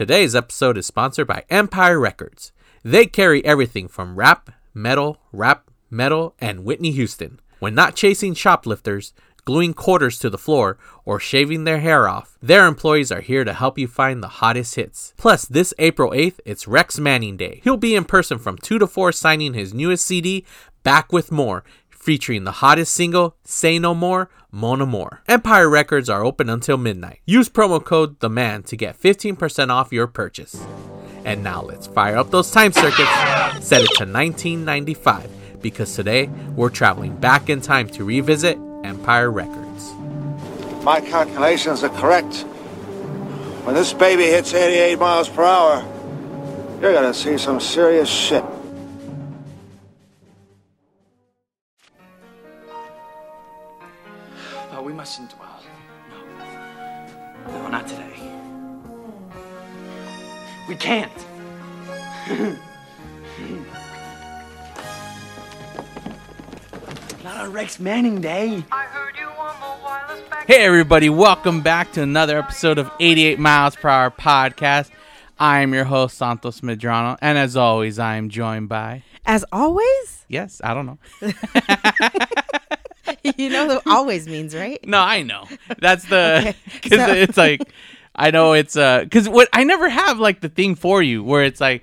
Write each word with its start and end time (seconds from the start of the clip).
Today's 0.00 0.34
episode 0.34 0.78
is 0.78 0.86
sponsored 0.86 1.26
by 1.26 1.44
Empire 1.50 2.00
Records. 2.00 2.52
They 2.82 3.04
carry 3.04 3.44
everything 3.44 3.86
from 3.86 4.16
rap, 4.16 4.50
metal, 4.72 5.18
rap, 5.30 5.70
metal, 5.90 6.34
and 6.40 6.64
Whitney 6.64 6.90
Houston. 6.92 7.38
When 7.58 7.74
not 7.74 7.96
chasing 7.96 8.32
shoplifters, 8.32 9.12
gluing 9.44 9.74
quarters 9.74 10.18
to 10.20 10.30
the 10.30 10.38
floor, 10.38 10.78
or 11.04 11.20
shaving 11.20 11.64
their 11.64 11.80
hair 11.80 12.08
off, 12.08 12.38
their 12.40 12.66
employees 12.66 13.12
are 13.12 13.20
here 13.20 13.44
to 13.44 13.52
help 13.52 13.76
you 13.76 13.86
find 13.86 14.22
the 14.22 14.28
hottest 14.40 14.76
hits. 14.76 15.12
Plus, 15.18 15.44
this 15.44 15.74
April 15.78 16.12
8th, 16.12 16.40
it's 16.46 16.66
Rex 16.66 16.98
Manning 16.98 17.36
Day. 17.36 17.60
He'll 17.62 17.76
be 17.76 17.94
in 17.94 18.06
person 18.06 18.38
from 18.38 18.56
2 18.56 18.78
to 18.78 18.86
4 18.86 19.12
signing 19.12 19.52
his 19.52 19.74
newest 19.74 20.06
CD, 20.06 20.46
Back 20.82 21.12
with 21.12 21.30
More, 21.30 21.62
featuring 22.00 22.44
the 22.44 22.50
hottest 22.50 22.92
single, 22.94 23.36
Say 23.44 23.78
No 23.78 23.94
More, 23.94 24.30
Mona 24.50 24.86
More. 24.86 25.22
Empire 25.28 25.68
Records 25.68 26.08
are 26.08 26.24
open 26.24 26.48
until 26.48 26.76
midnight. 26.76 27.20
Use 27.26 27.48
promo 27.48 27.84
code 27.84 28.18
THE 28.20 28.30
MAN 28.30 28.62
to 28.64 28.76
get 28.76 29.00
15% 29.00 29.68
off 29.70 29.92
your 29.92 30.06
purchase. 30.06 30.60
And 31.24 31.44
now 31.44 31.62
let's 31.62 31.86
fire 31.86 32.16
up 32.16 32.30
those 32.30 32.50
time 32.50 32.72
circuits, 32.72 33.10
set 33.60 33.82
it 33.82 33.90
to 33.98 34.06
1995, 34.06 35.30
because 35.60 35.94
today 35.94 36.26
we're 36.56 36.70
traveling 36.70 37.14
back 37.16 37.50
in 37.50 37.60
time 37.60 37.88
to 37.90 38.04
revisit 38.04 38.58
Empire 38.82 39.30
Records. 39.30 39.92
My 40.82 41.00
calculations 41.02 41.84
are 41.84 41.90
correct. 41.90 42.46
When 43.64 43.74
this 43.74 43.92
baby 43.92 44.24
hits 44.24 44.54
88 44.54 44.98
miles 44.98 45.28
per 45.28 45.44
hour, 45.44 45.84
you're 46.80 46.94
gonna 46.94 47.12
see 47.12 47.36
some 47.36 47.60
serious 47.60 48.08
shit. 48.08 48.42
We 54.82 54.94
mustn't 54.94 55.36
dwell. 55.36 55.62
No. 56.08 57.52
No, 57.52 57.68
not 57.68 57.86
today. 57.86 58.14
We 60.68 60.74
can't. 60.74 61.12
not 67.22 67.36
on 67.36 67.52
Rex 67.52 67.78
Manning 67.78 68.22
Day. 68.22 68.64
Hey, 70.46 70.64
everybody, 70.64 71.10
welcome 71.10 71.60
back 71.60 71.92
to 71.92 72.02
another 72.02 72.38
episode 72.38 72.78
of 72.78 72.90
88 73.00 73.38
Miles 73.38 73.76
Per 73.76 73.88
Hour 73.88 74.10
podcast. 74.10 74.88
I 75.38 75.60
am 75.60 75.74
your 75.74 75.84
host, 75.84 76.16
Santos 76.16 76.62
Medrano, 76.62 77.18
and 77.20 77.36
as 77.36 77.54
always, 77.54 77.98
I 77.98 78.16
am 78.16 78.30
joined 78.30 78.70
by. 78.70 79.02
As 79.26 79.44
always? 79.52 80.24
Yes, 80.28 80.62
I 80.64 80.72
don't 80.72 80.86
know. 80.86 80.98
you 83.36 83.50
know 83.50 83.66
what 83.66 83.82
always 83.86 84.26
means, 84.28 84.54
right? 84.54 84.78
No, 84.86 84.98
I 85.00 85.22
know. 85.22 85.44
That's 85.78 86.04
the. 86.06 86.54
Okay, 86.54 86.56
Because 86.82 87.06
so- 87.06 87.12
it's 87.14 87.36
like. 87.36 87.62
I 88.14 88.30
know 88.32 88.52
it's. 88.54 88.76
uh 88.76 89.00
Because 89.04 89.28
what 89.28 89.48
I 89.52 89.64
never 89.64 89.88
have, 89.88 90.18
like, 90.18 90.40
the 90.40 90.48
thing 90.48 90.74
for 90.74 91.02
you 91.02 91.22
where 91.22 91.44
it's 91.44 91.60
like. 91.60 91.82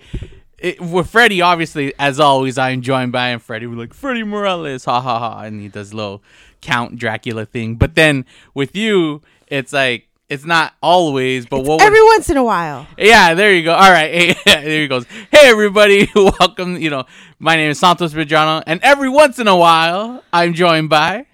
It, 0.60 0.82
with 0.82 1.08
Freddie, 1.12 1.44
obviously, 1.44 1.94
as 2.00 2.20
always, 2.20 2.58
I'm 2.58 2.82
joined 2.82 3.12
by 3.12 3.30
him. 3.30 3.40
Freddie, 3.40 3.68
we're 3.68 3.76
like 3.76 3.94
Freddie 3.94 4.24
Morales, 4.24 4.86
ha 4.86 5.00
ha 5.02 5.20
ha, 5.20 5.42
and 5.44 5.62
he 5.62 5.68
does 5.68 5.94
little 5.94 6.24
Count 6.62 6.96
Dracula 6.98 7.46
thing. 7.46 7.76
But 7.76 7.94
then 7.94 8.26
with 8.56 8.76
you, 8.76 9.22
it's 9.46 9.72
like 9.72 10.08
it's 10.30 10.46
not 10.46 10.74
always, 10.82 11.46
but 11.46 11.60
what 11.60 11.80
would- 11.80 11.82
Every 11.84 12.04
once 12.06 12.32
in 12.32 12.38
a 12.38 12.44
while. 12.44 12.88
Yeah, 12.98 13.36
there 13.36 13.54
you 13.54 13.62
go. 13.64 13.74
All 13.76 13.92
right, 13.92 14.12
hey, 14.12 14.36
there 14.46 14.82
he 14.82 14.88
goes. 14.88 15.06
Hey, 15.32 15.48
everybody, 15.48 16.10
welcome. 16.16 16.78
You 16.82 16.90
know, 16.90 17.06
my 17.38 17.56
name 17.56 17.70
is 17.70 17.78
Santos 17.80 18.16
Medrano, 18.16 18.64
and 18.66 18.80
every 18.82 19.10
once 19.10 19.38
in 19.38 19.48
a 19.48 19.56
while, 19.56 20.24
I'm 20.34 20.56
joined 20.56 20.90
by. 20.90 21.27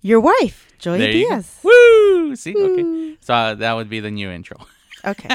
Your 0.00 0.20
wife, 0.20 0.68
Julia. 0.78 1.10
Diaz. 1.12 1.58
Woo! 1.62 2.36
See, 2.36 2.54
okay. 2.56 3.16
So 3.20 3.34
uh, 3.34 3.54
that 3.54 3.72
would 3.74 3.88
be 3.88 4.00
the 4.00 4.10
new 4.10 4.30
intro. 4.30 4.56
Okay. 5.04 5.28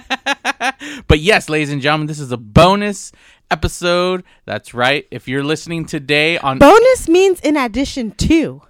But 1.08 1.20
yes, 1.20 1.48
ladies 1.48 1.72
and 1.72 1.82
gentlemen, 1.82 2.08
this 2.08 2.20
is 2.20 2.34
a 2.34 2.38
bonus 2.38 3.14
episode. 3.50 4.26
That's 4.46 4.74
right. 4.74 5.08
If 5.10 5.30
you're 5.30 5.44
listening 5.44 5.86
today 5.86 6.38
on, 6.38 6.60
Bonus 6.60 7.08
means 7.08 7.40
in 7.40 7.56
addition 7.56 8.12
to. 8.12 8.62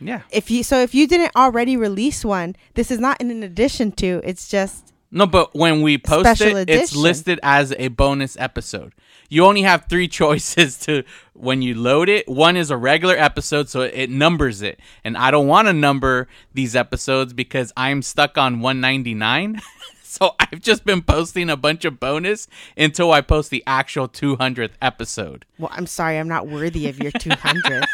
yeah, 0.00 0.22
If 0.32 0.50
you 0.50 0.64
so 0.64 0.78
if 0.82 0.92
you 0.92 1.06
didn't 1.06 1.36
already 1.36 1.76
release 1.76 2.24
one, 2.24 2.56
this 2.74 2.90
is 2.90 2.98
not 2.98 3.20
in 3.20 3.44
addition 3.44 3.92
to. 3.92 4.20
It's 4.24 4.48
just 4.48 4.92
no, 5.12 5.24
but 5.26 5.54
when 5.54 5.82
we 5.82 5.98
post 5.98 6.40
it, 6.40 6.68
it's 6.68 6.96
listed 6.96 7.38
as 7.44 7.72
a 7.78 7.86
bonus 7.88 8.36
episode. 8.38 8.92
You 9.30 9.46
only 9.46 9.62
have 9.62 9.86
three 9.88 10.08
choices 10.20 10.76
to 10.80 11.04
when 11.32 11.62
you 11.62 11.74
load 11.74 12.10
it. 12.10 12.28
One 12.28 12.56
is 12.56 12.70
a 12.70 12.76
regular 12.76 13.14
episode, 13.16 13.70
so 13.70 13.80
it 13.80 14.10
numbers 14.10 14.60
it, 14.60 14.78
and 15.04 15.16
I 15.16 15.30
don't 15.30 15.46
want 15.46 15.68
to 15.68 15.72
number 15.72 16.28
these 16.52 16.76
episodes 16.76 17.32
because 17.32 17.72
I'm 17.76 18.02
stuck 18.02 18.36
on 18.36 18.60
199. 18.60 19.62
so 20.02 20.34
I've 20.38 20.60
just 20.60 20.84
been 20.84 21.00
posting 21.02 21.48
a 21.48 21.56
bunch 21.56 21.84
of 21.84 22.00
bonus 22.00 22.48
until 22.76 23.12
I 23.12 23.20
post 23.20 23.50
the 23.50 23.62
actual 23.66 24.08
200th 24.08 24.72
episode. 24.82 25.46
well, 25.58 25.70
I'm 25.72 25.86
sorry, 25.86 26.18
I'm 26.18 26.28
not 26.28 26.48
worthy 26.48 26.88
of 26.88 26.98
your 26.98 27.12
200. 27.12 27.86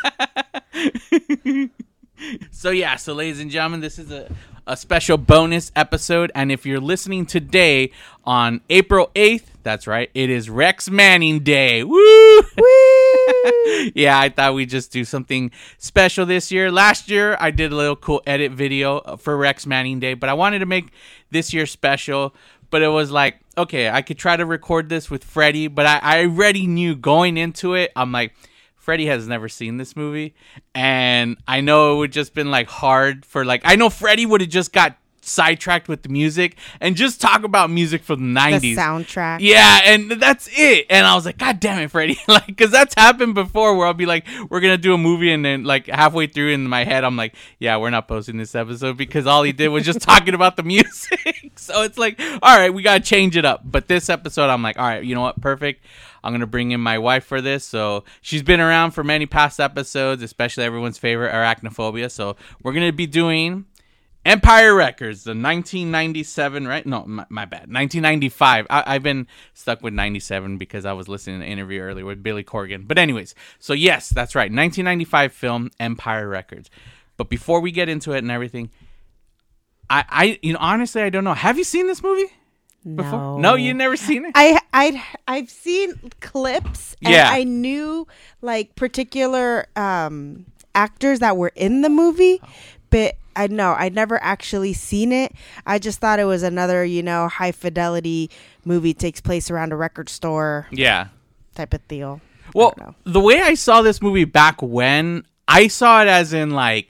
So 2.51 2.71
yeah, 2.71 2.97
so 2.97 3.13
ladies 3.13 3.41
and 3.41 3.51
gentlemen, 3.51 3.81
this 3.81 3.99
is 3.99 4.11
a, 4.11 4.31
a 4.67 4.77
special 4.77 5.19
bonus 5.19 5.71
episode, 5.77 6.33
and 6.35 6.51
if 6.51 6.65
you're 6.65 6.81
listening 6.81 7.27
today 7.27 7.91
on 8.25 8.63
April 8.71 9.11
8th, 9.15 9.45
that's 9.63 9.87
right, 9.87 10.11
it 10.15 10.31
is 10.31 10.49
Rex 10.49 10.89
Manning 10.89 11.41
Day. 11.41 11.85
Woo! 11.85 12.39
yeah, 13.95 14.19
I 14.19 14.33
thought 14.35 14.55
we'd 14.55 14.71
just 14.71 14.93
do 14.93 15.05
something 15.05 15.51
special 15.79 16.25
this 16.25 16.51
year. 16.51 16.71
Last 16.73 17.11
year, 17.11 17.37
I 17.39 17.51
did 17.51 17.73
a 17.73 17.77
little 17.77 17.97
cool 17.97 18.23
edit 18.27 18.53
video 18.53 18.99
uh, 18.99 19.17
for 19.17 19.37
Rex 19.37 19.67
Manning 19.67 20.01
Day, 20.01 20.15
but 20.15 20.31
I 20.31 20.35
wanted 20.35 20.61
to 20.61 20.67
make 20.67 20.91
this 21.31 21.53
year 21.53 21.67
special. 21.67 22.35
But 22.71 22.83
it 22.83 22.89
was 22.89 23.13
like, 23.13 23.39
okay, 23.57 23.89
I 23.89 24.03
could 24.03 24.19
try 24.19 24.37
to 24.37 24.45
record 24.45 24.89
this 24.89 25.09
with 25.09 25.23
Freddie, 25.23 25.69
but 25.69 25.87
I, 25.87 25.99
I 26.03 26.23
already 26.25 26.67
knew 26.67 26.97
going 26.97 27.37
into 27.37 27.75
it, 27.75 27.93
I'm 27.95 28.11
like, 28.11 28.33
Freddie 28.87 29.07
has 29.07 29.27
never 29.27 29.49
seen 29.49 29.79
this 29.79 29.97
movie, 29.97 30.37
and 30.73 31.37
I 31.49 31.61
know 31.61 31.95
it 31.95 31.99
would 31.99 32.13
just 32.13 32.35
been 32.35 32.53
like 32.53 32.69
hard 32.69 33.27
for 33.27 33.45
like 33.45 33.63
I 33.65 33.75
know 33.75 33.91
Freddie 33.91 34.27
would 34.27 34.41
have 34.41 34.49
just 34.49 34.73
got 34.73 34.97
sidetracked 35.23 35.89
with 35.89 36.03
the 36.03 36.09
music 36.09 36.57
and 36.81 36.95
just 36.95 37.21
talk 37.21 37.43
about 37.43 37.69
music 37.69 38.05
from 38.05 38.21
the 38.21 38.27
the 38.27 38.33
nineties. 38.33 38.79
soundtrack. 38.79 39.39
Yeah, 39.41 39.81
and 39.87 40.09
that's 40.13 40.49
it. 40.53 40.87
And 40.89 41.05
I 41.05 41.17
was 41.17 41.27
like, 41.27 41.37
God 41.37 41.59
damn 41.59 41.83
it, 41.83 41.91
Freddie! 41.91 42.17
like, 42.29 42.47
because 42.47 42.71
that's 42.71 42.95
happened 42.95 43.35
before, 43.35 43.77
where 43.77 43.89
I'll 43.89 43.93
be 43.93 44.07
like, 44.07 44.25
we're 44.51 44.61
gonna 44.61 44.79
do 44.79 44.95
a 44.95 44.99
movie, 44.99 45.33
and 45.33 45.45
then 45.45 45.65
like 45.65 45.89
halfway 45.89 46.29
through 46.29 46.53
in 46.53 46.69
my 46.69 46.85
head, 46.85 47.03
I'm 47.03 47.17
like, 47.17 47.35
yeah, 47.59 47.79
we're 47.79 47.91
not 47.91 48.07
posting 48.07 48.37
this 48.37 48.55
episode 48.55 48.97
because 48.97 49.27
all 49.27 49.43
he 49.43 49.51
did 49.51 49.67
was 49.71 49.85
just 49.85 50.01
talking 50.13 50.35
about 50.35 50.57
the 50.57 50.63
music. 50.63 51.51
so 51.57 51.83
it's 51.83 51.99
like, 51.99 52.21
all 52.21 52.57
right, 52.57 52.73
we 52.73 52.85
gotta 52.85 53.03
change 53.03 53.37
it 53.37 53.45
up. 53.45 53.63
But 53.65 53.89
this 53.89 54.09
episode, 54.09 54.49
I'm 54.49 54.63
like, 54.63 54.79
all 54.79 54.87
right, 54.87 55.03
you 55.03 55.17
know 55.17 55.23
what? 55.23 55.41
Perfect. 55.41 55.85
I'm 56.27 56.33
gonna 56.33 56.47
bring 56.47 56.73
in 56.73 56.81
my 56.81 56.99
wife 56.99 57.25
for 57.25 57.41
this. 57.41 57.65
So 57.65 58.05
she's 58.21 58.43
been 58.43 58.61
around 58.61 58.91
for 58.91 59.05
many 59.05 59.27
past 59.27 59.61
episodes, 59.61 60.23
especially 60.23 60.65
everyone's 60.65 60.99
favorite 60.99 61.33
arachnophobia. 61.33 62.11
So 62.11 62.37
we're 62.63 62.73
gonna 62.73 62.93
be 62.93 63.07
doing 63.07 63.67
Empire 64.27 64.75
Records, 64.75 65.23
the 65.23 65.31
1997, 65.31 66.67
right? 66.67 66.85
No, 66.85 67.05
my, 67.07 67.25
my 67.29 67.45
bad. 67.45 67.73
1995. 67.73 68.67
I, 68.69 68.83
I've 68.85 69.03
been 69.05 69.29
stuck 69.55 69.83
with 69.83 69.95
97 69.95 70.59
because 70.59 70.85
I 70.85 70.95
was 70.95 71.07
listening 71.07 71.39
to 71.39 71.47
an 71.47 71.53
interview 71.53 71.81
earlier 71.81 72.05
with 72.05 72.25
Billy 72.25 72.43
Corgan. 72.43 72.89
But, 72.89 72.99
anyways, 72.99 73.37
so 73.61 73.73
yes, 73.73 74.11
that's 74.11 74.35
right. 74.35 74.51
1995 74.51 75.33
film, 75.33 75.71
Empire 75.79 76.29
Records. 76.29 76.71
But 77.17 77.29
before 77.29 77.61
we 77.61 77.71
get 77.71 77.89
into 77.89 78.15
it 78.15 78.19
and 78.19 78.33
everything, 78.33 78.71
I, 79.89 80.05
I, 80.09 80.39
you 80.43 80.55
know, 80.55 80.59
honestly, 80.61 81.03
I 81.03 81.11
don't 81.11 81.23
know. 81.23 81.35
Have 81.35 81.57
you 81.57 81.65
seen 81.65 81.87
this 81.87 82.03
movie 82.03 82.33
before? 82.95 83.19
No. 83.19 83.39
No, 83.39 83.55
you 83.55 83.75
never 83.75 83.97
seen 83.97 84.25
it? 84.25 84.33
I 84.35 84.61
I 84.73 85.05
I've 85.27 85.51
seen 85.51 85.95
clips 86.21 86.97
and 87.03 87.13
Yeah. 87.13 87.31
I 87.31 87.45
knew 87.45 88.07
like 88.43 88.77
particular 88.77 89.67
um 89.77 90.47
actors 90.75 91.21
that 91.21 91.37
were 91.37 91.53
in 91.57 91.81
the 91.81 91.89
movie, 91.89 92.41
but 92.91 93.17
I 93.35 93.49
know 93.49 93.75
I'd 93.79 93.95
never 93.95 94.23
actually 94.23 94.73
seen 94.73 95.13
it. 95.13 95.33
I 95.67 95.79
just 95.79 96.01
thought 96.01 96.19
it 96.19 96.25
was 96.25 96.43
another, 96.43 96.85
you 96.85 97.03
know, 97.03 97.29
high 97.29 97.53
fidelity 97.53 98.31
movie 98.65 98.95
takes 98.95 99.21
place 99.21 99.51
around 99.51 99.73
a 99.73 99.77
record 99.77 100.09
store 100.09 100.67
yeah. 100.71 101.09
type 101.55 101.75
of 101.75 101.87
deal. 101.89 102.21
Well, 102.55 102.75
the 103.05 103.21
way 103.21 103.41
I 103.43 103.55
saw 103.55 103.83
this 103.83 104.01
movie 104.01 104.25
back 104.25 104.63
when, 104.63 105.27
I 105.49 105.69
saw 105.69 106.03
it 106.03 106.09
as 106.09 106.33
in 106.33 106.51
like, 106.51 106.89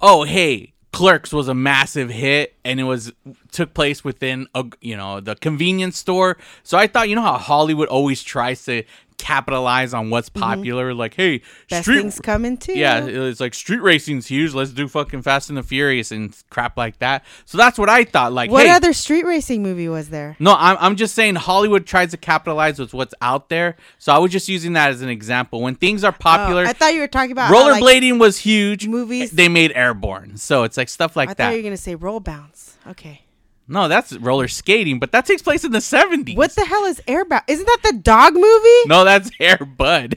oh 0.00 0.24
hey, 0.24 0.69
Clerks 0.92 1.32
was 1.32 1.48
a 1.48 1.54
massive 1.54 2.10
hit, 2.10 2.54
and 2.64 2.80
it 2.80 2.84
was 2.84 3.12
took 3.52 3.74
place 3.74 4.02
within 4.02 4.48
a 4.54 4.64
you 4.80 4.96
know 4.96 5.20
the 5.20 5.36
convenience 5.36 5.96
store. 5.96 6.36
So 6.62 6.76
I 6.76 6.86
thought, 6.86 7.08
you 7.08 7.14
know 7.14 7.22
how 7.22 7.38
Hollywood 7.38 7.88
always 7.88 8.22
tries 8.22 8.64
to 8.64 8.82
capitalize 9.22 9.94
on 9.94 10.10
what's 10.10 10.28
popular, 10.28 10.92
like 10.94 11.14
hey, 11.14 11.38
Mm-hmm. 11.40 11.66
Best 11.70 11.82
street 11.82 12.00
things 12.00 12.20
coming 12.20 12.56
too. 12.56 12.76
yeah, 12.76 13.04
it's 13.04 13.40
like 13.40 13.54
street 13.54 13.80
racing's 13.82 14.26
huge. 14.26 14.52
Let's 14.54 14.72
do 14.72 14.88
fucking 14.88 15.22
Fast 15.22 15.48
and 15.48 15.56
the 15.58 15.62
Furious 15.62 16.10
and 16.10 16.36
crap 16.50 16.76
like 16.76 16.98
that. 16.98 17.24
So 17.44 17.56
that's 17.58 17.78
what 17.78 17.88
I 17.88 18.04
thought. 18.04 18.32
Like, 18.32 18.50
What 18.50 18.66
hey, 18.66 18.72
other 18.72 18.92
street 18.92 19.24
racing 19.24 19.62
movie 19.62 19.88
was 19.88 20.08
there? 20.10 20.36
no, 20.40 20.54
I'm, 20.58 20.76
I'm 20.80 20.96
just 20.96 21.14
saying 21.14 21.36
Hollywood 21.36 21.86
tries 21.86 22.10
to 22.10 22.16
capitalize 22.16 22.78
with 22.78 22.92
what's 22.94 23.14
out 23.22 23.48
there. 23.48 23.76
So 23.98 24.12
I 24.12 24.18
was 24.18 24.32
just 24.32 24.48
using 24.48 24.72
that 24.74 24.90
as 24.90 25.02
an 25.02 25.08
example. 25.08 25.60
When 25.62 25.74
things 25.76 26.02
are 26.04 26.12
popular, 26.12 26.64
Oh, 26.64 26.68
I 26.68 26.72
thought 26.72 26.94
you 26.94 27.00
were 27.00 27.08
talking 27.08 27.32
about 27.32 27.48
how, 27.54 27.70
like, 27.70 27.82
rollerblading 27.82 28.18
was 28.18 28.38
huge. 28.38 28.86
movies- 28.86 29.30
They 29.30 29.48
made 29.48 29.72
Airborne. 29.74 30.36
So 30.36 30.64
it's 30.64 30.76
like 30.76 30.88
stuff 30.88 31.14
like 31.16 31.28
that. 31.28 31.40
I 31.40 31.44
thought 31.46 31.50
you 31.52 31.58
were 31.58 31.62
gonna 31.62 31.76
say 31.76 31.94
roll 31.94 32.20
bounce. 32.20 32.76
Okay. 32.88 33.22
No, 33.70 33.86
that's 33.86 34.12
roller 34.16 34.48
skating, 34.48 34.98
but 34.98 35.12
that 35.12 35.26
takes 35.26 35.42
place 35.42 35.62
in 35.64 35.70
the 35.70 35.78
70s. 35.78 36.36
What 36.36 36.50
the 36.56 36.64
hell 36.64 36.86
is 36.86 37.00
Airbound? 37.06 37.44
Isn't 37.46 37.66
that 37.66 37.78
the 37.84 37.92
dog 37.98 38.34
movie? 38.34 38.86
No, 38.86 39.04
that's 39.04 39.30
Air 39.40 39.58
Bud. 39.58 40.16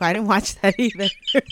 I 0.00 0.14
didn't 0.14 0.26
watch 0.26 0.54
that 0.62 0.74
either. 0.78 1.06
what 1.32 1.44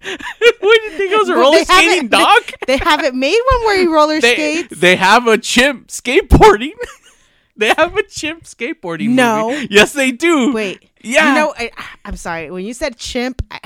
do 0.00 0.82
you 0.84 0.90
think 0.92 1.12
it 1.12 1.18
was 1.18 1.28
a 1.28 1.34
roller 1.34 1.58
they 1.58 1.64
skating 1.64 2.06
dog? 2.08 2.42
They 2.68 2.76
haven't 2.76 3.18
made 3.18 3.40
one 3.50 3.64
where 3.64 3.80
he 3.80 3.86
roller 3.88 4.20
They, 4.20 4.34
skates. 4.34 4.78
they 4.78 4.94
have 4.94 5.26
a 5.26 5.38
chimp 5.38 5.88
skateboarding. 5.88 6.74
they 7.56 7.72
have 7.76 7.96
a 7.96 8.04
chimp 8.04 8.44
skateboarding. 8.44 9.08
No. 9.10 9.50
movie. 9.50 9.66
Yes, 9.72 9.92
they 9.92 10.12
do. 10.12 10.52
Wait. 10.52 10.88
Yeah. 11.02 11.30
You 11.30 11.34
know, 11.34 11.54
I, 11.58 11.72
I'm 12.04 12.16
sorry. 12.16 12.48
When 12.52 12.64
you 12.64 12.74
said 12.74 12.96
chimp, 12.96 13.42
I, 13.50 13.58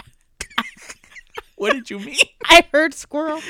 What 1.56 1.74
did 1.74 1.90
you 1.90 1.98
mean? 1.98 2.16
I 2.46 2.64
heard 2.72 2.94
squirrel. 2.94 3.42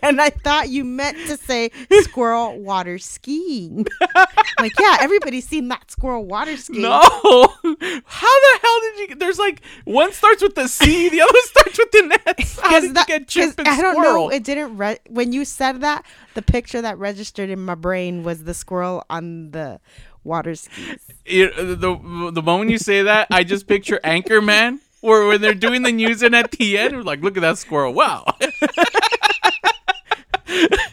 and 0.02 0.20
I 0.20 0.30
thought 0.30 0.68
you 0.68 0.84
meant 0.84 1.16
to 1.28 1.36
say 1.36 1.70
squirrel 2.02 2.58
water 2.60 2.98
skiing. 2.98 3.86
like, 4.60 4.72
yeah, 4.78 4.96
everybody's 5.00 5.46
seen 5.48 5.68
that 5.68 5.90
squirrel 5.90 6.24
water 6.24 6.56
skiing. 6.56 6.82
No. 6.82 7.00
How 7.02 7.60
the 7.64 8.58
hell 8.62 8.80
did 8.80 9.10
you? 9.10 9.14
There's 9.16 9.38
like 9.38 9.62
one 9.84 10.12
starts 10.12 10.42
with 10.42 10.54
the 10.54 10.68
C, 10.68 11.08
the 11.08 11.20
other 11.22 11.38
starts 11.44 11.78
with 11.78 11.90
the 11.92 12.20
S. 12.38 12.58
How 12.60 12.80
did 12.80 12.94
that, 12.94 13.08
you 13.08 13.18
get 13.18 13.28
chimp 13.28 13.56
'cause 13.56 13.66
and 13.66 13.68
I 13.68 13.80
don't 13.80 13.94
squirrel? 13.94 14.28
know. 14.28 14.30
It 14.30 14.44
didn't. 14.44 14.76
Re- 14.76 14.98
when 15.08 15.32
you 15.32 15.44
said 15.44 15.80
that, 15.82 16.04
the 16.34 16.42
picture 16.42 16.80
that 16.82 16.98
registered 16.98 17.50
in 17.50 17.60
my 17.60 17.74
brain 17.74 18.22
was 18.22 18.44
the 18.44 18.54
squirrel 18.54 19.04
on 19.10 19.50
the 19.50 19.80
water 20.24 20.54
skis. 20.54 20.98
You- 21.26 21.52
the 21.76 22.30
the 22.32 22.42
moment 22.42 22.70
you 22.70 22.78
say 22.78 23.02
that, 23.02 23.28
I 23.30 23.44
just 23.44 23.66
picture 23.66 24.00
Anchorman, 24.04 24.78
where 25.00 25.26
when 25.26 25.40
they're 25.40 25.54
doing 25.54 25.82
the 25.82 25.92
news 25.92 26.22
and 26.22 26.34
at 26.34 26.50
the 26.52 26.76
end, 26.78 26.94
we're 26.96 27.02
like, 27.02 27.20
look 27.22 27.36
at 27.36 27.40
that 27.40 27.58
squirrel! 27.58 27.92
Wow. 27.94 28.24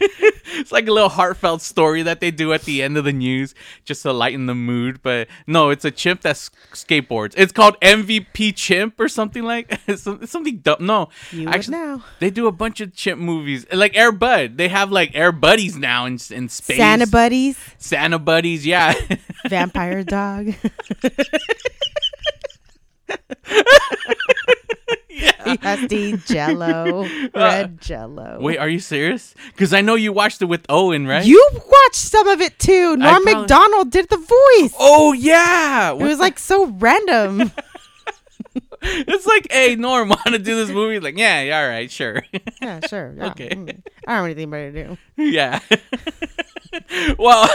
it's 0.00 0.72
like 0.72 0.88
a 0.88 0.92
little 0.92 1.08
heartfelt 1.08 1.62
story 1.62 2.02
that 2.02 2.20
they 2.20 2.30
do 2.30 2.52
at 2.52 2.62
the 2.62 2.82
end 2.82 2.96
of 2.96 3.04
the 3.04 3.12
news 3.12 3.54
just 3.84 4.02
to 4.02 4.12
lighten 4.12 4.46
the 4.46 4.54
mood. 4.54 5.02
But 5.02 5.28
no, 5.46 5.70
it's 5.70 5.84
a 5.84 5.90
chimp 5.90 6.22
that 6.22 6.36
skateboards. 6.36 7.34
It's 7.36 7.52
called 7.52 7.78
MVP 7.80 8.54
Chimp 8.56 8.98
or 9.00 9.08
something 9.08 9.42
like. 9.42 9.78
It's, 9.88 10.02
something 10.30 10.58
dumb. 10.58 10.76
No, 10.80 11.08
You 11.32 11.48
would 11.48 11.70
know. 11.70 12.02
They 12.20 12.30
do 12.30 12.46
a 12.46 12.52
bunch 12.52 12.80
of 12.80 12.94
chimp 12.94 13.20
movies, 13.20 13.64
like 13.72 13.96
Air 13.96 14.12
Bud. 14.12 14.58
They 14.58 14.68
have 14.68 14.92
like 14.92 15.12
Air 15.14 15.32
Buddies 15.32 15.76
now 15.76 16.04
in 16.04 16.18
in 16.30 16.48
space. 16.48 16.76
Santa 16.76 17.06
buddies, 17.06 17.58
Santa 17.78 18.18
buddies, 18.18 18.66
yeah. 18.66 18.94
vampire 19.48 20.04
dog. 20.04 20.54
Has 25.18 26.24
Jello, 26.24 27.06
red 27.34 27.80
Jello. 27.80 28.38
Wait, 28.40 28.58
are 28.58 28.68
you 28.68 28.80
serious? 28.80 29.34
Because 29.48 29.72
I 29.72 29.80
know 29.80 29.94
you 29.94 30.12
watched 30.12 30.42
it 30.42 30.46
with 30.46 30.64
Owen, 30.68 31.06
right? 31.06 31.24
You 31.24 31.48
watched 31.54 31.96
some 31.96 32.28
of 32.28 32.40
it 32.40 32.58
too. 32.58 32.96
Norm 32.96 33.22
probably- 33.22 33.34
Macdonald 33.34 33.90
did 33.90 34.08
the 34.08 34.16
voice. 34.16 34.74
Oh 34.78 35.12
yeah, 35.12 35.90
it 35.92 35.98
was 35.98 36.18
like 36.18 36.38
so 36.38 36.66
random. 36.66 37.52
it's 38.82 39.26
like, 39.26 39.48
hey, 39.50 39.76
Norm, 39.76 40.08
want 40.08 40.26
to 40.26 40.38
do 40.38 40.56
this 40.56 40.70
movie? 40.70 41.00
Like, 41.00 41.18
yeah, 41.18 41.42
yeah, 41.42 41.60
all 41.60 41.68
right, 41.68 41.90
sure, 41.90 42.22
yeah, 42.62 42.80
sure. 42.86 43.14
Yeah. 43.16 43.26
Okay. 43.30 43.48
Mm. 43.48 43.82
I 44.06 44.12
don't 44.12 44.16
have 44.16 44.24
anything 44.24 44.50
better 44.50 44.72
to 44.72 44.84
do. 44.84 44.98
yeah. 45.16 45.60
well, 47.18 47.48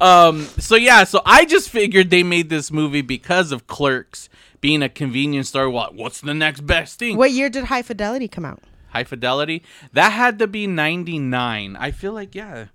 um, 0.00 0.42
so 0.58 0.76
yeah, 0.76 1.04
so 1.04 1.22
I 1.24 1.44
just 1.44 1.70
figured 1.70 2.10
they 2.10 2.22
made 2.22 2.48
this 2.50 2.70
movie 2.70 3.02
because 3.02 3.52
of 3.52 3.66
Clerks 3.66 4.28
being 4.60 4.82
a 4.82 4.88
convenience 4.88 5.48
store. 5.48 5.68
What? 5.70 5.94
What's 5.94 6.20
the 6.20 6.34
next 6.34 6.60
best 6.62 6.98
thing? 6.98 7.16
What 7.16 7.30
year 7.32 7.48
did 7.50 7.64
High 7.64 7.82
Fidelity 7.82 8.28
come 8.28 8.44
out? 8.44 8.62
High 8.88 9.04
Fidelity. 9.04 9.62
That 9.92 10.10
had 10.12 10.38
to 10.40 10.46
be 10.46 10.66
ninety 10.66 11.18
nine. 11.18 11.76
I 11.76 11.90
feel 11.92 12.12
like 12.12 12.34
yeah, 12.34 12.66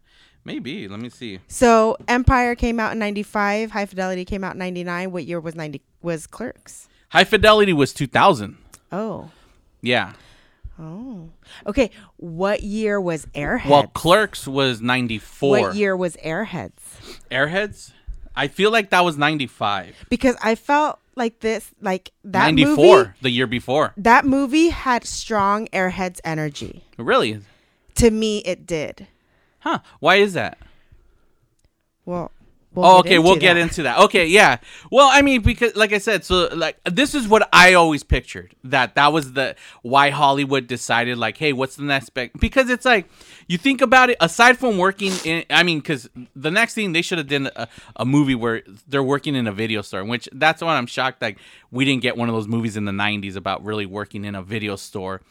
maybe. 0.43 0.87
Let 0.87 0.99
me 0.99 1.09
see. 1.09 1.39
So 1.47 1.97
Empire 2.07 2.55
came 2.55 2.79
out 2.79 2.93
in 2.93 2.99
'95. 2.99 3.71
High 3.71 3.85
Fidelity 3.85 4.25
came 4.25 4.43
out 4.43 4.53
in 4.53 4.59
'99. 4.59 5.11
What 5.11 5.25
year 5.25 5.39
was 5.39 5.55
'90? 5.55 5.81
Was 6.01 6.25
Clerks? 6.27 6.87
High 7.09 7.23
Fidelity 7.25 7.73
was 7.73 7.93
two 7.93 8.07
thousand. 8.07 8.57
Oh, 8.91 9.31
Yeah. 9.81 10.13
oh. 10.79 11.29
Okay. 11.67 11.91
What 12.17 12.63
year 12.63 12.99
was 13.01 13.25
Airheads? 13.27 13.69
Well, 13.69 13.87
Clerks 13.87 14.47
was 14.47 14.81
ninety 14.81 15.17
four. 15.19 15.49
what 15.59 15.75
year 15.75 15.95
was 15.97 16.15
Airheads? 16.17 17.19
Airheads. 17.29 17.91
I 18.35 18.47
feel 18.47 18.71
like 18.71 18.89
that 18.91 19.03
was 19.03 19.17
ninety 19.17 19.47
five. 19.47 19.95
Because 20.09 20.35
I 20.41 20.55
felt 20.55 20.99
like 21.15 21.39
this, 21.39 21.71
like 21.81 22.11
that 22.23 22.39
Ninety 22.45 22.65
movie. 22.65 22.75
four, 22.81 23.15
the 23.21 23.29
year 23.29 23.47
before. 23.47 23.93
That 23.97 24.25
movie 24.25 24.69
had 24.69 25.05
strong 25.05 25.67
Airheads 25.67 26.19
energy. 26.23 26.83
Really? 26.97 27.41
To 27.95 28.11
me, 28.11 28.39
it 28.39 28.65
did. 28.67 29.07
Huh? 29.59 29.79
Why 29.99 30.15
is 30.15 30.33
that? 30.33 30.57
Well. 32.05 32.31
We'll 32.75 32.85
oh, 32.85 32.99
okay, 32.99 33.19
we'll 33.19 33.33
into 33.33 33.41
get 33.41 33.57
into 33.57 33.83
that. 33.83 33.99
Okay, 33.99 34.27
yeah. 34.27 34.57
Well, 34.91 35.09
I 35.11 35.21
mean, 35.21 35.41
because 35.41 35.75
like 35.75 35.93
I 35.93 35.97
said, 35.97 36.23
so 36.23 36.49
like 36.53 36.77
this 36.83 37.15
is 37.15 37.27
what 37.27 37.47
I 37.53 37.73
always 37.73 38.03
pictured 38.03 38.55
that 38.63 38.95
that 38.95 39.13
was 39.13 39.33
the 39.33 39.55
why 39.81 40.09
Hollywood 40.09 40.67
decided 40.67 41.17
like, 41.17 41.37
hey, 41.37 41.53
what's 41.53 41.75
the 41.75 41.83
next 41.83 42.09
big? 42.09 42.31
Because 42.39 42.69
it's 42.69 42.85
like 42.85 43.09
you 43.47 43.57
think 43.57 43.81
about 43.81 44.09
it. 44.09 44.17
Aside 44.19 44.57
from 44.57 44.77
working 44.77 45.13
in, 45.23 45.45
I 45.49 45.63
mean, 45.63 45.79
because 45.79 46.09
the 46.35 46.51
next 46.51 46.73
thing 46.73 46.91
they 46.91 47.01
should 47.01 47.17
have 47.17 47.27
done 47.27 47.49
a, 47.55 47.67
a 47.95 48.05
movie 48.05 48.35
where 48.35 48.61
they're 48.87 49.03
working 49.03 49.35
in 49.35 49.47
a 49.47 49.51
video 49.51 49.81
store, 49.81 50.03
which 50.03 50.27
that's 50.33 50.61
why 50.61 50.75
I'm 50.75 50.87
shocked. 50.87 51.21
Like 51.21 51.37
we 51.71 51.85
didn't 51.85 52.01
get 52.01 52.17
one 52.17 52.29
of 52.29 52.35
those 52.35 52.47
movies 52.47 52.77
in 52.77 52.85
the 52.85 52.91
'90s 52.91 53.35
about 53.35 53.63
really 53.63 53.85
working 53.85 54.25
in 54.25 54.35
a 54.35 54.43
video 54.43 54.75
store. 54.75 55.21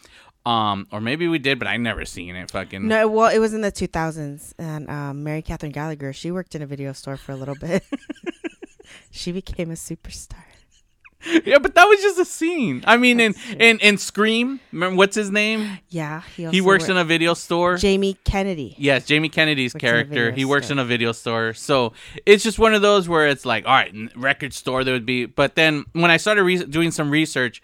Um, 0.46 0.87
or 0.93 1.00
maybe 1.00 1.26
we 1.26 1.38
did, 1.38 1.58
but 1.58 1.69
I 1.69 1.79
never 1.79 2.05
seen 2.05 2.37
it. 2.37 2.50
Fucking 2.50 2.87
No, 2.87 3.08
well, 3.08 3.31
it 3.35 3.38
was 3.38 3.55
in 3.55 3.62
the 3.62 3.73
2000s, 3.73 4.52
and 4.58 4.91
um, 4.91 5.25
Mary 5.25 5.41
Catherine 5.41 5.73
Gallagher, 5.73 6.12
she 6.12 6.31
worked 6.31 6.55
in 6.55 6.61
a 6.61 6.67
video 6.67 6.93
store 6.93 7.17
for 7.17 7.32
a 7.32 7.37
little 7.37 7.55
bit. 7.55 7.82
she 9.11 9.32
became 9.32 9.70
a 9.70 9.75
superstar. 9.75 10.44
yeah, 11.46 11.58
but 11.58 11.75
that 11.75 11.85
was 11.85 12.02
just 12.02 12.19
a 12.19 12.25
scene. 12.26 12.85
I 12.87 12.99
mean, 12.99 13.19
in 13.19 13.35
in 13.58 13.79
in 13.79 13.96
Scream, 13.96 14.61
remember 14.73 14.96
what's 14.96 15.17
his 15.17 15.31
name? 15.31 15.79
Yeah, 15.88 16.20
he, 16.37 16.44
He 16.49 16.61
works 16.61 16.90
in 16.90 16.99
a 16.99 17.05
video 17.05 17.32
store. 17.32 17.79
Jamie 17.79 18.19
Kennedy. 18.25 18.75
Yes, 18.79 19.06
Jamie 19.06 19.31
Kennedy's 19.31 19.73
Works 19.73 19.81
character. 19.81 20.32
He 20.32 20.44
works 20.44 20.67
store. 20.67 20.75
in 20.75 20.79
a 20.81 20.85
video 20.85 21.12
store. 21.12 21.55
So 21.55 21.94
it's 22.26 22.44
just 22.44 22.58
one 22.58 22.75
of 22.75 22.82
those 22.82 23.08
where 23.08 23.26
it's 23.29 23.47
like, 23.47 23.64
all 23.64 23.73
right, 23.73 23.94
record 24.14 24.52
store 24.52 24.85
there 24.85 24.93
would 24.93 25.06
be. 25.06 25.25
But 25.25 25.55
then 25.55 25.87
when 25.93 26.11
I 26.11 26.19
started 26.19 26.43
re- 26.43 26.67
doing 26.67 26.90
some 26.90 27.11
research, 27.11 27.62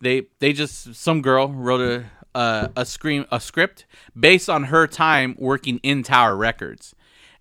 they 0.00 0.22
they 0.38 0.54
just 0.54 0.94
some 0.94 1.20
girl 1.20 1.48
wrote 1.48 1.82
a 1.82 2.04
a, 2.34 2.70
a 2.76 2.84
scream 2.86 3.26
a 3.30 3.40
script 3.40 3.84
based 4.18 4.48
on 4.48 4.64
her 4.64 4.86
time 4.86 5.34
working 5.38 5.78
in 5.82 6.02
Tower 6.02 6.36
Records, 6.36 6.94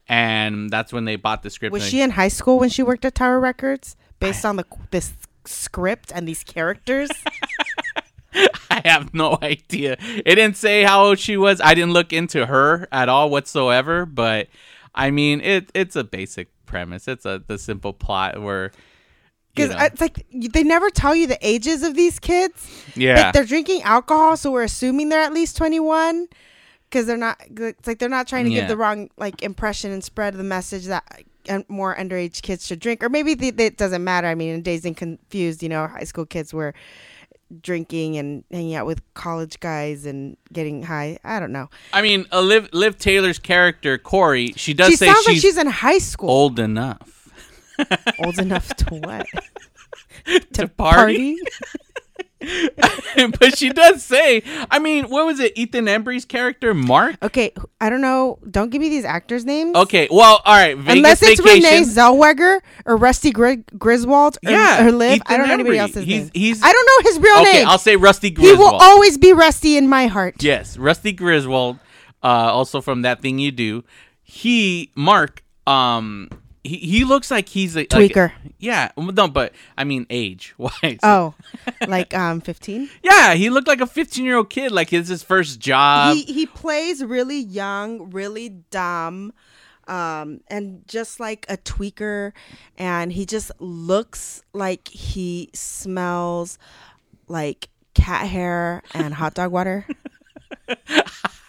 and 0.08 0.70
that's 0.70 0.92
when 0.92 1.06
they 1.06 1.16
bought 1.16 1.44
the 1.44 1.50
script. 1.50 1.74
Was 1.74 1.86
she 1.88 1.98
they- 1.98 2.04
in 2.04 2.12
high 2.12 2.28
school 2.28 2.60
when 2.60 2.70
she 2.70 2.84
worked 2.84 3.06
at 3.06 3.16
Tower 3.16 3.40
Records, 3.40 3.96
based 4.20 4.46
on 4.46 4.56
the 4.58 4.66
this 4.92 5.14
script 5.46 6.12
and 6.14 6.28
these 6.28 6.44
characters? 6.44 7.10
I 8.70 8.82
have 8.86 9.14
no 9.14 9.38
idea. 9.42 9.98
It 10.00 10.36
didn't 10.36 10.56
say 10.56 10.84
how 10.84 11.04
old 11.04 11.20
she 11.20 11.36
was. 11.36 11.60
I 11.60 11.74
didn't 11.74 11.92
look 11.92 12.14
into 12.14 12.46
her 12.46 12.88
at 12.92 13.10
all 13.10 13.30
whatsoever. 13.30 14.06
But 14.06 14.48
I 14.96 15.12
mean, 15.12 15.42
it 15.42 15.70
it's 15.74 15.96
a 15.96 16.04
basic 16.04 16.48
premise. 16.66 17.08
It's 17.08 17.26
a 17.26 17.44
the 17.46 17.58
simple 17.58 17.94
plot 17.94 18.42
where. 18.42 18.72
You 19.56 19.66
Because 19.68 19.76
know, 19.76 19.86
it's 19.86 20.00
like 20.02 20.26
they 20.32 20.64
never 20.64 20.90
tell 20.90 21.14
you 21.16 21.28
the 21.28 21.38
ages 21.46 21.84
of 21.84 21.96
these 21.96 22.20
kids. 22.20 22.70
yeah, 22.96 23.16
Like 23.26 23.34
they're 23.34 23.46
drinking 23.46 23.82
alcohol, 23.84 24.38
so 24.38 24.50
we're 24.52 24.64
assuming 24.64 25.10
they're 25.10 25.22
at 25.22 25.34
least 25.34 25.58
twenty 25.58 25.80
one. 25.80 26.28
Because 26.90 27.06
they're 27.06 27.16
not. 27.18 27.38
It's 27.50 27.88
like 27.88 28.00
they're 28.00 28.10
not 28.10 28.28
trying 28.28 28.46
to 28.46 28.52
Yeah. 28.52 28.62
give 28.62 28.70
the 28.70 28.78
wrong 28.78 29.10
like 29.18 29.44
impression 29.44 29.92
and 29.92 30.04
spread 30.04 30.34
the 30.36 30.44
message 30.44 30.86
that 30.88 31.24
uh, 31.50 31.60
more 31.70 31.96
underage 31.96 32.42
kids 32.42 32.66
should 32.68 32.80
drink, 32.80 33.02
or 33.04 33.08
maybe 33.10 33.34
the, 33.34 33.50
the- 33.52 33.66
it 33.66 33.78
doesn't 33.78 34.04
matter. 34.04 34.28
I 34.28 34.36
mean, 34.36 34.54
in 34.56 34.62
Dazed 34.62 34.86
and 34.86 34.96
Confused, 34.98 35.64
you 35.64 35.70
know, 35.70 35.88
high 35.88 36.04
school 36.04 36.26
kids 36.26 36.54
were 36.54 36.74
drinking 37.62 38.18
and 38.18 38.44
hanging 38.52 38.76
out 38.76 38.86
with 38.86 39.02
college 39.14 39.60
guys 39.60 40.06
and 40.06 40.38
getting 40.54 40.84
high. 40.84 41.18
I 41.24 41.40
don't 41.40 41.52
know. 41.52 41.70
I 41.94 42.02
mean, 42.02 42.26
Liv 42.34 42.70
Liv 42.74 42.98
Tyler's 42.98 43.40
character 43.40 43.98
Corey, 43.98 44.54
she 44.56 44.74
does 44.74 44.90
she 44.92 44.96
say 44.96 45.08
sounds 45.08 45.20
she's, 45.20 45.28
like 45.28 45.38
she's 45.42 45.58
in 45.58 45.68
high 45.68 45.98
school. 45.98 46.30
old 46.30 46.60
enough 46.60 47.21
Old 48.24 48.40
enough 48.40 48.70
to 48.76 48.96
what? 48.96 49.26
to 50.54 50.68
party. 50.68 51.38
but 53.40 53.56
she 53.58 53.70
does 53.70 54.04
say, 54.04 54.42
I 54.72 54.80
mean, 54.80 55.06
what 55.06 55.26
was 55.28 55.40
it? 55.40 55.56
Ethan 55.56 55.88
Embry's 55.88 56.26
character, 56.26 56.74
Mark. 56.74 57.16
Okay, 57.22 57.54
I 57.80 57.90
don't 57.90 58.02
know. 58.02 58.40
Don't 58.50 58.70
give 58.72 58.82
me 58.82 58.90
these 58.90 59.06
actors' 59.06 59.46
names. 59.46 59.76
Okay, 59.76 60.08
well, 60.10 60.42
all 60.44 60.56
right. 60.56 60.76
Vegas 60.76 60.94
Unless 60.96 61.24
it's 61.24 61.42
Vacation. 61.42 61.64
Renee 61.70 61.82
Zellweger 61.84 62.60
or 62.88 62.98
Rusty 62.98 63.32
Gri- 63.32 63.64
Griswold 63.78 64.38
or, 64.46 64.52
Yeah, 64.52 64.88
or 64.88 64.92
Liv. 64.92 65.22
I 65.28 65.36
Ethan 65.36 65.38
don't 65.38 65.48
know 65.48 65.54
anybody 65.54 65.78
Embry. 65.78 65.82
else's 65.82 66.06
He's- 66.06 66.22
name. 66.24 66.32
he's- 66.34 66.60
I 66.64 66.72
don't 66.72 66.86
know 66.86 67.10
his 67.12 67.20
real 67.20 67.42
Okay, 67.42 67.54
name. 67.60 67.68
I'll 67.68 67.78
say 67.78 67.96
Rusty 67.96 68.32
Griswold. 68.32 68.58
he 68.58 68.64
will 68.64 68.74
always 68.76 69.18
be 69.20 69.34
Rusty 69.34 69.78
in 69.78 69.88
my 69.88 70.08
heart. 70.08 70.42
Yes, 70.42 70.78
Rusty 70.78 71.12
Griswold, 71.12 71.78
uh, 72.24 72.28
also 72.28 72.82
from 72.82 73.04
that 73.04 73.22
thing 73.22 73.38
you 73.38 73.52
do. 73.52 73.84
He 74.24 74.92
Mark, 74.96 75.44
um, 75.68 76.30
he, 76.64 76.78
he 76.78 77.04
looks 77.06 77.32
like 77.32 77.50
he's 77.50 77.76
a 77.76 77.80
like- 77.80 77.90
Tweaker. 77.90 78.32
yeah, 78.60 78.92
no, 78.98 79.28
but 79.28 79.54
I 79.78 79.84
mean 79.84 80.06
age 80.10 80.54
wise. 80.58 81.00
Oh, 81.04 81.34
like 81.88 82.14
um, 82.14 82.42
fifteen. 82.42 82.90
yeah, 83.04 83.34
he 83.34 83.50
looked 83.50 83.68
like 83.68 83.82
a 83.82 83.88
15 83.88 84.24
year 84.26 84.38
old 84.38 84.50
kid. 84.50 84.72
Like 84.72 84.94
it's 84.94 85.10
his 85.10 85.24
first 85.24 85.60
job. 85.60 86.16
he 86.16 86.24
he 86.24 86.46
plays 86.46 87.04
really 87.04 87.40
young, 87.40 88.12
really 88.12 88.50
dumb, 88.50 89.34
um, 89.88 90.42
and 90.48 90.84
just 90.88 91.20
like 91.20 91.46
a 91.50 91.58
tweaker, 91.58 92.32
and 92.78 93.12
he 93.12 93.26
just 93.26 93.52
looks 93.60 94.44
like 94.54 94.88
he 94.88 95.50
smells 95.54 96.58
like 97.28 97.70
cat 97.94 98.28
hair 98.28 98.84
and 98.94 99.14
hot 99.16 99.34
dog 99.34 99.52
water. 99.52 99.86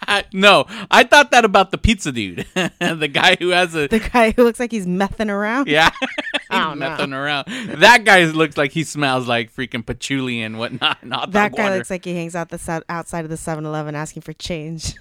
No, 0.32 0.66
I 0.90 1.04
thought 1.04 1.30
that 1.30 1.44
about 1.44 1.70
the 1.70 1.78
pizza 1.78 2.12
dude, 2.12 2.46
the 2.54 3.08
guy 3.12 3.36
who 3.38 3.48
has 3.50 3.74
a 3.74 3.88
The 3.88 3.98
guy 3.98 4.30
who 4.32 4.44
looks 4.44 4.58
like 4.60 4.70
he's 4.70 4.86
messing 4.86 5.30
around. 5.30 5.68
yeah, 5.68 5.90
he's 6.00 6.40
Oh, 6.50 6.74
messing 6.74 7.12
around. 7.12 7.46
That 7.48 8.04
guy 8.04 8.24
looks 8.24 8.56
like 8.56 8.72
he 8.72 8.84
smells 8.84 9.26
like 9.28 9.54
freaking 9.54 9.84
patchouli 9.86 10.42
and 10.42 10.58
whatnot. 10.58 10.98
and 11.02 11.12
That 11.12 11.52
guy 11.52 11.62
water. 11.64 11.76
looks 11.76 11.90
like 11.90 12.04
he 12.04 12.14
hangs 12.14 12.34
out 12.34 12.48
the 12.50 12.58
sou- 12.58 12.82
outside 12.88 13.24
of 13.24 13.30
the 13.30 13.36
7-Eleven 13.36 13.94
asking 13.94 14.22
for 14.22 14.32
change. 14.32 14.94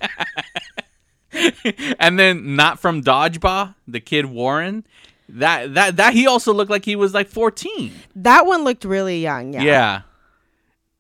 and 2.00 2.20
then 2.20 2.56
not 2.56 2.80
from 2.80 3.02
Dodgeball, 3.04 3.76
the 3.88 4.00
kid 4.00 4.26
Warren. 4.26 4.86
That 5.30 5.74
that 5.76 5.96
that 5.96 6.14
he 6.14 6.28
also 6.28 6.54
looked 6.54 6.70
like 6.70 6.84
he 6.84 6.98
was 6.98 7.14
like 7.14 7.30
14. 7.30 7.94
that 8.18 8.46
one 8.46 8.64
looked 8.66 8.84
really 8.84 9.22
young. 9.22 9.54
Yeah. 9.54 9.64
Yeah. 9.64 10.02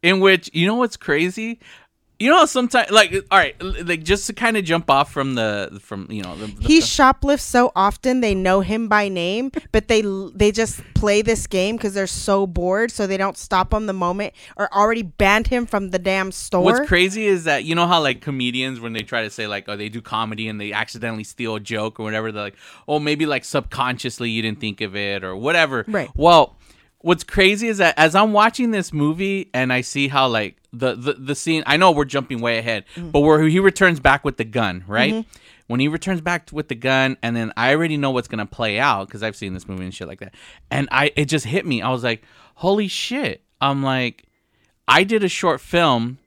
In 0.04 0.20
which, 0.20 0.50
you 0.54 0.66
know 0.66 0.76
what's 0.76 0.98
crazy? 0.98 1.60
You 2.22 2.30
know 2.30 2.38
how 2.38 2.46
sometimes 2.46 2.92
like 2.92 3.12
all 3.32 3.38
right, 3.40 3.56
like 3.60 4.04
just 4.04 4.28
to 4.28 4.34
kind 4.34 4.56
of 4.56 4.64
jump 4.64 4.92
off 4.92 5.12
from 5.12 5.34
the 5.34 5.80
from, 5.82 6.06
you 6.12 6.22
know, 6.22 6.36
the, 6.36 6.46
the 6.46 6.68
He 6.68 6.80
shoplifts 6.80 7.44
so 7.44 7.72
often 7.76 8.22
they 8.22 8.36
know 8.36 8.62
him 8.62 8.88
by 8.88 9.10
name, 9.10 9.52
but 9.72 9.88
they 9.88 10.04
they 10.36 10.52
just 10.52 10.82
play 10.94 11.24
this 11.24 11.48
game 11.48 11.78
because 11.78 11.96
they're 11.96 12.06
so 12.06 12.46
bored, 12.46 12.92
so 12.92 13.08
they 13.08 13.18
don't 13.18 13.40
stop 13.40 13.74
him 13.74 13.88
the 13.88 13.94
moment 13.94 14.36
or 14.56 14.72
already 14.72 15.02
banned 15.02 15.48
him 15.48 15.66
from 15.66 15.90
the 15.90 15.98
damn 15.98 16.32
store. 16.32 16.64
What's 16.64 16.88
crazy 16.88 17.26
is 17.26 17.46
that 17.46 17.64
you 17.64 17.74
know 17.74 17.88
how 17.88 18.00
like 18.00 18.22
comedians 18.22 18.80
when 18.80 18.94
they 18.94 19.02
try 19.02 19.24
to 19.24 19.32
say 19.32 19.48
like 19.48 19.68
oh 19.68 19.76
they 19.76 19.90
do 19.90 20.00
comedy 20.00 20.48
and 20.48 20.62
they 20.62 20.74
accidentally 20.74 21.24
steal 21.24 21.56
a 21.56 21.60
joke 21.60 22.00
or 22.00 22.04
whatever 22.04 22.32
they're 22.32 22.44
like 22.44 22.58
oh 22.88 23.00
maybe 23.00 23.26
like 23.26 23.44
subconsciously 23.44 24.30
you 24.30 24.44
didn't 24.44 24.60
think 24.60 24.82
of 24.82 24.96
it 24.96 25.24
or 25.24 25.36
whatever. 25.36 25.86
Right. 25.88 26.12
Well, 26.16 26.56
what's 27.00 27.24
crazy 27.24 27.68
is 27.68 27.80
that 27.80 27.98
as 27.98 28.14
I'm 28.14 28.32
watching 28.32 28.70
this 28.70 28.94
movie 28.94 29.50
and 29.56 29.74
I 29.74 29.82
see 29.82 30.08
how 30.08 30.28
like 30.28 30.61
the 30.74 30.96
the, 30.96 31.14
the 31.14 31.36
scene 31.36 31.64
I 31.66 31.78
know 31.78 31.92
we're 31.92 32.06
jumping 32.06 32.42
way 32.42 32.58
ahead, 32.58 32.86
but 32.98 33.22
where 33.22 33.42
he 33.44 33.60
returns 33.60 34.00
back 34.00 34.24
with 34.24 34.38
the 34.38 34.46
gun, 34.46 34.84
right? 34.88 35.14
Mm-hmm. 35.14 35.38
When 35.68 35.80
he 35.80 35.88
returns 35.88 36.20
back 36.22 36.50
with 36.52 36.68
the 36.68 36.76
gun, 36.76 37.18
and 37.24 37.36
then 37.36 37.54
I 37.56 37.74
already 37.74 37.98
know 37.98 38.12
what's 38.12 38.28
gonna 38.28 38.46
play 38.46 38.80
out 38.80 39.08
because 39.08 39.24
I've 39.24 39.36
seen 39.36 39.54
this 39.54 39.68
movie 39.68 39.84
and 39.84 39.94
shit 39.94 40.08
like 40.08 40.20
that, 40.20 40.34
and 40.70 40.88
I 40.92 41.12
it 41.16 41.26
just 41.26 41.46
hit 41.46 41.66
me. 41.66 41.82
I 41.82 41.90
was 41.90 42.04
like, 42.04 42.24
"Holy 42.56 42.88
shit!" 42.88 43.44
I'm 43.60 43.84
like, 43.84 44.26
I 44.88 45.04
did 45.04 45.24
a 45.24 45.30
short 45.30 45.62
film 45.62 46.18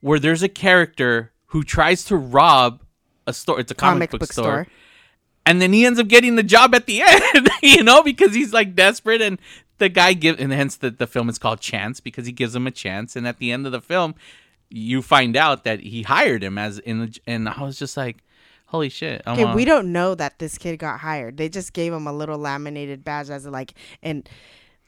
where 0.00 0.18
there's 0.18 0.42
a 0.42 0.48
character 0.48 1.32
who 1.46 1.62
tries 1.62 2.04
to 2.04 2.16
rob 2.16 2.82
a 3.26 3.32
store. 3.32 3.58
It's 3.58 3.72
a 3.72 3.74
comic, 3.74 4.10
book, 4.10 4.24
store. 4.24 4.66
And 5.44 5.62
then 5.62 5.72
he 5.72 5.86
ends 5.86 5.98
up 5.98 6.08
getting 6.08 6.34
the 6.36 6.42
job 6.42 6.74
at 6.74 6.86
the 6.86 7.02
end, 7.06 7.48
you 7.62 7.82
know, 7.82 8.02
because 8.02 8.34
he's 8.34 8.52
like 8.52 8.74
desperate 8.74 9.22
and 9.22 9.40
the 9.78 9.88
guy 9.88 10.12
give 10.12 10.40
and 10.40 10.52
hence 10.52 10.76
the, 10.76 10.90
the 10.90 11.06
film 11.06 11.28
is 11.28 11.38
called 11.38 11.60
Chance 11.60 12.00
because 12.00 12.26
he 12.26 12.32
gives 12.32 12.54
him 12.54 12.66
a 12.66 12.70
chance 12.70 13.16
and 13.16 13.26
at 13.26 13.38
the 13.38 13.52
end 13.52 13.66
of 13.66 13.72
the 13.72 13.80
film 13.80 14.14
you 14.68 15.02
find 15.02 15.36
out 15.36 15.64
that 15.64 15.80
he 15.80 16.02
hired 16.02 16.42
him 16.42 16.58
as 16.58 16.78
in 16.80 17.00
the 17.00 17.18
and 17.26 17.48
I 17.48 17.62
was 17.62 17.78
just 17.78 17.96
like 17.96 18.18
holy 18.66 18.88
shit. 18.88 19.22
I'm 19.26 19.38
Okay, 19.38 19.54
we 19.54 19.64
don't 19.64 19.92
know 19.92 20.14
that 20.14 20.38
this 20.38 20.58
kid 20.58 20.78
got 20.78 21.00
hired. 21.00 21.36
They 21.36 21.48
just 21.48 21.72
gave 21.72 21.92
him 21.92 22.06
a 22.06 22.12
little 22.12 22.38
laminated 22.38 23.04
badge 23.04 23.30
as 23.30 23.46
a, 23.46 23.50
like 23.50 23.74
an 24.02 24.24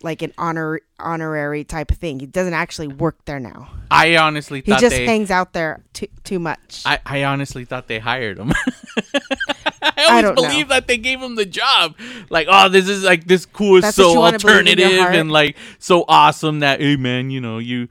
like 0.03 0.23
an 0.23 0.33
honor 0.39 0.81
honorary 0.99 1.65
type 1.65 1.91
of 1.91 1.99
thing. 1.99 2.21
He 2.21 2.27
doesn't 2.27 2.55
actually 2.55 2.89
work 2.89 3.25
there 3.25 3.41
now. 3.41 3.71
I 3.91 4.17
honestly 4.17 4.63
He 4.65 4.73
just 4.73 4.91
they 4.91 5.07
hangs 5.07 5.31
out 5.31 5.53
there 5.53 5.85
too 5.93 6.09
too 6.25 6.39
much. 6.39 6.83
I, 6.85 7.01
I 7.05 7.25
honestly 7.25 7.65
thought 7.65 7.89
they 7.89 7.99
hired 7.99 8.39
him. 8.39 8.53
I 9.83 10.05
always 10.09 10.25
don't 10.25 10.35
know. 10.37 10.43
believe 10.43 10.69
that 10.69 10.87
they 10.87 10.97
gave 10.99 11.21
him 11.21 11.35
the 11.37 11.47
job. 11.47 11.97
Like, 12.31 12.49
oh, 12.51 12.69
this 12.69 12.89
is 12.89 13.05
like 13.05 13.25
this 13.27 13.47
cool, 13.47 13.81
That's 13.81 13.97
so 13.97 14.13
you 14.13 14.19
wanna 14.19 14.39
believe 14.39 14.67
in 14.67 14.79
your 14.79 14.89
alternative 14.89 15.21
and 15.21 15.31
like 15.31 15.57
so 15.79 16.05
awesome 16.09 16.61
that 16.61 16.81
hey 16.81 16.97
man, 16.97 17.31
you 17.31 17.41
know, 17.41 17.59
you 17.59 17.89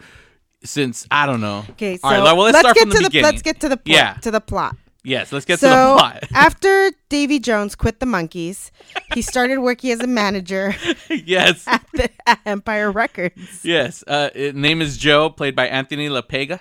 since 0.63 1.07
I 1.11 1.25
don't 1.25 1.41
know. 1.41 1.65
okay, 1.71 1.97
so 1.97 2.07
All 2.07 2.11
right, 2.11 2.23
well, 2.23 2.37
let's, 2.37 2.53
let's 2.53 2.59
start 2.59 2.75
get 2.75 2.89
the 2.89 3.03
to 3.03 3.09
the 3.09 3.21
let's 3.21 3.41
get 3.41 3.59
to 3.61 3.69
the 3.69 3.77
plot, 3.77 3.95
Yeah. 3.95 4.13
to 4.15 4.31
the 4.31 4.41
plot. 4.41 4.75
Yes, 5.03 5.31
let's 5.31 5.45
get 5.45 5.59
so 5.59 5.69
to 5.69 5.73
the 5.73 5.95
plot. 5.97 6.23
after 6.33 6.91
Davy 7.07 7.39
Jones 7.39 7.75
quit 7.75 8.01
the 8.01 8.05
Monkees, 8.05 8.71
he 9.13 9.21
started 9.21 9.59
working 9.59 9.91
as 9.91 10.01
a 10.01 10.07
manager 10.07 10.75
yes. 11.09 11.63
at, 11.65 11.85
the, 11.93 12.09
at 12.27 12.39
Empire 12.45 12.91
Records. 12.91 13.63
Yes. 13.63 14.03
Uh 14.05 14.29
name 14.53 14.81
is 14.81 14.97
Joe, 14.97 15.29
played 15.29 15.55
by 15.55 15.67
Anthony 15.67 16.09
LaPaglia. 16.09 16.59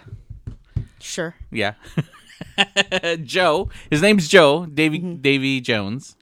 Sure. 1.01 1.35
Yeah. 1.51 1.75
Joe. 3.25 3.69
His 3.91 4.03
name's 4.03 4.29
Joe, 4.29 4.67
Davy 4.67 4.99
Mm-hmm. 5.01 5.15
Davy 5.17 5.61
Jones. 5.61 6.17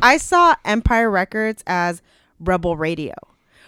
I 0.00 0.16
saw 0.16 0.54
Empire 0.64 1.10
Records 1.10 1.62
as 1.66 2.00
Rebel 2.40 2.76
Radio, 2.76 3.14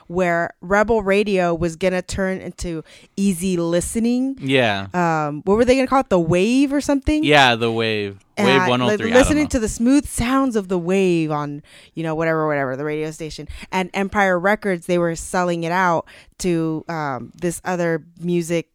where 0.06 0.54
Rebel 0.60 1.02
Radio 1.02 1.54
was 1.54 1.76
gonna 1.76 2.02
turn 2.02 2.38
into 2.40 2.82
easy 3.16 3.56
listening. 3.56 4.38
Yeah. 4.40 4.86
Um, 4.94 5.42
what 5.44 5.56
were 5.56 5.64
they 5.64 5.74
gonna 5.76 5.86
call 5.86 6.00
it? 6.00 6.08
The 6.08 6.18
Wave 6.20 6.72
or 6.72 6.80
something? 6.80 7.24
yeah, 7.24 7.56
the 7.56 7.70
wave. 7.70 8.18
And 8.36 8.48
Wave 8.48 8.68
103. 8.68 9.06
li- 9.06 9.10
I 9.12 9.14
don't 9.14 9.22
listening 9.22 9.46
to 9.48 9.60
the 9.60 9.68
smooth 9.68 10.06
sounds 10.08 10.56
of 10.56 10.66
the 10.66 10.78
wave 10.78 11.30
on, 11.30 11.62
you 11.94 12.02
know, 12.02 12.16
whatever, 12.16 12.48
whatever, 12.48 12.74
the 12.76 12.84
radio 12.84 13.12
station. 13.12 13.46
And 13.70 13.90
Empire 13.94 14.36
Records, 14.40 14.86
they 14.86 14.98
were 14.98 15.14
selling 15.14 15.62
it 15.62 15.70
out 15.70 16.06
to 16.38 16.84
um, 16.88 17.30
this 17.40 17.60
other 17.64 18.04
music, 18.18 18.70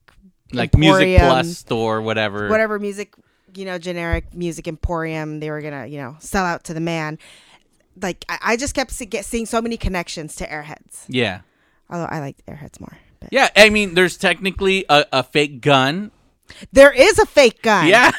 like 0.53 0.77
Music 0.77 1.19
Plus 1.19 1.57
store, 1.57 2.01
whatever. 2.01 2.49
whatever 2.49 2.79
music, 2.79 3.13
you 3.55 3.65
know, 3.65 3.77
generic 3.77 4.33
music 4.33 4.67
emporium. 4.67 5.39
They 5.39 5.49
were 5.49 5.61
gonna, 5.61 5.87
you 5.87 5.97
know, 5.97 6.17
sell 6.19 6.45
out 6.45 6.63
to 6.65 6.73
the 6.73 6.79
man. 6.79 7.17
Like 8.01 8.25
I, 8.29 8.37
I 8.41 8.57
just 8.57 8.75
kept 8.75 8.91
see, 8.91 9.05
get, 9.05 9.25
seeing 9.25 9.45
so 9.45 9.61
many 9.61 9.77
connections 9.77 10.35
to 10.37 10.47
Airheads. 10.47 11.05
Yeah. 11.07 11.41
Although 11.89 12.05
I 12.05 12.19
liked 12.19 12.45
Airheads 12.45 12.79
more. 12.79 12.97
But. 13.19 13.29
Yeah, 13.31 13.49
I 13.55 13.69
mean, 13.69 13.95
there's 13.95 14.17
technically 14.17 14.85
a, 14.89 15.05
a 15.11 15.23
fake 15.23 15.61
gun. 15.61 16.11
There 16.71 16.91
is 16.91 17.19
a 17.19 17.25
fake 17.25 17.61
gun. 17.61 17.87
Yeah. 17.87 18.11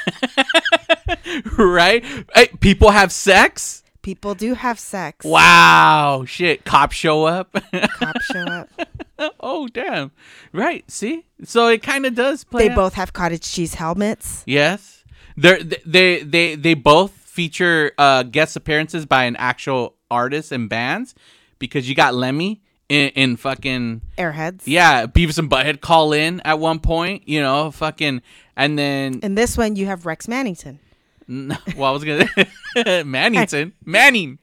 right? 1.59 2.05
Hey, 2.35 2.49
people 2.61 2.91
have 2.91 3.13
sex? 3.13 3.83
People 4.03 4.35
do 4.35 4.55
have 4.55 4.79
sex. 4.79 5.25
Wow. 5.25 6.25
Shit. 6.27 6.65
Cops 6.65 6.97
show 6.97 7.25
up. 7.25 7.53
Cops 7.73 8.25
show 8.27 8.45
up. 8.45 8.69
oh, 9.41 9.69
damn. 9.69 10.11
Right. 10.53 10.89
See? 10.91 11.27
So 11.45 11.69
it 11.69 11.83
kind 11.83 12.07
of 12.07 12.15
does 12.15 12.45
play. 12.45 12.65
They 12.69 12.73
out. 12.73 12.77
both 12.77 12.95
have 12.95 13.13
cottage 13.13 13.43
cheese 13.43 13.75
helmets. 13.75 14.43
Yes. 14.47 15.05
They're, 15.37 15.63
they 15.63 16.23
they 16.23 16.55
they 16.55 16.75
both 16.75 17.13
feature 17.13 17.93
uh, 17.97 18.25
guest 18.25 18.57
appearances 18.57 19.07
by 19.07 19.25
an 19.25 19.37
actual 19.37 19.95
artist 20.11 20.53
and 20.53 20.69
bands 20.69 21.15
because 21.59 21.89
you 21.89 21.95
got 21.95 22.15
Lemmy 22.15 22.61
in, 22.89 23.11
in 23.11 23.37
fucking 23.37 24.03
Airheads. 24.19 24.63
yeah 24.67 25.07
Beavis 25.07 25.39
and 25.39 25.49
Butthead 25.49 25.81
call 25.81 26.13
in 26.13 26.41
at 26.41 26.59
one 26.59 26.81
point 26.81 27.29
you 27.29 27.41
know 27.41 27.71
fucking 27.71 28.21
and 28.57 28.79
then 28.79 29.21
In 29.23 29.37
this 29.37 29.57
one, 29.57 29.77
you 29.77 29.87
have 29.87 30.05
Rex 30.05 30.27
Mannington. 30.27 30.79
No, 31.27 31.57
well, 31.77 31.91
I 31.91 31.93
was 31.93 32.05
gonna 32.05 32.27
Mannington, 33.05 33.73
Manning, 33.85 34.39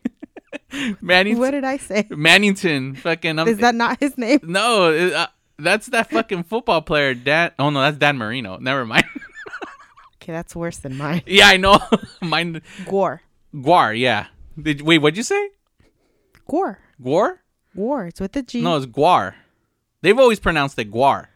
Mannington, 1.02 1.38
What 1.38 1.52
did 1.52 1.64
I 1.64 1.78
say? 1.78 2.04
Mannington. 2.04 2.98
Fucking, 2.98 3.40
I'm, 3.40 3.48
Is 3.48 3.58
that 3.60 3.76
not 3.76 4.00
his 4.00 4.18
name? 4.18 4.40
no? 4.44 4.92
it- 4.92 5.14
Uh, 5.14 5.28
that's 5.60 5.88
that 5.88 6.12
fucking 6.12 6.44
football 6.44 6.82
player, 6.84 7.14
Dan. 7.16 7.50
Oh 7.58 7.70
no, 7.72 7.82
that's 7.82 7.98
Dan 7.98 8.18
Marino. 8.18 8.58
Never 8.58 8.86
mind. 8.86 9.06
Okay, 10.22 10.34
that's 10.34 10.54
worse 10.58 10.76
than 10.78 10.98
mine. 10.98 11.22
yeah, 11.26 11.48
I 11.48 11.56
know. 11.56 11.80
Mine, 12.22 12.62
Gore. 12.86 13.22
GWAR. 13.56 13.98
Yeah. 13.98 14.28
Did, 14.62 14.82
wait, 14.82 14.98
what'd 14.98 15.16
you 15.16 15.24
say? 15.24 15.52
Gore. 16.50 16.80
GWAR? 17.02 17.38
Gore. 17.74 18.08
It's 18.08 18.20
with 18.20 18.34
the 18.34 18.44
G. 18.44 18.60
No, 18.62 18.76
it's 18.76 18.86
GWAR. 18.88 19.36
They've 20.02 20.20
always 20.20 20.42
pronounced 20.42 20.78
it 20.80 20.92
GWAR. 20.92 21.28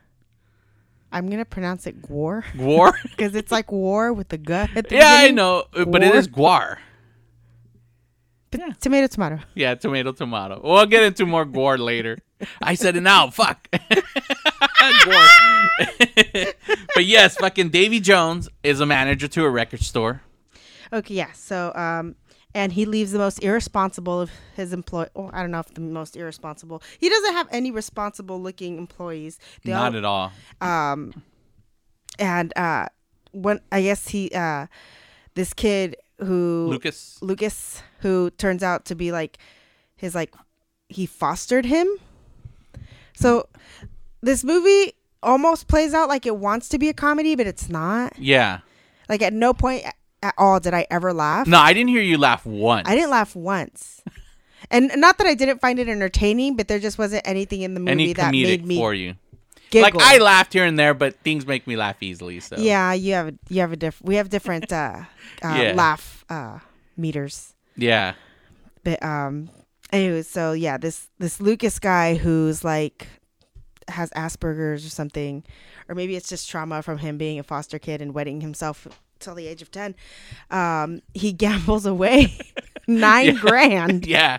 I'm 1.14 1.30
gonna 1.30 1.46
pronounce 1.46 1.88
it 1.88 2.02
Gore 2.02 2.44
GWAR. 2.58 2.94
because 3.04 3.34
it's 3.34 3.50
like 3.52 3.72
war 3.72 4.12
with 4.12 4.28
the 4.28 4.38
gut. 4.38 4.70
At 4.76 4.90
the 4.90 4.96
yeah, 4.96 5.08
I 5.08 5.16
beginning. 5.22 5.36
know, 5.36 5.64
but 5.72 6.04
it 6.04 6.14
GWAR. 6.14 6.28
GWAR. 6.28 6.78
Yeah. 8.58 8.72
Tomato, 8.80 9.08
tomato. 9.08 9.40
Yeah, 9.56 9.76
tomato, 9.76 10.12
tomato. 10.12 10.60
We'll 10.64 10.86
get 10.86 11.04
into 11.04 11.26
more 11.26 11.46
gore 11.46 11.78
later. 11.78 12.18
I 12.62 12.74
said 12.76 12.96
it 12.98 13.02
now. 13.02 13.30
Fuck. 13.30 13.68
but 16.96 17.06
yes, 17.06 17.36
fucking 17.38 17.70
Davy 17.70 18.00
Jones 18.00 18.50
is 18.64 18.80
a 18.80 18.86
manager 18.86 19.28
to 19.30 19.46
a 19.46 19.50
record 19.50 19.82
store. 19.82 20.22
Okay, 20.94 21.14
yeah. 21.16 21.32
So, 21.34 21.72
um, 21.76 22.16
and 22.54 22.74
he 22.74 22.86
leaves 22.86 23.12
the 23.12 23.20
most 23.20 23.42
irresponsible 23.44 24.20
of 24.22 24.32
his 24.56 24.74
employee. 24.74 25.08
Oh, 25.16 25.30
I 25.34 25.42
don't 25.42 25.52
know 25.52 25.60
if 25.60 25.74
the 25.74 25.82
most 25.82 26.18
irresponsible. 26.18 26.84
He 27.00 27.08
doesn't 27.10 27.34
have 27.34 27.48
any 27.52 27.72
responsible-looking 27.72 28.78
employees. 28.78 29.40
They 29.64 29.72
Not 29.72 29.94
all- 29.96 29.98
at 29.98 30.06
all. 30.06 30.32
um 30.62 31.24
and 32.20 32.52
uh 32.58 32.88
when 33.32 33.62
i 33.72 33.82
guess 33.82 34.10
he 34.10 34.30
uh 34.36 34.68
this 35.36 35.54
kid 35.54 35.96
who 36.24 36.68
Lucas. 36.70 37.18
lucas 37.22 37.82
who 38.00 38.30
turns 38.32 38.64
out 38.64 38.86
to 38.86 38.96
be 38.96 39.12
like 39.12 39.38
his 39.96 40.16
like 40.16 40.34
he 40.90 41.06
fostered 41.06 41.66
him. 41.66 41.88
So 43.14 43.48
this 44.22 44.44
movie 44.44 44.94
almost 45.24 45.68
plays 45.68 45.94
out 45.94 46.10
like 46.10 46.26
it 46.26 46.38
wants 46.38 46.70
to 46.70 46.80
be 46.80 46.90
a 46.90 46.94
comedy, 46.94 47.36
but 47.36 47.48
it's 47.48 47.70
not. 47.70 48.18
Yeah. 48.18 48.60
Like 49.10 49.22
at 49.22 49.34
no 49.34 49.54
point 49.54 49.86
at 50.24 50.34
all 50.38 50.60
did 50.60 50.74
I 50.74 50.88
ever 50.90 51.14
laugh. 51.14 51.48
No, 51.48 51.60
I 51.60 51.74
didn't 51.74 51.90
hear 51.90 52.02
you 52.02 52.18
laugh 52.18 52.46
once. 52.46 52.88
I 52.88 52.96
didn't 52.96 53.12
laugh 53.12 53.36
once. 53.36 54.02
And 54.70 54.90
not 54.96 55.18
that 55.18 55.28
I 55.28 55.34
didn't 55.34 55.60
find 55.60 55.80
it 55.80 55.90
entertaining, 55.90 56.56
but 56.56 56.70
there 56.70 56.80
just 56.80 56.98
wasn't 56.98 57.28
anything 57.28 57.62
in 57.62 57.74
the 57.74 57.80
movie 57.82 57.92
Any 57.92 58.14
that 58.14 58.32
made 58.32 58.66
me 58.66 58.78
for 58.78 58.94
you. 58.94 59.16
Giggle. 59.72 60.00
Like 60.00 60.16
I 60.16 60.18
laughed 60.20 60.54
here 60.54 60.66
and 60.66 60.78
there, 60.78 60.94
but 60.94 61.16
things 61.22 61.46
make 61.48 61.66
me 61.68 61.76
laugh 61.76 61.98
easily. 62.02 62.40
So 62.40 62.58
yeah, 62.58 62.94
you 62.94 63.14
have 63.14 63.34
you 63.50 63.62
have 63.62 63.72
a 63.72 63.76
different. 63.76 64.08
We 64.08 64.16
have 64.16 64.30
different 64.30 64.72
uh, 64.72 65.04
uh, 65.44 65.56
Yeah. 65.58 65.74
laugh 65.76 66.24
uh, 66.30 66.60
meters. 66.98 67.54
yeah, 67.76 68.14
But 68.84 69.02
um, 69.04 69.50
anyway, 69.92 70.22
so 70.24 70.52
yeah, 70.54 70.78
this 70.78 71.08
this 71.20 71.42
Lucas 71.42 71.80
guy 71.80 72.16
who's 72.16 72.64
like 72.64 73.08
has 73.88 74.10
Asperger's 74.12 74.86
or 74.86 74.90
something, 74.90 75.44
or 75.90 75.96
maybe 75.96 76.16
it's 76.16 76.30
just 76.30 76.50
trauma 76.50 76.82
from 76.82 77.00
him 77.00 77.18
being 77.18 77.40
a 77.40 77.44
foster 77.44 77.80
kid 77.80 78.02
and 78.02 78.14
wedding 78.14 78.42
himself 78.42 78.88
till 79.20 79.36
the 79.36 79.48
age 79.48 79.62
of 79.62 79.72
ten. 79.72 79.96
Um, 80.50 81.02
he 81.14 81.32
gambles 81.46 81.86
away 81.86 82.38
nine 82.88 83.36
grand 83.36 84.06
yeah, 84.06 84.38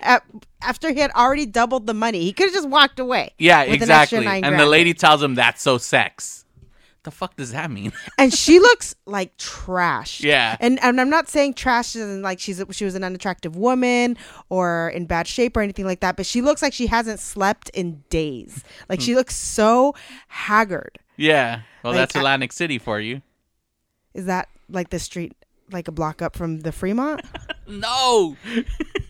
at, 0.00 0.22
after 0.62 0.92
he 0.92 1.00
had 1.00 1.10
already 1.12 1.46
doubled 1.46 1.86
the 1.86 1.94
money. 1.94 2.22
He 2.24 2.32
could 2.32 2.46
have 2.46 2.54
just 2.54 2.68
walked 2.68 2.98
away. 2.98 3.34
yeah, 3.38 3.60
with 3.60 3.68
an 3.68 3.74
exactly. 3.74 4.26
And 4.26 4.58
the 4.58 4.66
lady 4.66 4.94
tells 4.94 5.22
him 5.22 5.34
that's 5.34 5.62
so 5.62 5.78
sex. 5.78 6.44
The 7.04 7.12
fuck 7.12 7.36
does 7.36 7.52
that 7.52 7.70
mean? 7.70 7.92
and 8.18 8.34
she 8.34 8.58
looks 8.58 8.96
like 9.06 9.36
trash. 9.36 10.22
Yeah. 10.22 10.56
And 10.58 10.82
and 10.82 11.00
I'm 11.00 11.08
not 11.08 11.28
saying 11.28 11.54
trash 11.54 11.94
as 11.94 12.02
in 12.02 12.20
like 12.22 12.40
she's 12.40 12.60
she 12.72 12.84
was 12.84 12.96
an 12.96 13.04
unattractive 13.04 13.54
woman 13.54 14.16
or 14.48 14.88
in 14.88 15.06
bad 15.06 15.28
shape 15.28 15.56
or 15.56 15.60
anything 15.60 15.84
like 15.84 16.00
that, 16.00 16.16
but 16.16 16.26
she 16.26 16.42
looks 16.42 16.62
like 16.62 16.72
she 16.72 16.88
hasn't 16.88 17.20
slept 17.20 17.68
in 17.70 18.02
days. 18.10 18.64
Like 18.88 18.98
Hmm. 18.98 19.04
she 19.04 19.14
looks 19.14 19.36
so 19.36 19.94
haggard. 20.26 20.98
yeah. 21.16 21.60
Well, 21.84 21.92
Like, 21.92 22.00
that's 22.00 22.16
Atlantic 22.16 22.52
City 22.52 22.78
for 22.78 22.98
you. 22.98 23.22
Is 24.12 24.26
that 24.26 24.48
like 24.68 24.90
the 24.90 24.98
street 24.98 25.34
like 25.70 25.86
a 25.86 25.92
block 25.92 26.20
up 26.22 26.34
from 26.34 26.58
the 26.62 26.72
Fremont? 26.72 27.20
No, 27.68 28.36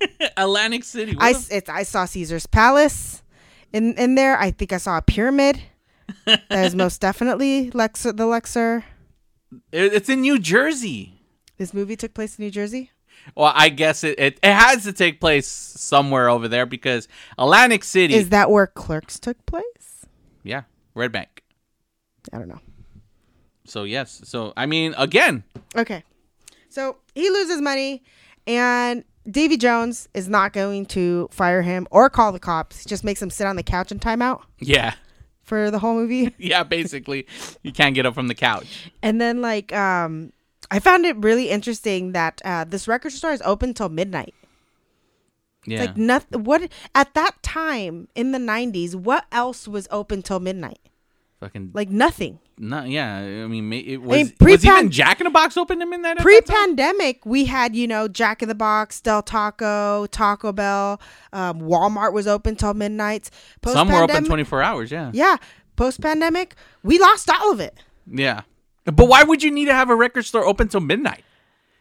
Atlantic 0.37 0.85
City. 0.85 1.15
What 1.15 1.25
I 1.25 1.33
the 1.33 1.62
I 1.73 1.83
saw 1.83 2.05
Caesar's 2.05 2.47
Palace 2.47 3.23
in 3.73 3.95
in 3.95 4.15
there. 4.15 4.38
I 4.38 4.50
think 4.50 4.73
I 4.73 4.79
saw 4.79 4.99
a 4.99 5.03
pyramid. 5.03 5.61
that 6.25 6.43
is 6.50 6.75
most 6.75 7.00
definitely 7.09 7.71
Luxor 7.73 8.12
the 8.12 8.26
Luxor. 8.26 8.85
It- 9.73 9.93
It's 9.95 10.09
in 10.09 10.21
New 10.21 10.38
Jersey. 10.38 11.21
This 11.59 11.73
movie 11.73 11.97
took 11.97 12.12
place 12.15 12.38
in 12.38 12.45
New 12.45 12.50
Jersey. 12.50 12.91
Well, 13.35 13.50
I 13.55 13.71
guess 13.71 14.05
it, 14.05 14.19
it, 14.21 14.38
it 14.43 14.53
has 14.53 14.85
to 14.85 14.93
take 14.93 15.21
place 15.21 15.49
somewhere 15.49 16.29
over 16.29 16.49
there 16.49 16.67
because 16.67 17.09
Atlantic 17.38 17.83
City. 17.83 18.15
Is 18.15 18.29
that 18.29 18.50
where 18.50 18.67
Clerks 18.67 19.19
took 19.19 19.45
place? 19.47 20.05
yeah, 20.45 20.62
Red 20.95 21.11
Bank. 21.12 21.43
I 22.33 22.38
don't 22.38 22.49
know. 22.49 22.61
So 23.65 23.83
yes. 23.85 24.21
So 24.25 24.53
I 24.57 24.67
mean, 24.67 24.95
again, 24.99 25.43
Okay. 25.75 26.05
So 26.69 26.99
he 27.15 27.31
loses 27.31 27.61
money, 27.62 28.03
and 28.47 29.03
Davy 29.30 29.56
Jones 29.56 30.09
is 30.14 30.28
not 30.28 30.52
going 30.52 30.87
to 30.87 31.28
fire 31.30 31.62
him 31.62 31.87
or 31.90 32.09
call 32.09 32.33
the 32.33 32.38
cops. 32.38 32.83
He 32.83 32.88
just 32.88 33.04
makes 33.04 33.21
him 33.21 33.30
sit 33.30 33.47
on 33.47 33.56
the 33.56 33.62
couch 33.62 33.90
and 33.90 34.00
time 34.00 34.23
out 34.23 34.42
yeah, 34.59 34.95
for 35.42 35.71
the 35.71 35.78
whole 35.78 35.95
movie. 35.95 36.35
yeah. 36.38 36.62
Basically, 36.62 37.26
you 37.62 37.73
can't 37.73 37.95
get 37.95 38.06
up 38.06 38.14
from 38.14 38.28
the 38.28 38.35
couch. 38.35 38.90
And 39.02 39.21
then, 39.21 39.42
like, 39.42 39.73
um, 39.73 40.33
I 40.71 40.78
found 40.78 41.06
it 41.06 41.16
really 41.16 41.50
interesting 41.50 42.12
that 42.12 42.40
uh, 42.45 42.64
this 42.64 42.87
record 42.87 43.12
store 43.12 43.33
is 43.33 43.42
open 43.45 43.75
till 43.75 43.88
midnight. 43.88 44.35
Yeah. 45.66 45.80
Like, 45.80 45.97
nothing. 45.97 46.45
What 46.45 46.71
at 46.95 47.14
that 47.14 47.42
time 47.42 48.09
in 48.14 48.33
the 48.33 48.38
'90s? 48.38 48.95
What 48.95 49.26
else 49.33 49.66
was 49.66 49.88
open 49.90 50.23
till 50.23 50.38
midnight? 50.40 50.78
Fucking 51.40 51.73
Like 51.75 51.90
nothing. 51.90 52.38
not. 52.59 52.88
Yeah. 52.88 53.16
I 53.19 53.47
mean, 53.47 53.71
it 53.73 53.99
was. 54.00 54.16
mean, 54.16 54.26
was 54.26 54.33
pre-pan- 54.33 54.78
even 54.78 54.90
Jack 54.90 55.21
in 55.21 55.25
the 55.25 55.31
Box 55.31 55.57
open 55.59 55.83
in 55.83 55.90
midnight? 55.90 56.16
that? 56.16 56.23
Pre-pandemic, 56.23 57.26
we 57.26 57.45
had 57.45 57.76
you 57.76 57.87
know 57.87 58.09
Jack 58.09 58.43
in 58.43 58.49
the 58.49 58.55
Box, 58.55 59.00
Del 59.02 59.23
Taco, 59.23 60.07
Taco 60.07 60.52
Bell, 60.52 60.99
um, 61.35 61.61
Walmart 61.61 62.12
was 62.14 62.26
open 62.26 62.56
till 62.56 62.73
midnight. 62.73 63.28
Some 63.67 63.89
were 63.89 64.02
open 64.02 64.25
twenty 64.25 64.45
four 64.45 64.63
hours. 64.63 64.91
Yeah. 64.91 65.11
Yeah, 65.13 65.37
post-pandemic, 65.76 66.54
we 66.82 66.99
lost 66.99 67.28
all 67.30 67.52
of 67.52 67.61
it. 67.61 67.76
Yeah. 68.11 68.43
But 68.84 69.06
why 69.08 69.23
would 69.23 69.43
you 69.43 69.50
need 69.50 69.67
to 69.67 69.75
have 69.75 69.91
a 69.91 69.97
record 69.97 70.25
store 70.25 70.47
open 70.47 70.69
till 70.69 70.80
midnight? 70.80 71.23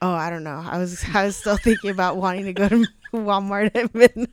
Oh, 0.01 0.11
I 0.13 0.29
don't 0.29 0.43
know. 0.43 0.61
I 0.69 0.77
was 0.79 1.03
I 1.13 1.23
was 1.25 1.37
still 1.37 1.55
thinking 1.57 1.91
about 1.91 2.17
wanting 2.17 2.43
to 2.45 2.53
go 2.53 2.67
to 2.67 2.85
Walmart 3.23 3.71
at 3.75 3.93
midnight. 3.95 4.27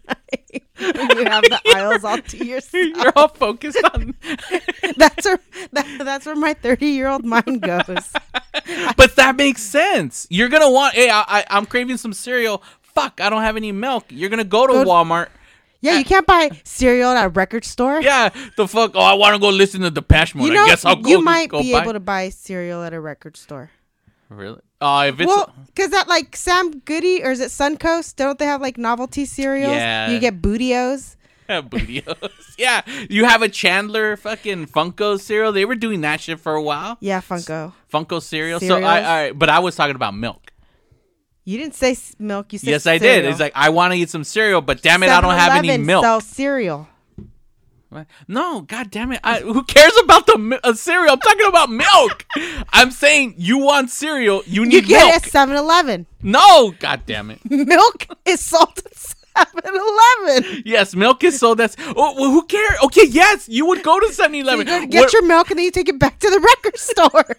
you 0.78 1.24
have 1.24 1.42
the 1.44 1.60
aisles 1.74 2.04
all 2.04 2.18
to 2.18 2.44
yourself. 2.44 2.88
You're 2.96 3.12
all 3.14 3.28
focused 3.28 3.82
on. 3.94 4.14
That's 4.96 5.24
where 5.26 5.38
that, 5.72 5.86
that's 6.04 6.26
where 6.26 6.36
my 6.36 6.54
thirty-year-old 6.54 7.24
mind 7.24 7.62
goes. 7.62 8.12
but 8.96 9.16
that 9.16 9.34
makes 9.36 9.62
sense. 9.62 10.26
You're 10.30 10.48
gonna 10.48 10.70
want. 10.70 10.94
Hey, 10.94 11.08
I, 11.10 11.24
I, 11.26 11.44
I'm 11.50 11.66
craving 11.66 11.96
some 11.96 12.12
cereal. 12.12 12.62
Fuck, 12.80 13.20
I 13.20 13.30
don't 13.30 13.42
have 13.42 13.56
any 13.56 13.72
milk. 13.72 14.06
You're 14.10 14.28
gonna 14.30 14.44
go 14.44 14.66
to 14.66 14.72
Go 14.72 14.84
to- 14.84 14.90
Walmart. 14.90 15.28
Yeah, 15.80 15.94
you 15.94 16.00
eh. 16.00 16.04
can't 16.04 16.26
buy 16.26 16.50
cereal 16.64 17.10
at 17.10 17.24
a 17.24 17.28
record 17.28 17.64
store. 17.64 18.00
Yeah, 18.00 18.28
the 18.56 18.68
fuck. 18.68 18.92
Oh, 18.94 19.00
I 19.00 19.14
want 19.14 19.34
to 19.34 19.40
go 19.40 19.48
listen 19.48 19.80
to 19.80 19.90
Depeche 19.90 20.34
Mode. 20.34 20.46
You 20.46 20.54
know, 20.54 20.62
I 20.62 20.68
guess 20.68 20.84
I'll 20.84 20.96
go. 20.96 21.10
you 21.10 21.22
might 21.22 21.48
go 21.48 21.60
be 21.60 21.72
buy. 21.72 21.82
able 21.82 21.92
to 21.94 22.00
buy 22.00 22.28
cereal 22.28 22.82
at 22.84 22.92
a 22.94 23.00
record 23.00 23.36
store. 23.36 23.70
Really? 24.36 24.60
Oh, 24.80 25.00
if 25.02 25.20
it's 25.20 25.28
Well, 25.28 25.52
because 25.66 25.90
that 25.90 26.08
like 26.08 26.36
Sam 26.36 26.80
Goody 26.80 27.22
or 27.22 27.30
is 27.30 27.40
it 27.40 27.50
Suncoast? 27.50 28.16
Don't 28.16 28.38
they 28.38 28.46
have 28.46 28.60
like 28.60 28.78
novelty 28.78 29.24
cereals? 29.24 29.74
Yeah. 29.74 30.10
You 30.10 30.18
get 30.18 30.42
Bootios. 30.42 31.16
Bootios. 31.48 32.54
yeah, 32.58 32.82
you 33.10 33.24
have 33.24 33.42
a 33.42 33.48
Chandler 33.48 34.16
fucking 34.16 34.66
Funko 34.66 35.20
cereal. 35.20 35.52
They 35.52 35.64
were 35.64 35.74
doing 35.74 36.00
that 36.00 36.20
shit 36.20 36.40
for 36.40 36.54
a 36.54 36.62
while. 36.62 36.96
Yeah, 37.00 37.20
Funko. 37.20 37.72
Funko 37.92 38.22
cereal. 38.22 38.60
So 38.60 38.82
I, 38.82 39.26
I, 39.26 39.32
but 39.32 39.48
I 39.48 39.58
was 39.58 39.76
talking 39.76 39.96
about 39.96 40.14
milk. 40.14 40.52
You 41.44 41.58
didn't 41.58 41.74
say 41.74 41.96
milk. 42.18 42.52
You 42.52 42.58
said 42.60 42.70
Yes, 42.70 42.86
I 42.86 42.98
did. 42.98 43.24
It's 43.24 43.40
like 43.40 43.52
I 43.54 43.70
want 43.70 43.92
to 43.92 43.98
eat 43.98 44.10
some 44.10 44.24
cereal, 44.24 44.60
but 44.60 44.80
damn 44.82 45.02
it, 45.02 45.10
I 45.10 45.20
don't 45.20 45.34
have 45.34 45.64
any 45.64 45.76
milk. 45.78 46.04
Sells 46.04 46.24
cereal. 46.24 46.88
What? 47.92 48.06
No, 48.26 48.62
god 48.62 48.90
damn 48.90 49.12
it. 49.12 49.20
I, 49.22 49.40
who 49.40 49.62
cares 49.64 49.92
about 50.02 50.24
the 50.24 50.58
uh, 50.64 50.72
cereal? 50.72 51.12
I'm 51.12 51.20
talking 51.20 51.46
about 51.46 51.68
milk. 51.68 52.24
I'm 52.72 52.90
saying 52.90 53.34
you 53.36 53.58
want 53.58 53.90
cereal, 53.90 54.42
you 54.46 54.64
need 54.64 54.72
You 54.72 54.80
get 54.82 55.04
milk. 55.12 55.26
it 55.26 55.34
at 55.36 55.48
7-Eleven. 55.48 56.06
no, 56.22 56.70
god 56.78 57.02
damn 57.04 57.30
it. 57.30 57.40
milk 57.50 58.06
is 58.24 58.40
sold 58.40 58.80
at 59.36 59.46
7-Eleven. 59.46 60.62
Yes, 60.64 60.94
milk 60.96 61.22
is 61.22 61.38
sold. 61.38 61.58
That's 61.58 61.76
oh, 61.80 62.14
well, 62.18 62.30
who 62.30 62.46
cares? 62.46 62.78
Okay, 62.84 63.06
yes, 63.08 63.46
you 63.46 63.66
would 63.66 63.82
go 63.82 64.00
to 64.00 64.06
7-Eleven. 64.06 64.66
You 64.66 64.80
to 64.80 64.86
get 64.86 65.00
What- 65.02 65.12
your 65.12 65.26
milk 65.26 65.50
and 65.50 65.58
then 65.58 65.64
you 65.66 65.70
take 65.70 65.90
it 65.90 65.98
back 65.98 66.18
to 66.20 66.30
the 66.30 66.40
record 66.40 66.78
store. 66.78 67.10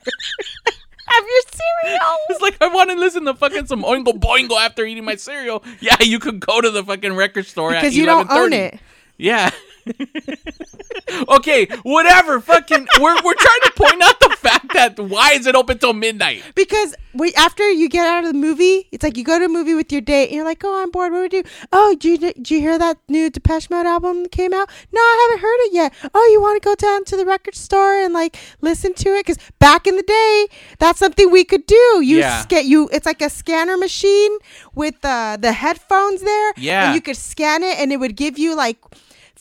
Have 1.06 1.24
your 1.26 1.42
cereal. 1.52 2.16
It's 2.30 2.42
like 2.42 2.58
I 2.62 2.68
want 2.68 2.90
to 2.92 2.96
listen 2.96 3.26
to 3.26 3.34
fucking 3.34 3.66
some 3.66 3.84
Oingo 3.84 4.14
Boingo 4.20 4.60
after 4.60 4.86
eating 4.86 5.04
my 5.04 5.16
cereal. 5.16 5.64
Yeah, 5.82 5.98
you 6.02 6.18
could 6.20 6.40
go 6.40 6.62
to 6.62 6.70
the 6.72 6.84
fucking 6.84 7.14
record 7.16 7.46
store 7.46 7.72
Because 7.72 7.88
at 7.88 7.94
you 7.94 8.06
don't 8.06 8.30
own 8.32 8.54
it. 8.54 8.80
Yeah. 9.18 9.50
okay, 11.30 11.66
whatever. 11.84 12.40
Fucking, 12.40 12.88
we're 13.00 13.22
we're 13.24 13.34
trying 13.36 13.62
to 13.64 13.72
point 13.76 14.02
out 14.02 14.20
the 14.20 14.36
fact 14.38 14.74
that 14.74 15.00
why 15.00 15.32
is 15.34 15.46
it 15.46 15.56
open 15.56 15.78
till 15.78 15.94
midnight? 15.94 16.44
Because 16.56 16.96
we, 17.14 17.34
after 17.36 17.70
you 17.70 17.90
get 17.90 18.06
out 18.08 18.24
of 18.24 18.34
the 18.34 18.38
movie, 18.40 18.88
it's 18.92 19.04
like 19.04 19.18
you 19.18 19.24
go 19.24 19.38
to 19.40 19.46
a 19.46 19.50
movie 19.50 19.74
with 19.76 19.92
your 19.92 20.02
date 20.02 20.26
and 20.28 20.34
you're 20.36 20.46
like, 20.46 20.64
oh, 20.64 20.82
I'm 20.82 20.92
bored. 20.92 21.12
What 21.12 21.30
do 21.30 21.38
we 21.38 21.44
do? 21.44 21.50
Oh, 21.72 21.96
did 22.00 22.22
you, 22.22 22.34
did 22.34 22.50
you 22.52 22.60
hear 22.60 22.78
that 22.80 22.98
new 23.08 23.30
Depeche 23.30 23.70
Mode 23.70 23.86
album 23.86 24.28
came 24.28 24.54
out? 24.54 24.70
No, 24.92 25.00
I 25.02 25.28
haven't 25.30 25.42
heard 25.44 25.58
it 25.68 25.74
yet. 25.74 25.94
Oh, 26.14 26.30
you 26.32 26.42
want 26.42 26.62
to 26.62 26.68
go 26.68 26.76
down 26.76 27.06
to 27.06 27.18
the 27.18 27.26
record 27.26 27.56
store 27.56 27.94
and 28.02 28.14
like 28.14 28.38
listen 28.62 28.94
to 28.96 29.10
it? 29.10 29.26
Because 29.26 29.38
back 29.60 29.86
in 29.88 29.96
the 29.96 30.04
day, 30.04 30.48
that's 30.80 31.00
something 31.00 31.30
we 31.32 31.44
could 31.44 31.66
do. 31.68 32.02
You 32.04 32.18
Yeah. 32.20 32.46
get 32.48 32.66
you. 32.66 32.90
It's 32.92 33.06
like 33.06 33.22
a 33.22 33.30
scanner 33.30 33.78
machine 33.78 34.38
with 34.74 34.96
uh, 35.04 35.38
the 35.40 35.52
headphones 35.52 36.22
there. 36.22 36.54
Yeah. 36.58 36.86
and 36.88 36.96
you 36.96 37.02
could 37.02 37.18
scan 37.18 37.62
it 37.64 37.78
and 37.80 37.92
it 37.92 37.98
would 37.98 38.16
give 38.16 38.38
you 38.40 38.56
like 38.56 38.78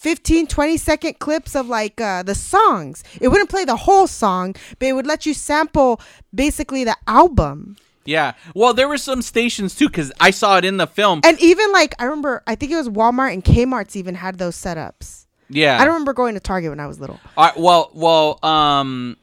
15 0.03 0.47
20 0.49 0.77
second 0.77 1.19
clips 1.21 1.55
of 1.55 1.69
like 1.69 2.01
uh, 2.01 2.23
the 2.25 2.35
songs 2.35 3.05
it 3.21 3.29
wouldn't 3.29 3.49
play 3.49 3.65
the 3.65 3.77
whole 3.77 4.07
song 4.09 4.55
but 4.79 4.87
it 4.89 4.93
would 4.95 5.07
let 5.07 5.25
you 5.27 5.33
sample 5.33 6.01
basically 6.35 6.83
the 6.85 6.97
album 7.07 7.77
Yeah. 8.05 8.33
Well, 8.53 8.75
there 8.75 8.89
were 8.89 8.99
some 8.99 9.23
stations 9.23 9.77
too 9.77 9.87
because 9.89 10.11
I 10.19 10.33
saw 10.33 10.57
it 10.59 10.65
in 10.65 10.77
the 10.77 10.89
film. 10.89 11.21
and 11.25 11.39
even 11.41 11.71
like 11.73 11.95
i 12.01 12.05
remember 12.05 12.43
i 12.49 12.55
think 12.57 12.73
it 12.73 12.77
was 12.77 12.89
walmart 12.89 13.33
and 13.33 13.45
kmart's 13.45 13.95
even 13.95 14.17
had 14.17 14.39
those 14.39 14.57
setups 14.57 15.27
yeah. 15.49 15.77
i 15.77 15.85
don't 15.85 15.95
remember 15.95 16.13
going 16.13 16.35
to 16.35 16.41
target 16.41 16.71
when 16.71 16.81
i 16.81 16.87
was 16.89 16.99
little 16.99 17.21
All 17.37 17.45
right, 17.47 17.57
well, 17.57 17.91
well, 17.95 18.39
um, 18.43 19.17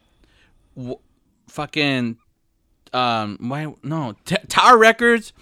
w- 0.76 0.98
fucking, 1.48 2.16
um, 2.94 3.36
why? 3.40 3.74
No, 3.82 4.14
T- 4.24 4.36
Tower 4.48 4.78
Records, 4.78 5.32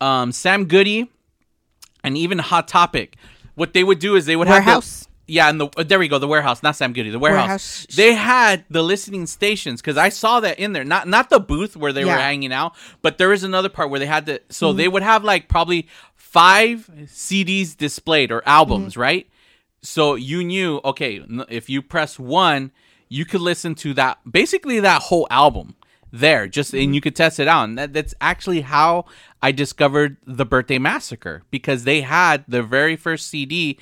um, 0.00 0.32
Sam 0.32 0.64
Goody, 0.66 1.08
and 2.04 2.16
even 2.16 2.38
Hot 2.38 2.66
Topic. 2.68 3.16
What 3.54 3.72
they 3.74 3.84
would 3.84 3.98
do 3.98 4.16
is 4.16 4.26
they 4.26 4.36
would 4.36 4.48
have 4.48 4.64
Warehouse. 4.66 5.00
the, 5.26 5.32
yeah, 5.34 5.48
and 5.48 5.60
the 5.60 5.68
uh, 5.76 5.82
there 5.84 5.98
we 5.98 6.08
go, 6.08 6.18
the 6.18 6.26
warehouse, 6.26 6.62
not 6.62 6.74
Sam 6.76 6.92
Goody, 6.92 7.10
the 7.10 7.18
warehouse. 7.18 7.46
Warehouse. 7.48 7.86
They 7.94 8.14
had 8.14 8.64
the 8.70 8.82
listening 8.82 9.26
stations 9.26 9.80
because 9.80 9.96
I 9.96 10.08
saw 10.08 10.40
that 10.40 10.58
in 10.58 10.72
there. 10.72 10.84
Not 10.84 11.06
not 11.08 11.30
the 11.30 11.38
booth 11.40 11.76
where 11.76 11.92
they 11.92 12.04
were 12.04 12.10
Yeah. 12.10 12.14
Mm-hmm. 12.16 12.22
hanging 12.22 12.52
out, 12.52 12.74
but 13.02 13.18
there 13.18 13.32
is 13.32 13.44
another 13.44 13.68
part 13.68 13.90
where 13.90 14.00
they 14.00 14.06
had 14.06 14.26
the. 14.26 14.40
So 14.48 14.72
they 14.72 14.88
would 14.88 15.02
have 15.02 15.22
like 15.24 15.48
probably 15.48 15.86
five 16.16 16.88
CDs 17.04 17.76
displayed 17.76 18.30
or 18.32 18.42
albums, 18.46 18.92
Mm-hmm. 18.94 19.00
right? 19.00 19.26
So 19.82 20.14
you 20.14 20.44
knew, 20.44 20.80
okay, 20.84 21.22
if 21.48 21.70
you 21.70 21.80
press 21.80 22.18
one, 22.18 22.70
you 23.08 23.24
could 23.24 23.40
listen 23.40 23.74
to 23.76 23.94
that 23.94 24.18
basically 24.30 24.80
that 24.80 25.02
whole 25.02 25.26
album 25.30 25.74
there, 26.12 26.46
just 26.46 26.72
Mm-hmm. 26.72 26.84
and 26.84 26.94
you 26.94 27.00
could 27.00 27.16
test 27.16 27.38
it 27.40 27.48
out. 27.48 27.64
And 27.64 27.78
that, 27.78 27.92
that's 27.92 28.14
actually 28.20 28.62
how 28.62 29.06
I 29.42 29.52
discovered 29.52 30.16
the 30.26 30.44
Birthday 30.44 30.78
Massacre 30.78 31.42
because 31.50 31.84
they 31.84 32.02
had 32.02 32.44
the 32.46 32.62
very 32.62 32.96
first 32.96 33.28
CD 33.28 33.78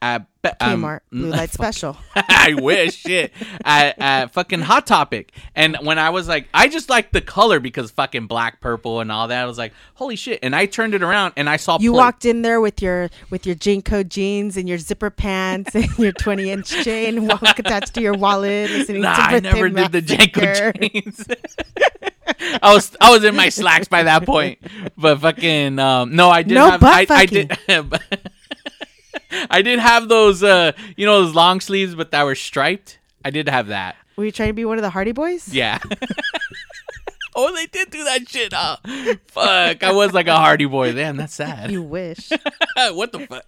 at 0.00 0.26
at 0.44 0.62
um, 0.62 0.82
Kmart 0.82 1.00
Blue 1.10 1.28
Light 1.30 1.50
Special. 1.50 1.96
I 2.14 2.54
wish 2.58 2.94
shit 2.96 3.32
at, 3.64 3.98
at 4.00 4.32
fucking 4.32 4.60
Hot 4.60 4.86
Topic. 4.86 5.32
And 5.54 5.76
when 5.82 5.98
I 5.98 6.10
was 6.10 6.26
like, 6.28 6.48
I 6.54 6.68
just 6.68 6.88
like 6.88 7.12
the 7.12 7.20
color 7.20 7.60
because 7.60 7.90
fucking 7.90 8.26
black, 8.28 8.60
purple, 8.60 9.00
and 9.00 9.10
all 9.12 9.28
that. 9.28 9.42
I 9.42 9.46
was 9.46 9.58
like, 9.58 9.72
holy 9.94 10.16
shit! 10.16 10.38
And 10.42 10.54
I 10.56 10.66
turned 10.66 10.94
it 10.94 11.02
around 11.02 11.34
and 11.36 11.48
I 11.48 11.56
saw 11.56 11.78
You 11.80 11.92
play- 11.92 11.98
walked 11.98 12.24
in 12.24 12.42
there 12.42 12.60
with 12.60 12.80
your 12.82 13.10
with 13.30 13.46
your 13.46 13.56
JNCO 13.56 14.08
jeans 14.08 14.56
and 14.56 14.68
your 14.68 14.78
zipper 14.78 15.10
pants 15.10 15.74
and 15.74 15.86
your 15.98 16.12
20 16.12 16.50
inch 16.50 16.68
chain 16.84 17.26
walk 17.28 17.58
attached 17.58 17.94
to 17.94 18.00
your 18.00 18.14
wallet, 18.14 18.70
listening 18.70 19.02
Nah, 19.02 19.14
to 19.14 19.22
I 19.22 19.40
never 19.40 19.68
did 19.68 19.92
the 19.92 20.02
JNCO 20.02 20.92
jeans. 20.92 21.26
I 22.62 22.72
was 22.74 22.96
I 23.00 23.10
was 23.10 23.24
in 23.24 23.34
my 23.34 23.48
slacks 23.48 23.88
by 23.88 24.04
that 24.04 24.24
point, 24.24 24.58
but 24.96 25.20
fucking 25.20 25.78
um, 25.78 26.14
no, 26.14 26.30
I 26.30 26.42
did 26.42 26.54
No 26.54 26.70
have 26.70 26.80
butt 26.80 27.10
I, 27.10 27.20
I 27.22 27.26
did 27.26 27.58
I 29.50 29.62
did 29.62 29.78
have 29.78 30.08
those 30.08 30.42
uh 30.42 30.72
you 30.96 31.06
know 31.06 31.22
those 31.22 31.34
long 31.34 31.60
sleeves 31.60 31.94
but 31.94 32.10
that 32.10 32.24
were 32.24 32.34
striped. 32.34 32.98
I 33.24 33.30
did 33.30 33.48
have 33.48 33.68
that. 33.68 33.96
Were 34.16 34.24
you 34.24 34.32
trying 34.32 34.48
to 34.48 34.54
be 34.54 34.64
one 34.64 34.78
of 34.78 34.82
the 34.82 34.90
Hardy 34.90 35.12
Boys? 35.12 35.52
Yeah. 35.52 35.78
oh, 37.36 37.54
they 37.54 37.66
did 37.66 37.90
do 37.90 38.02
that 38.04 38.28
shit. 38.28 38.52
Huh? 38.52 38.76
Fuck, 39.28 39.84
I 39.84 39.92
was 39.92 40.12
like 40.12 40.26
a 40.26 40.36
Hardy 40.36 40.64
Boy. 40.64 40.92
Damn, 40.92 41.16
that's 41.16 41.34
sad. 41.34 41.70
You 41.70 41.82
wish. 41.82 42.30
what 42.92 43.12
the 43.12 43.26
fuck? 43.26 43.46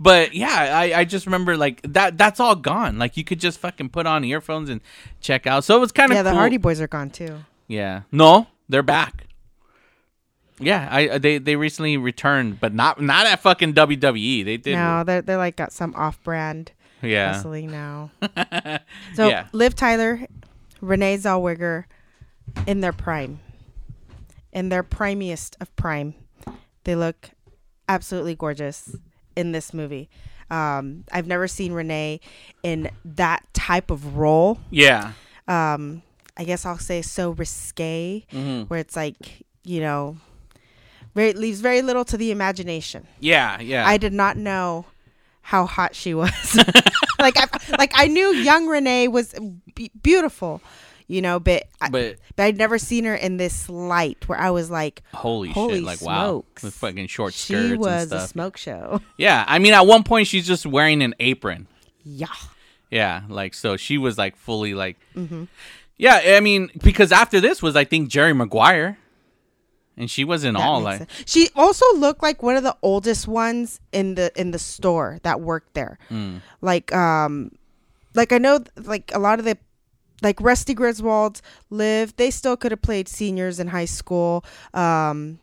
But 0.00 0.34
yeah, 0.34 0.76
I, 0.76 1.00
I 1.00 1.04
just 1.04 1.26
remember 1.26 1.56
like 1.56 1.80
that. 1.82 2.18
That's 2.18 2.40
all 2.40 2.56
gone. 2.56 2.98
Like 2.98 3.16
you 3.16 3.24
could 3.24 3.40
just 3.40 3.60
fucking 3.60 3.90
put 3.90 4.06
on 4.06 4.24
earphones 4.24 4.68
and 4.68 4.80
check 5.20 5.46
out. 5.46 5.64
So 5.64 5.76
it 5.76 5.80
was 5.80 5.92
kind 5.92 6.10
of 6.10 6.16
yeah, 6.16 6.22
the 6.22 6.30
cool. 6.30 6.38
Hardy 6.38 6.56
Boys 6.56 6.80
are 6.80 6.88
gone 6.88 7.10
too. 7.10 7.38
Yeah. 7.68 8.02
No, 8.10 8.48
they're 8.68 8.82
back. 8.82 9.27
Yeah, 10.60 10.88
I 10.90 11.18
they 11.18 11.38
they 11.38 11.56
recently 11.56 11.96
returned, 11.96 12.60
but 12.60 12.74
not 12.74 13.00
not 13.00 13.26
at 13.26 13.40
fucking 13.40 13.74
WWE. 13.74 14.44
They 14.44 14.56
did. 14.56 14.74
No, 14.74 15.04
they're 15.04 15.22
they're 15.22 15.36
like 15.36 15.56
got 15.56 15.72
some 15.72 15.94
off 15.94 16.22
brand 16.24 16.72
Yeah. 17.02 17.32
wrestling 17.32 17.70
now. 17.70 18.10
so 19.14 19.28
Yeah. 19.28 19.46
Liv 19.52 19.74
Tyler, 19.76 20.20
Renee 20.80 21.16
Zellweger, 21.18 21.84
in 22.66 22.80
their 22.80 22.92
prime, 22.92 23.40
in 24.52 24.68
their 24.68 24.82
primiest 24.82 25.56
of 25.60 25.74
prime, 25.76 26.14
they 26.84 26.96
look 26.96 27.30
absolutely 27.88 28.34
gorgeous 28.34 28.96
in 29.36 29.52
this 29.52 29.72
movie. 29.72 30.08
Um, 30.50 31.04
I've 31.12 31.26
never 31.26 31.46
seen 31.46 31.72
Renee 31.72 32.20
in 32.62 32.90
that 33.04 33.44
type 33.52 33.90
of 33.90 34.16
role. 34.16 34.58
Yeah. 34.70 35.12
Um, 35.46 36.02
I 36.36 36.44
guess 36.44 36.64
I'll 36.66 36.78
say 36.78 37.02
so 37.02 37.30
risque, 37.30 38.24
Mm-hmm. 38.32 38.62
where 38.62 38.80
it's 38.80 38.96
like 38.96 39.44
you 39.64 39.80
know, 39.80 40.16
very 41.18 41.32
leaves 41.34 41.60
very 41.60 41.82
little 41.82 42.04
to 42.06 42.16
the 42.16 42.30
imagination. 42.30 43.06
Yeah. 43.20 43.60
Yeah. 43.60 43.86
I 43.86 43.96
did 43.98 44.12
not 44.12 44.36
know 44.36 44.86
how 45.42 45.66
hot 45.66 45.94
she 45.94 46.14
was. 46.14 46.56
like 47.18 47.36
I 47.36 47.46
like 47.78 47.92
I 47.94 48.06
knew 48.06 48.32
young 48.34 48.66
Renee 48.66 49.08
was 49.08 49.34
be- 49.74 49.90
beautiful, 50.02 50.60
you 51.06 51.20
know, 51.22 51.40
but 51.40 51.64
I, 51.80 51.88
but 51.90 52.16
but 52.36 52.42
I'd 52.44 52.56
never 52.58 52.78
seen 52.78 53.04
her 53.04 53.14
in 53.14 53.36
this 53.38 53.68
light 53.68 54.28
where 54.28 54.38
I 54.38 54.50
was 54.50 54.70
like, 54.70 55.02
holy, 55.14 55.48
Holy 55.50 55.76
shit! 55.76 55.84
Like 55.84 56.00
wow, 56.02 56.28
smokes. 56.28 56.62
with 56.62 56.74
fucking 56.74 57.06
short 57.08 57.34
skirts 57.34 57.68
she 57.70 57.76
was 57.76 58.12
a 58.12 58.26
smoke 58.26 58.56
show. 58.56 59.00
Yeah, 59.16 59.44
I 59.48 59.58
mean, 59.58 59.72
at 59.72 59.86
one 59.86 60.04
point 60.04 60.26
she's 60.28 60.46
just 60.46 60.66
wearing 60.66 61.02
an 61.02 61.14
apron. 61.20 61.66
yeah. 62.04 62.26
Yeah, 62.90 63.22
like 63.28 63.52
so 63.52 63.76
she 63.76 63.98
was 63.98 64.16
like 64.16 64.34
fully 64.36 64.72
like. 64.74 64.96
Mm-hmm. 65.14 65.44
Yeah, 65.98 66.36
I 66.36 66.40
mean, 66.40 66.70
because 66.82 67.10
after 67.12 67.40
this 67.40 67.60
was 67.62 67.74
I 67.76 67.84
think 67.84 68.08
Jerry 68.08 68.32
Maguire, 68.32 68.96
and 69.98 70.10
she 70.10 70.24
was 70.24 70.44
in 70.44 70.54
that 70.54 70.62
all 70.62 70.80
like. 70.80 71.08
She 71.26 71.48
also 71.54 71.84
looked 71.96 72.22
like 72.22 72.42
one 72.42 72.56
of 72.56 72.62
the 72.62 72.76
oldest 72.82 73.28
ones 73.28 73.80
in 73.92 74.14
the 74.14 74.32
in 74.40 74.52
the 74.52 74.58
store 74.58 75.18
that 75.24 75.40
worked 75.40 75.74
there. 75.74 75.98
Mm. 76.08 76.40
Like 76.60 76.94
um 76.94 77.50
like 78.14 78.32
I 78.32 78.38
know 78.38 78.60
like 78.76 79.10
a 79.12 79.18
lot 79.18 79.38
of 79.38 79.44
the 79.44 79.58
like 80.22 80.40
Rusty 80.40 80.72
Griswold 80.72 81.42
Liv 81.68 82.16
they 82.16 82.30
still 82.30 82.56
could 82.56 82.70
have 82.70 82.80
played 82.82 83.08
seniors 83.08 83.58
in 83.60 83.68
high 83.68 83.84
school. 83.84 84.44
Um 84.72 85.40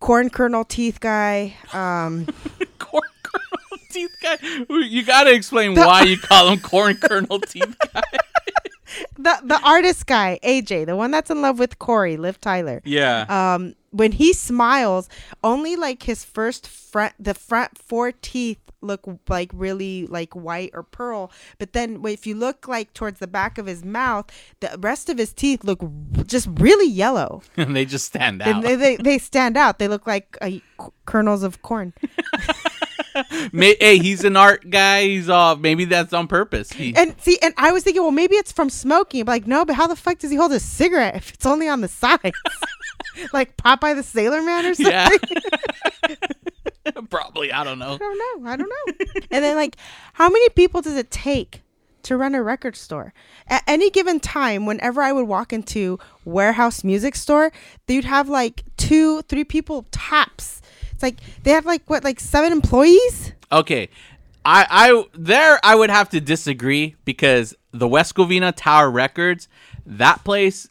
Corn 0.00 0.30
Kernel 0.30 0.64
Teeth 0.64 1.00
guy. 1.00 1.56
Um 1.72 2.26
corn 2.78 3.02
kernel 3.22 3.84
teeth 3.90 4.16
guy. 4.22 4.38
You 4.68 5.04
gotta 5.04 5.32
explain 5.32 5.74
why 5.74 6.02
you 6.02 6.18
call 6.22 6.50
him 6.50 6.60
corn 6.60 6.96
kernel 6.96 7.40
teeth 7.40 7.74
guy. 7.92 8.02
The 9.16 9.38
the 9.44 9.60
artist 9.64 10.06
guy, 10.06 10.38
AJ, 10.42 10.86
the 10.86 10.96
one 10.96 11.10
that's 11.10 11.30
in 11.30 11.42
love 11.42 11.58
with 11.58 11.78
Corey, 11.78 12.16
Liv 12.16 12.40
Tyler. 12.40 12.80
Yeah. 12.84 13.26
um 13.54 13.74
when 13.90 14.12
he 14.12 14.32
smiles 14.32 15.08
only 15.44 15.76
like 15.76 16.04
his 16.04 16.24
first 16.24 16.66
front 16.66 17.12
the 17.18 17.34
front 17.34 17.76
four 17.76 18.10
teeth 18.10 18.58
look 18.80 19.02
like 19.28 19.50
really 19.54 20.06
like 20.08 20.34
white 20.34 20.70
or 20.74 20.82
pearl 20.82 21.30
but 21.58 21.72
then 21.72 22.00
if 22.06 22.26
you 22.26 22.34
look 22.34 22.66
like 22.66 22.92
towards 22.94 23.20
the 23.20 23.26
back 23.28 23.58
of 23.58 23.66
his 23.66 23.84
mouth 23.84 24.26
the 24.60 24.76
rest 24.80 25.08
of 25.08 25.18
his 25.18 25.32
teeth 25.32 25.62
look 25.62 25.80
just 26.26 26.48
really 26.54 26.88
yellow 26.88 27.42
and 27.56 27.76
they 27.76 27.84
just 27.84 28.06
stand 28.06 28.42
out. 28.42 28.62
they, 28.62 28.74
they, 28.74 28.96
they 28.96 29.18
stand 29.18 29.56
out 29.56 29.78
they 29.78 29.86
look 29.88 30.06
like 30.06 30.36
uh, 30.40 30.50
kernels 31.06 31.42
of 31.44 31.62
corn 31.62 31.92
hey, 33.52 33.98
he's 33.98 34.24
an 34.24 34.36
art 34.36 34.68
guy. 34.68 35.04
He's 35.04 35.28
uh 35.28 35.56
maybe 35.56 35.84
that's 35.84 36.12
on 36.12 36.28
purpose. 36.28 36.72
He, 36.72 36.94
and 36.96 37.14
see 37.20 37.38
and 37.42 37.54
i 37.56 37.70
was 37.72 37.84
thinking 37.84 38.02
well 38.02 38.10
maybe 38.10 38.36
it's 38.36 38.52
from 38.52 38.70
smoking 38.70 39.24
but 39.24 39.32
like 39.32 39.46
no 39.46 39.64
but 39.64 39.76
how 39.76 39.86
the 39.86 39.96
fuck 39.96 40.18
does 40.18 40.30
he 40.30 40.36
hold 40.36 40.52
a 40.52 40.60
cigarette 40.60 41.14
if 41.16 41.34
it's 41.34 41.46
only 41.46 41.68
on 41.68 41.80
the 41.80 41.88
sides 41.88 42.32
like 43.32 43.56
popeye 43.56 43.94
the 43.94 44.02
sailor 44.02 44.42
man 44.42 44.66
or 44.66 44.74
something 44.74 44.92
yeah. 44.92 45.08
Probably, 47.10 47.52
I 47.52 47.64
don't 47.64 47.78
know. 47.78 47.94
I 47.94 47.98
don't 47.98 48.18
know. 48.18 48.50
I 48.50 48.56
don't 48.56 48.68
know. 48.68 48.94
and 49.30 49.44
then 49.44 49.56
like 49.56 49.76
how 50.14 50.28
many 50.28 50.48
people 50.50 50.82
does 50.82 50.96
it 50.96 51.10
take 51.10 51.62
to 52.02 52.16
run 52.16 52.34
a 52.34 52.42
record 52.42 52.76
store? 52.76 53.14
At 53.46 53.62
any 53.66 53.90
given 53.90 54.20
time, 54.20 54.66
whenever 54.66 55.02
I 55.02 55.12
would 55.12 55.28
walk 55.28 55.52
into 55.52 55.98
warehouse 56.24 56.82
music 56.82 57.14
store, 57.14 57.52
they'd 57.86 58.04
have 58.04 58.28
like 58.28 58.64
two, 58.76 59.22
three 59.22 59.44
people 59.44 59.86
tops. 59.90 60.60
Like 61.02 61.16
they 61.42 61.50
have 61.52 61.66
like 61.66 61.88
what, 61.88 62.04
like 62.04 62.20
seven 62.20 62.52
employees? 62.52 63.32
Okay. 63.50 63.88
I, 64.44 64.66
I 64.68 65.04
there 65.14 65.60
I 65.62 65.74
would 65.74 65.90
have 65.90 66.08
to 66.10 66.20
disagree 66.20 66.96
because 67.04 67.54
the 67.72 67.88
West 67.88 68.14
Covina 68.14 68.52
Tower 68.54 68.90
Records, 68.90 69.48
that 69.86 70.24
place, 70.24 70.68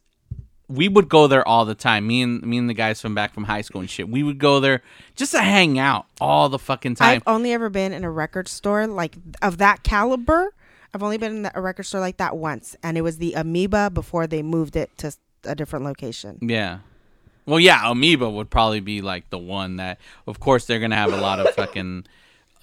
we 0.67 0.87
would 0.87 1.09
go 1.09 1.27
there 1.27 1.47
all 1.47 1.65
the 1.65 1.75
time. 1.75 2.07
Me 2.07 2.21
and 2.21 2.41
me 2.43 2.57
and 2.57 2.69
the 2.69 2.73
guys 2.73 3.01
from 3.01 3.15
back 3.15 3.33
from 3.33 3.43
high 3.43 3.61
school 3.61 3.81
and 3.81 3.89
shit. 3.89 4.09
We 4.09 4.23
would 4.23 4.39
go 4.39 4.59
there 4.59 4.81
just 5.15 5.31
to 5.31 5.41
hang 5.41 5.79
out 5.79 6.05
all 6.19 6.49
the 6.49 6.59
fucking 6.59 6.95
time. 6.95 7.15
I've 7.15 7.23
only 7.27 7.53
ever 7.53 7.69
been 7.69 7.93
in 7.93 8.03
a 8.03 8.11
record 8.11 8.47
store 8.47 8.87
like 8.87 9.15
of 9.41 9.57
that 9.57 9.83
caliber. 9.83 10.53
I've 10.93 11.03
only 11.03 11.17
been 11.17 11.45
in 11.45 11.51
a 11.53 11.61
record 11.61 11.83
store 11.83 12.01
like 12.01 12.17
that 12.17 12.35
once, 12.35 12.75
and 12.83 12.97
it 12.97 13.01
was 13.01 13.17
the 13.17 13.33
Amoeba 13.33 13.89
before 13.91 14.27
they 14.27 14.41
moved 14.41 14.75
it 14.75 14.97
to 14.97 15.15
a 15.45 15.55
different 15.55 15.85
location. 15.85 16.37
Yeah. 16.41 16.79
Well, 17.45 17.60
yeah, 17.60 17.89
Amoeba 17.89 18.30
would 18.30 18.49
probably 18.49 18.80
be 18.80 19.01
like 19.01 19.30
the 19.30 19.38
one 19.38 19.77
that, 19.77 19.99
of 20.27 20.39
course, 20.39 20.65
they're 20.65 20.80
gonna 20.80 20.95
have 20.95 21.13
a 21.13 21.17
lot 21.17 21.39
of 21.39 21.49
fucking 21.56 22.06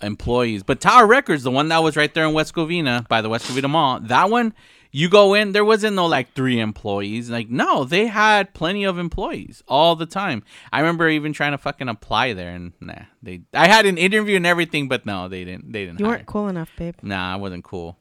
employees. 0.03 0.62
But 0.62 0.81
Tower 0.81 1.07
Records, 1.07 1.43
the 1.43 1.51
one 1.51 1.69
that 1.69 1.83
was 1.83 1.97
right 1.97 2.12
there 2.12 2.25
in 2.25 2.33
West 2.33 2.55
Covina 2.55 3.07
by 3.09 3.21
the 3.21 3.29
West 3.29 3.47
Covina 3.47 3.69
Mall, 3.69 4.01
that 4.01 4.31
one, 4.31 4.55
you 4.91 5.09
go 5.09 5.35
in, 5.35 5.53
there 5.53 5.64
wasn't 5.64 5.97
no 5.97 6.07
like 6.07 6.33
three 6.33 6.61
employees. 6.61 7.29
Like, 7.29 7.51
no, 7.51 7.85
they 7.85 8.07
had 8.07 8.55
plenty 8.55 8.85
of 8.85 8.99
employees 8.99 9.62
all 9.69 9.97
the 9.97 10.07
time. 10.07 10.43
I 10.73 10.81
remember 10.81 11.09
even 11.09 11.33
trying 11.33 11.53
to 11.53 11.59
fucking 11.59 11.88
apply 11.88 12.33
there, 12.33 12.51
and 12.51 12.73
nah, 12.81 13.03
they. 13.23 13.43
I 13.53 13.69
had 13.69 13.87
an 13.87 13.99
interview 13.99 14.37
and 14.37 14.47
everything, 14.47 14.88
but 14.88 15.05
no, 15.05 15.29
they 15.29 15.45
didn't. 15.45 15.73
They 15.73 15.85
didn't. 15.85 16.01
You 16.01 16.07
hire. 16.07 16.17
weren't 16.17 16.27
cool 16.27 16.49
enough, 16.49 16.71
babe. 16.77 16.95
Nah, 17.03 17.35
I 17.35 17.37
wasn't 17.37 17.64
cool. 17.64 17.99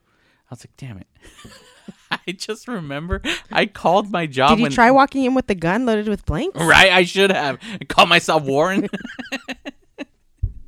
I 0.50 0.54
was 0.54 0.62
like, 0.62 0.78
damn 0.78 0.98
it. 0.98 1.08
I 2.28 2.32
just 2.32 2.68
remember 2.68 3.22
I 3.52 3.66
called 3.66 4.12
my 4.12 4.26
job. 4.26 4.52
Did 4.52 4.60
you 4.60 4.64
when, 4.64 4.72
try 4.72 4.92
walking 4.92 5.26
in 5.26 5.34
with 5.34 5.48
the 5.48 5.56
gun 5.56 5.86
loaded 5.86 6.08
with 6.08 6.26
blanks? 6.26 6.60
Right, 6.60 6.92
I 6.92 7.04
should 7.04 7.32
have 7.32 7.60
call 7.88 8.06
myself 8.06 8.44
Warren. 8.44 8.88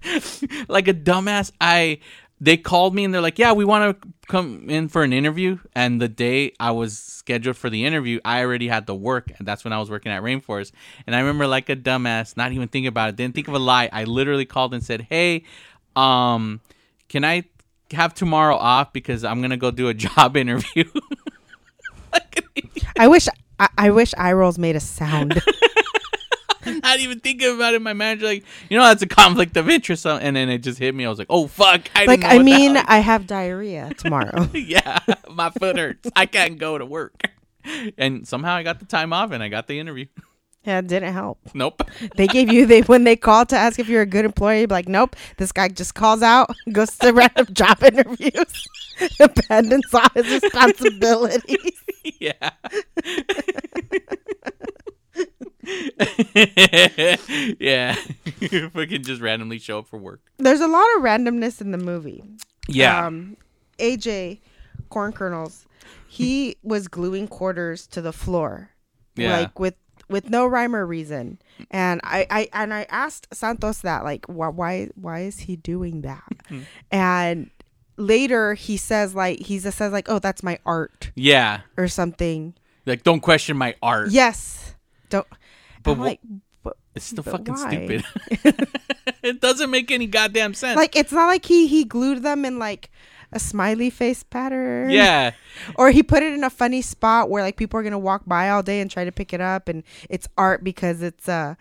like 0.67 0.87
a 0.87 0.93
dumbass. 0.93 1.51
I 1.59 1.99
they 2.41 2.55
called 2.55 2.95
me 2.95 3.03
and 3.03 3.13
they're 3.13 3.21
like, 3.21 3.37
"Yeah, 3.37 3.51
we 3.51 3.65
want 3.65 4.01
to 4.01 4.07
come 4.27 4.69
in 4.69 4.87
for 4.87 5.03
an 5.03 5.13
interview." 5.13 5.59
And 5.75 6.01
the 6.01 6.07
day 6.07 6.53
I 6.59 6.71
was 6.71 6.97
scheduled 6.97 7.57
for 7.57 7.69
the 7.69 7.85
interview, 7.85 8.19
I 8.23 8.41
already 8.41 8.67
had 8.67 8.87
to 8.87 8.95
work, 8.95 9.31
and 9.37 9.47
that's 9.47 9.63
when 9.63 9.73
I 9.73 9.79
was 9.79 9.89
working 9.89 10.11
at 10.11 10.23
Rainforest. 10.23 10.71
And 11.05 11.15
I 11.15 11.19
remember, 11.19 11.47
like 11.47 11.69
a 11.69 11.75
dumbass, 11.75 12.37
not 12.37 12.51
even 12.51 12.67
thinking 12.69 12.87
about 12.87 13.09
it, 13.09 13.15
didn't 13.17 13.35
think 13.35 13.47
of 13.47 13.53
a 13.53 13.59
lie. 13.59 13.89
I 13.91 14.05
literally 14.05 14.45
called 14.45 14.73
and 14.73 14.83
said, 14.83 15.07
"Hey, 15.09 15.43
um, 15.95 16.61
can 17.09 17.25
I 17.25 17.43
have 17.93 18.13
tomorrow 18.13 18.55
off 18.55 18.93
because 18.93 19.23
I'm 19.23 19.41
gonna 19.41 19.57
go 19.57 19.71
do 19.71 19.87
a 19.87 19.93
job 19.93 20.37
interview. 20.37 20.85
I 22.97 23.07
wish 23.07 23.27
I, 23.59 23.69
I 23.77 23.89
wish 23.91 24.13
eye 24.17 24.33
rolls 24.33 24.57
made 24.57 24.75
a 24.75 24.79
sound. 24.79 25.41
Not 26.65 26.99
even 26.99 27.19
thinking 27.19 27.55
about 27.55 27.73
it. 27.73 27.81
My 27.81 27.93
manager 27.93 28.25
like, 28.25 28.43
you 28.69 28.77
know, 28.77 28.83
that's 28.83 29.01
a 29.01 29.07
conflict 29.07 29.57
of 29.57 29.69
interest, 29.69 30.05
and 30.05 30.35
then 30.35 30.49
it 30.49 30.59
just 30.59 30.77
hit 30.77 30.93
me. 30.93 31.05
I 31.05 31.09
was 31.09 31.17
like, 31.17 31.27
oh 31.29 31.47
fuck! 31.47 31.89
I 31.95 32.05
like 32.05 32.23
I 32.23 32.39
mean, 32.39 32.77
I 32.77 32.99
have 32.99 33.25
diarrhea 33.27 33.91
tomorrow. 33.97 34.47
yeah, 34.53 34.99
my 35.31 35.49
foot 35.49 35.77
hurts. 35.77 36.09
I 36.15 36.25
can't 36.25 36.57
go 36.57 36.77
to 36.77 36.85
work. 36.85 37.31
And 37.97 38.27
somehow 38.27 38.53
I 38.55 38.63
got 38.63 38.79
the 38.79 38.85
time 38.85 39.13
off 39.13 39.31
and 39.31 39.43
I 39.43 39.49
got 39.49 39.67
the 39.67 39.79
interview. 39.79 40.05
yeah, 40.63 40.79
it 40.79 40.87
didn't 40.87 41.13
help. 41.13 41.39
Nope. 41.53 41.81
They 42.15 42.27
gave 42.27 42.51
you 42.51 42.65
they 42.65 42.81
when 42.81 43.03
they 43.03 43.15
called 43.15 43.49
to 43.49 43.57
ask 43.57 43.79
if 43.79 43.87
you're 43.89 44.01
a 44.01 44.07
good 44.07 44.25
employee, 44.25 44.61
you'd 44.61 44.69
be 44.69 44.75
like, 44.75 44.87
nope. 44.87 45.15
This 45.37 45.51
guy 45.51 45.67
just 45.69 45.95
calls 45.95 46.21
out, 46.21 46.49
goes 46.71 46.95
to 46.97 47.11
random 47.13 47.47
job 47.53 47.83
interviews, 47.83 48.67
abandons 49.19 49.93
all 49.93 50.07
his 50.13 50.41
responsibilities. 50.41 51.78
yeah. 52.19 52.49
yeah. 57.59 57.93
Fucking 58.73 59.03
just 59.03 59.21
randomly 59.21 59.59
show 59.59 59.79
up 59.79 59.87
for 59.87 59.97
work. 59.97 60.21
There's 60.37 60.61
a 60.61 60.67
lot 60.67 60.85
of 60.97 61.03
randomness 61.03 61.61
in 61.61 61.71
the 61.71 61.77
movie. 61.77 62.23
Yeah. 62.67 63.05
Um, 63.05 63.37
AJ 63.79 64.39
Corn 64.89 65.11
Kernels, 65.13 65.65
he 66.07 66.57
was 66.63 66.87
gluing 66.87 67.27
quarters 67.27 67.87
to 67.87 68.01
the 68.01 68.13
floor, 68.13 68.71
Yeah. 69.15 69.37
like 69.39 69.59
with 69.59 69.75
with 70.09 70.29
no 70.29 70.45
rhyme 70.47 70.75
or 70.75 70.85
reason. 70.85 71.39
And 71.69 72.01
I, 72.03 72.25
I 72.29 72.49
and 72.53 72.73
I 72.73 72.85
asked 72.89 73.27
Santos 73.33 73.79
that, 73.81 74.03
like, 74.03 74.25
why 74.27 74.47
why 74.49 74.89
why 74.95 75.21
is 75.21 75.41
he 75.41 75.55
doing 75.55 76.01
that? 76.01 76.23
Hmm. 76.47 76.61
And 76.91 77.49
later 77.99 78.53
he 78.55 78.77
says 78.77 79.13
like 79.13 79.39
he 79.39 79.59
just 79.59 79.77
says 79.77 79.91
like, 79.91 80.09
oh, 80.09 80.19
that's 80.19 80.41
my 80.41 80.57
art 80.65 81.11
yeah. 81.15 81.61
or 81.77 81.87
something. 81.87 82.55
Like, 82.85 83.03
don't 83.03 83.19
question 83.19 83.57
my 83.57 83.75
art. 83.83 84.09
Yes, 84.11 84.73
don't. 85.09 85.27
But 85.83 85.97
wha- 85.97 86.03
like, 86.05 86.19
but, 86.63 86.77
It's 86.95 87.05
still 87.05 87.23
but 87.23 87.31
fucking 87.31 87.53
why? 87.53 87.69
stupid. 87.69 88.05
it 89.23 89.41
doesn't 89.41 89.69
make 89.69 89.91
any 89.91 90.07
goddamn 90.07 90.53
sense. 90.53 90.77
like 90.77 90.95
it's 90.95 91.11
not 91.11 91.27
like 91.27 91.45
he 91.45 91.67
he 91.67 91.83
glued 91.83 92.23
them 92.23 92.45
in 92.45 92.57
like 92.57 92.89
a 93.31 93.37
smiley 93.39 93.91
face 93.91 94.23
pattern. 94.23 94.89
yeah. 94.89 95.31
or 95.75 95.91
he 95.91 96.01
put 96.01 96.23
it 96.23 96.33
in 96.33 96.43
a 96.43 96.49
funny 96.49 96.81
spot 96.81 97.29
where 97.29 97.43
like 97.43 97.57
people 97.57 97.79
are 97.79 97.83
gonna 97.83 97.99
walk 97.99 98.23
by 98.25 98.49
all 98.49 98.63
day 98.63 98.81
and 98.81 98.89
try 98.89 99.05
to 99.05 99.11
pick 99.11 99.33
it 99.33 99.41
up 99.41 99.67
and 99.69 99.83
it's 100.09 100.27
art 100.37 100.63
because 100.63 101.03
it's 101.03 101.29
uh 101.29 101.53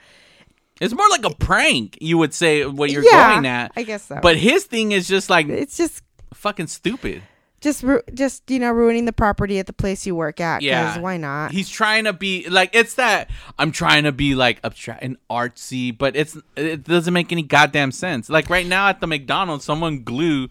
It's 0.80 0.94
more 0.94 1.08
like 1.10 1.26
a 1.26 1.34
prank, 1.34 1.98
you 2.00 2.16
would 2.16 2.32
say, 2.32 2.64
what 2.64 2.90
you're 2.90 3.04
yeah, 3.04 3.34
going 3.34 3.44
at. 3.46 3.72
i 3.76 3.82
guess 3.82 4.04
so 4.06 4.18
But 4.22 4.36
his 4.38 4.64
thing 4.64 4.92
is 4.92 5.06
just 5.06 5.28
like 5.28 5.48
it's 5.48 5.76
just 5.76 6.02
fucking 6.34 6.66
stupid. 6.68 7.22
just 7.60 7.82
ru- 7.82 8.02
just 8.14 8.48
you 8.50 8.58
know 8.58 8.70
ruining 8.70 9.04
the 9.04 9.12
property 9.12 9.58
at 9.58 9.66
the 9.66 9.72
place 9.72 10.06
you 10.06 10.14
work 10.14 10.40
at. 10.40 10.62
Yeah. 10.62 10.98
why 10.98 11.16
not 11.16 11.50
He's 11.50 11.68
trying 11.68 12.04
to 12.04 12.12
be 12.12 12.48
like 12.48 12.70
it's 12.72 12.94
that 12.94 13.30
I'm 13.58 13.72
trying 13.72 14.04
to 14.04 14.12
be 14.12 14.34
like 14.34 14.60
abstract 14.62 15.02
and 15.02 15.16
artsy, 15.28 15.96
but 15.96 16.14
it's 16.16 16.36
it 16.56 16.84
doesn't 16.84 17.12
make 17.14 17.32
any 17.32 17.42
goddamn 17.42 17.92
sense. 17.92 18.28
Like 18.28 18.48
right 18.48 18.66
now 18.66 18.88
at 18.88 19.00
the 19.00 19.06
McDonald's, 19.06 19.64
someone 19.64 20.02
glued 20.04 20.50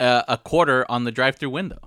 uh, 0.00 0.22
a 0.28 0.38
quarter 0.38 0.90
on 0.90 1.04
the 1.04 1.12
drive-through 1.12 1.50
window. 1.50 1.78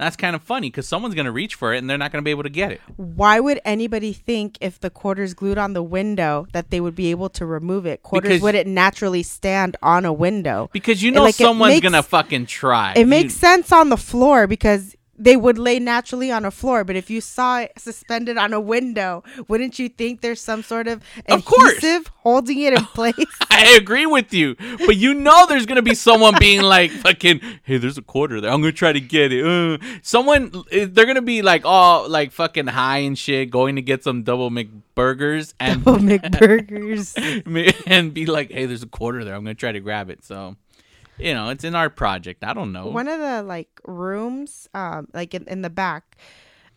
That's 0.00 0.16
kind 0.16 0.34
of 0.34 0.42
funny 0.42 0.68
because 0.70 0.88
someone's 0.88 1.14
gonna 1.14 1.30
reach 1.30 1.54
for 1.54 1.74
it 1.74 1.78
and 1.78 1.88
they're 1.88 1.98
not 1.98 2.10
gonna 2.10 2.22
be 2.22 2.30
able 2.30 2.42
to 2.44 2.48
get 2.48 2.72
it. 2.72 2.80
why 2.96 3.38
would 3.38 3.60
anybody 3.64 4.12
think 4.14 4.56
if 4.60 4.80
the 4.80 4.88
quarters 4.90 5.34
glued 5.34 5.58
on 5.58 5.74
the 5.74 5.82
window 5.82 6.46
that 6.52 6.70
they 6.70 6.80
would 6.80 6.94
be 6.94 7.10
able 7.10 7.28
to 7.28 7.44
remove 7.44 7.84
it 7.86 8.02
quarters 8.02 8.28
Because- 8.30 8.42
wouldn't 8.42 8.66
naturally 8.66 9.22
stand 9.22 9.76
on 9.82 10.04
a 10.06 10.12
window 10.12 10.70
Because 10.72 11.02
you 11.02 11.10
know 11.10 11.22
like, 11.24 11.34
someone's 11.34 11.80
gonna 11.80 12.02
fucking 12.02 12.46
try. 12.46 12.94
it 12.96 13.06
makes 13.06 13.34
You- 13.34 13.40
sense 13.40 13.72
on 13.72 13.90
the 13.90 13.96
floor 13.98 14.46
because 14.46 14.96
they 15.20 15.36
would 15.36 15.58
lay 15.58 15.78
naturally 15.78 16.32
on 16.32 16.44
a 16.44 16.50
floor 16.50 16.82
but 16.84 16.96
if 16.96 17.10
you 17.10 17.20
saw 17.20 17.60
it 17.60 17.72
suspended 17.78 18.36
on 18.38 18.52
a 18.52 18.60
window 18.60 19.22
wouldn't 19.48 19.78
you 19.78 19.88
think 19.88 20.20
there's 20.22 20.40
some 20.40 20.62
sort 20.62 20.88
of 20.88 21.02
Of 21.28 21.44
course. 21.44 21.76
adhesive 21.76 22.10
holding 22.24 22.58
it 22.60 22.72
in 22.72 22.84
place 22.98 23.14
I 23.50 23.76
agree 23.76 24.06
with 24.06 24.32
you, 24.32 24.56
but 24.86 24.96
you 24.96 25.12
know 25.12 25.44
there's 25.46 25.66
gonna 25.66 25.82
be 25.82 25.94
someone 25.94 26.34
being 26.38 26.62
like, 26.62 26.90
"Fucking, 26.90 27.40
hey, 27.62 27.76
there's 27.76 27.98
a 27.98 28.02
quarter 28.02 28.40
there. 28.40 28.50
I'm 28.50 28.60
gonna 28.62 28.72
try 28.72 28.92
to 28.92 29.00
get 29.00 29.32
it." 29.32 29.44
Uh. 29.44 29.76
Someone, 30.02 30.50
they're 30.72 31.04
gonna 31.04 31.20
be 31.20 31.42
like, 31.42 31.66
all 31.66 32.08
like 32.08 32.32
fucking 32.32 32.68
high 32.68 32.98
and 32.98 33.18
shit, 33.18 33.50
going 33.50 33.76
to 33.76 33.82
get 33.82 34.02
some 34.02 34.22
double 34.22 34.50
McBurgers 34.50 35.52
and 35.60 35.84
Double 35.84 35.98
McBurgers. 36.10 37.82
and 37.86 38.14
be 38.14 38.24
like, 38.26 38.50
"Hey, 38.50 38.64
there's 38.66 38.82
a 38.82 38.86
quarter 38.88 39.24
there. 39.24 39.34
I'm 39.34 39.44
gonna 39.44 39.54
try 39.54 39.72
to 39.72 39.80
grab 39.80 40.08
it." 40.10 40.24
So, 40.24 40.56
you 41.20 41.34
know, 41.34 41.48
it's 41.50 41.64
in 41.64 41.74
our 41.74 41.90
project. 41.90 42.42
I 42.44 42.52
don't 42.54 42.72
know. 42.72 42.86
One 42.86 43.08
of 43.08 43.20
the 43.20 43.42
like 43.42 43.68
rooms, 43.84 44.68
um, 44.74 45.08
like 45.12 45.34
in, 45.34 45.46
in 45.48 45.62
the 45.62 45.70
back, 45.70 46.16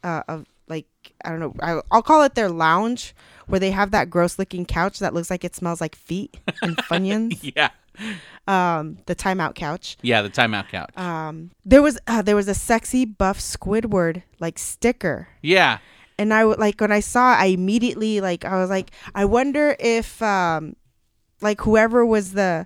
uh, 0.03 0.23
of 0.27 0.45
like 0.67 0.88
I 1.23 1.29
don't 1.29 1.39
know, 1.39 1.53
I, 1.62 1.82
I'll 1.91 2.01
call 2.01 2.23
it 2.23 2.36
their 2.36 2.49
lounge, 2.49 3.15
where 3.47 3.60
they 3.60 3.71
have 3.71 3.91
that 3.91 4.10
gross 4.10 4.39
looking 4.39 4.65
couch 4.65 4.99
that 4.99 5.13
looks 5.13 5.29
like 5.29 5.43
it 5.43 5.56
smells 5.56 5.82
like 5.82 5.95
feet 5.95 6.38
and 6.62 6.77
funyuns. 6.89 7.53
yeah, 7.56 7.69
um, 8.47 8.97
the 9.06 9.15
timeout 9.15 9.56
couch. 9.56 9.97
yeah, 10.01 10.21
the 10.21 10.29
timeout 10.29 10.69
couch. 10.69 10.95
Um, 10.97 11.51
there 11.65 11.82
was 11.82 11.99
uh, 12.08 12.21
there 12.21 12.36
was 12.36 12.47
a 12.47 12.53
sexy 12.56 13.06
buff 13.06 13.39
Squidward 13.39 14.23
like 14.39 14.58
sticker. 14.60 15.27
yeah, 15.41 15.79
and 16.17 16.34
I 16.34 16.43
like 16.43 16.79
when 16.79 16.91
I 16.91 16.99
saw, 17.01 17.34
it, 17.34 17.38
I 17.38 17.45
immediately 17.47 18.21
like 18.21 18.45
I 18.45 18.58
was 18.58 18.69
like, 18.69 18.91
I 19.15 19.25
wonder 19.25 19.75
if 19.79 20.21
um, 20.21 20.75
like 21.41 21.62
whoever 21.62 22.06
was 22.06 22.34
the 22.34 22.65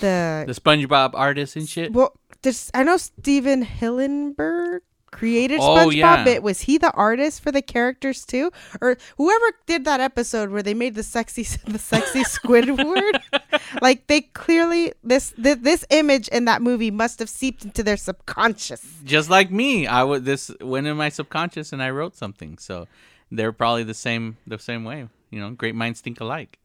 the 0.00 0.44
the 0.46 0.54
SpongeBob 0.54 1.10
artist 1.14 1.56
and 1.56 1.68
shit. 1.68 1.92
well, 1.92 2.16
this 2.42 2.70
I 2.74 2.82
know 2.82 2.96
Stephen 2.96 3.64
Hillenburg 3.64 4.80
created 5.14 5.60
SpongeBob. 5.60 5.86
Oh, 5.86 5.88
SpongeBob, 5.88 5.94
yeah. 5.94 6.24
but 6.24 6.42
was 6.42 6.60
he 6.62 6.76
the 6.76 6.90
artist 6.92 7.40
for 7.40 7.52
the 7.52 7.62
characters 7.62 8.24
too, 8.24 8.50
or 8.80 8.96
whoever 9.16 9.46
did 9.66 9.84
that 9.84 10.00
episode 10.00 10.50
where 10.50 10.62
they 10.62 10.74
made 10.74 10.94
the 10.96 11.02
sexy 11.02 11.42
the 11.66 11.78
sexy 11.78 12.22
Squidward? 12.24 13.20
like 13.82 14.06
they 14.08 14.22
clearly 14.22 14.92
this, 15.02 15.32
this 15.38 15.58
this 15.60 15.84
image 15.90 16.28
in 16.28 16.44
that 16.46 16.60
movie 16.62 16.90
must 16.90 17.20
have 17.20 17.28
seeped 17.28 17.64
into 17.64 17.82
their 17.82 17.96
subconscious. 17.96 18.84
Just 19.04 19.30
like 19.30 19.50
me, 19.50 19.86
I 19.86 20.02
would 20.02 20.24
this 20.24 20.50
went 20.60 20.86
in 20.86 20.96
my 20.96 21.08
subconscious 21.08 21.72
and 21.72 21.82
I 21.82 21.90
wrote 21.90 22.16
something. 22.16 22.58
So 22.58 22.88
they're 23.30 23.52
probably 23.52 23.84
the 23.84 23.94
same 23.94 24.36
the 24.46 24.58
same 24.58 24.84
way. 24.84 25.08
You 25.30 25.40
know, 25.40 25.50
great 25.50 25.74
minds 25.74 26.00
think 26.00 26.20
alike. 26.20 26.58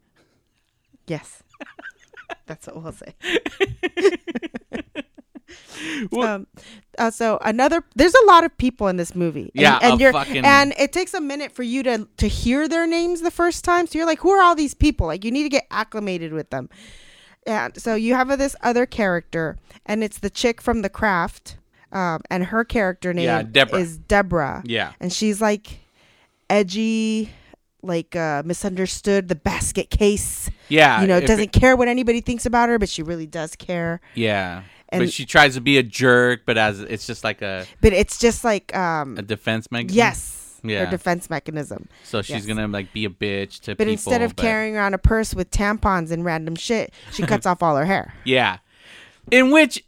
Yes. 1.07 1.43
That's 2.45 2.67
what 2.67 2.81
we'll 2.83 2.91
say. 2.93 3.13
Well- 6.11 6.27
um, 6.27 6.47
uh, 6.99 7.09
so 7.09 7.39
another, 7.41 7.83
there's 7.95 8.13
a 8.13 8.25
lot 8.27 8.43
of 8.43 8.55
people 8.57 8.87
in 8.89 8.97
this 8.97 9.15
movie. 9.15 9.51
And, 9.55 9.61
Yeah, 9.61 9.79
and 9.81 9.99
you're, 9.99 10.11
fucking- 10.11 10.45
and 10.45 10.73
it 10.77 10.91
takes 10.93 11.13
a 11.13 11.21
minute 11.21 11.51
for 11.53 11.63
you 11.63 11.81
to 11.83 12.07
to 12.17 12.27
hear 12.27 12.67
their 12.67 12.85
names 12.85 13.21
the 13.21 13.31
first 13.31 13.63
time. 13.63 13.87
So 13.87 13.97
you're 13.97 14.05
like, 14.05 14.19
who 14.19 14.29
are 14.31 14.41
all 14.43 14.53
these 14.55 14.73
people? 14.73 15.07
Like 15.07 15.23
you 15.23 15.31
need 15.31 15.43
to 15.43 15.49
get 15.49 15.65
acclimated 15.71 16.33
with 16.33 16.49
them. 16.49 16.69
And 17.47 17.75
so 17.81 17.95
you 17.95 18.13
have 18.15 18.27
this 18.37 18.55
other 18.61 18.85
character, 18.85 19.57
and 19.85 20.03
it's 20.03 20.19
the 20.19 20.29
chick 20.29 20.61
from 20.61 20.81
The 20.81 20.89
Craft, 20.89 21.57
um, 21.91 22.21
and 22.29 22.45
her 22.45 22.63
character 22.65 23.13
name 23.13 23.25
Yeah, 23.25 23.41
Deborah. 23.43 23.79
is 23.79 23.97
Deborah. 23.97 24.61
Yeah. 24.65 24.91
and 24.99 25.11
she's 25.11 25.39
like 25.41 25.79
edgy, 26.49 27.31
like 27.81 28.15
uh, 28.15 28.43
misunderstood, 28.45 29.27
the 29.29 29.35
basket 29.35 29.89
case. 29.89 30.49
Yeah, 30.67 31.01
you 31.01 31.07
know, 31.07 31.19
doesn't 31.21 31.51
care 31.51 31.75
what 31.75 31.87
anybody 31.87 32.21
thinks 32.21 32.45
about 32.45 32.69
her, 32.69 32.77
but 32.79 32.89
she 32.89 33.01
really 33.03 33.25
does 33.27 33.55
care. 33.55 34.01
Yeah, 34.15 34.63
And- 34.89 35.01
but 35.03 35.13
she 35.13 35.25
tries 35.25 35.55
to 35.55 35.61
be 35.61 35.77
a 35.77 35.83
jerk, 35.83 36.41
but 36.45 36.57
as 36.57 36.79
it's 36.81 37.07
just 37.07 37.23
like 37.23 37.41
a 37.41 37.65
But 37.81 37.93
it's 37.93 38.19
just 38.19 38.43
like 38.43 38.75
um 38.75 39.17
a 39.17 39.21
defense 39.21 39.71
mechanism. 39.71 39.97
yes, 39.97 40.59
Yeah. 40.63 40.85
her 40.85 40.91
defense 40.91 41.29
mechanism. 41.29 41.87
So 42.03 42.21
she's 42.21 42.35
yes. 42.37 42.45
gonna 42.45 42.67
like 42.67 42.91
be 42.93 43.05
a 43.05 43.09
bitch 43.09 43.61
to 43.61 43.71
But 43.71 43.79
people. 43.87 43.91
instead 43.93 44.21
of 44.21 44.35
but- 44.35 44.41
carrying 44.43 44.75
around 44.75 44.93
a 44.93 44.97
purse 44.99 45.33
with 45.33 45.49
tampons 45.51 46.11
and 46.11 46.23
random 46.25 46.55
shit, 46.55 46.93
she 47.13 47.23
cuts 47.23 47.45
off 47.49 47.63
all 47.63 47.75
her 47.77 47.85
hair. 47.85 48.13
yeah, 48.25 48.57
in 49.31 49.51
which 49.51 49.83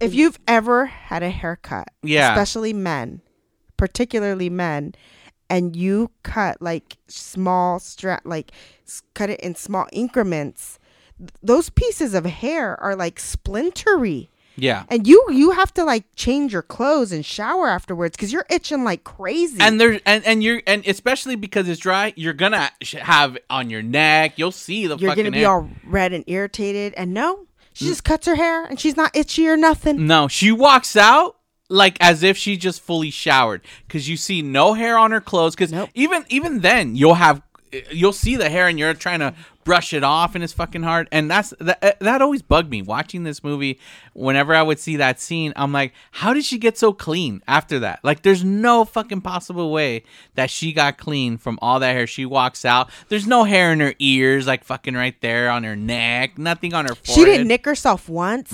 If 0.00 0.12
you've 0.12 0.38
ever 0.46 0.84
had 0.86 1.22
a 1.22 1.30
haircut, 1.30 1.88
Yeah. 2.02 2.32
especially 2.32 2.74
men, 2.74 3.22
particularly 3.78 4.50
men, 4.50 4.94
and 5.48 5.76
you 5.76 6.10
cut 6.22 6.60
like 6.60 6.96
small 7.08 7.78
strap, 7.78 8.22
like 8.24 8.50
cut 9.14 9.30
it 9.30 9.40
in 9.40 9.54
small 9.54 9.86
increments, 9.92 10.78
th- 11.18 11.30
those 11.42 11.70
pieces 11.70 12.14
of 12.14 12.24
hair 12.26 12.78
are 12.80 12.96
like 12.96 13.18
splintery. 13.18 14.28
yeah, 14.56 14.84
And 14.88 15.06
you 15.06 15.22
you 15.30 15.50
have 15.52 15.72
to 15.74 15.84
like 15.84 16.04
change 16.16 16.52
your 16.52 16.62
clothes 16.62 17.12
and 17.12 17.24
shower 17.24 17.68
afterwards 17.68 18.16
because 18.16 18.32
you're 18.32 18.46
itching 18.50 18.84
like 18.84 19.04
crazy. 19.04 19.58
and 19.60 19.80
there 19.80 20.00
and 20.06 20.24
and 20.24 20.42
you're 20.42 20.62
and 20.66 20.86
especially 20.86 21.36
because 21.36 21.68
it's 21.68 21.80
dry, 21.80 22.12
you're 22.16 22.32
gonna 22.32 22.70
have 23.00 23.36
on 23.50 23.68
your 23.70 23.82
neck. 23.82 24.38
You'll 24.38 24.52
see 24.52 24.86
the 24.86 24.96
you're 24.96 25.10
fucking 25.10 25.24
gonna 25.24 25.34
be 25.34 25.40
hair. 25.40 25.50
all 25.50 25.68
red 25.84 26.12
and 26.12 26.24
irritated. 26.26 26.94
And 26.94 27.12
no, 27.12 27.46
she 27.74 27.84
just 27.86 28.02
cuts 28.04 28.26
her 28.26 28.34
hair 28.34 28.64
and 28.64 28.80
she's 28.80 28.96
not 28.96 29.14
itchy 29.14 29.46
or 29.46 29.56
nothing. 29.56 30.06
No, 30.06 30.26
she 30.28 30.50
walks 30.52 30.96
out 30.96 31.36
like 31.68 31.96
as 32.00 32.22
if 32.22 32.36
she 32.36 32.56
just 32.56 32.80
fully 32.80 33.10
showered 33.10 33.62
because 33.86 34.08
you 34.08 34.16
see 34.16 34.42
no 34.42 34.74
hair 34.74 34.96
on 34.98 35.10
her 35.10 35.20
clothes. 35.20 35.54
Because 35.54 35.72
Nope. 35.72 35.90
even 35.94 36.24
even 36.28 36.60
then, 36.60 36.96
you'll 36.96 37.14
have 37.14 37.42
you'll 37.90 38.12
see 38.12 38.36
the 38.36 38.48
hair 38.48 38.68
and 38.68 38.78
you're 38.78 38.94
trying 38.94 39.20
to 39.20 39.34
brush 39.64 39.92
it 39.92 40.04
off 40.04 40.36
and 40.36 40.44
it's 40.44 40.52
fucking 40.52 40.84
hard. 40.84 41.08
And 41.10 41.28
that's 41.28 41.52
that 41.58 41.82
uh, 41.82 41.92
that 42.00 42.22
always 42.22 42.40
bugged 42.40 42.70
me 42.70 42.82
watching 42.82 43.24
this 43.24 43.42
movie. 43.42 43.80
Whenever 44.14 44.54
I 44.54 44.62
would 44.62 44.78
see 44.78 44.96
that 44.96 45.20
scene, 45.20 45.52
I'm 45.56 45.72
like, 45.72 45.92
how 46.12 46.32
did 46.32 46.44
she 46.44 46.56
get 46.56 46.78
so 46.78 46.92
clean 46.92 47.42
after 47.48 47.80
that? 47.80 47.98
Like, 48.04 48.22
there's 48.22 48.44
no 48.44 48.84
fucking 48.84 49.22
possible 49.22 49.72
way 49.72 50.04
that 50.36 50.50
she 50.50 50.72
got 50.72 50.96
clean 50.98 51.36
from 51.36 51.58
all 51.60 51.80
that 51.80 51.92
hair. 51.92 52.06
She 52.06 52.24
walks 52.24 52.64
out. 52.64 52.88
There's 53.08 53.26
no 53.26 53.42
hair 53.44 53.72
in 53.72 53.80
her 53.80 53.94
ears, 53.98 54.46
like 54.46 54.62
fucking 54.64 54.94
right 54.94 55.20
there 55.20 55.50
on 55.50 55.64
her 55.64 55.76
neck. 55.76 56.38
Nothing 56.38 56.72
on 56.72 56.84
her 56.86 56.94
forehead. 56.94 57.14
She 57.14 57.24
didn't 57.24 57.48
nick 57.48 57.64
herself 57.64 58.08
once. 58.08 58.52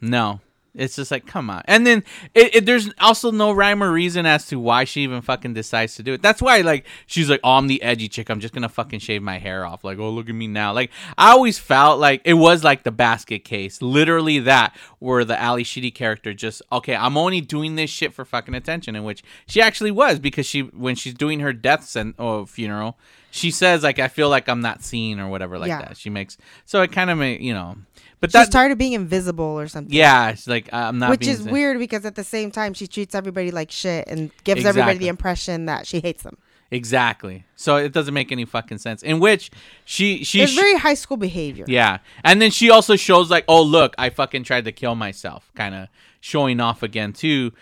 No. 0.00 0.40
It's 0.74 0.94
just 0.96 1.10
like, 1.10 1.26
come 1.26 1.50
on. 1.50 1.62
And 1.64 1.84
then 1.86 2.04
it, 2.34 2.54
it, 2.54 2.66
there's 2.66 2.90
also 3.00 3.30
no 3.32 3.50
rhyme 3.52 3.82
or 3.82 3.90
reason 3.90 4.24
as 4.24 4.46
to 4.46 4.58
why 4.60 4.84
she 4.84 5.02
even 5.02 5.20
fucking 5.20 5.52
decides 5.54 5.96
to 5.96 6.02
do 6.04 6.12
it. 6.12 6.22
That's 6.22 6.40
why, 6.40 6.60
like, 6.60 6.86
she's 7.06 7.28
like, 7.28 7.40
oh, 7.42 7.54
I'm 7.54 7.66
the 7.66 7.82
edgy 7.82 8.08
chick. 8.08 8.30
I'm 8.30 8.38
just 8.38 8.54
going 8.54 8.62
to 8.62 8.68
fucking 8.68 9.00
shave 9.00 9.20
my 9.22 9.38
hair 9.38 9.66
off. 9.66 9.82
Like, 9.82 9.98
oh, 9.98 10.10
look 10.10 10.28
at 10.28 10.34
me 10.34 10.46
now. 10.46 10.72
Like, 10.72 10.90
I 11.18 11.30
always 11.32 11.58
felt 11.58 11.98
like 11.98 12.22
it 12.24 12.34
was 12.34 12.62
like 12.62 12.84
the 12.84 12.92
basket 12.92 13.44
case. 13.44 13.82
Literally 13.82 14.38
that, 14.40 14.76
where 15.00 15.24
the 15.24 15.38
Ally 15.40 15.64
Sheedy 15.64 15.90
character 15.90 16.32
just, 16.32 16.62
okay, 16.70 16.94
I'm 16.94 17.16
only 17.16 17.40
doing 17.40 17.74
this 17.74 17.90
shit 17.90 18.12
for 18.12 18.24
fucking 18.24 18.54
attention, 18.54 18.94
in 18.94 19.02
which 19.02 19.24
she 19.46 19.60
actually 19.60 19.90
was 19.90 20.18
because 20.20 20.46
she, 20.46 20.60
when 20.60 20.94
she's 20.94 21.14
doing 21.14 21.40
her 21.40 21.52
death 21.52 21.84
sen- 21.84 22.14
or 22.16 22.46
funeral, 22.46 22.96
she 23.32 23.50
says, 23.50 23.82
like, 23.82 23.98
I 23.98 24.08
feel 24.08 24.28
like 24.28 24.48
I'm 24.48 24.60
not 24.60 24.82
seen 24.82 25.20
or 25.20 25.28
whatever 25.28 25.58
like 25.58 25.68
Yeah. 25.68 25.82
that. 25.82 25.96
She 25.96 26.10
makes, 26.10 26.36
so 26.64 26.82
it 26.82 26.90
kind 26.90 27.10
of, 27.10 27.20
you 27.20 27.54
know, 27.54 27.76
but 28.20 28.28
She's 28.28 28.32
that's, 28.32 28.50
tired 28.50 28.70
of 28.72 28.78
being 28.78 28.92
invisible 28.92 29.44
or 29.44 29.66
something. 29.66 29.92
yeah, 29.94 30.30
it's 30.30 30.46
like, 30.46 30.72
uh, 30.72 30.76
I'm 30.76 30.98
not 30.98 31.10
Which 31.10 31.26
is 31.26 31.42
weird 31.42 31.78
because 31.78 32.04
at 32.04 32.14
the 32.14 32.24
same 32.24 32.50
time 32.50 32.74
she 32.74 32.86
treats 32.86 33.14
everybody 33.14 33.50
like 33.50 33.70
shit 33.70 34.06
and 34.08 34.30
gives 34.44 34.64
everybody 34.64 34.98
the 34.98 35.08
impression 35.08 35.66
that 35.66 35.86
she 35.86 36.00
hates 36.00 36.22
them. 36.22 36.36
Exactly. 36.70 37.44
So 37.56 37.76
it 37.76 37.92
doesn't 37.92 38.14
make 38.14 38.30
any 38.30 38.44
fucking 38.44 38.78
sense. 38.78 39.02
In 39.02 39.18
which 39.18 39.50
she 39.84 40.22
she 40.22 40.42
It's 40.42 40.54
very 40.54 40.76
high 40.76 40.94
school 40.94 41.16
behavior. 41.16 41.64
yeah, 41.66 41.98
and 42.22 42.40
then 42.40 42.50
she 42.52 42.70
also 42.70 42.94
shows 42.94 43.30
like, 43.30 43.44
oh 43.48 43.62
look, 43.62 43.94
I 43.98 44.10
fucking 44.10 44.44
tried 44.44 44.66
to 44.66 44.72
kill 44.72 44.94
myself, 44.94 45.50
kind 45.56 45.74
of 45.74 45.88
showing 46.20 46.60
off 46.60 46.82
again 46.84 47.12
too. 47.12 47.52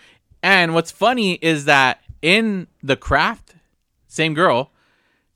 And 0.43 0.73
what's 0.75 0.91
funny 0.91 1.33
is 1.41 1.65
that 1.65 2.01
in 2.21 2.67
the 2.83 2.95
craft, 2.95 3.55
same 4.07 4.33
girl, 4.35 4.71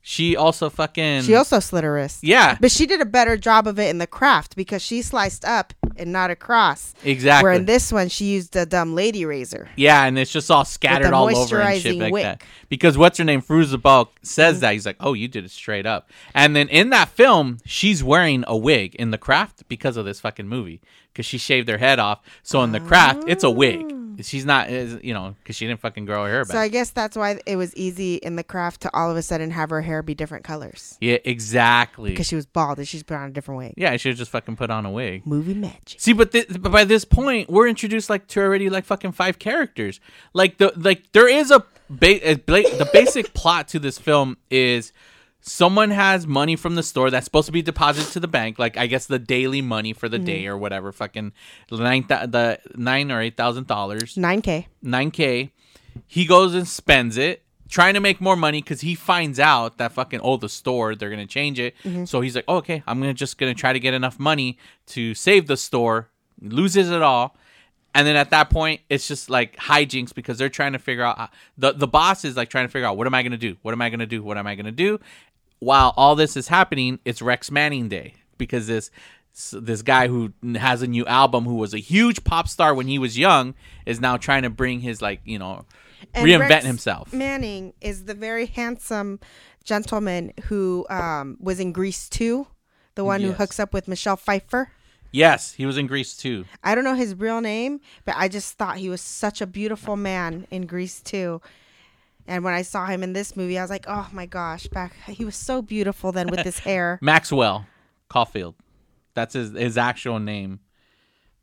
she 0.06 0.36
also 0.36 0.70
fucking 0.70 1.22
She 1.22 1.34
also 1.34 1.60
slit 1.60 1.86
her 1.86 1.94
wrist. 1.94 2.20
yeah 2.24 2.58
But 2.60 2.72
she 2.72 2.86
did 2.86 3.00
a 3.00 3.06
better 3.06 3.38
job 3.38 3.68
of 3.68 3.80
it 3.80 3.90
in 3.90 3.98
the 3.98 4.06
craft 4.06 4.56
because 4.56 4.82
she 4.82 5.02
sliced 5.02 5.46
up 5.46 5.74
and 5.96 6.12
not 6.12 6.30
across. 6.30 6.94
exactly 7.06 7.48
Where 7.48 7.54
in 7.54 7.66
this 7.66 7.92
one 7.92 8.10
she 8.10 8.26
used 8.26 8.54
a 8.58 8.66
dumb 8.66 8.96
lady 8.96 9.24
razor. 9.26 9.70
Yeah, 9.78 10.04
and 10.06 10.20
it's 10.20 10.32
just 10.32 10.52
all 10.52 10.66
scattered 10.66 11.14
all 11.14 11.36
over 11.36 11.62
and 11.62 11.82
shit 11.82 11.98
like 11.98 12.12
wick. 12.12 12.24
that. 12.24 12.42
Because 12.68 12.98
what's 12.98 13.18
her 13.18 13.24
name, 13.24 13.42
Fairuza 13.42 13.82
Balk, 13.82 14.12
says 14.24 14.60
that 14.60 14.68
mm-hmm. 14.68 14.74
he's 14.74 14.86
like, 14.86 14.98
"Oh, 15.00 15.14
you 15.14 15.28
did 15.28 15.46
it 15.46 15.52
straight 15.52 15.86
up." 15.86 16.10
And 16.34 16.56
then 16.56 16.68
in 16.70 16.90
that 16.90 17.10
film, 17.10 17.60
she's 17.66 18.04
wearing 18.04 18.44
a 18.48 18.58
wig 18.58 18.96
in 18.96 19.12
the 19.12 19.18
craft 19.18 19.68
because 19.70 19.96
of 19.96 20.06
this 20.06 20.20
fucking 20.20 20.48
movie 20.48 20.82
because 21.14 21.26
she 21.26 21.38
shaved 21.38 21.70
her 21.70 21.78
head 21.78 22.00
off. 22.00 22.20
So 22.42 22.62
in 22.64 22.72
the 22.72 22.80
craft, 22.80 23.24
it's 23.28 23.44
a 23.44 23.52
wig. 23.52 23.86
Oh. 23.90 24.03
She's 24.22 24.46
not, 24.46 24.70
is- 24.70 25.00
you 25.04 25.14
know, 25.14 25.36
because 25.40 25.56
she 25.56 25.66
didn't 25.68 25.80
fucking 25.82 26.06
grow 26.06 26.24
her 26.26 26.30
hair 26.30 26.46
back. 26.46 26.52
So 26.54 26.60
I 26.60 26.68
guess 26.68 26.90
that's 26.92 27.16
why 27.18 27.40
it 27.46 27.56
was 27.56 27.76
easy 27.76 28.16
in 28.16 28.36
the 28.36 28.44
craft 28.44 28.82
to 28.82 28.94
all 28.96 29.10
of 29.10 29.18
a 29.18 29.22
sudden 29.22 29.52
have 29.52 29.70
her 29.70 29.82
hair 29.82 30.02
be 30.04 30.14
different 30.16 30.44
colors. 30.44 30.98
yeah, 31.02 31.18
exactly. 31.26 32.10
Because 32.12 32.28
she 32.28 32.36
was 32.36 32.46
bald 32.46 32.78
and 32.78 32.88
she's 32.88 33.04
put 33.04 33.16
on 33.16 33.30
a 33.30 33.32
different 33.32 33.58
wig. 33.60 33.74
Yeah, 33.78 33.96
have 33.98 34.18
just 34.18 34.32
fucking 34.32 34.56
put 34.56 34.70
on 34.70 34.86
a 34.86 34.92
wig. 34.92 35.26
Movie 35.26 35.54
magic. 35.54 36.00
See, 36.00 36.14
but, 36.14 36.32
but 36.32 36.72
by 36.72 36.84
this 36.84 37.06
point, 37.06 37.50
we're 37.50 37.68
introduced 37.68 38.10
like 38.10 38.28
to 38.28 38.42
already 38.42 38.70
like 38.70 38.86
fucking 38.86 39.12
five 39.14 39.40
characters. 39.40 40.00
Like 40.34 40.58
the 40.58 40.74
like 40.76 41.12
there 41.14 41.28
is 41.28 41.52
a, 41.52 41.60
ba- 41.90 42.30
a 42.32 42.36
bla- 42.36 42.62
the 42.78 42.90
basic 42.92 43.34
plot 43.34 43.68
to 43.70 43.80
this 43.80 43.98
film 43.98 44.38
is 44.50 44.92
someone 45.44 45.92
has 45.92 46.26
money 46.26 46.56
from 46.56 46.76
the 46.76 46.84
store 46.84 47.12
that's 47.12 47.26
supposed 47.26 47.46
to 47.46 47.52
be 47.52 47.62
deposited 47.62 48.12
to 48.14 48.20
the 48.20 48.28
bank. 48.28 48.58
Like 48.58 48.78
I 48.78 48.88
guess 48.88 49.06
the 49.06 49.20
daily 49.20 49.62
money 49.62 49.94
for 49.94 50.10
the 50.10 50.20
day 50.20 50.44
mm-hmm. 50.44 50.54
or 50.54 50.58
whatever. 50.58 50.92
Fucking 50.92 51.34
nine 51.72 52.04
th- 52.06 52.32
the 52.32 52.60
nine 52.76 53.12
or 53.12 53.22
eight 53.22 53.38
thousand 53.38 53.68
dollars. 53.68 54.16
9K. 54.16 54.66
9k 54.84 55.52
he 56.08 56.26
goes 56.26 56.54
and 56.54 56.68
spends 56.68 57.18
it 57.18 57.44
trying 57.70 57.94
to 57.94 58.00
make 58.00 58.22
more 58.22 58.36
money 58.36 58.62
because 58.62 58.82
he 58.82 58.96
finds 58.96 59.40
out 59.40 59.78
that 59.78 59.92
fucking 59.92 60.20
oh 60.22 60.38
the 60.38 60.50
store 60.50 60.96
they're 60.96 61.10
gonna 61.10 61.26
change 61.26 61.60
it 61.60 61.74
mm-hmm. 61.84 62.06
so 62.06 62.22
he's 62.22 62.36
like 62.36 62.46
oh, 62.48 62.58
okay 62.58 62.84
i'm 62.88 63.00
gonna 63.00 63.14
just 63.14 63.38
gonna 63.38 63.54
try 63.54 63.74
to 63.74 63.80
get 63.80 63.94
enough 63.94 64.20
money 64.20 64.58
to 64.86 65.14
save 65.14 65.48
the 65.48 65.58
store 65.58 66.10
loses 66.42 66.90
it 66.90 67.02
all 67.02 67.36
and 67.96 68.08
then 68.08 68.16
at 68.16 68.30
that 68.32 68.50
point 68.50 68.82
it's 68.90 69.08
just 69.08 69.30
like 69.30 69.56
hijinks 69.58 70.14
because 70.14 70.38
they're 70.38 70.50
trying 70.50 70.74
to 70.74 70.80
figure 70.80 71.04
out 71.04 71.18
uh, 71.20 71.28
the 71.58 71.72
the 71.74 71.88
boss 71.88 72.26
is 72.26 72.36
like 72.36 72.50
trying 72.50 72.66
to 72.66 72.72
figure 72.72 72.88
out 72.88 72.98
what 72.98 73.08
am 73.08 73.14
i 73.14 73.24
gonna 73.24 73.38
do 73.38 73.56
what 73.62 73.72
am 73.72 73.82
i 73.82 73.90
gonna 73.90 74.06
do 74.06 74.24
what 74.24 74.38
am 74.38 74.48
i 74.48 74.56
gonna 74.56 74.72
do 74.72 75.00
while 75.64 75.94
all 75.98 76.16
this 76.16 76.36
is 76.36 76.48
happening 76.48 77.00
it's 77.06 77.22
rex 77.22 77.50
manning 77.50 77.90
day 77.90 78.14
because 78.38 78.68
this 78.68 78.92
this 79.52 79.82
guy 79.82 80.08
who 80.08 80.32
has 80.56 80.82
a 80.82 80.88
new 80.88 81.06
album 81.06 81.46
who 81.46 81.56
was 81.56 81.74
a 81.74 81.80
huge 81.80 82.24
pop 82.24 82.48
star 82.48 82.76
when 82.76 82.88
he 82.88 83.00
was 83.00 83.18
young 83.18 83.56
is 83.86 84.00
now 84.00 84.16
trying 84.18 84.44
to 84.44 84.50
bring 84.50 84.80
his 84.82 85.02
like 85.02 85.22
you 85.26 85.40
know 85.40 85.66
And 86.14 86.28
reinvent 86.28 86.50
Rex 86.50 86.66
himself 86.66 87.14
Manning 87.14 87.74
is 87.82 88.06
the 88.06 88.14
very 88.14 88.46
handsome 88.46 89.20
gentleman 89.64 90.34
who 90.46 90.86
um, 90.90 91.38
was 91.40 91.60
in 91.60 91.72
Grease 91.72 92.10
2, 92.10 92.46
the 92.96 93.06
one 93.06 93.22
who 93.22 93.32
hooks 93.32 93.60
up 93.60 93.74
with 93.74 93.88
Michelle 93.88 94.18
Pfeiffer. 94.18 94.70
yes 95.12 95.54
he 95.54 95.66
was 95.66 95.78
in 95.78 95.88
Grease 95.88 96.16
2 96.18 96.46
I 96.64 96.76
don't 96.76 96.84
know 96.84 96.96
his 96.96 97.16
real 97.16 97.42
name, 97.42 97.80
but 98.06 98.16
I 98.18 98.28
just 98.28 98.58
thought 98.58 98.78
he 98.78 98.90
was 98.90 99.02
such 99.02 99.42
a 99.42 99.48
beautiful 99.48 99.96
man 99.96 100.46
in 100.52 100.68
Grease 100.68 101.02
2. 101.02 101.42
And 102.28 102.44
when 102.44 102.54
I 102.54 102.62
saw 102.62 102.86
him 102.86 103.04
in 103.04 103.14
this 103.14 103.36
movie, 103.36 103.58
I 103.58 103.62
was 103.64 103.70
like, 103.70 103.86
"Oh 103.88 104.08
my 104.14 104.26
gosh, 104.26 104.68
back 104.68 104.94
he 105.08 105.26
was 105.26 105.36
so 105.36 105.62
beautiful 105.62 106.12
then 106.12 106.28
with 106.28 106.40
his 106.42 106.60
hair." 106.70 107.00
maxwell 107.02 107.66
caulfield 108.10 108.56
that's 109.16 109.34
his 109.34 109.52
his 109.54 109.76
actual 109.78 110.20
name 110.20 110.60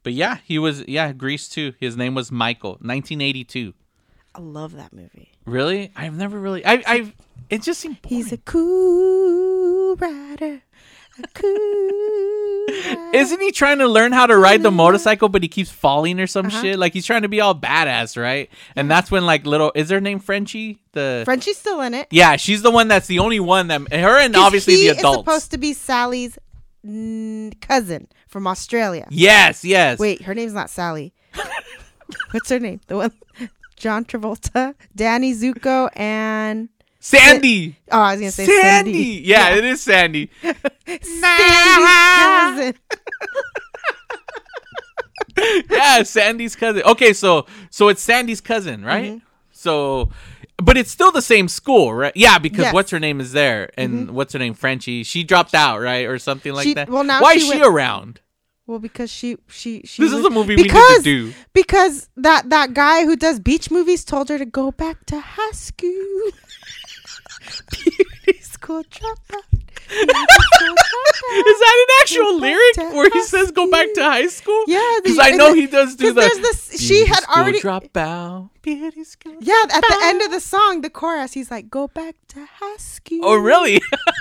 but 0.04 0.12
yeah 0.12 0.38
he 0.44 0.56
was 0.58 0.86
yeah 0.86 1.12
Grease 1.12 1.48
2 1.48 1.74
his 1.80 1.96
name 1.96 2.14
was 2.14 2.30
michael 2.30 2.72
1982 2.80 3.74
I 4.36 4.40
love 4.40 4.76
that 4.76 4.92
movie. 4.92 5.32
really 5.44 5.90
i've 5.96 6.16
never 6.16 6.38
really 6.38 6.64
i 6.64 6.80
i 6.86 7.12
it 7.48 7.62
just 7.62 7.80
seemed 7.80 8.00
boring. 8.02 8.16
He's 8.16 8.32
a 8.32 8.36
cool 8.36 9.96
rider. 9.96 10.62
A 11.24 11.28
cool 11.35 11.50
rider. 11.50 13.16
Isn't 13.16 13.40
he 13.40 13.50
trying 13.50 13.78
to 13.78 13.88
learn 13.88 14.12
how 14.12 14.26
to 14.26 14.37
ride 14.37 14.62
the 14.62 14.70
motorcycle, 14.70 15.28
but 15.28 15.42
he 15.42 15.48
keeps 15.48 15.70
falling 15.70 16.20
or 16.20 16.26
some 16.26 16.46
Uh-huh. 16.46 16.62
shit? 16.62 16.78
Like 16.78 16.92
he's 16.92 17.04
trying 17.06 17.22
to 17.22 17.28
be 17.28 17.40
all 17.40 17.54
badass, 17.54 18.20
right? 18.20 18.48
And 18.76 18.90
that's 18.90 19.11
when 19.11 19.26
like 19.26 19.44
little 19.46 19.72
is 19.74 19.90
her 19.90 20.00
name 20.00 20.18
Frenchie? 20.20 20.78
The 20.92 21.22
Frenchie's 21.24 21.56
still 21.59 21.80
in 21.80 21.94
it. 21.94 22.06
yeah, 22.11 22.37
she's 22.37 22.62
the 22.62 22.70
one 22.70 22.88
that's 22.88 23.06
the 23.09 23.18
only 23.18 23.40
one 23.40 23.68
that 23.68 23.92
her 23.92 24.18
and 24.18 24.37
obviously 24.37 24.74
he 24.76 24.88
the 24.90 24.98
adults. 24.98 25.16
is 25.18 25.20
supposed 25.24 25.50
to 25.52 25.59
be 25.59 25.72
Sally's 25.72 26.38
mm, 26.87 27.61
cousin 27.61 28.06
from 28.28 28.46
Australia. 28.46 29.06
yes, 29.11 29.64
yes. 29.64 29.98
Wait, 29.98 30.22
her 30.22 30.35
name's 30.35 30.52
not 30.54 30.70
Sally. 30.70 31.12
What's 32.30 32.48
her 32.50 32.59
name? 32.61 32.80
The 32.87 32.96
one, 32.96 33.12
John 33.76 34.04
Travolta, 34.04 34.74
Danny 34.94 35.33
Zuko, 35.35 35.88
and 35.94 36.68
Sandy. 37.00 37.76
oh, 37.90 37.98
I 37.98 38.12
was 38.12 38.20
gonna 38.20 38.30
say 38.30 38.44
Sandy. 38.46 38.92
Sandy. 38.92 39.22
Yeah, 39.26 39.54
it 39.56 39.64
is 39.64 39.80
Sandy. 39.82 40.30
Sandy's 40.42 41.86
cousin. 42.18 42.74
yeah, 45.70 46.02
Sandy's 46.02 46.56
cousin. 46.56 46.82
Okay, 46.84 47.12
so 47.12 47.46
so 47.70 47.88
it's 47.88 48.02
Sandy's 48.02 48.40
cousin, 48.40 48.84
right? 48.84 49.12
Mm-hmm. 49.12 49.24
So, 49.52 50.10
but 50.62 50.76
it's 50.76 50.90
still 50.90 51.12
the 51.12 51.22
same 51.22 51.48
school, 51.48 51.92
right? 51.94 52.12
Yeah, 52.14 52.38
because 52.38 52.58
Yes. 52.58 52.66
Mm-hmm. 52.68 52.74
what's 52.74 52.90
her 52.90 53.00
name 53.00 53.20
is 53.20 53.32
there, 53.32 53.70
and 53.78 54.10
what's 54.10 54.32
her 54.34 54.38
name, 54.38 54.54
Frenchie. 54.54 55.02
She 55.04 55.24
dropped 55.24 55.54
out, 55.54 55.80
right, 55.80 56.06
or 56.06 56.18
something 56.18 56.52
like 56.52 56.64
She- 56.64 56.74
that. 56.74 56.88
well, 56.90 57.04
now 57.04 57.22
why 57.22 57.34
she 57.34 57.40
is 57.40 57.44
she 57.52 57.58
went- 57.58 57.64
around? 57.70 58.20
Well, 58.66 58.78
because 58.78 59.10
she 59.10 59.36
she 59.48 59.82
she. 59.84 60.02
This 60.02 60.12
is 60.12 60.24
a 60.24 60.30
movie 60.30 60.54
we 60.54 60.62
need 60.62 60.68
to 60.68 60.74
because, 60.74 61.02
do. 61.02 61.32
Because 61.54 62.08
that 62.16 62.50
that 62.50 62.72
guy 62.72 63.04
who 63.04 63.16
does 63.16 63.40
beach 63.40 63.68
movies 63.70 64.04
told 64.04 64.28
her 64.28 64.38
to 64.38 64.44
go 64.46 64.70
back 64.70 65.06
to 65.06 65.18
high 65.18 65.50
school. 65.52 66.30
Beauty 67.70 68.40
school 68.42 68.83
dropout. 68.85 69.44
Beauty 69.50 70.12
school 70.12 70.74
dropout. 70.74 71.46
Is 71.46 71.59
that 71.59 71.87
an 71.88 71.94
actual 72.02 72.38
lyric 72.38 72.76
where 72.94 73.11
he 73.11 73.22
says 73.24 73.50
"Go 73.50 73.70
back 73.70 73.92
to 73.94 74.02
high 74.04 74.26
school"? 74.28 74.64
Yeah, 74.66 74.98
because 75.02 75.18
I 75.18 75.30
know 75.30 75.50
the- 75.54 75.61
he 75.61 75.66
does 75.66 75.96
do 75.96 76.12
the. 76.12 76.20
there's 76.20 76.38
this- 76.38 76.80
she 76.80 76.88
beauty 76.88 77.04
had 77.11 77.22
school 77.22 77.37
already- 77.42 77.61
drop 77.61 77.96
out. 77.96 78.50
Beauty 78.62 79.04
school. 79.04 79.37
Yeah, 79.40 79.62
at 79.72 79.83
the 79.83 79.98
end 80.02 80.22
of 80.22 80.30
the 80.30 80.40
song, 80.40 80.80
the 80.83 80.90
chorus, 80.90 81.33
he's 81.33 81.50
like, 81.50 81.70
"Go 81.70 81.88
back 81.88 82.14
to 82.28 82.46
high 82.61 82.76
school." 82.76 83.20
Oh 83.24 83.37
really? 83.37 83.80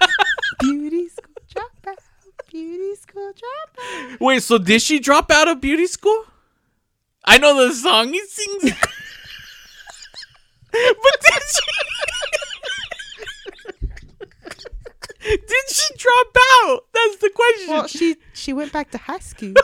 Beauty 0.60 1.08
school 1.10 1.36
dropout. 1.54 1.98
Beauty 2.50 2.96
school 2.96 3.32
dropout. 3.34 4.20
Wait, 4.20 4.42
so 4.44 4.58
did 4.58 4.82
she 4.82 5.00
drop 5.00 5.30
out 5.32 5.48
of 5.48 5.62
beauty 5.62 5.86
school? 5.88 6.26
I 7.24 7.38
know 7.38 7.54
the 7.68 7.74
song 7.76 8.12
he 8.12 8.20
sings. 8.26 8.64
but 10.72 11.15
did 11.21 11.44
she? 11.56 11.71
Did 15.22 15.70
she 15.70 15.94
drop 15.98 16.36
out? 16.63 16.86
That's 16.94 17.17
the 17.17 17.30
question. 17.34 17.74
Well, 17.74 17.88
she 17.88 18.15
she 18.34 18.54
went 18.54 18.72
back 18.72 18.92
to 18.92 18.98
high 18.98 19.20
school. 19.20 19.54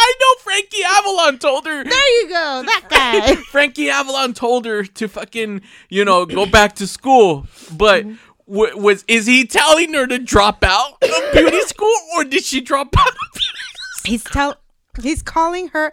I 0.00 0.14
know 0.20 0.34
Frankie 0.42 0.82
Avalon 0.84 1.38
told 1.38 1.66
her. 1.66 1.84
There 1.84 2.22
you 2.22 2.28
go, 2.28 2.62
that 2.64 2.84
guy. 2.88 3.34
Frankie 3.50 3.90
Avalon 3.90 4.32
told 4.32 4.64
her 4.64 4.84
to 4.84 5.08
fucking, 5.08 5.62
you 5.88 6.04
know, 6.04 6.24
go 6.24 6.46
back 6.46 6.74
to 6.76 6.86
school. 6.86 7.46
But 7.76 8.04
mm-hmm. 8.06 8.52
w- 8.52 8.78
was 8.78 9.04
is 9.08 9.26
he 9.26 9.44
telling 9.46 9.92
her 9.94 10.06
to 10.06 10.18
drop 10.18 10.64
out 10.64 11.02
of 11.02 11.32
beauty 11.32 11.60
school, 11.62 11.94
or 12.14 12.24
did 12.24 12.44
she 12.44 12.60
drop 12.60 12.88
out? 12.98 13.08
Of 13.08 13.32
beauty 13.32 13.48
he's 14.04 14.24
tell 14.24 14.56
he's 15.02 15.22
calling 15.22 15.68
her. 15.68 15.92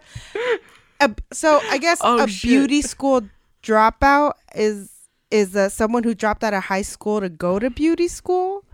A, 1.00 1.14
so 1.32 1.60
I 1.68 1.78
guess 1.78 1.98
Oh, 2.02 2.24
a 2.24 2.28
shit. 2.28 2.48
beauty 2.48 2.80
school 2.82 3.22
dropout 3.66 4.34
is 4.54 4.92
is 5.30 5.56
uh, 5.56 5.68
someone 5.68 6.04
who 6.04 6.14
dropped 6.14 6.44
out 6.44 6.54
of 6.54 6.64
high 6.64 6.82
school 6.82 7.20
to 7.20 7.28
go 7.28 7.58
to 7.58 7.68
beauty 7.68 8.08
school. 8.08 8.64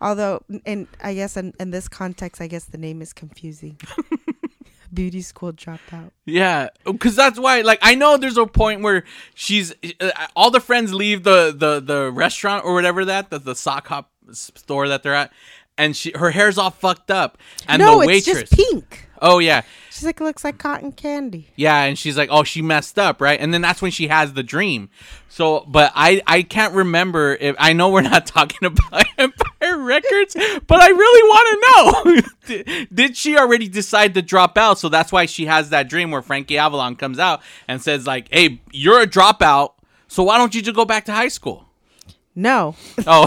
Although, 0.00 0.42
and 0.64 0.86
I 1.02 1.12
guess 1.14 1.36
in, 1.36 1.52
in 1.60 1.72
this 1.72 1.86
context, 1.88 2.40
I 2.40 2.46
guess 2.46 2.64
the 2.64 2.78
name 2.78 3.02
is 3.02 3.12
confusing. 3.12 3.78
beauty 4.94 5.20
school 5.20 5.52
dropout. 5.52 6.10
Yeah, 6.24 6.68
because 6.84 7.16
that's 7.16 7.38
why. 7.38 7.60
Like, 7.60 7.80
I 7.82 7.96
know 7.96 8.16
there's 8.16 8.38
a 8.38 8.46
point 8.46 8.80
where 8.82 9.04
she's 9.34 9.74
uh, 10.00 10.10
all 10.34 10.50
the 10.50 10.60
friends 10.60 10.94
leave 10.94 11.24
the 11.24 11.54
the 11.56 11.80
the 11.80 12.10
restaurant 12.10 12.64
or 12.64 12.72
whatever 12.72 13.04
that 13.04 13.30
the 13.30 13.38
the 13.38 13.54
sock 13.54 13.88
hop 13.88 14.10
store 14.32 14.88
that 14.88 15.02
they're 15.02 15.14
at, 15.14 15.32
and 15.76 15.94
she 15.94 16.12
her 16.14 16.30
hair's 16.30 16.56
all 16.56 16.70
fucked 16.70 17.10
up, 17.10 17.36
and 17.68 17.80
no, 17.80 17.96
the 17.96 18.08
it's 18.08 18.26
waitress. 18.26 18.48
just 18.48 18.52
pink. 18.52 19.09
Oh 19.22 19.38
yeah, 19.38 19.62
She's 19.90 20.04
like, 20.04 20.18
it 20.20 20.24
looks 20.24 20.44
like 20.44 20.56
cotton 20.56 20.92
candy. 20.92 21.48
yeah, 21.56 21.82
and 21.84 21.98
she's 21.98 22.16
like, 22.16 22.30
oh, 22.32 22.42
she 22.42 22.62
messed 22.62 22.98
up, 22.98 23.20
right? 23.20 23.38
And 23.38 23.52
then 23.52 23.60
that's 23.60 23.82
when 23.82 23.90
she 23.90 24.08
has 24.08 24.32
the 24.32 24.42
dream. 24.42 24.88
So, 25.28 25.60
but 25.68 25.92
I 25.94 26.22
I 26.26 26.42
can't 26.42 26.72
remember 26.74 27.34
if 27.38 27.54
I 27.58 27.74
know 27.74 27.90
we're 27.90 28.00
not 28.14 28.24
talking 28.26 28.66
about 28.66 29.04
Empire 29.18 29.78
Records, 29.78 30.34
but 30.66 30.80
I 30.80 30.88
really 30.88 31.28
want 31.28 31.48
to 31.50 32.14
know. 32.16 32.22
did, 32.64 32.88
did 32.94 33.16
she 33.16 33.36
already 33.36 33.68
decide 33.68 34.14
to 34.14 34.22
drop 34.22 34.56
out? 34.56 34.78
So 34.78 34.88
that's 34.88 35.12
why 35.12 35.26
she 35.26 35.46
has 35.46 35.68
that 35.70 35.88
dream 35.90 36.10
where 36.10 36.22
Frankie 36.22 36.56
Avalon 36.58 36.96
comes 36.96 37.18
out 37.18 37.42
and 37.68 37.82
says 37.82 38.06
like, 38.06 38.28
hey, 38.32 38.60
you're 38.72 39.02
a 39.02 39.06
dropout, 39.06 39.72
so 40.08 40.22
why 40.22 40.38
don't 40.38 40.54
you 40.54 40.62
just 40.62 40.76
go 40.76 40.84
back 40.86 41.04
to 41.04 41.12
high 41.12 41.28
school? 41.28 41.66
No, 42.34 42.74
Oh, 43.06 43.26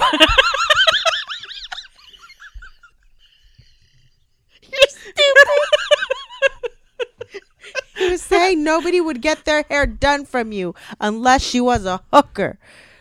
he 4.61 4.77
was 8.13 8.21
saying 8.21 8.63
nobody 8.63 9.01
would 9.01 9.21
get 9.21 9.45
their 9.45 9.63
hair 9.69 9.85
done 9.85 10.25
from 10.25 10.51
you 10.51 10.75
unless 11.01 11.41
she 11.41 11.59
was 11.59 11.85
a 11.85 12.01
hooker. 12.13 12.57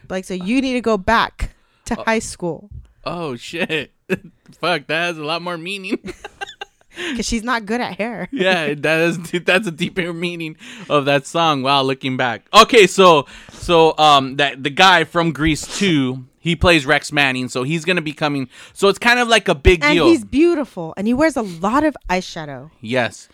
Like, 0.09 0.25
so 0.25 0.35
you 0.35 0.61
need 0.61 0.73
to 0.73 0.81
go 0.81 0.97
back 0.97 1.55
to 1.87 1.95
high 1.97 2.19
school 2.21 2.71
oh 3.05 3.35
shit, 3.37 3.91
fuck, 4.61 4.87
that 4.87 5.01
has 5.07 5.19
a 5.19 5.25
lot 5.25 5.43
more 5.43 5.59
meaning. 5.59 5.99
because 7.11 7.27
she's 7.27 7.43
not 7.43 7.67
good 7.67 7.81
at 7.81 7.97
hair. 7.99 8.29
yeah, 8.31 8.75
that 8.75 9.01
is 9.01 9.19
that's 9.45 9.67
a 9.67 9.71
deeper 9.73 10.13
meaning 10.13 10.57
of 10.89 11.05
that 11.07 11.27
song. 11.27 11.63
Wow, 11.63 11.83
looking 11.83 12.17
back. 12.17 12.47
Okay, 12.55 12.87
so 12.87 13.27
so 13.51 13.97
um 13.99 14.37
that 14.37 14.63
the 14.63 14.71
guy 14.71 15.05
from 15.05 15.33
Grease 15.33 15.67
2, 15.79 16.25
he 16.39 16.55
plays 16.55 16.87
Rex 16.87 17.11
Manning, 17.13 17.49
so 17.49 17.63
he's 17.65 17.85
gonna 17.85 18.03
be 18.03 18.13
coming. 18.13 18.49
So 18.73 18.89
it's 18.89 18.99
kind 18.99 19.19
of 19.19 19.27
like 19.29 19.49
a 19.49 19.55
big 19.55 19.83
And 19.83 19.95
deal. 19.95 20.07
he's 20.07 20.25
beautiful, 20.25 20.95
and 20.97 21.07
he 21.07 21.15
wears 21.15 21.37
a 21.37 21.43
lot 21.43 21.83
of 21.85 21.97
eyeshadow. 22.09 22.71
yes, 22.81 23.29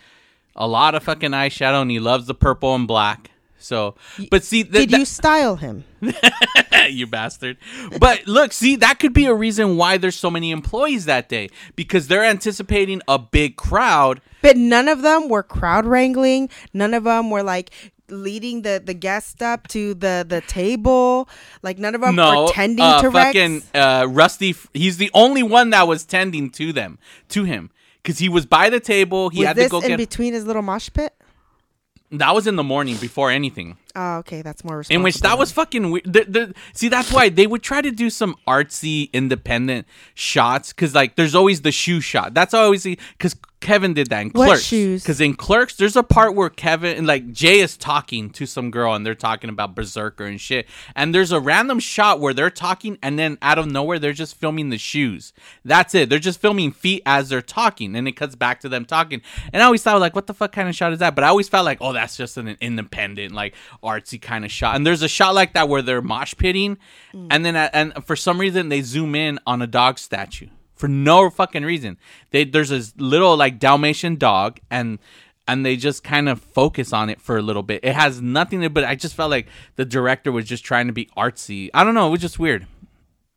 a 0.59 0.67
lot 0.67 0.93
of 0.93 1.03
fucking 1.03 1.31
eyeshadow, 1.31 1.81
and 1.81 1.89
he 1.89 1.99
loves 1.99 2.27
the 2.27 2.35
purple 2.35 2.75
and 2.75 2.87
black. 2.87 3.31
So, 3.61 3.95
but 4.31 4.43
see, 4.43 4.63
th- 4.63 4.73
Did 4.73 4.89
that- 4.91 4.99
you 4.99 5.05
style 5.05 5.57
him? 5.57 5.83
you 6.89 7.07
bastard. 7.07 7.57
But 7.99 8.25
look, 8.25 8.53
see, 8.53 8.75
that 8.77 8.99
could 8.99 9.13
be 9.13 9.25
a 9.25 9.33
reason 9.33 9.75
why 9.75 9.97
there's 9.97 10.15
so 10.15 10.31
many 10.31 10.51
employees 10.51 11.05
that 11.05 11.27
day 11.27 11.49
because 11.75 12.07
they're 12.07 12.23
anticipating 12.23 13.01
a 13.07 13.19
big 13.19 13.57
crowd. 13.57 14.21
But 14.41 14.55
none 14.55 14.87
of 14.87 15.01
them 15.01 15.27
were 15.27 15.43
crowd 15.43 15.85
wrangling. 15.85 16.49
None 16.73 16.93
of 16.93 17.03
them 17.03 17.29
were 17.29 17.43
like 17.43 17.71
leading 18.07 18.61
the 18.63 18.81
the 18.83 18.93
guest 18.93 19.43
up 19.43 19.67
to 19.67 19.93
the 19.93 20.25
the 20.27 20.39
table. 20.41 21.27
Like 21.61 21.77
none 21.77 21.95
of 21.95 22.01
them 22.01 22.15
no, 22.15 22.45
were 22.45 22.51
tending 22.53 22.85
uh, 22.85 23.01
to 23.01 23.11
fucking 23.11 23.55
Rex. 23.55 23.67
uh, 23.75 24.07
Rusty. 24.09 24.55
He's 24.73 24.95
the 24.97 25.11
only 25.13 25.43
one 25.43 25.71
that 25.71 25.85
was 25.85 26.05
tending 26.05 26.49
to 26.51 26.71
them, 26.71 26.97
to 27.29 27.43
him, 27.43 27.71
because 28.01 28.19
he 28.19 28.29
was 28.29 28.45
by 28.45 28.69
the 28.69 28.79
table. 28.79 29.29
He 29.29 29.39
Was 29.39 29.47
had 29.47 29.55
this 29.55 29.65
to 29.65 29.69
go 29.69 29.79
in 29.81 29.89
get. 29.89 29.97
between 29.97 30.33
his 30.33 30.45
little 30.45 30.61
mosh 30.61 30.89
pit? 30.93 31.13
that 32.11 32.33
was 32.33 32.47
in 32.47 32.55
the 32.55 32.63
morning 32.63 32.97
before 32.97 33.29
anything. 33.29 33.77
Oh, 33.95 34.17
okay, 34.17 34.41
that's 34.41 34.63
more 34.63 34.77
responsible. 34.77 34.99
In 34.99 35.03
which 35.03 35.19
that 35.21 35.37
was 35.37 35.51
fucking 35.51 35.91
weird. 35.91 36.05
The, 36.05 36.25
the, 36.25 36.53
see, 36.73 36.89
that's 36.89 37.11
why 37.11 37.29
they 37.29 37.45
would 37.45 37.61
try 37.61 37.81
to 37.81 37.91
do 37.91 38.09
some 38.09 38.35
artsy, 38.47 39.11
independent 39.13 39.87
shots. 40.15 40.73
Cause 40.73 40.95
like, 40.95 41.15
there's 41.15 41.35
always 41.35 41.61
the 41.61 41.71
shoe 41.71 42.01
shot. 42.01 42.33
That's 42.33 42.53
always 42.53 42.83
because 42.83 43.35
Kevin 43.61 43.93
did 43.93 44.09
that 44.09 44.21
in 44.21 44.29
What 44.29 44.47
Clerks. 44.47 44.63
shoes? 44.63 45.03
Because 45.03 45.19
in 45.19 45.35
Clerks, 45.35 45.75
there's 45.75 45.95
a 45.95 46.03
part 46.03 46.33
where 46.33 46.49
Kevin 46.49 46.97
and 46.97 47.05
like 47.05 47.31
Jay 47.31 47.59
is 47.59 47.75
talking 47.75 48.29
to 48.31 48.45
some 48.45 48.71
girl, 48.71 48.93
and 48.93 49.05
they're 49.05 49.15
talking 49.15 49.49
about 49.49 49.75
Berserker 49.75 50.25
and 50.25 50.39
shit. 50.39 50.67
And 50.95 51.13
there's 51.13 51.31
a 51.31 51.39
random 51.39 51.79
shot 51.79 52.19
where 52.19 52.33
they're 52.33 52.49
talking, 52.49 52.97
and 53.01 53.19
then 53.19 53.37
out 53.41 53.59
of 53.59 53.67
nowhere, 53.67 53.99
they're 53.99 54.13
just 54.13 54.35
filming 54.35 54.69
the 54.69 54.77
shoes. 54.77 55.33
That's 55.65 55.93
it. 55.93 56.09
They're 56.09 56.19
just 56.19 56.39
filming 56.39 56.71
feet 56.71 57.03
as 57.05 57.29
they're 57.29 57.41
talking, 57.41 57.95
and 57.95 58.07
it 58.07 58.13
cuts 58.13 58.35
back 58.35 58.61
to 58.61 58.69
them 58.69 58.85
talking. 58.85 59.21
And 59.51 59.61
I 59.61 59.65
always 59.65 59.83
thought 59.83 59.99
like, 59.99 60.15
what 60.15 60.27
the 60.27 60.33
fuck 60.33 60.51
kind 60.51 60.69
of 60.69 60.75
shot 60.75 60.93
is 60.93 60.99
that? 60.99 61.15
But 61.15 61.25
I 61.25 61.27
always 61.27 61.49
felt 61.49 61.65
like, 61.65 61.79
oh, 61.81 61.91
that's 61.91 62.15
just 62.15 62.37
an 62.37 62.55
independent, 62.61 63.33
like 63.33 63.55
artsy 63.83 64.21
kind 64.21 64.45
of 64.45 64.51
shot. 64.51 64.75
And 64.75 64.87
there's 64.87 65.01
a 65.01 65.09
shot 65.09 65.35
like 65.35 65.53
that 65.53 65.67
where 65.67 65.81
they're 65.81 66.01
mosh 66.01 66.33
pitting, 66.37 66.77
mm. 67.13 67.27
and 67.29 67.45
then 67.45 67.55
uh, 67.55 67.69
and 67.73 68.05
for 68.05 68.15
some 68.15 68.39
reason 68.39 68.69
they 68.69 68.81
zoom 68.81 69.15
in 69.15 69.39
on 69.45 69.61
a 69.61 69.67
dog 69.67 69.99
statue 69.99 70.47
for 70.79 70.87
no 70.87 71.29
fucking 71.29 71.65
reason. 71.65 71.97
They 72.31 72.45
there's 72.45 72.69
this 72.69 72.93
little 72.97 73.35
like 73.35 73.59
Dalmatian 73.59 74.15
dog, 74.15 74.59
and 74.71 74.97
and 75.47 75.65
they 75.65 75.75
just 75.75 76.03
kind 76.03 76.29
of 76.29 76.41
focus 76.41 76.93
on 76.93 77.09
it 77.09 77.19
for 77.19 77.37
a 77.37 77.41
little 77.41 77.63
bit. 77.63 77.83
It 77.83 77.93
has 77.93 78.21
nothing 78.21 78.61
to, 78.61 78.69
but 78.69 78.85
I 78.85 78.95
just 78.95 79.13
felt 79.13 79.29
like 79.29 79.47
the 79.75 79.85
director 79.85 80.31
was 80.31 80.45
just 80.45 80.63
trying 80.63 80.87
to 80.87 80.93
be 80.93 81.07
artsy. 81.17 81.69
I 81.73 81.83
don't 81.83 81.95
know. 81.95 82.07
It 82.07 82.11
was 82.11 82.21
just 82.21 82.39
weird. 82.39 82.65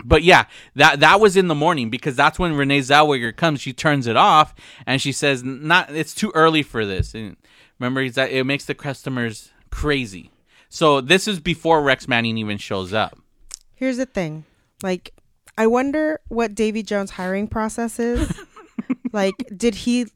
But 0.05 0.23
yeah, 0.23 0.45
that 0.77 1.01
that 1.01 1.21
was 1.21 1.37
in 1.37 1.49
the 1.49 1.55
morning 1.55 1.91
because 1.91 2.15
that's 2.15 2.39
when 2.39 2.55
Renee 2.55 2.81
Zellweger 2.81 3.35
comes. 3.35 3.61
She 3.61 3.73
turns 3.73 4.07
it 4.07 4.17
off 4.17 4.55
and 4.87 5.03
she 5.03 5.11
says, 5.11 5.43
"Not, 5.43 5.91
it's 5.95 6.15
too 6.15 6.31
early 6.35 6.63
for 6.63 6.87
this." 6.87 7.15
And 7.15 7.37
remember, 7.79 8.09
that 8.09 8.31
it 8.31 8.45
makes 8.45 8.65
the 8.65 8.75
customers 8.75 9.51
crazy. 9.71 10.31
So 10.69 11.01
this 11.01 11.27
is 11.27 11.41
before 11.41 11.83
Rex 11.83 12.07
Manning 12.07 12.39
even 12.39 12.57
shows 12.57 12.93
up. 12.93 13.19
Here's 13.75 13.97
the 13.97 14.07
thing. 14.07 14.45
Like, 14.83 15.13
I 15.57 15.67
wonder 15.67 16.21
what 16.29 16.55
Davy 16.55 16.83
Jones' 16.83 17.11
hiring 17.11 17.47
process 17.47 17.99
is. 17.99 18.33
like, 19.13 19.35
did 19.57 19.75
he 19.75 20.07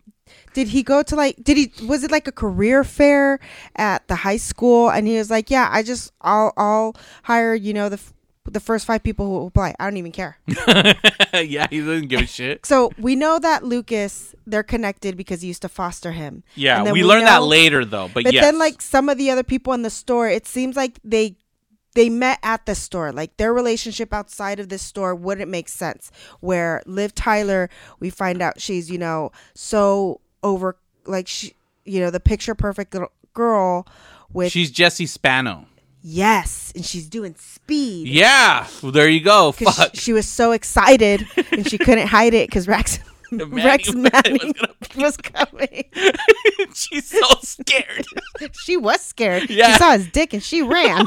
did 0.55 0.69
he 0.69 0.83
go 0.83 1.03
to 1.03 1.15
like 1.15 1.37
did 1.43 1.57
he 1.57 1.73
was 1.87 2.03
it 2.03 2.11
like 2.11 2.27
a 2.27 2.33
career 2.33 2.83
fair 2.83 3.39
at 3.77 4.07
the 4.09 4.17
high 4.17 4.39
school 4.39 4.91
and 4.91 5.07
he 5.07 5.17
was 5.19 5.31
like, 5.31 5.51
"Yeah, 5.51 5.69
I 5.71 5.83
just 5.83 6.13
I'll 6.21 6.53
I'll 6.57 6.97
hire, 7.23 7.55
you 7.55 7.73
know, 7.73 7.89
the 7.89 8.01
the 8.49 8.61
first 8.61 8.87
5 8.87 9.03
people 9.03 9.27
who 9.27 9.47
apply. 9.47 9.75
I 9.79 9.85
don't 9.85 9.97
even 9.97 10.13
care." 10.13 10.39
yeah, 11.35 11.67
he 11.69 11.81
doesn't 11.81 12.09
give 12.09 12.21
a 12.21 12.27
shit. 12.27 12.65
So, 12.65 12.93
we 12.99 13.17
know 13.17 13.39
that 13.39 13.65
Lucas 13.65 14.35
they're 14.47 14.63
connected 14.63 15.17
because 15.17 15.43
he 15.43 15.49
used 15.49 15.63
to 15.63 15.69
foster 15.69 16.13
him. 16.13 16.43
Yeah, 16.55 16.83
then 16.85 16.93
we, 16.93 17.05
learned 17.05 17.27
that 17.27 17.43
later 17.43 17.85
though. 17.85 18.09
But, 18.13 18.25
But 18.25 18.33
yes. 18.33 18.45
then 18.45 18.59
like 18.59 18.81
some 18.81 19.09
of 19.09 19.19
the 19.19 19.31
other 19.31 19.43
people 19.43 19.73
in 19.75 19.83
the 19.83 19.91
store, 19.91 20.29
it 20.29 20.47
seems 20.47 20.77
like 20.77 20.99
they 21.05 21.37
they 21.97 22.09
met 22.09 22.39
at 22.45 22.65
the 22.67 22.75
store. 22.77 23.11
Like 23.11 23.37
their 23.37 23.53
relationship 23.53 24.15
outside 24.15 24.61
of 24.61 24.69
this 24.69 24.83
store 24.83 25.15
wouldn't 25.15 25.51
make 25.51 25.69
sense. 25.69 26.13
Where 26.41 26.83
Liv 26.87 27.15
Tyler, 27.15 27.69
we 27.99 28.11
find 28.11 28.41
out 28.41 28.61
she's, 28.61 28.89
you 28.91 28.99
know, 28.99 29.33
so 29.55 30.21
over 30.45 30.77
like 31.07 31.27
she 31.27 31.55
you 31.85 32.01
know, 32.01 32.11
the 32.11 32.21
picture 32.21 32.55
perfect 32.55 32.93
gir- 32.93 33.09
girl 33.35 33.87
with 34.33 34.53
she's 34.53 34.71
Jesse 34.71 35.07
Spano. 35.07 35.67
yes, 36.03 36.73
and 36.75 36.85
she's 36.85 37.09
doing 37.09 37.35
speed. 37.37 38.09
Yeah, 38.09 38.67
well, 38.83 38.93
there 38.93 39.09
you 39.09 39.21
go. 39.21 39.53
Fuck. 39.53 39.95
She, 39.95 40.01
she 40.01 40.13
was 40.13 40.29
so 40.29 40.53
excited 40.53 41.27
and 41.53 41.69
she 41.69 41.79
couldn't 41.79 42.09
hide 42.09 42.35
it 42.35 42.49
because 42.49 42.67
Rex 43.33 43.93
Rex 43.93 43.95
Manning 43.95 44.13
Manning 44.13 44.55
was 44.61 44.97
was 44.97 45.17
coming. 45.17 45.85
she's 46.75 47.09
so 47.09 47.27
scared. 47.43 48.07
She 48.65 48.77
was 48.77 49.01
scared. 49.01 49.51
Yeah. 49.51 49.73
She 49.73 49.79
saw 49.79 49.93
his 49.93 50.09
dick 50.09 50.33
and 50.33 50.43
she 50.43 50.63
ran. 50.63 51.07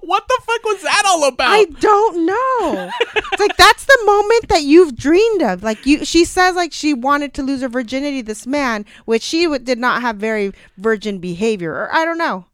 what 0.00 0.28
the 0.28 0.40
fuck 0.44 0.64
was 0.64 0.82
that 0.82 1.02
all 1.06 1.24
about? 1.28 1.50
I 1.50 1.64
don't 1.64 2.26
know. 2.26 2.90
it's 3.14 3.40
like 3.40 3.56
that's 3.56 3.84
the 3.84 3.98
moment 4.04 4.48
that 4.48 4.62
you've 4.62 4.96
dreamed 4.96 5.42
of. 5.42 5.62
Like 5.62 5.84
you, 5.86 6.04
she 6.04 6.24
says 6.24 6.54
like 6.54 6.72
she 6.72 6.94
wanted 6.94 7.34
to 7.34 7.42
lose 7.42 7.60
her 7.62 7.68
virginity. 7.68 8.22
This 8.22 8.46
man, 8.46 8.84
which 9.04 9.22
she 9.22 9.44
w- 9.44 9.62
did 9.62 9.78
not 9.78 10.02
have 10.02 10.16
very 10.16 10.52
virgin 10.78 11.18
behavior, 11.18 11.72
or 11.72 11.94
I 11.94 12.04
don't 12.04 12.18
know. 12.18 12.46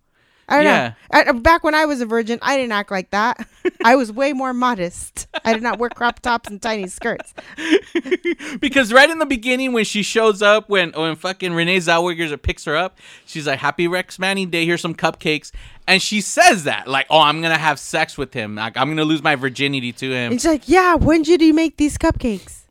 I 0.50 0.56
don't 0.56 0.64
Yeah. 0.64 0.88
know. 0.88 0.94
I, 1.18 1.22
uh, 1.24 1.32
back 1.34 1.62
when 1.62 1.74
I 1.74 1.84
was 1.84 2.00
a 2.00 2.06
virgin, 2.06 2.38
I 2.40 2.56
didn't 2.56 2.72
act 2.72 2.90
like 2.90 3.10
that. 3.10 3.46
I 3.84 3.96
was 3.96 4.10
way 4.10 4.32
more 4.32 4.54
modest. 4.54 5.26
I 5.44 5.52
did 5.52 5.62
not 5.62 5.78
wear 5.78 5.90
crop 5.90 6.20
tops 6.20 6.48
and 6.48 6.60
tiny 6.60 6.86
skirts. 6.88 7.34
because 8.60 8.92
right 8.92 9.08
in 9.10 9.18
the 9.18 9.26
beginning 9.26 9.72
when 9.72 9.84
she 9.84 10.02
shows 10.02 10.42
up 10.42 10.68
when 10.68 10.92
when 10.92 11.16
fucking 11.16 11.52
Renee 11.52 11.78
Zellweger 11.78 12.40
picks 12.40 12.64
her 12.64 12.76
up, 12.76 12.98
she's 13.26 13.46
like, 13.46 13.58
"Happy 13.58 13.86
Rex 13.88 14.18
Manning 14.18 14.50
Day. 14.50 14.64
Here's 14.64 14.80
some 14.80 14.94
cupcakes." 14.94 15.52
And 15.86 16.00
she 16.02 16.20
says 16.20 16.64
that 16.64 16.88
like, 16.88 17.06
"Oh, 17.10 17.20
I'm 17.20 17.40
gonna 17.42 17.58
have 17.58 17.78
sex 17.78 18.16
with 18.18 18.32
him. 18.34 18.54
Like, 18.54 18.76
I'm 18.76 18.88
gonna 18.88 19.04
lose 19.04 19.22
my 19.22 19.34
virginity 19.36 19.92
to 19.92 20.10
him." 20.10 20.32
And 20.32 20.40
she's 20.40 20.46
like, 20.50 20.68
"Yeah, 20.68 20.94
when 20.94 21.22
did 21.22 21.40
you 21.42 21.52
make 21.54 21.76
these 21.76 21.98
cupcakes?" 21.98 22.64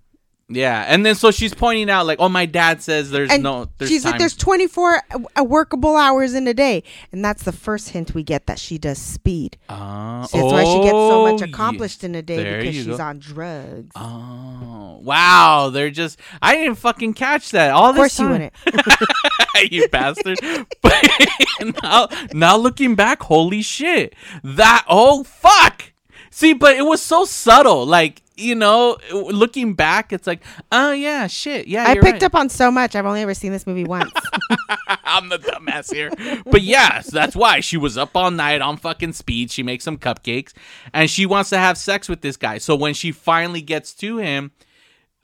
Yeah, 0.49 0.85
and 0.87 1.05
then 1.05 1.15
so 1.15 1.31
she's 1.31 1.53
pointing 1.53 1.89
out 1.89 2.05
like, 2.05 2.19
oh, 2.21 2.29
my 2.29 2.45
dad 2.45 2.81
says 2.81 3.11
there's 3.11 3.29
And 3.29 3.43
no. 3.43 3.67
There's 3.77 3.89
she's 3.89 4.05
like, 4.05 4.17
there's 4.17 4.35
24 4.35 5.01
uh, 5.37 5.43
workable 5.43 5.97
hours 5.97 6.33
in 6.33 6.47
a 6.47 6.53
day. 6.53 6.83
And 7.11 7.23
that's 7.23 7.43
the 7.43 7.51
first 7.51 7.89
hint 7.89 8.13
we 8.13 8.23
get 8.23 8.47
that 8.47 8.57
she 8.57 8.77
does 8.77 8.97
speed. 8.97 9.57
Ah, 9.67 10.25
So 10.25 10.37
that's 10.37 10.53
why 10.53 10.63
she 10.63 10.79
gets 10.79 10.91
so 10.91 11.23
much 11.23 11.41
oh, 11.41 11.45
yeah. 11.45 11.49
accomplished 11.49 12.03
in 12.05 12.15
a 12.15 12.21
day 12.21 12.37
There 12.37 12.59
because 12.59 12.75
she's 12.75 12.85
go. 12.85 12.97
on 12.97 13.19
drugs. 13.19 13.91
Oh 13.95 14.99
wow! 15.03 15.69
They're 15.69 15.89
just 15.89 16.19
I 16.41 16.55
didn't 16.55 16.75
fucking 16.75 17.13
catch 17.15 17.51
that. 17.51 17.71
All 17.71 17.89
of 17.89 17.97
course 17.97 18.13
this 18.13 18.19
you 18.19 18.29
wouldn't. 18.29 18.53
you 19.71 19.87
bastard. 19.89 20.39
But 20.81 21.81
now, 21.83 22.07
now 22.33 22.57
looking 22.57 22.95
back, 22.95 23.21
holy 23.23 23.61
shit. 23.61 24.15
That, 24.43 24.85
oh, 24.87 25.23
fuck. 25.23 25.91
See, 26.37 26.53
but 26.53 26.75
it 26.75 26.83
was 26.83 27.01
so 27.01 27.25
subtle. 27.25 27.87
Like, 27.87 28.21
you 28.35 28.53
know, 28.53 28.97
looking 29.11 29.73
back, 29.73 30.13
it's 30.13 30.27
like, 30.27 30.43
oh, 30.71 30.91
yeah, 30.91 31.25
shit. 31.25 31.67
Yeah, 31.67 31.85
I 31.87 31.95
picked 31.95 32.03
right. 32.05 32.23
up 32.25 32.35
on 32.35 32.49
so 32.49 32.69
much. 32.69 32.95
I've 32.95 33.07
only 33.07 33.23
ever 33.23 33.33
seen 33.33 33.51
this 33.51 33.65
movie 33.65 33.85
once. 33.85 34.11
I'm 34.87 35.29
the 35.29 35.39
dumbass 35.39 35.91
here. 35.91 36.11
But 36.45 36.61
yeah, 36.61 37.01
so 37.01 37.09
that's 37.09 37.35
why 37.35 37.61
she 37.61 37.75
was 37.75 37.97
up 37.97 38.11
all 38.13 38.29
night 38.29 38.61
on 38.61 38.77
fucking 38.77 39.13
speed. 39.13 39.49
She 39.49 39.63
makes 39.63 39.83
some 39.83 39.97
cupcakes 39.97 40.53
and 40.93 41.09
she 41.09 41.25
wants 41.25 41.49
to 41.49 41.57
have 41.57 41.75
sex 41.75 42.07
with 42.07 42.21
this 42.21 42.37
guy. 42.37 42.59
So 42.59 42.75
when 42.75 42.93
she 42.93 43.11
finally 43.11 43.63
gets 43.63 43.95
to 43.95 44.19
him, 44.19 44.51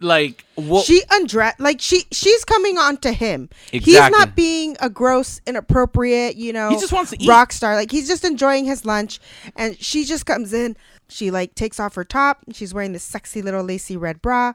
like, 0.03 0.43
what? 0.55 0.85
she 0.85 1.01
undressed 1.11 1.59
like 1.59 1.79
she 1.79 2.03
she's 2.11 2.43
coming 2.43 2.77
on 2.77 2.97
to 2.97 3.11
him. 3.13 3.49
He's 3.71 3.97
not 4.09 4.35
being 4.35 4.75
a 4.81 4.89
gross, 4.89 5.39
inappropriate, 5.47 6.35
you 6.35 6.51
know. 6.51 6.69
He 6.69 6.75
just 6.75 6.91
wants 6.91 7.11
to 7.11 7.23
eat. 7.23 7.29
rock 7.29 7.53
star. 7.53 7.75
Like 7.75 7.89
he's 7.89 8.07
just 8.07 8.25
enjoying 8.25 8.65
his 8.65 8.85
lunch, 8.85 9.19
and 9.55 9.79
she 9.79 10.03
just 10.03 10.25
comes 10.25 10.51
in. 10.53 10.75
She 11.13 11.31
like 11.31 11.55
takes 11.55 11.79
off 11.79 11.95
her 11.95 12.03
top. 12.03 12.39
She's 12.53 12.73
wearing 12.73 12.91
this 12.93 13.03
sexy 13.03 13.41
little 13.41 13.63
lacy 13.63 13.95
red 13.95 14.21
bra. 14.21 14.53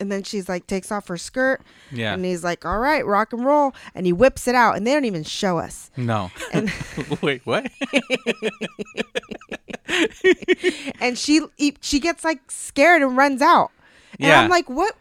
And 0.00 0.12
then 0.12 0.22
she's 0.22 0.48
like 0.48 0.68
takes 0.68 0.92
off 0.92 1.08
her 1.08 1.16
skirt. 1.16 1.60
Yeah. 1.90 2.14
And 2.14 2.24
he's 2.24 2.44
like, 2.44 2.64
"All 2.64 2.78
right, 2.78 3.04
rock 3.04 3.32
and 3.32 3.44
roll." 3.44 3.74
And 3.96 4.06
he 4.06 4.12
whips 4.12 4.46
it 4.46 4.54
out, 4.54 4.76
and 4.76 4.86
they 4.86 4.92
don't 4.92 5.06
even 5.06 5.24
show 5.24 5.58
us. 5.58 5.90
no. 5.96 6.30
And 6.52 6.70
Wait, 7.22 7.44
what? 7.44 7.68
and 11.00 11.18
she 11.18 11.40
she 11.80 12.00
gets 12.00 12.24
like 12.24 12.50
scared 12.50 13.02
and 13.02 13.16
runs 13.16 13.42
out. 13.42 13.70
And 14.20 14.28
Yeah. 14.28 14.42
I'm 14.42 14.50
like, 14.50 14.68
what? 14.70 14.94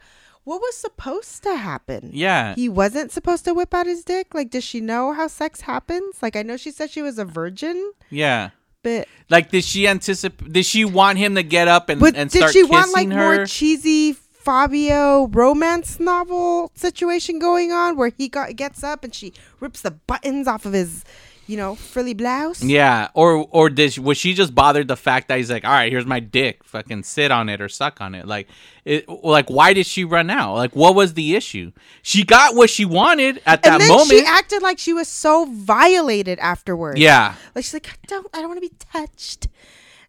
What 0.46 0.62
was 0.62 0.78
supposed 0.78 1.44
to 1.44 1.56
happen? 1.58 2.10
Yeah. 2.14 2.56
He 2.56 2.70
wasn't 2.70 3.12
supposed 3.12 3.44
to 3.46 3.54
whip 3.54 3.74
out 3.74 3.86
his 3.86 4.06
dick. 4.06 4.34
Like, 4.34 4.50
does 4.50 4.64
she 4.64 4.80
know 4.80 5.12
how 5.12 5.28
sex 5.28 5.62
happens? 5.62 6.22
Like, 6.22 6.38
I 6.38 6.42
know 6.42 6.56
she 6.56 6.72
said 6.72 6.90
she 6.90 7.02
was 7.02 7.20
a 7.20 7.26
virgin, 7.26 7.92
yeah. 8.10 8.52
But 8.88 9.08
Like, 9.30 9.52
did 9.52 9.64
she 9.64 9.88
anticipate? 9.88 10.54
Did 10.54 10.66
she 10.66 10.86
want 10.86 11.18
him 11.18 11.36
to 11.36 11.44
get 11.44 11.68
up 11.68 11.90
and, 11.90 12.00
but 12.00 12.16
and 12.16 12.30
did 12.30 12.40
start 12.40 12.54
she 12.54 12.64
want 12.64 12.92
like 12.94 13.08
kissing 13.08 13.12
her? 13.12 13.36
more 13.36 13.46
cheesy 13.46 14.14
Fabio 14.14 15.28
romance 15.28 16.00
novel 16.00 16.72
situation 16.74 17.38
going 17.38 17.74
on 17.74 17.98
where 17.98 18.12
he 18.18 18.30
got 18.30 18.56
gets 18.56 18.84
up 18.84 19.04
and 19.04 19.14
she 19.14 19.34
rips 19.60 19.82
the 19.82 19.92
buttons 19.92 20.48
off 20.48 20.66
of 20.66 20.72
his, 20.72 21.04
you 21.48 21.58
know, 21.58 21.76
frilly 21.76 22.14
blouse? 22.14 22.62
yeah, 22.64 23.08
or 23.14 23.48
or 23.52 23.70
did 23.70 23.94
she, 23.94 24.00
was 24.02 24.18
she 24.18 24.34
just 24.34 24.54
bothered 24.54 24.88
the 24.88 24.98
fact 24.98 25.30
that 25.30 25.38
he's 25.38 25.50
like, 25.50 25.64
all 25.66 25.72
right, 25.72 25.92
here's 25.92 26.06
my 26.06 26.20
dick, 26.20 26.64
fucking 26.64 27.04
sit 27.04 27.32
on 27.32 27.48
it 27.50 27.62
or 27.62 27.70
suck 27.70 28.02
on 28.02 28.14
it? 28.16 28.28
Like, 28.28 28.48
it, 28.86 29.08
like 29.08 29.50
why 29.50 29.74
did 29.74 29.86
she 29.86 30.04
run 30.04 30.30
out? 30.30 30.56
Like, 30.56 30.76
what 30.76 30.94
was 30.94 31.14
the 31.14 31.36
issue? 31.36 31.72
She 32.02 32.24
got 32.24 32.56
what 32.56 32.70
she 32.70 32.86
wanted 32.86 33.42
at 33.46 33.64
that 33.64 33.74
and 33.74 33.82
then 33.82 33.88
moment. 33.88 34.10
she 34.10 34.26
acted 34.26 34.62
like 34.62 34.78
she 34.78 34.94
was 34.94 35.08
so 35.08 35.46
violated 35.46 36.38
afterwards. 36.40 37.00
yeah, 37.00 37.36
Like 37.56 37.64
she's 37.64 37.74
like, 37.74 37.88
I 37.88 37.96
don't, 38.08 38.28
I 38.34 38.40
don't 38.42 38.50
want 38.50 38.62
to 38.62 38.70
be 38.70 38.76
touched, 38.92 39.48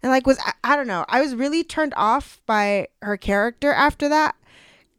and 0.03 0.11
like 0.11 0.26
was 0.26 0.39
I, 0.45 0.53
I 0.64 0.76
don't 0.76 0.86
know. 0.89 1.05
I 1.09 1.20
was 1.20 1.34
really 1.34 1.62
turned 1.64 1.95
off 1.97 2.41
by 2.47 2.89
her 3.03 3.16
character 3.16 3.72
after 3.72 4.09
that, 4.09 4.34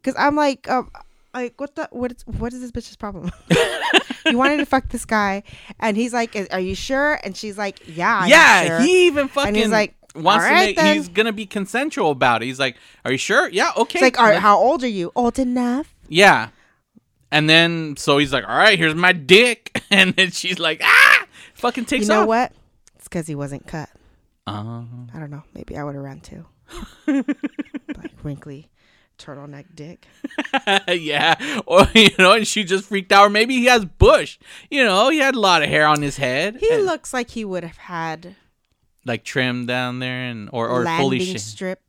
because 0.00 0.14
I'm 0.18 0.36
like, 0.36 0.68
um, 0.70 0.90
like 1.34 1.60
what 1.60 1.74
the 1.74 1.88
what 1.92 2.12
is 2.12 2.22
what 2.26 2.52
is 2.52 2.60
this 2.60 2.70
bitch's 2.70 2.96
problem? 2.96 3.30
you 4.26 4.36
wanted 4.36 4.58
to 4.58 4.66
fuck 4.66 4.88
this 4.88 5.04
guy, 5.04 5.42
and 5.78 5.96
he's 5.96 6.12
like, 6.12 6.36
Are 6.52 6.60
you 6.60 6.74
sure? 6.74 7.20
And 7.24 7.36
she's 7.36 7.56
like, 7.58 7.80
Yeah, 7.86 8.20
I'm 8.22 8.28
yeah. 8.28 8.66
sure." 8.66 8.80
He 8.80 9.06
even 9.06 9.28
fucking 9.28 9.48
and 9.48 9.56
he's 9.56 9.68
like, 9.68 9.94
wants 10.14 10.44
"All 10.44 10.48
to 10.50 10.54
right, 10.54 10.66
make. 10.66 10.76
then." 10.76 10.96
He's 10.96 11.08
gonna 11.08 11.32
be 11.32 11.46
consensual 11.46 12.10
about 12.10 12.42
it. 12.42 12.46
He's 12.46 12.58
like, 12.58 12.76
are 13.04 13.12
you 13.12 13.18
sure? 13.18 13.48
Yeah, 13.48 13.70
okay. 13.76 13.98
It's 13.98 14.02
like, 14.02 14.18
All 14.20 14.26
right, 14.26 14.38
how 14.40 14.58
old 14.58 14.82
are 14.82 14.88
you? 14.88 15.12
Old 15.14 15.38
enough. 15.38 15.94
Yeah. 16.08 16.48
And 17.32 17.48
then 17.48 17.96
so 17.96 18.18
he's 18.18 18.32
like, 18.32 18.42
"All 18.48 18.56
right, 18.56 18.76
here's 18.76 18.94
my 18.96 19.12
dick," 19.12 19.84
and 19.90 20.14
then 20.16 20.32
she's 20.32 20.58
like, 20.58 20.80
"Ah!" 20.82 21.26
Fucking 21.54 21.84
takes 21.84 22.06
off. 22.06 22.08
You 22.08 22.14
know 22.16 22.22
off. 22.22 22.28
what? 22.28 22.52
It's 22.96 23.04
because 23.06 23.28
he 23.28 23.36
wasn't 23.36 23.68
cut. 23.68 23.88
Uh, 24.48 24.82
I 25.14 25.18
don't 25.20 25.30
know. 25.30 25.44
Maybe 25.54 25.76
I 25.76 25.84
would 25.84 25.94
have 25.94 26.02
run 26.02 26.20
too. 26.20 26.44
like 27.06 28.12
wrinkly 28.22 28.68
turtleneck 29.20 29.66
dick. 29.74 30.06
yeah, 30.88 31.60
or 31.66 31.86
you 31.94 32.08
know, 32.18 32.32
and 32.32 32.46
she 32.46 32.64
just 32.64 32.86
freaked 32.86 33.12
out. 33.12 33.26
Or 33.26 33.30
maybe 33.30 33.54
he 33.56 33.66
has 33.66 33.84
bush. 33.84 34.38
You 34.70 34.84
know, 34.84 35.08
he 35.10 35.18
had 35.18 35.34
a 35.34 35.40
lot 35.40 35.62
of 35.62 35.68
hair 35.68 35.86
on 35.86 36.02
his 36.02 36.16
head, 36.16 36.56
He 36.56 36.68
and, 36.72 36.84
looks 36.86 37.12
like 37.12 37.30
he 37.30 37.44
would 37.44 37.62
have 37.64 37.76
had 37.76 38.34
like 39.04 39.24
trimmed 39.24 39.68
down 39.68 39.98
there, 39.98 40.22
and 40.24 40.48
or 40.52 40.68
or 40.68 40.84
fully 40.84 41.20
shaved. 41.20 41.40
strip. 41.40 41.80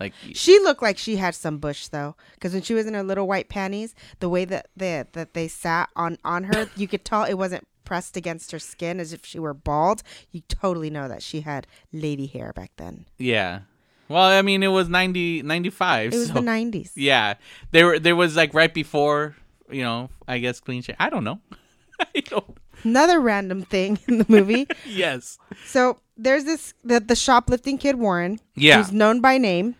Like, 0.00 0.14
She 0.34 0.58
looked 0.58 0.82
like 0.82 0.98
she 0.98 1.14
had 1.16 1.32
some 1.34 1.58
bush 1.58 1.86
though, 1.86 2.16
because 2.34 2.52
when 2.52 2.62
she 2.62 2.74
was 2.74 2.86
in 2.86 2.94
her 2.94 3.04
little 3.04 3.28
white 3.28 3.48
panties, 3.48 3.94
the 4.18 4.28
way 4.28 4.44
that 4.46 4.66
they 4.76 5.04
that 5.12 5.34
they 5.34 5.46
sat 5.46 5.90
on 5.94 6.18
on 6.24 6.44
her, 6.44 6.68
you 6.76 6.88
could 6.88 7.04
tell 7.04 7.22
it 7.24 7.34
wasn't 7.34 7.66
pressed 7.84 8.16
against 8.16 8.50
her 8.52 8.58
skin 8.58 8.98
as 8.98 9.12
if 9.12 9.24
she 9.24 9.38
were 9.38 9.54
bald. 9.54 10.02
You 10.32 10.40
totally 10.48 10.90
know 10.90 11.06
that 11.06 11.22
she 11.22 11.42
had 11.42 11.66
lady 11.92 12.26
hair 12.26 12.52
back 12.52 12.72
then. 12.78 13.06
yeah. 13.18 13.60
Well, 14.08 14.22
I 14.24 14.42
mean, 14.42 14.62
it 14.62 14.68
was 14.68 14.88
90, 14.88 15.42
95. 15.42 16.12
It 16.12 16.16
was 16.16 16.28
so, 16.28 16.34
the 16.34 16.40
nineties. 16.40 16.92
Yeah, 16.96 17.34
there 17.70 17.86
were 17.86 17.98
there 17.98 18.16
was 18.16 18.36
like 18.36 18.52
right 18.54 18.72
before, 18.72 19.36
you 19.70 19.82
know, 19.82 20.10
I 20.28 20.38
guess 20.38 20.60
clean 20.60 20.82
shave. 20.82 20.96
I 20.98 21.08
don't 21.10 21.24
know. 21.24 21.40
I 22.00 22.20
don't. 22.20 22.56
Another 22.84 23.20
random 23.20 23.62
thing 23.62 23.98
in 24.08 24.18
the 24.18 24.26
movie. 24.28 24.66
Yes. 24.86 25.38
so 25.64 26.00
there's 26.16 26.44
this 26.44 26.74
the, 26.84 27.00
the 27.00 27.16
shoplifting 27.16 27.78
kid 27.78 27.96
Warren, 27.96 28.38
Yeah. 28.54 28.76
who's 28.78 28.92
known 28.92 29.20
by 29.20 29.38
name, 29.38 29.76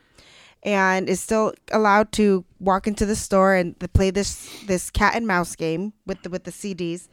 and 0.62 1.08
is 1.08 1.20
still 1.20 1.52
allowed 1.72 2.12
to 2.12 2.44
walk 2.60 2.86
into 2.86 3.04
the 3.04 3.16
store 3.16 3.54
and 3.54 3.76
play 3.92 4.10
this 4.10 4.48
this 4.66 4.88
cat 4.90 5.14
and 5.16 5.26
mouse 5.26 5.56
game 5.56 5.92
with 6.06 6.22
the 6.22 6.30
with 6.30 6.44
the 6.44 6.52
CDs. 6.52 7.08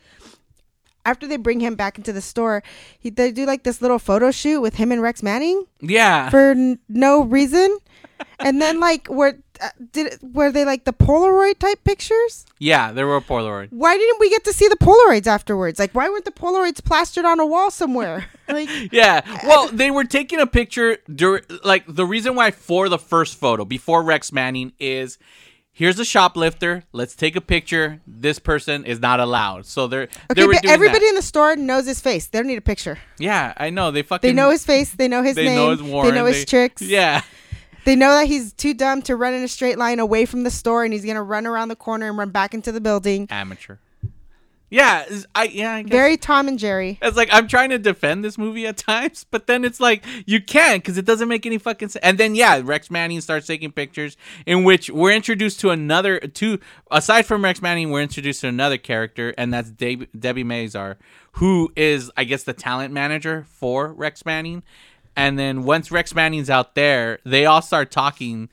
After 1.05 1.27
they 1.27 1.37
bring 1.37 1.59
him 1.59 1.75
back 1.75 1.97
into 1.97 2.11
the 2.13 2.21
store, 2.21 2.61
he 2.99 3.09
they 3.09 3.31
do 3.31 3.45
like 3.45 3.63
this 3.63 3.81
little 3.81 3.99
photo 3.99 4.31
shoot 4.31 4.61
with 4.61 4.75
him 4.75 4.91
and 4.91 5.01
Rex 5.01 5.23
Manning 5.23 5.65
Yeah. 5.81 6.29
for 6.29 6.51
n- 6.51 6.79
no 6.89 7.23
reason, 7.23 7.77
and 8.39 8.61
then 8.61 8.79
like 8.79 9.07
where 9.07 9.39
uh, 9.61 9.69
did 9.91 10.19
were 10.21 10.51
they 10.51 10.65
like 10.65 10.83
the 10.85 10.93
Polaroid 10.93 11.57
type 11.59 11.83
pictures? 11.83 12.45
yeah, 12.59 12.91
there 12.91 13.07
were 13.07 13.21
Polaroid. 13.21 13.69
Why 13.71 13.97
didn't 13.97 14.19
we 14.19 14.29
get 14.29 14.43
to 14.45 14.53
see 14.53 14.67
the 14.67 14.75
Polaroids 14.77 15.25
afterwards? 15.27 15.79
Like 15.79 15.93
why 15.95 16.09
weren't 16.09 16.25
the 16.25 16.31
Polaroids 16.31 16.83
plastered 16.83 17.25
on 17.25 17.39
a 17.39 17.45
wall 17.45 17.71
somewhere? 17.71 18.25
Like 18.49 18.69
Yeah. 18.91 19.21
Well, 19.45 19.67
they 19.67 19.91
were 19.91 20.05
taking 20.05 20.39
a 20.39 20.47
picture 20.47 20.97
dur- 21.13 21.43
like 21.63 21.83
the 21.87 22.05
reason 22.05 22.33
why 22.35 22.49
for 22.51 22.89
the 22.89 22.97
first 22.97 23.37
photo 23.37 23.63
before 23.63 24.01
Rex 24.03 24.31
Manning 24.31 24.73
is 24.79 25.17
here's 25.79 25.97
a 25.97 26.03
shoplifter, 26.03 26.83
let's 26.91 27.15
take 27.15 27.37
a 27.37 27.41
picture. 27.41 28.01
This 28.05 28.37
person 28.37 28.83
is 28.83 28.99
not 28.99 29.21
allowed. 29.21 29.65
So 29.65 29.87
they're 29.87 30.07
they 30.35 30.43
Okay, 30.43 30.45
were 30.45 30.53
but 30.53 30.65
everybody 30.65 31.05
that. 31.05 31.09
in 31.09 31.15
the 31.15 31.21
store 31.21 31.55
knows 31.55 31.85
his 31.87 32.01
face. 32.01 32.27
They 32.27 32.37
don't 32.39 32.47
need 32.47 32.57
a 32.57 32.61
picture. 32.61 32.97
Yeah, 33.17 33.53
I 33.55 33.69
know. 33.69 33.89
They 33.89 34.01
fucking 34.03 34.27
They 34.27 34.33
know 34.33 34.49
his 34.49 34.65
face. 34.65 34.91
They 34.91 35.07
know 35.07 35.23
his 35.23 35.35
they 35.37 35.45
name. 35.45 35.55
know 35.55 35.69
his 35.71 35.81
Warren. 35.81 36.09
they 36.11 36.15
know 36.19 36.25
his 36.25 36.39
they- 36.39 36.45
tricks. 36.45 36.81
Yeah. 36.97 37.21
They 37.85 37.95
know 37.95 38.11
that 38.11 38.27
he's 38.27 38.51
too 38.51 38.73
dumb 38.73 39.01
to 39.03 39.15
run 39.15 39.33
in 39.33 39.41
a 39.41 39.47
straight 39.47 39.77
line 39.77 39.99
away 39.99 40.25
from 40.25 40.43
the 40.43 40.51
store, 40.51 40.83
and 40.83 40.91
he's 40.93 41.05
gonna 41.05 41.23
run 41.23 41.47
around 41.47 41.69
the 41.69 41.77
corner 41.77 42.09
and 42.09 42.17
run 42.17 42.29
back 42.29 42.53
into 42.53 42.73
the 42.73 42.81
building. 42.81 43.25
Amateur. 43.31 43.77
Yeah, 44.69 45.05
I 45.33 45.45
yeah, 45.45 45.73
I 45.75 45.81
guess. 45.81 45.91
Very 45.91 46.17
Tom 46.17 46.47
and 46.47 46.59
Jerry. 46.59 46.99
It's 47.01 47.17
like 47.17 47.29
I'm 47.31 47.47
trying 47.47 47.71
to 47.71 47.79
defend 47.79 48.23
this 48.23 48.37
movie 48.37 48.67
at 48.67 48.77
times, 48.77 49.25
but 49.29 49.47
then 49.47 49.65
it's 49.65 49.79
like 49.79 50.05
you 50.25 50.41
can't 50.41 50.83
because 50.83 50.97
it 50.97 51.05
doesn't 51.05 51.27
make 51.27 51.45
any 51.45 51.57
fucking 51.57 51.89
sense. 51.89 52.03
And 52.03 52.17
then 52.17 52.35
yeah, 52.35 52.61
Rex 52.63 52.91
Manning 52.91 53.21
starts 53.21 53.47
taking 53.47 53.71
pictures 53.71 54.15
in 54.45 54.63
which 54.63 54.89
we're 54.89 55.13
introduced 55.13 55.59
to 55.61 55.71
another 55.71 56.19
two. 56.19 56.59
Aside 56.91 57.25
from 57.25 57.43
Rex 57.43 57.61
Manning, 57.61 57.89
we're 57.89 58.01
introduced 58.01 58.41
to 58.41 58.47
another 58.47 58.77
character, 58.77 59.33
and 59.37 59.53
that's 59.53 59.71
Deb- 59.71 60.11
Debi 60.15 60.45
Mazar, 60.45 60.97
who 61.33 61.71
is 61.75 62.11
I 62.15 62.23
guess 62.25 62.43
the 62.43 62.53
talent 62.53 62.93
manager 62.93 63.45
for 63.49 63.91
Rex 63.93 64.25
Manning. 64.25 64.63
And 65.15 65.37
then 65.37 65.63
once 65.63 65.91
Rex 65.91 66.13
Manning's 66.15 66.49
out 66.49 66.75
there, 66.75 67.19
they 67.25 67.45
all 67.45 67.61
start 67.61 67.91
talking 67.91 68.49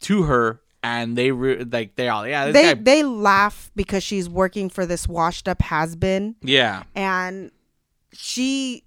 to 0.00 0.22
her, 0.22 0.60
and 0.82 1.16
they 1.16 1.30
re- 1.32 1.64
like 1.64 1.96
they 1.96 2.08
all 2.08 2.26
yeah 2.26 2.50
They 2.50 2.74
guy 2.74 2.80
they 2.80 3.02
laugh 3.02 3.70
because 3.74 4.02
she's 4.02 4.28
working 4.28 4.68
for 4.70 4.86
this 4.86 5.08
washed 5.08 5.48
up 5.48 5.60
has 5.62 5.96
been, 5.96 6.36
yeah. 6.42 6.84
and 6.94 7.50
she, 8.12 8.84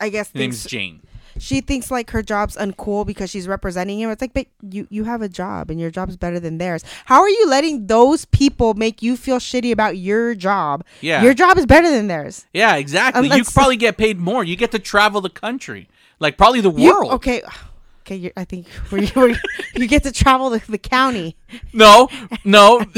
I 0.00 0.08
guess, 0.08 0.28
His 0.28 0.34
name's 0.34 0.56
thinks 0.62 0.70
Jane. 0.70 1.00
she 1.38 1.60
thinks 1.60 1.90
like 1.90 2.10
her 2.10 2.22
job's 2.22 2.56
uncool 2.56 3.06
because 3.06 3.30
she's 3.30 3.48
representing 3.48 3.98
him. 4.00 4.10
It's 4.10 4.20
like, 4.20 4.34
but 4.34 4.46
you 4.70 4.86
you 4.90 5.04
have 5.04 5.22
a 5.22 5.28
job 5.28 5.70
and 5.70 5.80
your 5.80 5.90
job's 5.90 6.16
better 6.16 6.38
than 6.38 6.58
theirs. 6.58 6.84
How 7.06 7.20
are 7.20 7.28
you 7.28 7.46
letting 7.48 7.86
those 7.86 8.24
people 8.26 8.74
make 8.74 9.02
you 9.02 9.16
feel 9.16 9.38
shitty 9.38 9.72
about 9.72 9.96
your 9.98 10.34
job? 10.34 10.84
Yeah. 11.00 11.22
your 11.22 11.34
job 11.34 11.56
is 11.58 11.66
better 11.66 11.90
than 11.90 12.06
theirs. 12.08 12.44
Yeah, 12.52 12.76
exactly. 12.76 13.22
you 13.26 13.32
Unless- 13.32 13.48
could 13.48 13.54
probably 13.54 13.76
get 13.76 13.96
paid 13.96 14.18
more. 14.18 14.44
You 14.44 14.56
get 14.56 14.70
to 14.72 14.78
travel 14.78 15.20
the 15.20 15.30
country, 15.30 15.88
like 16.20 16.36
probably 16.36 16.60
the 16.60 16.72
You- 16.72 16.92
world. 16.92 17.12
okay, 17.12 17.42
Okay, 18.02 18.16
you're, 18.16 18.32
I 18.36 18.44
think 18.44 18.66
you, 18.92 19.36
you 19.74 19.86
get 19.86 20.02
to 20.02 20.12
travel 20.12 20.50
the, 20.50 20.58
the 20.68 20.78
county. 20.78 21.36
No, 21.72 22.08
no. 22.44 22.84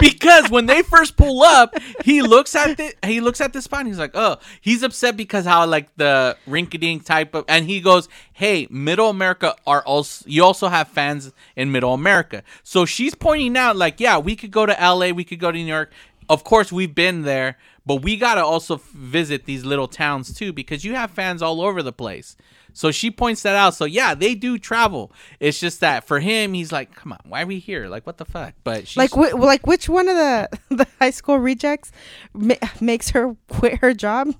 because 0.00 0.50
when 0.50 0.64
they 0.64 0.82
first 0.82 1.16
pull 1.16 1.42
up, 1.42 1.74
he 2.04 2.22
looks 2.22 2.54
at 2.54 2.78
the 2.78 2.94
he 3.04 3.20
looks 3.20 3.42
at 3.42 3.52
the 3.52 3.60
spot 3.60 3.84
he's 3.84 3.98
like, 3.98 4.12
oh, 4.14 4.38
he's 4.62 4.82
upset 4.82 5.18
because 5.18 5.44
how 5.44 5.66
like 5.66 5.94
the 5.96 6.36
rinky-dink 6.48 7.04
type 7.04 7.34
of 7.34 7.44
and 7.46 7.66
he 7.66 7.82
goes, 7.82 8.08
Hey, 8.32 8.66
middle 8.70 9.10
America 9.10 9.54
are 9.66 9.82
also 9.82 10.24
you 10.26 10.42
also 10.42 10.68
have 10.68 10.88
fans 10.88 11.32
in 11.56 11.70
middle 11.70 11.92
America. 11.92 12.42
So 12.62 12.86
she's 12.86 13.14
pointing 13.14 13.56
out, 13.56 13.76
like, 13.76 14.00
yeah, 14.00 14.16
we 14.16 14.34
could 14.34 14.50
go 14.50 14.64
to 14.64 14.72
LA, 14.72 15.10
we 15.10 15.24
could 15.24 15.40
go 15.40 15.52
to 15.52 15.58
New 15.58 15.64
York. 15.64 15.92
Of 16.28 16.44
course 16.44 16.70
we've 16.70 16.94
been 16.94 17.22
there, 17.22 17.56
but 17.86 18.02
we 18.02 18.16
gotta 18.16 18.44
also 18.44 18.74
f- 18.76 18.82
visit 18.90 19.46
these 19.46 19.64
little 19.64 19.88
towns 19.88 20.34
too, 20.34 20.52
because 20.52 20.84
you 20.84 20.94
have 20.94 21.10
fans 21.10 21.40
all 21.42 21.60
over 21.62 21.82
the 21.82 21.92
place. 21.92 22.36
So 22.74 22.90
she 22.90 23.10
points 23.10 23.42
that 23.42 23.54
out. 23.56 23.74
So 23.74 23.86
yeah, 23.86 24.14
they 24.14 24.34
do 24.34 24.58
travel. 24.58 25.10
It's 25.40 25.58
just 25.58 25.80
that 25.80 26.04
for 26.04 26.20
him, 26.20 26.52
he's 26.52 26.70
like, 26.70 26.94
"Come 26.94 27.12
on, 27.12 27.18
why 27.26 27.42
are 27.42 27.46
we 27.46 27.58
here? 27.58 27.88
Like, 27.88 28.06
what 28.06 28.18
the 28.18 28.24
fuck?" 28.26 28.54
But 28.62 28.86
she's, 28.86 28.96
Like, 28.98 29.12
wh- 29.12 29.34
like 29.38 29.66
which 29.66 29.88
one 29.88 30.06
of 30.08 30.16
the 30.16 30.48
the 30.76 30.86
high 31.00 31.10
school 31.10 31.38
rejects 31.38 31.90
ma- 32.34 32.54
makes 32.80 33.10
her 33.10 33.34
quit 33.48 33.78
her 33.78 33.94
job? 33.94 34.34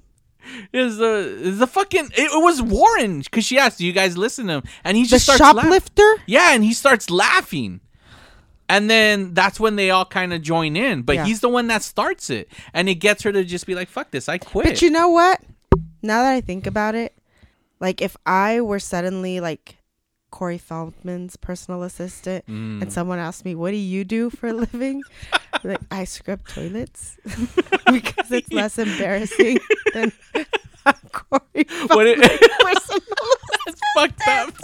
is 0.72 0.96
the 0.98 1.36
is 1.40 1.58
the 1.58 1.66
fucking 1.66 2.06
it, 2.16 2.30
it 2.32 2.42
was 2.42 2.62
Warren 2.62 3.20
because 3.20 3.44
she 3.44 3.58
asked, 3.58 3.78
"Do 3.78 3.86
you 3.86 3.92
guys 3.92 4.16
listen 4.16 4.46
to 4.48 4.52
him?" 4.54 4.62
And 4.84 4.96
he 4.96 5.04
The 5.04 5.08
just 5.10 5.24
starts 5.24 5.40
laugh- 5.40 5.64
shoplifter. 5.64 6.16
Yeah, 6.26 6.52
and 6.54 6.62
he 6.62 6.74
starts 6.74 7.08
laughing. 7.10 7.80
And 8.68 8.90
then 8.90 9.32
that's 9.34 9.58
when 9.58 9.76
they 9.76 9.90
all 9.90 10.04
kind 10.04 10.32
of 10.34 10.42
join 10.42 10.76
in. 10.76 11.02
But 11.02 11.16
Yeah. 11.16 11.24
he's 11.24 11.40
the 11.40 11.48
one 11.48 11.68
that 11.68 11.82
starts 11.82 12.28
it. 12.30 12.48
And 12.74 12.88
it 12.88 12.96
gets 12.96 13.22
her 13.22 13.32
to 13.32 13.42
just 13.44 13.66
be 13.66 13.74
like, 13.74 13.88
fuck 13.88 14.10
this, 14.10 14.28
I 14.28 14.38
quit. 14.38 14.64
But 14.66 14.82
you 14.82 14.90
know 14.90 15.08
what? 15.08 15.40
Now 16.02 16.22
that 16.22 16.32
I 16.32 16.40
think 16.40 16.66
about 16.66 16.94
it, 16.94 17.14
like 17.80 18.02
if 18.02 18.16
I 18.26 18.60
were 18.60 18.78
suddenly 18.78 19.40
like 19.40 19.76
Corey 20.30 20.58
Feldman's 20.58 21.36
personal 21.36 21.82
assistant 21.82 22.44
Mm. 22.46 22.82
and 22.82 22.92
someone 22.92 23.18
asked 23.18 23.44
me, 23.46 23.54
What 23.54 23.70
do 23.70 23.78
you 23.78 24.04
do 24.04 24.28
for 24.28 24.48
a 24.48 24.52
living? 24.52 25.02
like, 25.64 25.80
I 25.90 26.04
scrub 26.04 26.46
toilets 26.46 27.16
because 27.90 28.30
it's 28.30 28.52
less 28.52 28.78
embarrassing 28.78 29.58
than 29.94 30.12
Corey 31.12 31.66
What 31.88 32.06
it- 32.06 32.18
Feldman's 32.18 32.38
personal 32.62 33.00
That's 33.66 33.80
fucked 33.96 34.28
up. 34.28 34.54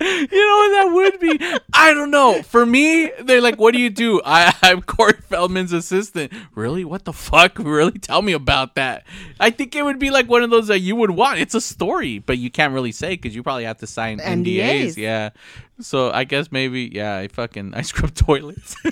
You 0.00 0.06
know 0.06 0.56
what 0.56 0.70
that 0.70 0.90
would 0.92 1.20
be? 1.20 1.58
I 1.72 1.94
don't 1.94 2.10
know. 2.10 2.42
For 2.42 2.66
me, 2.66 3.10
they're 3.20 3.40
like, 3.40 3.58
"What 3.58 3.74
do 3.74 3.80
you 3.80 3.90
do?" 3.90 4.20
I, 4.24 4.52
I'm 4.62 4.82
Corey 4.82 5.14
Feldman's 5.28 5.72
assistant. 5.72 6.32
Really? 6.54 6.84
What 6.84 7.04
the 7.04 7.12
fuck? 7.12 7.58
Really? 7.58 7.98
Tell 7.98 8.20
me 8.20 8.32
about 8.32 8.74
that. 8.74 9.04
I 9.38 9.50
think 9.50 9.76
it 9.76 9.84
would 9.84 9.98
be 9.98 10.10
like 10.10 10.28
one 10.28 10.42
of 10.42 10.50
those 10.50 10.66
that 10.66 10.80
you 10.80 10.96
would 10.96 11.12
want. 11.12 11.38
It's 11.38 11.54
a 11.54 11.60
story, 11.60 12.18
but 12.18 12.38
you 12.38 12.50
can't 12.50 12.74
really 12.74 12.92
say 12.92 13.10
because 13.10 13.34
you 13.34 13.42
probably 13.42 13.64
have 13.64 13.78
to 13.78 13.86
sign 13.86 14.18
NDAs. 14.18 14.44
NDAs. 14.44 14.96
Yeah. 14.96 15.30
So 15.80 16.10
I 16.10 16.24
guess 16.24 16.50
maybe 16.50 16.90
yeah. 16.92 17.16
I 17.16 17.28
fucking 17.28 17.74
I 17.74 17.82
scrub 17.82 18.14
toilets. 18.14 18.76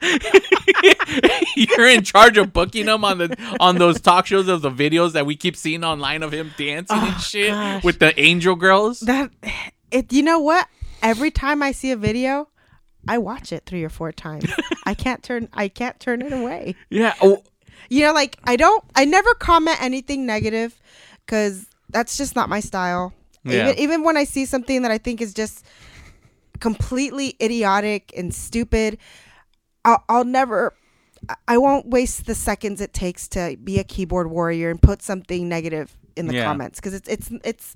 You're 1.56 1.88
in 1.88 2.04
charge 2.04 2.38
of 2.38 2.52
booking 2.52 2.86
him 2.86 3.04
on 3.04 3.18
the 3.18 3.56
on 3.60 3.76
those 3.76 4.00
talk 4.00 4.26
shows 4.26 4.48
of 4.48 4.62
the 4.62 4.70
videos 4.70 5.12
that 5.12 5.26
we 5.26 5.36
keep 5.36 5.56
seeing 5.56 5.84
online 5.84 6.22
of 6.22 6.32
him 6.32 6.52
dancing 6.56 6.98
and 6.98 7.14
oh, 7.16 7.18
shit 7.18 7.50
gosh. 7.50 7.84
with 7.84 7.98
the 7.98 8.18
angel 8.20 8.54
girls. 8.54 9.00
That 9.00 9.30
it 9.90 10.12
you 10.12 10.22
know 10.22 10.38
what? 10.38 10.68
Every 11.02 11.30
time 11.30 11.62
I 11.62 11.72
see 11.72 11.90
a 11.90 11.96
video, 11.96 12.48
I 13.06 13.18
watch 13.18 13.52
it 13.52 13.64
three 13.66 13.84
or 13.84 13.88
four 13.88 14.12
times. 14.12 14.50
I 14.84 14.94
can't 14.94 15.22
turn 15.22 15.48
I 15.52 15.68
can't 15.68 15.98
turn 15.98 16.22
it 16.22 16.32
away. 16.32 16.76
Yeah. 16.90 17.14
Oh, 17.20 17.42
You 17.88 18.04
know, 18.04 18.12
like 18.12 18.38
I 18.44 18.56
don't 18.56 18.84
I 18.94 19.04
never 19.04 19.34
comment 19.34 19.82
anything 19.82 20.26
negative 20.26 20.80
cuz 21.26 21.66
that's 21.90 22.16
just 22.16 22.36
not 22.36 22.48
my 22.48 22.60
style. 22.60 23.12
Yeah. 23.44 23.70
Even 23.70 23.78
even 23.78 24.02
when 24.02 24.16
I 24.16 24.24
see 24.24 24.44
something 24.46 24.82
that 24.82 24.90
I 24.90 24.98
think 24.98 25.20
is 25.20 25.34
just 25.34 25.64
completely 26.60 27.36
idiotic 27.40 28.12
and 28.16 28.34
stupid, 28.34 28.98
I'll, 29.84 30.04
I'll 30.08 30.24
never 30.24 30.74
I- 31.46 31.58
won't 31.58 31.86
waste 31.86 32.26
the 32.26 32.34
seconds 32.34 32.80
it 32.80 32.92
takes 32.92 33.26
to 33.28 33.56
be 33.62 33.78
a 33.78 33.84
keyboard 33.84 34.30
warrior 34.30 34.70
and 34.70 34.80
put 34.80 35.02
something 35.02 35.48
negative 35.48 35.96
in 36.16 36.26
the 36.26 36.34
Yeah. 36.34 36.44
comments 36.44 36.80
because 36.80 36.94
it's 36.94 37.08
it's 37.08 37.30
it's 37.44 37.74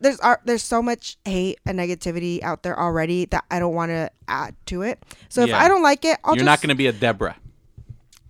there's 0.00 0.18
are 0.20 0.40
there's 0.44 0.62
so 0.62 0.80
much 0.82 1.18
hate 1.24 1.58
and 1.66 1.78
negativity 1.78 2.42
out 2.42 2.62
there 2.62 2.78
already 2.78 3.26
that 3.26 3.44
I 3.50 3.58
don't 3.58 3.74
want 3.74 3.90
to 3.90 4.10
add 4.28 4.54
to 4.66 4.82
it. 4.82 5.02
So 5.28 5.42
if 5.42 5.52
I 5.54 5.68
don't 5.68 5.82
like 5.82 6.04
it, 6.04 6.18
I'll 6.24 6.34
you're 6.34 6.44
just 6.44 6.46
not 6.46 6.62
gonna 6.62 6.74
be 6.74 6.86
a 6.86 6.92
Deborah. 6.92 7.36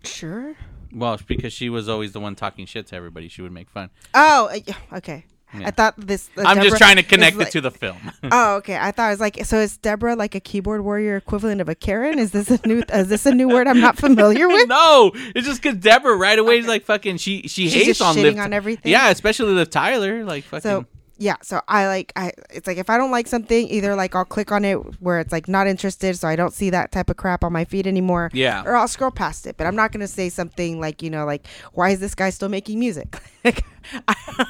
sure. 0.05 0.55
Well, 0.93 1.19
because 1.27 1.53
she 1.53 1.69
was 1.69 1.89
always 1.89 2.13
the 2.13 2.21
one 2.21 2.35
talking 2.37 2.65
shit 2.67 2.87
to 2.89 2.97
everybody. 2.97 3.29
She 3.29 3.43
would 3.43 3.53
make 3.53 3.69
fun. 3.69 3.91
Oh, 4.15 4.49
uh, 4.51 4.59
yeah, 4.67 4.77
okay. 4.95 5.27
Yeah. 5.55 5.69
I 5.69 5.71
thought 5.71 5.95
this. 5.97 6.29
uh, 6.37 6.43
I'm 6.45 6.63
just 6.63 6.77
trying 6.77 6.97
to 6.97 7.03
connect 7.03 7.37
like- 7.37 7.49
it 7.49 7.51
to 7.53 7.61
the 7.61 7.71
film. 7.71 7.99
Oh, 8.33 8.57
okay. 8.57 8.77
I 8.77 8.91
thought 8.91 9.07
it 9.09 9.13
was 9.13 9.21
like 9.21 9.45
so. 9.45 9.59
Is 9.59 9.77
Deborah 9.77 10.17
like 10.17 10.35
a 10.35 10.41
keyboard 10.41 10.83
warrior 10.83 11.17
equivalent 11.17 11.61
of 11.61 11.69
a 11.69 11.75
Karen? 11.77 12.19
Is 12.19 12.33
this 12.33 12.51
a 12.51 12.59
new? 12.67 12.83
Is 12.93 13.09
this 13.09 13.25
a 13.25 13.33
new 13.33 13.49
word 13.49 13.69
I'm 13.69 13.81
not 13.81 13.97
familiar 13.97 14.49
with? 14.49 14.69
no, 14.69 15.13
it's 15.35 15.47
just 15.47 15.63
because 15.63 15.79
Deborah 15.79 16.17
right 16.17 16.39
away 16.39 16.59
is 16.59 16.67
like 16.67 16.85
fucking. 16.85 17.19
She 17.19 17.43
she 17.43 17.69
She's 17.69 17.87
hates 17.87 18.01
on 18.01 18.17
Liv. 18.17 18.37
on 18.39 18.53
everything? 18.53 18.91
Yeah, 18.91 19.11
especially 19.11 19.53
Liv 19.53 19.71
Tyler. 19.71 20.25
Like 20.25 20.43
fucking. 20.45 20.63
So 20.63 20.87
yeah, 21.19 21.37
so 21.43 21.61
I 21.69 21.87
like 21.87 22.13
I. 22.17 22.33
It's 22.51 22.67
like 22.67 22.79
if 22.79 22.91
I 22.91 22.99
don't 22.99 23.11
like 23.13 23.27
something, 23.29 23.69
either 23.69 23.95
like 23.95 24.15
I'll 24.17 24.25
click 24.25 24.51
on 24.51 24.65
it 24.65 24.75
where 25.01 25.21
it's 25.21 25.33
like 25.33 25.49
not 25.49 25.67
interested, 25.69 26.19
so 26.19 26.27
I 26.29 26.35
don't 26.37 26.53
see 26.53 26.71
that 26.71 26.91
type 26.93 27.09
of 27.09 27.17
crap 27.17 27.45
on 27.45 27.53
my 27.53 27.65
feed 27.65 27.87
anymore. 27.87 28.31
Yeah. 28.35 28.63
Or 28.67 28.75
I'll 28.75 28.89
scroll 28.89 29.13
past 29.13 29.47
it, 29.47 29.57
but 29.57 29.67
I'm 29.67 29.77
not 29.77 29.93
gonna 29.93 30.09
say 30.09 30.29
something 30.29 30.81
like 30.81 31.03
you 31.03 31.11
know 31.11 31.25
like 31.25 31.47
why 31.73 31.91
is 31.91 32.01
this 32.01 32.15
guy 32.17 32.31
still 32.31 32.49
making 32.49 32.79
music? 32.81 33.17
like 33.45 33.65
I, 34.09 34.47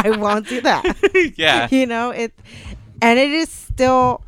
I 0.04 0.10
won't 0.16 0.48
do 0.48 0.60
that. 0.62 0.96
yeah. 1.36 1.68
you 1.70 1.86
know 1.86 2.10
it 2.10 2.32
and 3.02 3.18
it 3.18 3.30
is 3.30 3.48
still 3.50 4.22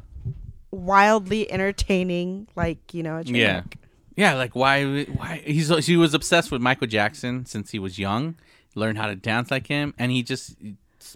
wildly 0.70 1.50
entertaining 1.50 2.46
like 2.56 2.94
you 2.94 3.02
know 3.02 3.18
a 3.18 3.24
train 3.24 3.34
Yeah. 3.36 3.54
wreck. 3.56 3.76
Yeah, 4.16 4.34
like 4.34 4.54
why? 4.54 5.04
Why 5.04 5.42
he's 5.46 5.68
he 5.86 5.96
was 5.96 6.12
obsessed 6.12 6.50
with 6.52 6.60
Michael 6.60 6.86
Jackson 6.86 7.46
since 7.46 7.70
he 7.70 7.78
was 7.78 7.98
young, 7.98 8.34
learned 8.74 8.98
how 8.98 9.06
to 9.06 9.16
dance 9.16 9.50
like 9.50 9.66
him, 9.68 9.94
and 9.98 10.12
he 10.12 10.22
just 10.22 10.56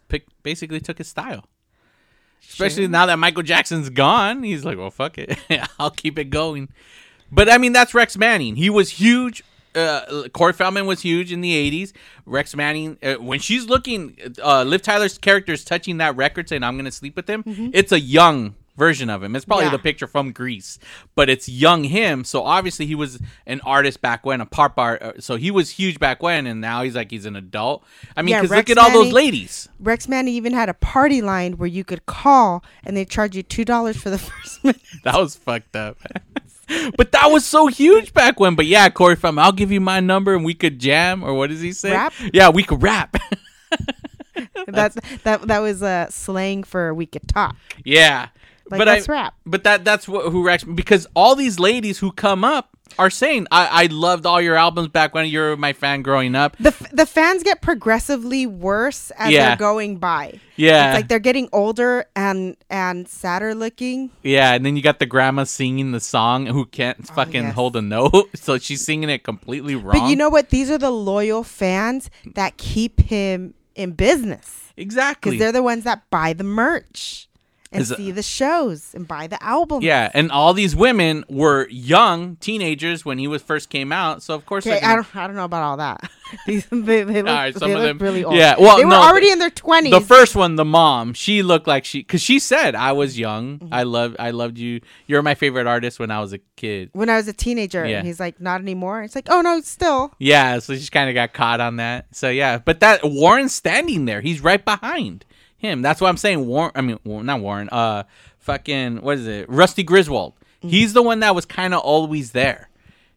picked 0.08 0.30
basically 0.42 0.80
took 0.80 0.96
his 0.98 1.08
style. 1.08 1.44
Especially 2.48 2.86
now 2.88 3.04
that 3.06 3.18
Michael 3.18 3.42
Jackson's 3.42 3.90
gone, 3.90 4.42
he's 4.42 4.64
like, 4.64 4.78
well, 4.78 4.90
fuck 4.90 5.18
it, 5.18 5.38
I'll 5.78 5.90
keep 5.90 6.18
it 6.18 6.30
going. 6.30 6.68
But 7.30 7.50
I 7.50 7.58
mean, 7.58 7.72
that's 7.72 7.94
Rex 7.94 8.16
Manning. 8.16 8.56
He 8.56 8.70
was 8.70 8.90
huge. 8.90 9.42
Uh, 9.74 10.28
Corey 10.32 10.52
Feldman 10.52 10.86
was 10.86 11.00
huge 11.02 11.32
in 11.32 11.40
the 11.40 11.52
'80s. 11.70 11.92
Rex 12.26 12.54
Manning, 12.54 12.96
uh, 13.02 13.14
when 13.14 13.38
she's 13.40 13.66
looking, 13.66 14.16
uh, 14.42 14.62
Liv 14.62 14.82
Tyler's 14.82 15.18
character 15.18 15.52
is 15.52 15.64
touching 15.64 15.98
that 15.98 16.16
record, 16.16 16.48
saying, 16.48 16.62
"I'm 16.62 16.76
gonna 16.76 16.92
sleep 16.92 17.16
with 17.16 17.28
him." 17.28 17.42
It's 17.74 17.92
a 17.92 18.00
young 18.00 18.54
version 18.76 19.08
of 19.08 19.22
him. 19.22 19.36
It's 19.36 19.44
probably 19.44 19.66
Yeah. 19.66 19.70
the 19.70 19.78
picture 19.78 20.08
from 20.08 20.32
Grease, 20.32 20.80
but 21.14 21.30
it's 21.30 21.48
young 21.48 21.84
him. 21.84 22.24
So 22.24 22.42
obviously 22.42 22.86
he 22.86 22.96
was 22.96 23.20
an 23.46 23.60
artist 23.64 24.00
back 24.02 24.26
when, 24.26 24.40
a 24.40 24.46
pop 24.46 24.76
art. 24.80 25.00
uh, 25.00 25.12
So 25.20 25.36
he 25.36 25.52
was 25.52 25.70
huge 25.70 26.00
back 26.00 26.20
when, 26.24 26.44
and 26.48 26.60
now 26.60 26.82
he's 26.82 26.96
like 26.96 27.12
he's 27.12 27.24
an 27.24 27.36
adult. 27.36 27.84
I 28.16 28.22
mean, 28.22 28.34
because 28.34 28.50
Rex 28.50 28.68
look 28.68 28.76
at 28.76 28.82
all 28.82 28.90
those 28.90 29.12
ladies. 29.12 29.68
rex 29.78 30.08
manning 30.08 30.34
even 30.34 30.52
had 30.54 30.68
a 30.68 30.74
party 30.74 31.22
line 31.22 31.52
where 31.56 31.68
you 31.68 31.84
could 31.84 32.04
call 32.06 32.64
and 32.84 32.96
they 32.96 33.04
charge 33.04 33.36
you 33.36 33.44
two 33.44 33.64
dollars 33.64 33.96
for 33.96 34.10
the 34.10 34.18
first 34.30 34.64
minute 34.64 34.80
That 35.04 35.20
was 35.20 35.36
fucked 35.36 35.76
up. 35.76 35.96
but 36.96 37.12
that 37.12 37.30
was 37.30 37.44
so 37.44 37.66
huge 37.66 38.12
back 38.12 38.40
when. 38.40 38.54
But 38.54 38.66
yeah, 38.66 38.88
Corey 38.88 39.16
from 39.16 39.38
I'll 39.38 39.52
give 39.52 39.72
you 39.72 39.80
my 39.80 40.00
number 40.00 40.34
and 40.34 40.44
we 40.44 40.54
could 40.54 40.78
jam 40.78 41.22
or 41.22 41.34
what 41.34 41.50
does 41.50 41.60
he 41.60 41.72
say? 41.72 41.92
Rap? 41.92 42.12
Yeah, 42.32 42.50
we 42.50 42.62
could 42.62 42.82
rap. 42.82 43.16
that's 44.66 44.96
that 45.22 45.42
that 45.42 45.58
was 45.60 45.82
uh 45.82 46.08
slang 46.10 46.64
for 46.64 46.94
we 46.94 47.06
could 47.06 47.26
talk 47.28 47.56
yeah. 47.84 48.28
Like, 48.70 48.78
but 48.78 48.86
let's 48.86 49.08
I, 49.08 49.12
rap. 49.12 49.34
But 49.44 49.64
that 49.64 49.84
that's 49.84 50.08
what 50.08 50.32
who 50.32 50.44
Rex 50.44 50.64
because 50.64 51.06
all 51.14 51.36
these 51.36 51.58
ladies 51.58 51.98
who 51.98 52.12
come 52.12 52.44
up 52.44 52.73
are 52.98 53.10
saying 53.10 53.46
I, 53.50 53.84
I 53.84 53.86
loved 53.86 54.24
all 54.26 54.40
your 54.40 54.54
albums 54.56 54.88
back 54.88 55.14
when 55.14 55.26
you 55.26 55.40
were 55.40 55.56
my 55.56 55.72
fan 55.72 56.02
growing 56.02 56.34
up. 56.36 56.56
the 56.58 56.68
f- 56.68 56.90
the 56.92 57.06
fans 57.06 57.42
get 57.42 57.60
progressively 57.60 58.46
worse 58.46 59.10
as 59.18 59.32
Yeah. 59.32 59.48
they're 59.48 59.56
going 59.56 59.96
by 59.96 60.38
Yeah. 60.56 60.90
it's 60.90 60.96
like 60.96 61.08
they're 61.08 61.18
getting 61.18 61.48
older 61.52 62.04
and 62.14 62.56
and 62.70 63.08
sadder 63.08 63.54
looking 63.54 64.10
Yeah, 64.22 64.52
and 64.54 64.64
then 64.64 64.76
you 64.76 64.82
got 64.82 64.98
the 64.98 65.06
grandma 65.06 65.44
singing 65.44 65.92
the 65.92 66.00
song 66.00 66.46
who 66.46 66.66
can't 66.66 66.98
oh, 67.10 67.14
fucking 67.14 67.40
Oh, 67.42 67.44
yes. 67.46 67.54
hold 67.54 67.76
a 67.76 67.82
note, 67.82 68.30
so 68.36 68.58
she's 68.58 68.84
singing 68.84 69.10
it 69.10 69.24
completely 69.24 69.74
wrong. 69.74 69.98
but 69.98 70.08
you 70.08 70.14
know 70.16 70.28
what 70.28 70.50
these 70.50 70.70
are 70.70 70.78
the 70.78 70.90
loyal 70.92 71.42
fans 71.42 72.10
that 72.34 72.56
keep 72.58 73.00
him 73.00 73.54
in 73.74 73.92
business 73.92 74.72
exactly. 74.76 75.32
because 75.32 75.40
they're 75.40 75.52
the 75.52 75.62
ones 75.62 75.84
that 75.84 76.08
buy 76.10 76.32
the 76.32 76.44
merch 76.44 77.28
and 77.74 77.86
see 77.86 78.10
the 78.10 78.22
shows 78.22 78.94
and 78.94 79.06
buy 79.06 79.26
the 79.26 79.42
album. 79.42 79.82
Yeah, 79.82 80.10
and 80.14 80.30
all 80.32 80.54
these 80.54 80.74
women 80.76 81.24
were 81.28 81.68
young 81.68 82.36
teenagers 82.36 83.04
when 83.04 83.18
he 83.18 83.26
was 83.26 83.42
first 83.42 83.70
came 83.70 83.92
out. 83.92 84.22
So 84.22 84.34
of 84.34 84.46
course, 84.46 84.66
Okay, 84.66 84.80
I 84.80 84.94
don't, 84.94 85.16
I 85.16 85.26
don't 85.26 85.36
know 85.36 85.44
about 85.44 85.62
all 85.62 85.76
that. 85.78 86.10
These, 86.46 86.66
they, 86.70 87.04
they 87.04 87.22
look, 87.22 87.26
right, 87.26 87.54
some 87.54 87.70
of 87.70 87.80
them- 87.82 87.98
really 87.98 88.24
old. 88.24 88.34
yeah, 88.34 88.56
well, 88.58 88.76
they 88.78 88.84
were 88.84 88.90
no, 88.90 89.00
already 89.02 89.30
in 89.30 89.38
their 89.38 89.50
twenties. 89.50 89.92
the 89.92 90.00
first 90.00 90.34
one, 90.34 90.56
the 90.56 90.64
mom, 90.64 91.12
she 91.14 91.42
looked 91.42 91.66
like 91.68 91.84
she 91.84 92.00
because 92.00 92.22
she 92.22 92.38
said 92.40 92.74
I 92.74 92.92
was 92.92 93.16
young. 93.18 93.58
Mm-hmm. 93.58 93.72
I 93.74 93.82
love, 93.84 94.16
I 94.18 94.30
loved 94.32 94.58
you. 94.58 94.80
You're 95.06 95.22
my 95.22 95.34
favorite 95.34 95.66
artist 95.68 96.00
when 96.00 96.10
I 96.10 96.20
was 96.20 96.32
a 96.32 96.38
kid. 96.56 96.90
when 96.92 97.08
I 97.08 97.16
was 97.18 97.28
a 97.28 97.32
teenager, 97.32 97.86
Yeah. 97.86 97.98
and 97.98 98.06
he's 98.06 98.18
like, 98.18 98.40
not 98.40 98.60
anymore. 98.62 99.02
It's 99.02 99.14
like, 99.14 99.28
oh 99.30 99.42
no, 99.42 99.60
still. 99.60 100.12
Yeah, 100.18 100.58
so 100.58 100.74
she 100.74 100.88
kind 100.88 101.08
of 101.08 101.14
got 101.14 101.34
caught 101.34 101.60
on 101.60 101.76
that. 101.76 102.06
So 102.12 102.30
yeah, 102.30 102.58
but 102.58 102.80
that 102.80 103.00
Warren's 103.04 103.54
standing 103.54 104.06
there. 104.06 104.20
He's 104.20 104.40
right 104.40 104.64
behind 104.64 105.24
him. 105.64 105.82
That's 105.82 106.00
why 106.00 106.08
I'm 106.08 106.16
saying 106.16 106.46
Warren. 106.46 106.72
I 106.74 106.80
mean, 106.80 106.98
well, 107.04 107.22
not 107.22 107.40
Warren. 107.40 107.68
Uh, 107.70 108.04
fucking 108.38 109.02
what 109.02 109.18
is 109.18 109.26
it? 109.26 109.48
Rusty 109.48 109.82
Griswold. 109.82 110.34
Mm-hmm. 110.58 110.68
He's 110.68 110.92
the 110.92 111.02
one 111.02 111.20
that 111.20 111.34
was 111.34 111.44
kind 111.44 111.74
of 111.74 111.80
always 111.80 112.32
there. 112.32 112.68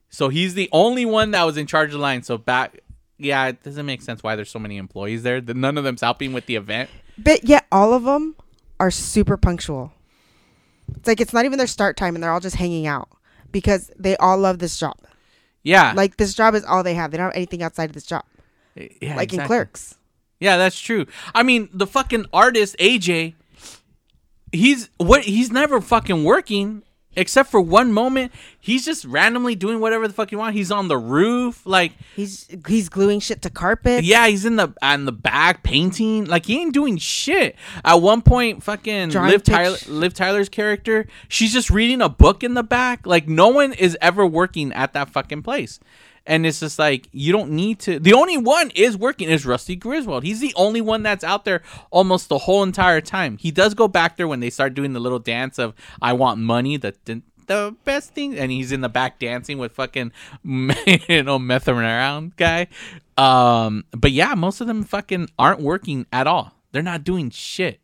So 0.10 0.30
he's 0.30 0.54
the 0.54 0.70
only 0.72 1.06
one 1.06 1.32
that 1.32 1.44
was 1.44 1.58
in 1.58 1.68
charge 1.68 1.90
of 1.90 1.94
the 1.94 1.98
line. 2.00 2.24
So 2.24 2.38
back, 2.38 2.80
yeah, 3.18 3.48
it 3.48 3.64
doesn't 3.64 3.86
make 3.86 4.02
sense 4.02 4.24
why 4.24 4.36
there's 4.36 4.50
so 4.50 4.60
many 4.60 4.78
employees 4.78 5.24
there. 5.24 5.42
The, 5.42 5.54
none 5.54 5.78
of 5.78 5.84
them's 5.84 6.02
helping 6.02 6.34
with 6.34 6.46
the 6.46 6.56
event. 6.56 6.90
But 7.18 7.44
yet, 7.44 7.66
all 7.72 7.94
of 7.94 8.04
them 8.04 8.36
are 8.80 8.92
super 8.92 9.38
punctual. 9.38 9.92
It's 10.96 11.08
like 11.08 11.20
it's 11.20 11.34
not 11.34 11.46
even 11.46 11.58
their 11.58 11.68
start 11.68 11.98
time, 11.98 12.16
and 12.16 12.24
they're 12.24 12.32
all 12.32 12.40
just 12.40 12.56
hanging 12.56 12.88
out 12.88 13.10
because 13.52 13.92
they 13.98 14.16
all 14.18 14.38
love 14.38 14.60
this 14.60 14.80
job. 14.80 14.98
Yeah, 15.64 15.92
Like 15.96 16.16
this 16.16 16.34
job 16.34 16.56
is 16.56 16.64
all 16.64 16.82
they 16.82 16.94
have. 16.94 17.12
They 17.12 17.18
don't 17.18 17.26
have 17.28 17.36
anything 17.36 17.62
outside 17.62 17.90
of 17.90 17.94
this 17.94 18.06
job. 18.06 18.24
yeah, 19.02 19.18
like 19.18 19.34
in. 19.34 19.46
Clerks. 19.46 19.96
Yeah, 20.40 20.58
that's 20.58 20.80
true. 20.80 21.06
I 21.34 21.44
mean, 21.44 21.70
the 21.74 21.88
fucking 21.88 22.26
artist 22.32 22.76
AJ, 22.80 23.34
he's 24.52 24.90
what 24.98 25.24
he's 25.24 25.52
never 25.52 25.82
fucking 25.82 26.24
working 26.24 26.84
except 27.16 27.50
for 27.50 27.60
one 27.60 27.92
moment. 27.92 28.32
He's 28.60 28.86
just 28.86 29.04
randomly 29.04 29.56
doing 29.56 29.80
whatever 29.80 30.08
the 30.08 30.14
fuck 30.14 30.30
he 30.30 30.36
want. 30.36 30.56
He's 30.56 30.72
on 30.72 30.88
the 30.88 30.98
roof, 30.98 31.66
like 31.66 31.94
He's 32.16 32.48
he's 32.68 32.90
gluing 32.90 33.20
shit 33.20 33.42
to 33.42 33.50
carpet. 33.50 34.04
yeah, 34.04 34.28
he's 34.28 34.46
in 34.46 34.56
the 34.56 34.74
on 34.82 35.06
the 35.06 35.12
back 35.12 35.64
painting. 35.64 36.26
Like 36.26 36.46
he 36.46 36.62
ain't 36.62 36.74
doing 36.74 36.98
shit. 36.98 37.56
At 37.84 37.96
one 37.96 38.22
point, 38.22 38.62
fucking 38.64 39.10
Drawing 39.10 39.32
Liv 39.32 39.44
Tyler, 39.44 39.78
Liv 39.88 40.14
Tyler's 40.14 40.50
character, 40.50 41.08
she's 41.28 41.52
just 41.52 41.72
reading 41.72 42.02
a 42.02 42.10
book 42.10 42.44
in 42.44 42.54
the 42.54 42.64
back. 42.64 43.08
Like 43.08 43.28
no 43.28 43.50
one 43.50 43.74
is 43.74 43.98
ever 44.02 44.26
working 44.26 44.72
at 44.74 44.94
that 44.94 45.10
fucking 45.10 45.42
place. 45.42 45.80
And 46.28 46.46
it's 46.46 46.60
just 46.60 46.78
like 46.78 47.08
you 47.12 47.32
don't 47.32 47.52
need 47.52 47.80
to. 47.80 48.00
The 48.00 48.14
only 48.14 48.38
one 48.38 48.70
is 48.76 48.98
working 48.98 49.30
is 49.30 49.46
Rusty 49.46 49.76
Griswold. 49.76 50.24
He's 50.24 50.42
the 50.42 50.54
only 50.56 50.82
one 50.82 51.02
that's 51.02 51.24
out 51.24 51.46
there 51.46 51.64
almost 51.90 52.30
the 52.30 52.38
whole 52.38 52.64
entire 52.64 53.02
time. 53.02 53.38
He 53.38 53.50
does 53.50 53.74
go 53.74 53.88
back 53.88 54.18
there 54.18 54.28
when 54.28 54.42
they 54.42 54.50
start 54.50 54.74
doing 54.74 54.94
the 54.94 55.00
little 55.00 55.20
dance 55.20 55.58
of 55.58 55.74
"I 56.02 56.14
want 56.14 56.40
money." 56.40 56.78
The 56.78 56.94
the, 57.48 57.76
best 57.86 58.14
thing, 58.14 58.38
and 58.38 58.52
he's 58.52 58.74
in 58.74 58.82
the 58.82 58.90
back 58.90 59.20
dancing 59.20 59.58
with 59.58 59.72
fucking 59.72 60.12
you 60.44 61.24
know 61.24 61.40
messing 61.40 61.76
around 61.76 62.36
guy. 62.36 62.68
Um, 63.16 63.86
but 63.92 64.12
yeah, 64.12 64.36
most 64.36 64.60
of 64.60 64.68
them 64.68 64.84
fucking 64.84 65.30
aren't 65.40 65.62
working 65.62 66.06
at 66.12 66.28
all. 66.28 66.54
They're 66.74 66.84
not 66.84 67.06
doing 67.06 67.30
shit. 67.30 67.80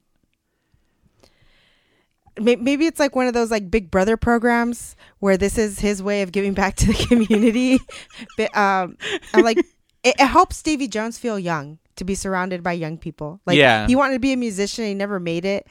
May- 2.40 2.56
Maybe 2.56 2.86
it's 2.86 3.00
like 3.00 3.16
one 3.16 3.28
of 3.28 3.34
those 3.34 3.52
like 3.52 3.70
Big 3.70 3.92
Brother 3.92 4.18
programs 4.18 4.96
where 5.20 5.38
this 5.38 5.58
is 5.58 5.80
his 5.80 6.02
way 6.02 6.22
of 6.22 6.32
giving 6.32 6.54
back 6.54 6.76
to 6.78 6.88
the 6.88 6.94
community. 6.94 7.80
but 8.38 8.56
um, 8.58 8.98
I'm 9.34 9.44
like 9.44 9.58
it, 9.58 10.16
it 10.20 10.26
helps 10.26 10.58
Stevie 10.58 10.88
Jones 10.88 11.18
feel 11.18 11.38
young 11.40 11.80
to 11.96 12.04
be 12.04 12.16
surrounded 12.16 12.64
by 12.64 12.74
young 12.74 12.98
people. 12.98 13.40
Like 13.46 13.58
Yeah. 13.58 13.88
he 13.88 13.96
wanted 13.96 14.14
to 14.14 14.20
be 14.20 14.34
a 14.34 14.38
musician, 14.38 14.86
he 14.86 14.94
never 14.94 15.20
made 15.20 15.46
it, 15.46 15.68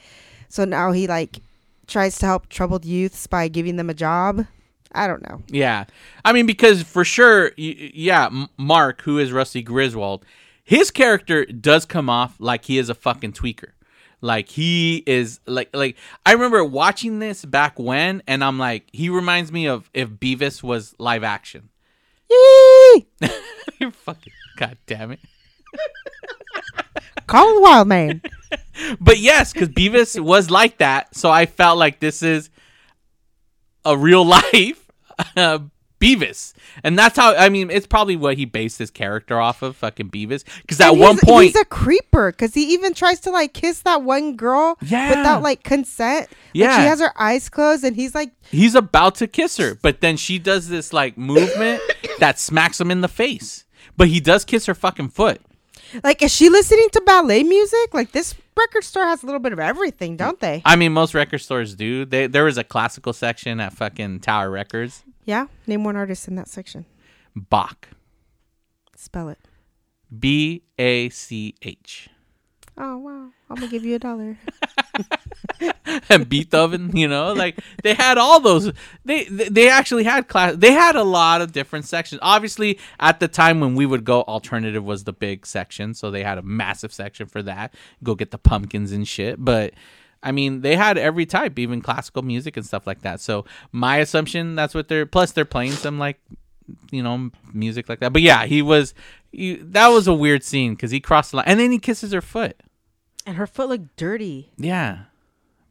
so 0.49 0.65
now 0.65 0.93
he 0.93 1.07
like 1.07 1.41
tries 1.89 2.17
to 2.19 2.27
help 2.27 2.49
troubled 2.49 2.85
youths 2.85 3.27
by 3.27 3.49
giving 3.49 3.77
them 3.77 3.91
a 3.91 3.95
job. 3.95 4.47
I 4.95 5.07
don't 5.07 5.23
know. 5.29 5.43
Yeah, 5.49 5.85
I 6.25 6.33
mean 6.33 6.47
because 6.47 6.83
for 6.83 7.05
sure, 7.05 7.53
yeah, 7.57 8.29
Mark, 8.59 9.03
who 9.03 9.19
is 9.19 9.33
Rusty 9.33 9.63
Griswold, 9.63 10.25
his 10.63 10.91
character 10.91 11.45
does 11.47 11.85
come 11.87 12.09
off 12.11 12.37
like 12.39 12.67
he 12.67 12.79
is 12.79 12.89
a 12.89 12.95
fucking 12.95 13.33
tweaker. 13.33 13.71
Like 14.23 14.49
he 14.49 15.03
is 15.07 15.41
like 15.47 15.69
like 15.75 15.97
I 16.25 16.33
remember 16.33 16.65
watching 16.65 17.19
this 17.19 17.45
back 17.45 17.79
when, 17.79 18.23
and 18.27 18.43
I'm 18.43 18.59
like, 18.59 18.89
he 18.93 19.09
reminds 19.09 19.51
me 19.53 19.67
of 19.67 19.91
if 19.93 20.09
Beavis 20.09 20.63
was 20.63 20.95
live 20.99 21.25
action. 21.25 21.69
Yee! 22.31 23.07
You're 23.79 23.91
fucking 23.91 24.33
god 24.57 24.79
damn 24.87 25.11
it. 25.11 25.21
Call 27.27 27.55
the 27.55 27.61
wild 27.61 27.89
man. 27.89 28.23
But 29.01 29.19
yes, 29.19 29.53
because 29.53 29.69
Beavis 29.69 30.19
was 30.19 30.51
like 30.51 30.79
that, 30.79 31.15
so 31.15 31.31
I 31.31 31.47
felt 31.47 31.79
like 31.79 32.01
this 32.01 32.23
is 32.23 32.51
a 33.85 33.97
real 33.97 34.25
life 34.27 34.91
uh, 35.37 35.61
Beavis, 36.03 36.53
and 36.83 36.99
that's 36.99 37.17
how 37.17 37.35
I 37.35 37.49
mean 37.49 37.71
it's 37.71 37.87
probably 37.87 38.17
what 38.17 38.37
he 38.37 38.45
based 38.45 38.79
his 38.79 38.91
character 38.91 39.41
off 39.41 39.63
of, 39.63 39.77
fucking 39.77 40.11
Beavis. 40.11 40.45
Because 40.63 40.81
at 40.81 40.97
one 40.97 41.19
point, 41.19 41.47
he's 41.47 41.57
a 41.57 41.65
creeper 41.65 42.33
because 42.33 42.55
he 42.55 42.73
even 42.75 42.93
tries 42.95 43.21
to 43.21 43.31
like 43.31 43.55
kiss 43.55 43.81
that 43.83 44.03
one 44.03 44.37
girl 44.37 44.77
Yeah. 44.83 45.11
without 45.11 45.43
like 45.43 45.63
consent. 45.63 46.29
Like, 46.29 46.37
Yeah. 46.55 46.77
she 46.77 46.87
has 46.89 47.01
her 47.01 47.13
eyes 47.21 47.49
closed 47.49 47.85
and 47.85 47.95
he's 47.97 48.15
like, 48.15 48.33
he's 48.51 48.75
about 48.75 49.15
to 49.17 49.27
kiss 49.27 49.57
her, 49.59 49.77
but 49.81 50.01
then 50.01 50.17
she 50.17 50.39
does 50.39 50.69
this 50.69 50.93
like 50.93 51.17
movement 51.17 51.81
that 52.19 52.39
smacks 52.39 52.81
him 52.81 52.91
in 52.91 53.01
the 53.01 53.09
face. 53.09 53.65
But 53.97 54.09
he 54.09 54.21
does 54.21 54.45
kiss 54.45 54.67
her 54.67 54.75
fucking 54.75 55.11
foot. 55.11 55.41
like, 56.03 56.23
is 56.23 56.33
she 56.35 56.49
listening 56.49 56.89
to 56.93 57.01
ballet 57.03 57.43
music? 57.43 57.93
Like 57.93 58.13
this 58.13 58.35
record 58.57 58.85
store 58.85 59.05
has 59.05 59.23
a 59.23 59.27
little 59.27 59.41
bit 59.41 59.53
of 59.53 59.59
everything, 59.59 60.17
don't 60.17 60.39
they? 60.41 60.63
I 60.65 60.77
mean, 60.77 60.93
most 60.93 61.15
record 61.15 61.39
stores 61.39 61.75
do. 61.75 62.05
They, 62.05 62.27
there 62.27 62.45
was 62.45 62.57
a 62.59 62.65
classical 62.65 63.13
section 63.13 63.61
at 63.61 63.73
fucking 63.75 64.21
Tower 64.21 64.51
Records. 64.51 65.05
Yeah. 65.25 65.47
Name 65.67 65.85
one 65.85 65.97
artist 65.97 66.29
in 66.29 66.35
that 66.37 66.49
section. 66.49 66.87
Bach, 67.35 67.89
Spell 68.97 69.29
it. 69.31 69.39
B 70.17 70.63
A 70.79 71.09
C 71.09 71.55
H. 71.63 72.09
Oh 72.79 72.97
wow! 72.99 73.31
I'm 73.51 73.57
gonna 73.57 73.69
give 73.69 73.85
you 73.85 73.97
a 73.97 73.99
dollar. 73.99 74.39
and 76.09 76.29
Beethoven, 76.29 76.97
you 76.97 77.09
know, 77.09 77.33
like 77.33 77.59
they 77.83 77.95
had 77.95 78.17
all 78.17 78.41
those. 78.41 78.73
They 79.05 79.25
they 79.25 79.49
they 79.49 79.69
actually 79.69 80.05
had 80.05 80.29
class. 80.29 80.55
They 80.57 80.73
had 80.73 80.97
a 80.97 81.03
lot 81.03 81.41
of 81.41 81.53
different 81.53 81.85
sections. 81.85 82.21
Obviously, 82.23 82.79
at 83.01 83.21
the 83.21 83.29
time 83.29 83.61
when 83.61 83.75
we 83.75 83.87
would 83.87 84.05
go, 84.05 84.23
alternative 84.23 84.85
was 84.85 85.05
the 85.05 85.13
big 85.13 85.47
section, 85.47 85.95
so 85.95 86.11
they 86.11 86.23
had 86.23 86.39
a 86.39 86.43
massive 86.43 86.93
section 86.93 87.27
for 87.27 87.43
that. 87.43 87.75
Go 88.03 88.15
get 88.15 88.31
the 88.31 88.39
pumpkins 88.39 88.93
and 88.93 89.07
shit. 89.07 89.43
But 89.43 89.75
I 90.23 90.33
mean, 90.33 90.61
they 90.61 90.77
had 90.77 90.99
every 90.99 91.27
type, 91.27 91.59
even 91.59 91.81
classical 91.81 92.23
music 92.23 92.57
and 92.57 92.65
stuff 92.65 92.87
like 92.87 93.03
that. 93.03 93.21
So 93.21 93.45
my 93.73 93.97
assumption 93.97 94.55
that's 94.55 94.75
what 94.75 94.89
they're. 94.89 95.07
Plus, 95.07 95.33
they're 95.33 95.45
playing 95.45 95.73
some 95.73 95.99
like 95.99 96.21
you 96.91 97.03
know 97.03 97.31
music 97.53 97.89
like 97.89 98.01
that. 98.01 98.13
But 98.13 98.23
yeah, 98.23 98.47
he 98.47 98.63
was. 98.63 98.95
He, 99.33 99.57
that 99.57 99.89
was 99.89 100.07
a 100.07 100.15
weird 100.15 100.45
scene 100.45 100.75
because 100.75 100.91
he 100.91 101.01
crossed 101.01 101.31
the 101.31 101.39
line, 101.39 101.47
and 101.49 101.59
then 101.59 101.73
he 101.73 101.79
kisses 101.79 102.13
her 102.13 102.21
foot. 102.21 102.61
and 103.27 103.37
her 103.37 103.47
foot 103.47 103.69
looked 103.69 103.97
dirty. 103.97 104.51
Yeah. 104.59 105.05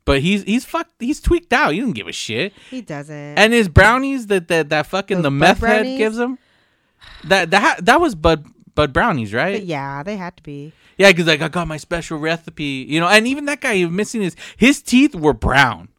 But 0.03 0.21
he's 0.21 0.43
he's 0.43 0.65
fucked 0.65 0.93
he's 0.99 1.21
tweaked 1.21 1.53
out. 1.53 1.73
He 1.73 1.79
doesn't 1.79 1.93
give 1.93 2.07
a 2.07 2.11
shit. 2.11 2.53
He 2.69 2.81
doesn't. 2.81 3.15
And 3.37 3.53
his 3.53 3.69
brownies 3.69 4.27
that 4.27 4.47
that, 4.47 4.69
that 4.69 4.87
fucking 4.87 5.17
Those 5.17 5.23
the 5.23 5.31
meth 5.31 5.59
head 5.59 5.85
gives 5.85 6.17
him. 6.17 6.39
That 7.25 7.51
that 7.51 7.85
that 7.85 8.01
was 8.01 8.15
Bud 8.15 8.45
Bud 8.73 8.93
brownies, 8.93 9.33
right? 9.33 9.57
but 9.59 9.65
yeah, 9.65 10.01
they 10.01 10.17
had 10.17 10.35
to 10.37 10.43
be. 10.43 10.73
Yeah, 11.01 11.11
because 11.11 11.27
like 11.27 11.41
I 11.41 11.47
got 11.47 11.67
my 11.67 11.77
special 11.77 12.17
recipe, 12.19 12.85
you 12.87 12.99
know. 12.99 13.07
And 13.07 13.27
even 13.27 13.45
that 13.45 13.61
guy, 13.61 13.83
missing 13.85 14.21
his 14.21 14.35
his 14.57 14.81
teeth 14.81 15.15
were 15.15 15.33
brown. 15.33 15.89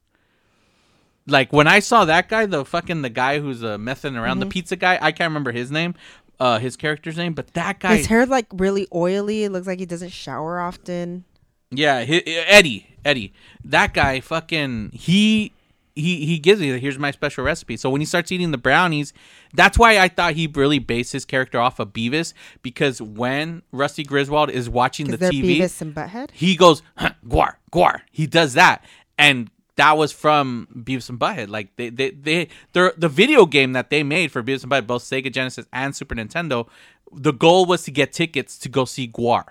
Like 1.27 1.53
when 1.53 1.69
I 1.69 1.79
saw 1.79 2.05
that 2.05 2.29
guy, 2.29 2.47
the 2.47 2.65
fucking 2.65 3.03
the 3.03 3.11
guy 3.11 3.39
who's 3.39 3.63
uh, 3.63 3.79
messing 3.79 4.17
around, 4.17 4.39
Mm-hmm. 4.39 4.49
the 4.49 4.53
pizza 4.53 4.77
guy. 4.77 4.99
I 5.01 5.13
can't 5.13 5.31
remember 5.31 5.53
his 5.53 5.71
name, 5.71 5.95
uh, 6.41 6.59
his 6.59 6.77
character's 6.77 7.17
name, 7.17 7.33
but 7.35 7.55
that 7.55 7.79
guy. 7.81 7.97
His 7.97 8.07
hair 8.07 8.27
like 8.27 8.47
really 8.53 8.89
oily. 8.93 9.45
It 9.45 9.53
looks 9.53 9.67
like 9.67 9.79
he 9.79 9.87
doesn't 9.87 10.11
shower 10.13 10.61
often. 10.61 11.25
Yeah, 11.71 12.05
Eddie, 12.07 12.87
Eddie, 13.03 13.33
that 13.65 13.95
guy, 13.95 14.21
fucking, 14.21 14.91
he, 14.93 15.53
he, 15.95 16.27
he 16.27 16.39
gives 16.39 16.61
me. 16.61 16.79
Here's 16.79 16.99
my 16.99 17.11
special 17.11 17.45
recipe. 17.45 17.77
So 17.77 17.91
when 17.91 18.01
he 18.01 18.05
starts 18.05 18.33
eating 18.33 18.51
the 18.51 18.59
brownies, 18.59 19.13
that's 19.55 19.79
why 19.79 19.99
I 19.99 20.09
thought 20.09 20.35
he 20.35 20.47
really 20.47 20.79
based 20.79 21.13
his 21.13 21.25
character 21.25 21.61
off 21.61 21.79
of 21.79 21.93
Beavis 21.93 22.33
because 22.63 23.03
when 23.03 23.63
Rusty 23.73 24.03
Griswold 24.03 24.51
is 24.51 24.69
watching 24.69 25.11
the 25.11 25.19
TV, 25.19 25.59
Beavis 25.59 25.81
and 25.81 25.95
Butthead. 25.95 26.31
he 26.33 26.57
goes 26.57 26.83
huh, 26.97 27.11
guar 27.27 27.55
guar. 27.71 28.01
He 28.11 28.27
does 28.27 28.55
that, 28.55 28.85
and 29.19 29.51
that 29.77 29.97
was 29.97 30.13
from 30.13 30.69
Beavis 30.75 31.09
and 31.09 31.19
Butthead. 31.19 31.49
Like 31.49 31.77
they 31.77 31.91
they 31.91 32.11
they 32.11 32.49
they're, 32.73 32.93
the 32.97 33.09
video 33.09 33.47
game 33.47 33.73
that 33.73 33.91
they 33.91 34.03
made 34.03 34.33
for 34.33 34.43
Beavis 34.43 34.63
and 34.63 34.73
Butthead, 34.73 34.87
both 34.87 35.03
Sega 35.03 35.33
Genesis 35.33 35.67
and 35.73 35.95
Super 35.95 36.15
Nintendo. 36.15 36.69
The 37.15 37.33
goal 37.33 37.67
was 37.67 37.83
to 37.85 37.91
get 37.91 38.13
tickets 38.13 38.57
to 38.59 38.69
go 38.71 38.87
see 38.87 39.07
GWAR. 39.07 39.45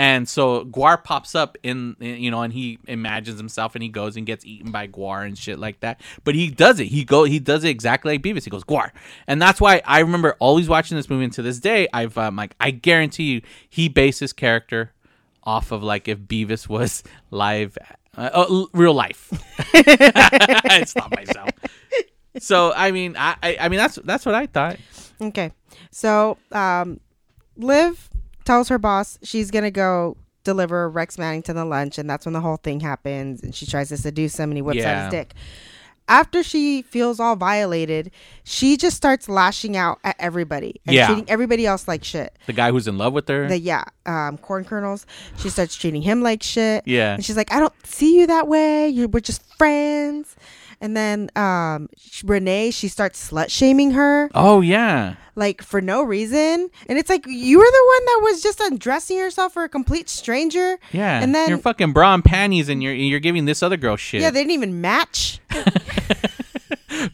And 0.00 0.26
so 0.26 0.64
GWAR 0.64 1.04
pops 1.04 1.34
up 1.34 1.58
in, 1.62 1.94
you 2.00 2.30
know, 2.30 2.40
and 2.40 2.54
he 2.54 2.78
imagines 2.88 3.36
himself, 3.38 3.74
and 3.74 3.82
he 3.82 3.90
goes 3.90 4.16
and 4.16 4.24
gets 4.24 4.46
eaten 4.46 4.70
by 4.72 4.86
GWAR 4.86 5.26
and 5.26 5.36
shit 5.36 5.58
like 5.58 5.80
that. 5.80 6.00
But 6.24 6.34
he 6.34 6.48
does 6.48 6.80
it. 6.80 6.86
He 6.86 7.04
go. 7.04 7.24
He 7.24 7.38
does 7.38 7.64
it 7.64 7.68
exactly 7.68 8.14
like 8.14 8.22
Beavis. 8.22 8.44
He 8.44 8.50
goes 8.50 8.64
GWAR, 8.64 8.92
and 9.26 9.42
that's 9.42 9.60
why 9.60 9.82
I 9.84 9.98
remember 9.98 10.36
always 10.38 10.70
watching 10.70 10.96
this 10.96 11.10
movie. 11.10 11.24
And 11.24 11.32
to 11.34 11.42
this 11.42 11.60
day, 11.60 11.86
I've 11.92 12.16
um, 12.16 12.36
like 12.36 12.56
I 12.58 12.70
guarantee 12.70 13.24
you, 13.24 13.42
he 13.68 13.90
based 13.90 14.20
his 14.20 14.32
character 14.32 14.94
off 15.44 15.70
of 15.70 15.82
like 15.82 16.08
if 16.08 16.18
Beavis 16.20 16.66
was 16.66 17.02
live 17.30 17.76
Uh, 18.16 18.30
uh, 18.32 18.66
real 18.72 18.94
life. 18.94 19.28
it's 19.74 20.96
not 20.96 21.14
myself. 21.14 21.50
So 22.38 22.72
I 22.74 22.90
mean, 22.90 23.16
I, 23.18 23.36
I 23.42 23.56
I 23.60 23.68
mean 23.68 23.78
that's 23.78 23.96
that's 23.96 24.24
what 24.24 24.34
I 24.34 24.46
thought. 24.46 24.78
Okay. 25.20 25.52
So, 25.90 26.38
um, 26.52 27.00
Liv 27.56 28.09
tells 28.44 28.68
her 28.68 28.78
boss 28.78 29.18
she's 29.22 29.50
going 29.50 29.64
to 29.64 29.70
go 29.70 30.16
deliver 30.44 30.88
Rex 30.88 31.16
Mannington 31.16 31.54
the 31.54 31.64
lunch, 31.64 31.98
and 31.98 32.08
that's 32.08 32.24
when 32.26 32.32
the 32.32 32.40
whole 32.40 32.56
thing 32.56 32.80
happens. 32.80 33.42
And 33.42 33.54
she 33.54 33.66
tries 33.66 33.88
to 33.90 33.96
seduce 33.96 34.38
him, 34.38 34.50
and 34.50 34.56
he 34.58 34.62
whips 34.62 34.82
out 34.84 35.04
his 35.04 35.10
dick. 35.10 35.34
After 36.08 36.42
she 36.42 36.82
feels 36.82 37.20
all 37.20 37.36
violated, 37.36 38.10
she 38.42 38.76
just 38.76 38.96
starts 38.96 39.28
lashing 39.28 39.76
out 39.76 39.98
at 40.02 40.16
everybody 40.18 40.80
and 40.84 40.96
Yeah. 40.96 41.06
treating 41.06 41.30
everybody 41.30 41.66
else 41.66 41.86
like 41.86 42.02
shit. 42.02 42.36
The 42.46 42.52
guy 42.52 42.72
who's 42.72 42.88
in 42.88 42.98
love 42.98 43.12
with 43.12 43.28
her. 43.28 43.46
The 43.46 43.58
yeah, 43.58 43.84
um, 44.06 44.36
corn 44.38 44.64
kernels. 44.64 45.06
She 45.38 45.50
starts 45.50 45.76
treating 45.76 46.02
him 46.02 46.20
like 46.20 46.42
shit. 46.42 46.82
Yeah. 46.84 47.14
and 47.14 47.24
she's 47.24 47.36
like, 47.36 47.52
"I 47.52 47.60
don't 47.60 47.74
see 47.86 48.18
you 48.18 48.26
that 48.26 48.48
way. 48.48 48.88
You 48.88 49.06
we're 49.06 49.20
just 49.20 49.42
friends." 49.56 50.34
And 50.80 50.96
then 50.96 51.30
um, 51.36 51.88
Renee, 52.24 52.70
she 52.70 52.88
starts 52.88 53.30
slut 53.30 53.50
shaming 53.50 53.90
her 53.92 54.30
oh 54.34 54.60
yeah. 54.62 55.16
like 55.36 55.62
for 55.62 55.80
no 55.80 56.02
reason. 56.02 56.70
And 56.88 56.98
it's 56.98 57.10
like 57.10 57.26
you 57.26 57.58
were 57.58 57.64
the 57.64 57.84
one 57.86 58.04
that 58.06 58.20
was 58.22 58.42
just 58.42 58.60
undressing 58.60 59.18
yourself 59.18 59.52
for 59.52 59.64
a 59.64 59.68
complete 59.68 60.08
stranger. 60.08 60.78
Yeah. 60.92 61.20
And 61.22 61.34
then 61.34 61.48
you're 61.48 61.58
fucking 61.58 61.92
bra 61.92 62.14
and 62.14 62.24
panties, 62.24 62.68
and 62.68 62.82
you're 62.82 62.94
you're 62.94 63.20
giving 63.20 63.44
this 63.44 63.62
other 63.62 63.76
girl 63.76 63.96
shit. 63.96 64.22
yeah, 64.22 64.30
they 64.30 64.40
didn't 64.40 64.52
even 64.52 64.80
match. 64.80 65.40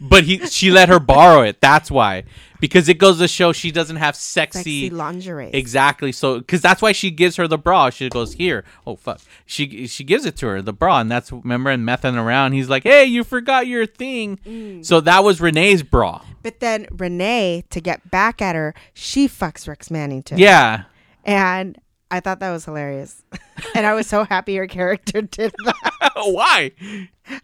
but 0.01 0.25
he 0.25 0.39
she 0.47 0.71
let 0.71 0.89
her 0.89 1.01
borrow 1.01 1.43
it. 1.43 1.61
That's 1.61 1.91
why. 1.91 2.25
Because 2.59 2.89
it 2.89 2.99
goes 2.99 3.19
to 3.19 3.29
show 3.29 3.53
she 3.53 3.71
doesn't 3.71 3.97
have 3.97 4.17
sexy, 4.17 4.59
Sexy 4.59 4.91
lingerie. 4.91 5.51
Exactly. 5.53 6.11
So, 6.11 6.39
because 6.39 6.63
that's 6.63 6.81
why 6.81 6.93
she 6.93 7.11
gives 7.11 7.37
her 7.37 7.47
the 7.47 7.59
bra. 7.59 7.91
She 7.91 8.09
goes 8.09 8.33
here. 8.33 8.65
Oh 8.87 8.97
fuck. 8.97 9.21
She 9.45 9.87
she 9.87 10.05
gives 10.05 10.25
it 10.25 10.37
to 10.39 10.47
her 10.47 10.63
the 10.63 10.73
bra, 10.73 11.01
and 11.01 11.11
that's 11.11 11.31
remember 11.31 11.71
and 11.71 11.85
messing 11.85 12.17
around. 12.17 12.53
He's 12.53 12.69
like, 12.69 12.85
hey, 12.85 13.05
you 13.05 13.25
forgot 13.25 13.67
your 13.67 13.87
thing. 13.87 14.39
Mm. 14.47 14.85
So 14.85 15.01
that 15.01 15.23
was 15.23 15.41
Renee's 15.41 15.83
bra. 15.83 16.25
But 16.43 16.61
then 16.61 16.87
Renee, 16.91 17.65
to 17.71 17.81
get 17.81 18.11
back 18.11 18.41
at 18.41 18.55
her, 18.55 18.75
she 18.95 19.29
fucks 19.29 19.69
Rex 19.69 19.91
Manning 19.91 20.23
too. 20.23 20.37
Yeah. 20.37 20.85
And 21.25 21.79
I 22.11 22.21
thought 22.21 22.41
that 22.41 22.53
was 22.53 22.65
hilarious. 22.65 23.23
and 23.75 23.87
I 23.87 23.95
was 23.95 24.07
so 24.07 24.25
happy 24.25 24.53
your 24.53 24.67
character 24.67 25.23
did 25.23 25.53
that. 25.65 26.13
why? 26.17 26.73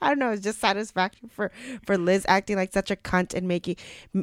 I 0.00 0.08
don't 0.08 0.18
know. 0.18 0.30
It's 0.30 0.42
just 0.42 0.60
satisfaction 0.60 1.28
for 1.28 1.50
for 1.84 1.98
Liz 1.98 2.24
acting 2.28 2.56
like 2.56 2.72
such 2.72 2.90
a 2.90 2.96
cunt 2.96 3.34
and 3.34 3.48
making 3.48 3.76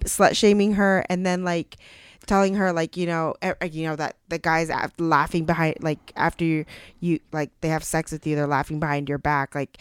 slut 0.05 0.35
shaming 0.35 0.73
her, 0.73 1.05
and 1.09 1.25
then 1.25 1.43
like 1.43 1.77
telling 2.25 2.55
her 2.55 2.71
like 2.71 2.95
you 2.95 3.05
know 3.05 3.33
you 3.71 3.87
know 3.87 3.95
that 3.95 4.15
the 4.29 4.37
guys 4.37 4.69
laughing 4.97 5.45
behind 5.45 5.77
like 5.81 6.11
after 6.15 6.45
you 6.45 6.65
you 6.99 7.19
like 7.31 7.51
they 7.61 7.69
have 7.69 7.83
sex 7.83 8.11
with 8.11 8.25
you, 8.25 8.35
they're 8.35 8.47
laughing 8.47 8.79
behind 8.79 9.09
your 9.09 9.17
back. 9.17 9.53
Like 9.55 9.77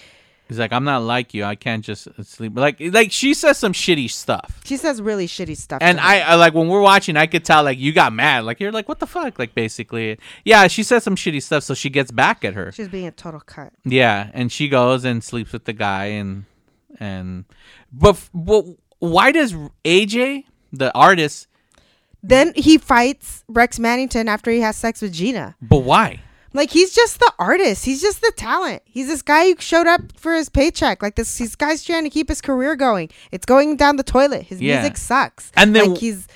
He's 0.49 0.59
like, 0.59 0.73
I'm 0.73 0.85
not 0.85 1.03
like 1.03 1.35
you. 1.35 1.45
I 1.45 1.55
can't 1.55 1.85
just 1.85 2.09
uh, 2.09 2.23
sleep. 2.23 2.57
Like 2.57 2.77
like 2.81 3.13
she 3.13 3.35
says 3.35 3.59
some 3.59 3.73
shitty 3.73 4.11
stuff. 4.11 4.61
she 4.65 4.77
says 4.77 5.03
really 5.03 5.27
shitty 5.27 5.57
stuff. 5.57 5.79
And. 5.83 6.01
I, 6.01 6.21
I 6.21 6.35
like 6.37 6.55
when 6.55 6.69
we're 6.69 6.81
watching, 6.81 7.17
I 7.17 7.27
could 7.27 7.45
tell 7.45 7.63
like 7.65 7.79
you 7.79 7.93
got 7.93 8.13
mad. 8.13 8.45
Like 8.45 8.61
you're 8.61 8.73
like, 8.73 8.89
what 8.89 8.99
the 8.99 9.07
fuck? 9.07 9.39
Like 9.39 9.55
basically, 9.55 10.19
yeah. 10.45 10.67
She 10.69 10.83
says 10.83 11.03
some 11.03 11.17
shitty 11.17 11.43
stuff, 11.43 11.65
so 11.65 11.75
she 11.75 11.91
gets 11.91 12.11
back 12.11 12.45
at 12.45 12.55
her. 12.55 12.73
she's 12.73 12.89
being 12.89 13.07
a 13.07 13.11
total 13.11 13.41
cut. 13.41 13.73
Yeah, 13.85 14.31
and 14.33 14.51
she 14.51 14.69
goes 14.69 15.05
and 15.05 15.23
sleeps 15.23 15.53
with 15.53 15.65
the 15.65 15.73
guy, 15.73 16.07
and 16.07 16.45
and 16.99 17.45
but 17.93 18.29
but 18.33 18.65
why 19.01 19.33
does 19.33 19.55
AJ 19.85 20.45
the 20.73 20.93
artist? 20.95 21.49
Then 22.23 22.53
he 22.57 22.79
fights 22.79 23.45
Rex 23.49 23.79
Mannington 23.79 24.27
after 24.27 24.51
he 24.51 24.61
has 24.61 24.77
sex 24.77 25.03
with 25.03 25.13
Gina. 25.13 25.57
But 25.63 25.79
why? 25.79 26.23
Like 26.55 26.71
he's 26.71 26.95
just 26.95 27.19
the 27.19 27.33
artist. 27.39 27.85
He's 27.85 28.01
just 28.01 28.21
the 28.23 28.33
talent. 28.37 28.83
He's 28.87 29.07
this 29.07 29.23
guy 29.23 29.45
who 29.51 29.57
showed 29.59 29.87
up 29.87 30.01
for 30.17 30.35
his 30.35 30.49
paycheck. 30.49 31.03
Like 31.03 31.15
this, 31.17 31.37
this 31.39 31.55
guy's 31.55 31.85
trying 31.85 32.05
to 32.05 32.11
keep 32.11 32.29
his 32.29 32.41
career 32.41 32.75
going. 32.75 33.11
It's 33.33 33.45
going 33.47 33.77
down 33.77 33.97
the 33.97 34.03
toilet. 34.03 34.45
His 34.45 34.61
Yeah. 34.61 34.81
music 34.81 34.97
sucks. 34.97 35.53
And 35.57 35.77
then- 35.77 35.91
like 35.91 35.99
he's, 36.01 36.27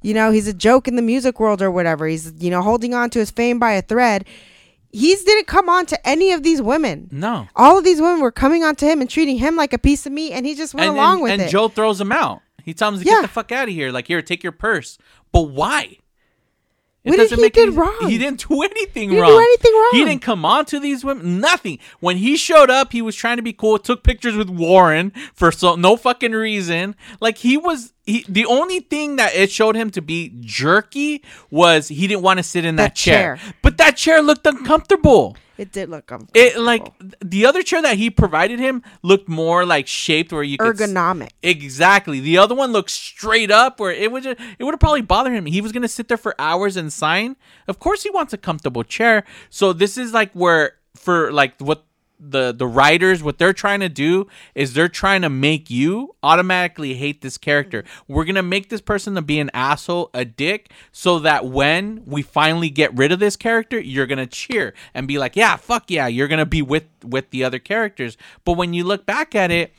you 0.00 0.14
know, 0.14 0.30
he's 0.30 0.48
a 0.48 0.54
joke 0.54 0.88
in 0.88 0.96
the 0.96 1.02
music 1.02 1.38
world 1.38 1.60
or 1.60 1.70
whatever. 1.70 2.06
He's 2.06 2.32
you 2.38 2.50
know 2.50 2.62
holding 2.62 2.94
on 2.94 3.10
to 3.10 3.18
his 3.18 3.30
fame 3.30 3.58
by 3.58 3.72
a 3.72 3.82
thread. 3.82 4.24
He's 4.90 5.22
didn't 5.22 5.46
come 5.48 5.68
on 5.68 5.84
to 5.86 6.08
any 6.08 6.32
of 6.32 6.42
these 6.42 6.62
women. 6.62 7.08
No. 7.12 7.46
All 7.54 7.76
of 7.76 7.84
these 7.84 8.00
women 8.00 8.20
were 8.20 8.32
coming 8.32 8.64
on 8.64 8.74
to 8.76 8.86
him 8.86 9.02
and 9.02 9.10
treating 9.10 9.36
him 9.36 9.54
like 9.54 9.74
a 9.74 9.78
piece 9.78 10.06
of 10.06 10.12
meat, 10.12 10.32
and 10.32 10.46
he 10.46 10.54
just 10.54 10.72
went 10.72 10.88
And 10.88 10.96
along 10.96 11.14
and, 11.16 11.22
with 11.24 11.32
and 11.32 11.40
it. 11.42 11.44
And 11.44 11.52
Joe 11.52 11.68
throws 11.68 12.00
him 12.00 12.10
out. 12.10 12.40
He 12.64 12.72
tells 12.72 12.94
him 12.94 13.00
to 13.02 13.06
Yeah. 13.06 13.16
get 13.16 13.22
the 13.22 13.28
fuck 13.28 13.52
out 13.52 13.68
of 13.68 13.74
here. 13.74 13.92
Like 13.92 14.06
here, 14.06 14.22
take 14.22 14.42
your 14.42 14.52
purse. 14.52 14.96
But 15.30 15.42
why? 15.50 15.98
It 17.08 17.12
What 17.12 17.16
did 17.16 17.22
doesn't 17.24 17.38
he 17.38 17.42
make 17.42 17.52
did 17.54 17.68
any- 17.68 17.76
wrong? 17.76 17.96
He 18.08 18.18
didn't 18.18 18.46
do 18.48 18.62
anything 18.62 19.08
He 19.10 19.16
didn't 19.16 19.22
wrong. 19.22 19.32
do 19.32 19.38
anything 19.38 19.72
wrong. 19.72 19.90
He 19.92 20.04
didn't 20.04 20.22
come 20.22 20.44
on 20.44 20.64
to 20.66 20.78
these 20.78 21.04
women. 21.04 21.40
Nothing. 21.40 21.78
When 22.00 22.16
he 22.18 22.36
showed 22.36 22.70
up, 22.70 22.92
he 22.92 23.02
was 23.02 23.16
trying 23.16 23.36
to 23.38 23.42
be 23.42 23.52
cool. 23.52 23.78
Took 23.78 24.02
pictures 24.04 24.36
with 24.36 24.50
Warren 24.50 25.12
for 25.34 25.50
so 25.50 25.74
no 25.74 25.96
fucking 25.96 26.32
reason. 26.32 26.94
Like 27.20 27.38
he 27.38 27.56
was. 27.56 27.92
He, 28.04 28.24
the 28.28 28.46
only 28.46 28.80
thing 28.80 29.16
that 29.16 29.34
it 29.34 29.50
showed 29.50 29.76
him 29.76 29.90
to 29.90 30.00
be 30.00 30.32
jerky 30.40 31.22
was 31.50 31.88
he 31.88 32.06
didn't 32.06 32.22
want 32.22 32.38
to 32.38 32.42
sit 32.42 32.64
in 32.64 32.76
that, 32.76 32.82
That 32.90 32.94
chair. 32.94 33.36
chair. 33.36 33.54
But 33.60 33.76
that 33.78 33.96
chair 33.98 34.22
looked 34.22 34.46
uncomfortable. 34.46 35.36
It 35.58 35.72
did 35.72 35.90
look 35.90 36.10
uncomfortable. 36.10 36.40
It 36.40 36.58
like 36.58 36.86
the 37.22 37.44
other 37.44 37.62
chair 37.62 37.82
that 37.82 37.98
he 37.98 38.10
provided 38.10 38.60
him 38.60 38.82
looked 39.02 39.28
more 39.28 39.66
like 39.66 39.86
shaped 39.86 40.32
where 40.32 40.42
you 40.42 40.56
could 40.56 40.76
ergonomic. 40.76 41.30
Exactly. 41.42 42.20
The 42.20 42.38
other 42.38 42.54
one 42.54 42.72
looked 42.72 42.90
straight 42.90 43.50
up 43.50 43.80
where 43.80 43.90
it 43.90 44.12
would 44.12 44.22
just, 44.22 44.40
it 44.58 44.64
would 44.64 44.72
have 44.72 44.80
probably 44.80 45.02
bothered 45.02 45.34
him. 45.34 45.46
He 45.46 45.60
was 45.60 45.72
gonna 45.72 45.88
sit 45.88 46.08
there 46.08 46.16
for 46.16 46.34
hours 46.38 46.76
and 46.76 46.92
sign. 46.92 47.36
Of 47.66 47.80
course 47.80 48.04
he 48.04 48.10
wants 48.10 48.32
a 48.32 48.38
comfortable 48.38 48.84
chair. 48.84 49.24
So 49.50 49.72
this 49.72 49.98
is 49.98 50.12
like 50.14 50.32
where 50.32 50.74
for 50.94 51.32
like 51.32 51.60
what 51.60 51.84
the 52.20 52.52
the 52.52 52.66
writers 52.66 53.22
what 53.22 53.38
they're 53.38 53.52
trying 53.52 53.80
to 53.80 53.88
do 53.88 54.26
is 54.54 54.74
they're 54.74 54.88
trying 54.88 55.22
to 55.22 55.28
make 55.28 55.70
you 55.70 56.14
automatically 56.22 56.94
hate 56.94 57.20
this 57.20 57.38
character. 57.38 57.84
We're 58.06 58.24
gonna 58.24 58.42
make 58.42 58.68
this 58.68 58.80
person 58.80 59.14
to 59.14 59.22
be 59.22 59.38
an 59.38 59.50
asshole, 59.54 60.10
a 60.12 60.24
dick, 60.24 60.70
so 60.92 61.18
that 61.20 61.46
when 61.46 62.02
we 62.06 62.22
finally 62.22 62.70
get 62.70 62.96
rid 62.96 63.12
of 63.12 63.20
this 63.20 63.36
character, 63.36 63.78
you're 63.78 64.06
gonna 64.06 64.26
cheer 64.26 64.74
and 64.94 65.06
be 65.06 65.18
like, 65.18 65.36
yeah, 65.36 65.56
fuck 65.56 65.90
yeah, 65.90 66.06
you're 66.06 66.28
gonna 66.28 66.46
be 66.46 66.62
with 66.62 66.84
with 67.04 67.30
the 67.30 67.44
other 67.44 67.58
characters. 67.58 68.16
But 68.44 68.52
when 68.52 68.74
you 68.74 68.84
look 68.84 69.06
back 69.06 69.34
at 69.34 69.50
it, 69.50 69.72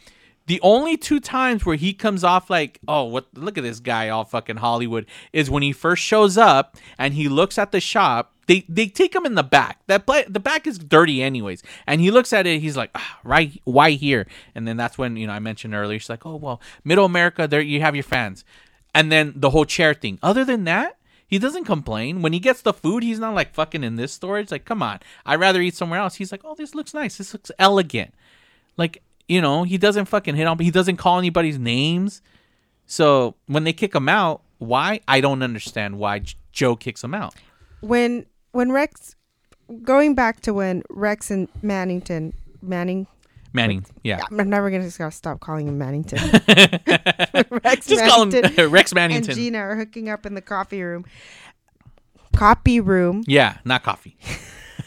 the 0.49 0.59
only 0.61 0.97
two 0.97 1.19
times 1.19 1.63
where 1.63 1.75
he 1.75 1.93
comes 1.93 2.23
off 2.23 2.49
like, 2.49 2.79
oh, 2.87 3.03
what? 3.03 3.27
Look 3.35 3.59
at 3.59 3.63
this 3.63 3.79
guy, 3.79 4.09
all 4.09 4.25
fucking 4.25 4.57
Hollywood, 4.57 5.05
is 5.31 5.47
when 5.47 5.61
he 5.61 5.71
first 5.71 6.01
shows 6.01 6.39
up 6.39 6.75
and 6.97 7.13
he 7.13 7.29
looks 7.29 7.59
at 7.59 7.71
the 7.71 7.79
shop. 7.79 8.33
They 8.49 8.65
they 8.67 8.87
take 8.87 9.13
him 9.13 9.27
in 9.27 9.35
the 9.35 9.43
back. 9.43 9.77
That 9.85 10.07
pla- 10.07 10.27
the 10.27 10.39
back 10.39 10.65
is 10.65 10.79
dirty 10.79 11.21
anyways, 11.21 11.61
and 11.85 12.01
he 12.01 12.09
looks 12.09 12.33
at 12.33 12.47
it. 12.47 12.61
He's 12.61 12.75
like, 12.75 12.89
ah, 12.95 13.19
right, 13.23 13.61
why 13.63 13.91
here? 13.91 14.25
And 14.55 14.67
then 14.67 14.75
that's 14.75 14.97
when 14.97 15.17
you 15.17 15.27
know 15.27 15.33
I 15.33 15.39
mentioned 15.39 15.75
earlier. 15.75 15.99
She's 15.99 16.09
like, 16.09 16.25
oh 16.25 16.35
well, 16.35 16.59
Middle 16.83 17.05
America, 17.05 17.47
there 17.47 17.61
you 17.61 17.79
have 17.81 17.95
your 17.95 18.07
fans, 18.15 18.43
and 18.95 19.11
then 19.11 19.33
the 19.35 19.51
whole 19.51 19.65
chair 19.65 19.93
thing. 19.93 20.17
Other 20.23 20.43
than 20.43 20.63
that. 20.63 20.95
He 21.27 21.37
doesn't 21.37 21.65
complain. 21.65 22.23
When 22.23 22.33
he 22.33 22.39
gets 22.39 22.63
the 22.63 22.73
food, 22.73 23.03
he's 23.03 23.19
not 23.19 23.35
like 23.35 23.53
fucking 23.53 23.83
in 23.83 23.97
this 23.97 24.11
storage. 24.11 24.49
Like, 24.49 24.65
come 24.65 24.81
on, 24.81 24.97
I'd 25.27 25.39
rather 25.39 25.61
eat 25.61 25.75
somewhere 25.75 25.99
else. 25.99 26.15
He's 26.15 26.31
like, 26.31 26.41
oh, 26.43 26.55
this 26.55 26.73
looks 26.73 26.91
nice. 26.91 27.19
This 27.19 27.33
looks 27.33 27.51
elegant. 27.59 28.15
Like, 28.77 29.03
you 29.27 29.39
know, 29.39 29.61
he 29.61 29.77
doesn't 29.77 30.05
fucking 30.05 30.33
hit 30.33 30.47
on, 30.47 30.57
he 30.57 30.71
doesn't 30.71 30.97
call 30.97 31.19
anybody's 31.19 31.59
names. 31.59 32.23
So 32.87 33.35
when 33.45 33.63
they 33.63 33.73
kick 33.73 33.93
him 33.93 34.09
out, 34.09 34.41
why? 34.57 35.01
I 35.07 35.21
don't 35.21 35.43
understand 35.43 35.99
why 35.99 36.23
Joe 36.51 36.75
kicks 36.75 37.03
him 37.03 37.13
out. 37.13 37.35
when 37.81 38.25
when 38.51 38.71
Rex 38.71 39.15
going 39.83 40.15
back 40.15 40.41
to 40.41 40.53
when 40.53 40.83
Rex 40.89 41.31
and 41.31 41.47
Mannington 41.61 42.33
Manning 42.61 43.07
Manning, 43.51 43.83
yeah. 44.03 44.21
I'm 44.29 44.49
never 44.49 44.69
gonna 44.69 44.83
just 44.83 44.99
gotta 44.99 45.11
stop 45.11 45.39
calling 45.39 45.67
him 45.67 45.79
Mannington. 45.79 46.19
Rex 47.63 47.87
Just 47.87 48.05
call 48.05 48.23
him 48.23 48.31
Rex 48.71 48.93
Mannington 48.93 49.15
and 49.15 49.35
Gina 49.35 49.57
are 49.57 49.75
hooking 49.75 50.07
up 50.07 50.25
in 50.25 50.35
the 50.35 50.41
coffee 50.41 50.83
room. 50.83 51.05
Copy 52.35 52.79
room. 52.79 53.23
Yeah, 53.25 53.57
not 53.65 53.81
coffee. 53.81 54.17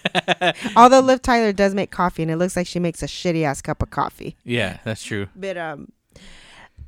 Although 0.76 1.00
Liv 1.00 1.22
Tyler 1.22 1.52
does 1.52 1.74
make 1.74 1.90
coffee, 1.90 2.22
and 2.22 2.30
it 2.30 2.36
looks 2.36 2.56
like 2.56 2.68
she 2.68 2.78
makes 2.78 3.02
a 3.02 3.06
shitty 3.06 3.42
ass 3.42 3.60
cup 3.62 3.82
of 3.82 3.90
coffee. 3.90 4.36
Yeah, 4.44 4.78
that's 4.84 5.02
true. 5.02 5.28
But 5.34 5.56
um, 5.58 5.90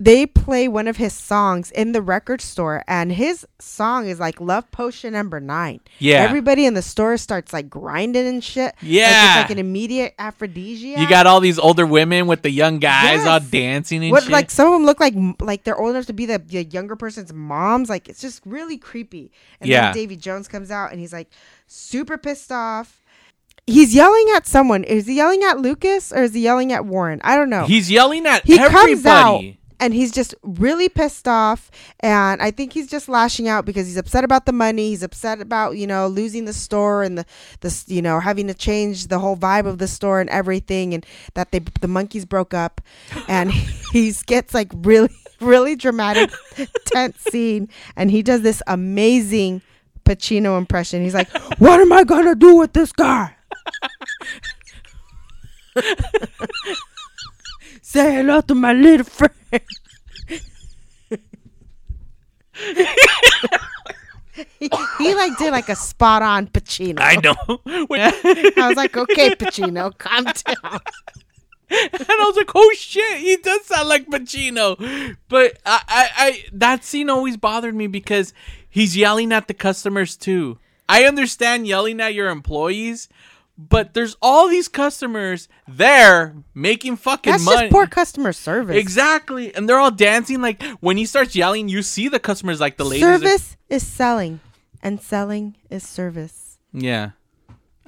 they 0.05 0.27
play 0.27 0.69
one 0.69 0.87
of 0.87 0.97
his 0.99 1.13
songs 1.15 1.71
in 1.71 1.93
the 1.93 2.03
record 2.03 2.41
store, 2.43 2.85
and 2.87 3.11
his 3.13 3.47
song 3.59 4.07
is 4.07 4.21
like 4.21 4.41
"Love 4.41 4.71
Potion 4.71 5.15
Number 5.15 5.41
Nine. 5.41 5.81
Yeah. 5.99 6.17
everybody 6.23 6.67
in 6.67 6.75
the 6.75 6.83
store 6.83 7.17
starts 7.17 7.53
like 7.53 7.71
grinding 7.71 8.27
and 8.27 8.45
shit. 8.45 8.75
like, 8.75 8.83
Yeah. 8.83 9.41
it's 9.41 9.43
like 9.45 9.51
an 9.51 9.59
immediate 9.59 10.15
aphrodisiac. 10.19 11.01
You 11.01 11.09
got 11.09 11.27
all 11.27 11.41
these 11.41 11.59
older 11.59 11.87
women 11.87 12.27
with 12.27 12.43
the 12.43 12.51
young 12.51 12.79
guys 12.81 13.27
all 13.27 13.41
dancing 13.41 14.03
and 14.03 14.13
what 14.13 14.25
shit. 14.25 14.33
like 14.33 14.51
some 14.51 14.67
of 14.69 14.73
them 14.75 14.85
look 14.85 15.01
like 15.01 15.15
like 15.41 15.65
they're 15.65 15.79
old 15.79 15.91
enough 15.91 16.07
to 16.07 16.13
be 16.13 16.27
the, 16.27 16.39
the 16.39 16.65
younger 16.65 16.97
person's 16.97 17.33
moms. 17.33 17.89
Like 17.89 18.09
it's 18.09 18.21
just 18.21 18.43
really 18.45 18.77
creepy. 18.77 19.33
And 19.61 19.71
Yeah. 19.71 19.87
then 19.87 19.95
Davy 19.95 20.17
Jones 20.17 20.49
comes 20.49 20.71
out 20.71 20.91
and 20.91 21.01
he's 21.01 21.13
like 21.13 21.31
super 21.67 22.19
pissed 22.19 22.53
off. 22.53 23.01
He's 23.67 23.95
yelling 23.95 24.27
at 24.37 24.47
someone. 24.47 24.85
Is 24.85 25.07
he 25.07 25.15
yelling 25.15 25.43
at 25.43 25.59
Lucas 25.59 26.13
or 26.13 26.25
is 26.25 26.35
he 26.35 26.41
yelling 26.43 26.71
at 26.73 26.85
Warren? 26.85 27.21
I 27.25 27.35
don't 27.37 27.49
know. 27.49 27.65
He's 27.65 27.91
yelling 27.91 28.27
at 28.27 28.45
he 28.45 28.59
everybody. 28.59 28.93
comes 28.95 29.07
out 29.07 29.43
and 29.81 29.95
he's 29.95 30.13
just 30.13 30.35
really 30.43 30.89
pissed 30.89 31.29
off. 31.29 31.71
And 32.01 32.43
i 32.43 32.51
think 32.51 32.73
he's 32.73 32.89
just 32.89 33.09
lashing 33.09 33.49
out 33.49 33.65
because 33.65 33.87
he's 33.87 33.97
upset 33.97 34.25
about 34.25 34.47
the 34.47 34.53
money. 34.53 34.91
He's 34.91 35.03
upset 35.03 35.41
about 35.41 35.77
you 35.77 35.87
know 35.87 36.07
losing 36.07 36.45
the 36.45 36.53
store 36.53 37.03
and 37.03 37.19
the 37.19 37.27
this 37.61 37.89
you 37.89 38.03
know 38.03 38.21
having 38.21 38.47
to 38.49 38.55
change 38.55 39.09
the 39.09 39.19
whole 39.19 39.37
vibe 39.37 39.67
of 39.67 39.79
the 39.79 39.89
store 39.89 40.21
and 40.21 40.31
everything 40.31 40.95
and 40.95 41.05
that 41.35 41.51
they 41.51 41.59
the 41.59 41.89
Monkees 41.89 42.29
broke 42.29 42.55
up. 42.55 42.81
And 43.29 43.51
he 43.93 44.13
gets 44.27 44.55
like 44.55 44.71
really 44.75 45.15
really 45.41 45.77
dramatic 45.77 46.31
tense 46.87 47.21
scene. 47.21 47.69
And 47.97 48.11
he 48.11 48.23
does 48.23 48.43
this 48.43 48.63
amazing 48.67 49.63
pacino 50.05 50.59
impression. 50.59 51.03
He's 51.03 51.15
like 51.15 51.31
what 51.59 51.81
am 51.81 51.93
i 51.93 52.05
gonna 52.05 52.35
do 52.35 52.57
with 52.57 52.73
this 52.73 52.93
guy 52.93 53.35
say 57.95 58.17
hello 58.17 58.41
to 58.41 58.57
my 58.57 58.73
little 58.73 59.05
friend 59.05 59.33
he, 64.59 64.69
he 64.99 65.15
like 65.15 65.39
did 65.39 65.53
like 65.53 65.69
a 65.69 65.77
spot 65.77 66.23
on 66.23 66.49
Pacino. 66.49 66.99
I 66.99 67.15
know. 67.17 67.37
I 67.67 68.67
was 68.69 68.77
like, 68.77 68.97
okay, 68.97 69.31
Pacino, 69.31 69.97
calm 69.97 70.25
down. 70.25 70.81
and 71.71 72.07
I 72.09 72.25
was 72.27 72.37
like, 72.37 72.51
"Oh 72.55 72.73
shit, 72.77 73.19
he 73.19 73.37
does 73.37 73.65
sound 73.67 73.89
like 73.89 74.09
Pacino." 74.09 75.17
But 75.29 75.59
I, 75.65 75.81
I, 75.87 76.11
I, 76.17 76.45
that 76.53 76.83
scene 76.83 77.09
always 77.09 77.37
bothered 77.37 77.77
me 77.77 77.87
because 77.87 78.33
he's 78.69 78.97
yelling 78.97 79.33
at 79.33 79.47
the 79.47 79.55
customers 79.55 80.17
too. 80.17 80.59
I 80.89 81.05
understand 81.05 81.69
yelling 81.69 82.01
at 82.01 82.15
your 82.15 82.29
employees, 82.29 83.09
but 83.57 83.95
there's 83.95 84.17
all 84.21 84.49
these 84.49 84.67
customers 84.69 85.49
there 85.69 86.35
making 86.55 86.97
fucking 86.97 87.31
That's 87.33 87.45
money. 87.45 87.61
just 87.63 87.73
poor 87.73 87.87
customer 87.87 88.33
service. 88.33 88.77
Exactly, 88.77 89.55
and 89.55 89.69
they're 89.69 89.79
all 89.79 89.91
dancing. 89.91 90.41
Like 90.41 90.63
when 90.81 90.97
he 90.97 91.07
starts 91.07 91.37
yelling, 91.37 91.69
you 91.69 91.83
see 91.83 92.09
the 92.09 92.19
customers, 92.21 92.61
like 92.61 92.77
the 92.77 92.85
ladies. 92.85 93.05
are- 93.05 93.19
Service 93.19 93.57
is 93.69 93.87
selling, 93.87 94.41
and 94.83 95.01
selling 95.01 95.57
is 95.71 95.83
service. 95.89 96.59
yeah, 96.73 97.11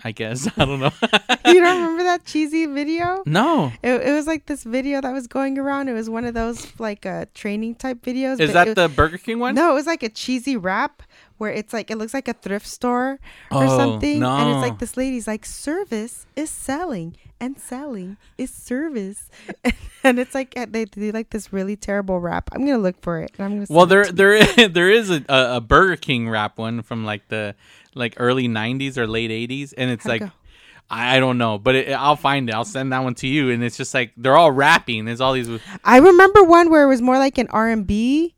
I 0.04 0.12
guess 0.12 0.46
I 0.56 0.64
don't 0.64 0.80
know. 0.80 0.92
You 1.46 1.60
don't 1.60 1.80
remember 1.80 2.02
that 2.02 2.24
cheesy 2.24 2.66
video? 2.66 3.22
no, 3.24 3.72
It, 3.82 4.02
it 4.08 4.12
was 4.12 4.26
like 4.26 4.46
this 4.46 4.64
video 4.64 5.00
that 5.00 5.12
was 5.12 5.28
going 5.28 5.58
around. 5.60 5.88
It 5.88 5.92
was 5.92 6.10
one 6.10 6.24
of 6.24 6.34
those 6.34 6.66
like 6.80 7.06
uh, 7.06 7.26
training 7.34 7.76
type 7.76 8.02
videos. 8.02 8.40
is 8.40 8.52
that 8.52 8.68
it- 8.68 8.74
the 8.74 8.88
Burger 8.88 9.16
King 9.18 9.38
one? 9.38 9.54
No, 9.54 9.70
it 9.70 9.74
was 9.74 9.86
like 9.86 10.02
a 10.02 10.08
cheesy 10.08 10.56
rap 10.56 11.02
where 11.38 11.52
it's 11.52 11.72
like 11.72 11.90
it 11.90 11.96
looks 11.98 12.14
like 12.14 12.28
a 12.28 12.32
thrift 12.34 12.66
store 12.66 13.18
or 13.50 13.64
Oh, 13.64 13.78
something, 13.78 14.22
and 14.22 14.50
it's 14.50 14.62
like 14.62 14.78
this 14.78 14.96
lady's 14.96 15.26
like 15.26 15.44
service 15.46 16.26
is 16.36 16.50
selling 16.50 17.16
and 17.40 17.58
selling 17.60 18.16
is 18.38 18.50
service, 18.50 19.28
and 20.04 20.18
it's 20.18 20.34
like 20.34 20.54
they 20.72 20.84
do 20.86 21.12
like 21.12 21.30
this 21.30 21.52
really 21.52 21.76
terrible 21.76 22.20
rap. 22.20 22.48
I'm 22.52 22.64
gonna 22.64 22.78
look 22.78 23.00
for 23.02 23.20
it. 23.20 23.32
And 23.38 23.44
I'm 23.44 23.54
gonna 23.54 23.66
Well, 23.68 23.86
there 23.86 24.04
to 24.04 24.10
you. 24.10 24.14
there 24.16 24.68
there 24.68 24.90
is 24.90 25.10
a, 25.10 25.24
a, 25.28 25.60
Burger 25.60 25.96
King 25.96 26.28
rap 26.28 26.58
one 26.58 26.82
from 26.82 27.04
like 27.04 27.28
the 27.28 27.54
like 27.94 28.14
early 28.16 28.48
'90s 28.48 28.96
or 28.96 29.06
late 29.06 29.30
'80s, 29.30 29.74
and 29.76 29.90
it's 29.90 30.04
How'd 30.04 30.20
like 30.22 30.30
I 30.88 31.18
don't 31.18 31.36
know, 31.36 31.58
but 31.58 31.74
it, 31.74 31.92
I'll 31.92 32.14
find 32.14 32.48
it. 32.48 32.54
I'll 32.54 32.64
send 32.64 32.92
that 32.92 33.02
one 33.02 33.16
to 33.16 33.26
you, 33.26 33.50
and 33.50 33.62
it's 33.64 33.76
just 33.76 33.92
like 33.92 34.12
they're 34.16 34.36
all 34.36 34.52
rapping. 34.52 35.04
There's 35.04 35.20
all 35.20 35.32
these. 35.32 35.50
I 35.82 35.98
remember 35.98 36.44
one 36.44 36.70
where 36.70 36.84
it 36.84 36.86
was 36.86 37.02
more 37.02 37.18
like 37.18 37.38
an 37.38 37.48
R 37.50 37.68
and 37.68 37.84
B. 37.86 38.35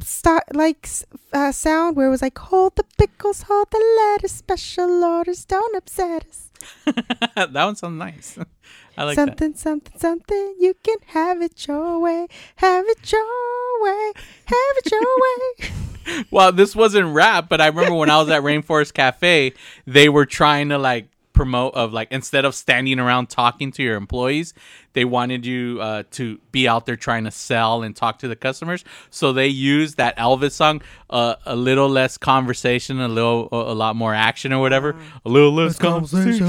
Start 0.00 0.44
like 0.54 0.88
uh, 1.32 1.52
sound 1.52 1.96
where 1.96 2.06
it 2.06 2.10
was 2.10 2.22
like 2.22 2.38
hold 2.38 2.76
the 2.76 2.84
pickles, 2.98 3.42
hold 3.42 3.68
the 3.70 3.84
lettuce, 3.98 4.32
special 4.32 5.04
orders, 5.04 5.44
don't 5.44 5.76
upset 5.76 6.26
us. 6.28 6.50
that 7.34 7.52
one 7.52 7.76
sounds 7.76 7.98
nice. 7.98 8.38
I 8.96 9.04
like 9.04 9.16
that. 9.16 9.28
something, 9.28 9.54
something, 9.54 9.98
something. 9.98 10.56
You 10.58 10.74
can 10.82 10.96
have 11.06 11.40
it 11.40 11.66
your 11.66 11.98
way, 12.00 12.26
have 12.56 12.84
it 12.88 13.12
your 13.12 13.82
way, 13.82 14.12
have 14.46 14.76
it 14.76 14.90
your 14.90 15.00
way. 15.02 15.70
Well, 16.30 16.52
this 16.52 16.74
wasn't 16.74 17.14
rap, 17.14 17.50
but 17.50 17.60
I 17.60 17.66
remember 17.66 17.92
when 17.92 18.08
I 18.08 18.16
was 18.16 18.30
at 18.30 18.42
Rainforest 18.42 18.94
Cafe, 18.94 19.52
they 19.86 20.08
were 20.08 20.24
trying 20.24 20.70
to 20.70 20.78
like 20.78 21.10
promote 21.38 21.72
of 21.74 21.92
like 21.92 22.08
instead 22.10 22.44
of 22.44 22.52
standing 22.54 22.98
around 22.98 23.28
talking 23.30 23.70
to 23.72 23.82
your 23.82 23.94
employees, 23.96 24.54
they 24.94 25.04
wanted 25.04 25.46
you 25.46 25.78
uh, 25.80 26.02
to 26.10 26.38
be 26.50 26.66
out 26.66 26.84
there 26.84 26.96
trying 26.96 27.22
to 27.24 27.30
sell 27.30 27.84
and 27.84 27.94
talk 27.94 28.18
to 28.18 28.26
the 28.28 28.34
customers. 28.34 28.84
So 29.10 29.32
they 29.32 29.46
used 29.46 29.98
that 29.98 30.16
Elvis 30.16 30.52
song, 30.52 30.82
uh, 31.10 31.36
a 31.46 31.54
little 31.54 31.88
less 31.88 32.18
conversation, 32.18 32.98
a 33.00 33.06
little, 33.06 33.48
a 33.52 33.72
lot 33.74 33.94
more 33.94 34.12
action 34.14 34.52
or 34.52 34.60
whatever, 34.60 34.96
a 35.24 35.28
little 35.28 35.52
less 35.52 35.78
conversation. 35.78 36.48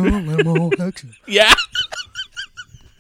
Yeah. 1.28 1.54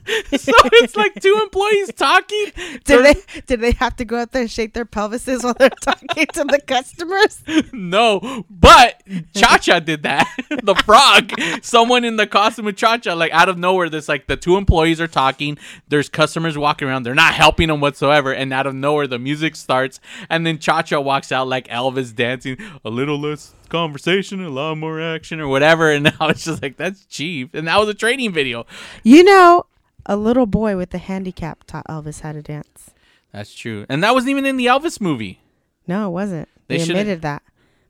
so 0.37 0.51
it's 0.73 0.95
like 0.95 1.13
two 1.21 1.37
employees 1.41 1.91
talking. 1.95 2.51
Did 2.83 3.05
they 3.05 3.41
did 3.45 3.61
they 3.61 3.71
have 3.73 3.95
to 3.97 4.05
go 4.05 4.17
out 4.17 4.31
there 4.31 4.41
and 4.41 4.51
shake 4.51 4.73
their 4.73 4.85
pelvises 4.85 5.43
while 5.43 5.53
they're 5.53 5.69
talking 5.69 6.25
to 6.33 6.43
the 6.45 6.59
customers? 6.65 7.43
No, 7.71 8.45
but 8.49 9.01
Cha 9.35 9.57
Cha 9.57 9.79
did 9.79 10.03
that. 10.03 10.27
the 10.63 10.75
frog. 10.75 11.31
Someone 11.61 12.03
in 12.03 12.17
the 12.17 12.27
costume 12.27 12.67
of 12.67 12.75
Cha 12.75 12.97
Cha, 12.97 13.13
like 13.13 13.31
out 13.31 13.49
of 13.49 13.57
nowhere, 13.57 13.89
this 13.89 14.07
like 14.09 14.27
the 14.27 14.37
two 14.37 14.57
employees 14.57 14.99
are 14.99 15.07
talking. 15.07 15.57
There's 15.87 16.09
customers 16.09 16.57
walking 16.57 16.87
around. 16.87 17.03
They're 17.03 17.15
not 17.15 17.33
helping 17.33 17.67
them 17.67 17.79
whatsoever. 17.79 18.33
And 18.33 18.53
out 18.53 18.67
of 18.67 18.75
nowhere, 18.75 19.07
the 19.07 19.19
music 19.19 19.55
starts. 19.55 19.99
And 20.29 20.45
then 20.45 20.57
Cha 20.59 20.81
Cha 20.81 20.99
walks 20.99 21.31
out 21.31 21.47
like 21.47 21.67
Elvis 21.67 22.13
dancing. 22.15 22.57
A 22.83 22.89
little 22.89 23.19
less 23.19 23.53
conversation, 23.69 24.43
a 24.43 24.49
lot 24.49 24.75
more 24.77 24.99
action, 24.99 25.39
or 25.39 25.47
whatever. 25.47 25.91
And 25.91 26.07
I 26.19 26.27
was 26.27 26.43
just 26.43 26.61
like, 26.61 26.77
that's 26.77 27.05
cheap. 27.05 27.55
And 27.55 27.67
that 27.67 27.79
was 27.79 27.87
a 27.89 27.93
training 27.93 28.33
video. 28.33 28.65
You 29.03 29.23
know, 29.23 29.65
a 30.05 30.15
little 30.15 30.45
boy 30.45 30.75
with 30.77 30.93
a 30.93 30.97
handicap 30.97 31.63
taught 31.65 31.87
Elvis 31.87 32.21
how 32.21 32.31
to 32.31 32.41
dance. 32.41 32.91
That's 33.31 33.53
true. 33.53 33.85
And 33.89 34.03
that 34.03 34.13
wasn't 34.13 34.31
even 34.31 34.45
in 34.45 34.57
the 34.57 34.65
Elvis 34.65 34.99
movie. 34.99 35.41
No, 35.87 36.07
it 36.07 36.11
wasn't. 36.11 36.47
They 36.67 36.77
They, 36.77 36.83
admitted 36.83 37.21
that. 37.21 37.43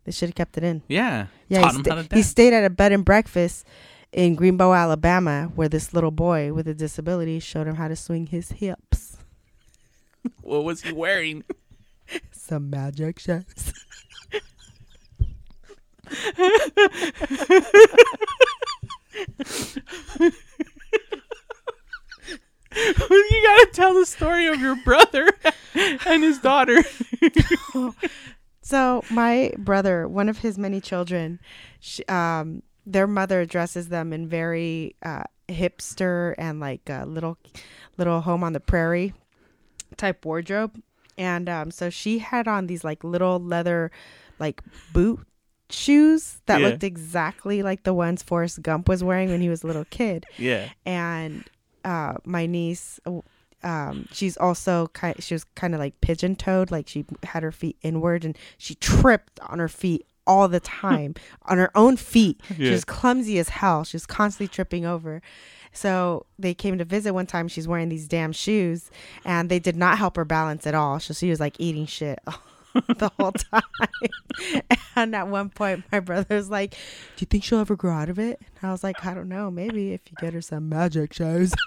They 0.05 0.11
should 0.11 0.29
have 0.29 0.35
kept 0.35 0.57
it 0.57 0.63
in. 0.63 0.81
Yeah. 0.87 1.27
Yeah, 1.47 1.61
Taught 1.61 1.75
he, 1.75 1.83
sta- 1.83 2.15
he 2.15 2.23
stayed 2.23 2.53
at 2.53 2.63
a 2.65 2.69
bed 2.69 2.91
and 2.91 3.05
breakfast 3.05 3.65
in 4.11 4.35
Greenbow, 4.35 4.75
Alabama, 4.77 5.51
where 5.55 5.69
this 5.69 5.93
little 5.93 6.11
boy 6.11 6.51
with 6.53 6.67
a 6.67 6.73
disability 6.73 7.39
showed 7.39 7.67
him 7.67 7.75
how 7.75 7.87
to 7.87 7.95
swing 7.95 8.27
his 8.27 8.51
hips. 8.53 9.17
what 10.41 10.63
was 10.63 10.81
he 10.81 10.91
wearing? 10.91 11.43
Some 12.31 12.69
magic 12.69 13.19
shows. 13.19 13.73
you 22.75 23.41
gotta 23.43 23.69
tell 23.73 23.93
the 23.93 24.05
story 24.05 24.47
of 24.47 24.59
your 24.59 24.75
brother 24.77 25.29
and 26.05 26.23
his 26.23 26.39
daughter. 26.39 26.83
So 28.61 29.03
my 29.09 29.51
brother, 29.57 30.07
one 30.07 30.29
of 30.29 30.39
his 30.39 30.57
many 30.57 30.79
children, 30.79 31.39
sh 31.79 32.01
um, 32.07 32.61
their 32.85 33.07
mother 33.07 33.45
dresses 33.45 33.89
them 33.89 34.13
in 34.13 34.27
very 34.27 34.95
uh, 35.01 35.23
hipster 35.47 36.35
and 36.37 36.59
like 36.59 36.87
a 36.89 37.05
little, 37.05 37.37
little 37.97 38.21
home 38.21 38.43
on 38.43 38.53
the 38.53 38.59
prairie 38.59 39.13
type 39.97 40.23
wardrobe, 40.25 40.79
and 41.17 41.49
um, 41.49 41.71
so 41.71 41.89
she 41.89 42.19
had 42.19 42.47
on 42.47 42.67
these 42.67 42.83
like 42.83 43.03
little 43.03 43.39
leather, 43.39 43.91
like 44.37 44.61
boot 44.93 45.19
shoes 45.71 46.41
that 46.45 46.61
Yeah. 46.61 46.67
looked 46.69 46.83
exactly 46.83 47.63
like 47.63 47.83
the 47.83 47.93
ones 47.93 48.21
Forrest 48.23 48.61
Gump 48.61 48.87
was 48.87 49.03
wearing 49.03 49.29
when 49.29 49.41
he 49.41 49.49
was 49.49 49.63
a 49.63 49.67
little 49.67 49.85
kid 49.85 50.25
yeah. 50.37 50.69
and 50.85 51.43
uh, 51.85 52.13
my 52.25 52.45
niece, 52.45 52.99
um, 53.63 54.07
she's 54.11 54.37
also 54.37 54.87
kind. 54.93 55.21
She 55.21 55.33
was 55.33 55.43
kind 55.55 55.73
of 55.73 55.79
like 55.79 55.99
pigeon 56.01 56.35
toed, 56.35 56.71
like 56.71 56.87
she 56.87 57.05
had 57.23 57.43
her 57.43 57.51
feet 57.51 57.77
inward, 57.81 58.23
and 58.25 58.37
she 58.57 58.75
tripped 58.75 59.39
on 59.41 59.59
her 59.59 59.67
feet 59.67 60.05
all 60.25 60.47
the 60.47 60.59
time 60.59 61.15
on 61.43 61.57
her 61.57 61.71
own 61.75 61.97
feet. 61.97 62.39
She 62.55 62.65
Yeah. 62.65 62.71
was 62.71 62.85
clumsy 62.85 63.39
as 63.39 63.49
hell. 63.49 63.83
She 63.83 63.95
was 63.95 64.05
constantly 64.05 64.47
tripping 64.47 64.85
over. 64.85 65.21
So 65.71 66.25
they 66.39 66.53
came 66.53 66.77
to 66.79 66.85
visit 66.85 67.13
one 67.13 67.27
time. 67.27 67.47
She's 67.47 67.67
wearing 67.67 67.89
these 67.89 68.07
damn 68.07 68.31
shoes, 68.31 68.89
and 69.25 69.49
they 69.49 69.59
did 69.59 69.75
not 69.75 69.97
help 69.97 70.15
her 70.15 70.25
balance 70.25 70.65
at 70.65 70.73
all. 70.75 70.99
So 70.99 71.13
she 71.13 71.29
was 71.29 71.39
like 71.39 71.55
eating 71.59 71.85
shit. 71.85 72.19
the 72.97 73.11
whole 73.19 73.31
time. 73.31 73.61
and 74.95 75.15
at 75.15 75.27
one 75.27 75.49
point, 75.49 75.83
my 75.91 75.99
brother's 75.99 76.49
like, 76.49 76.71
Do 76.71 76.77
you 77.19 77.27
think 77.27 77.43
she'll 77.43 77.59
ever 77.59 77.75
grow 77.75 77.93
out 77.93 78.09
of 78.09 78.19
it? 78.19 78.39
And 78.61 78.69
I 78.69 78.71
was 78.71 78.83
like, 78.83 79.05
I 79.05 79.13
don't 79.13 79.29
know. 79.29 79.49
Maybe 79.51 79.93
if 79.93 80.01
you 80.09 80.15
get 80.19 80.33
her 80.33 80.41
some 80.41 80.69
magic 80.69 81.13
shows. 81.13 81.53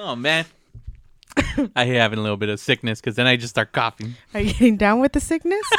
Oh 0.00 0.14
man. 0.16 0.46
I 1.76 1.84
hate 1.86 1.94
having 1.96 2.18
a 2.18 2.22
little 2.22 2.36
bit 2.36 2.48
of 2.48 2.60
sickness 2.60 3.00
because 3.00 3.16
then 3.16 3.26
I 3.26 3.36
just 3.36 3.50
start 3.50 3.72
coughing. 3.72 4.14
Are 4.34 4.40
you 4.40 4.52
getting 4.52 4.76
down 4.76 5.00
with 5.00 5.12
the 5.12 5.20
sickness? 5.20 5.64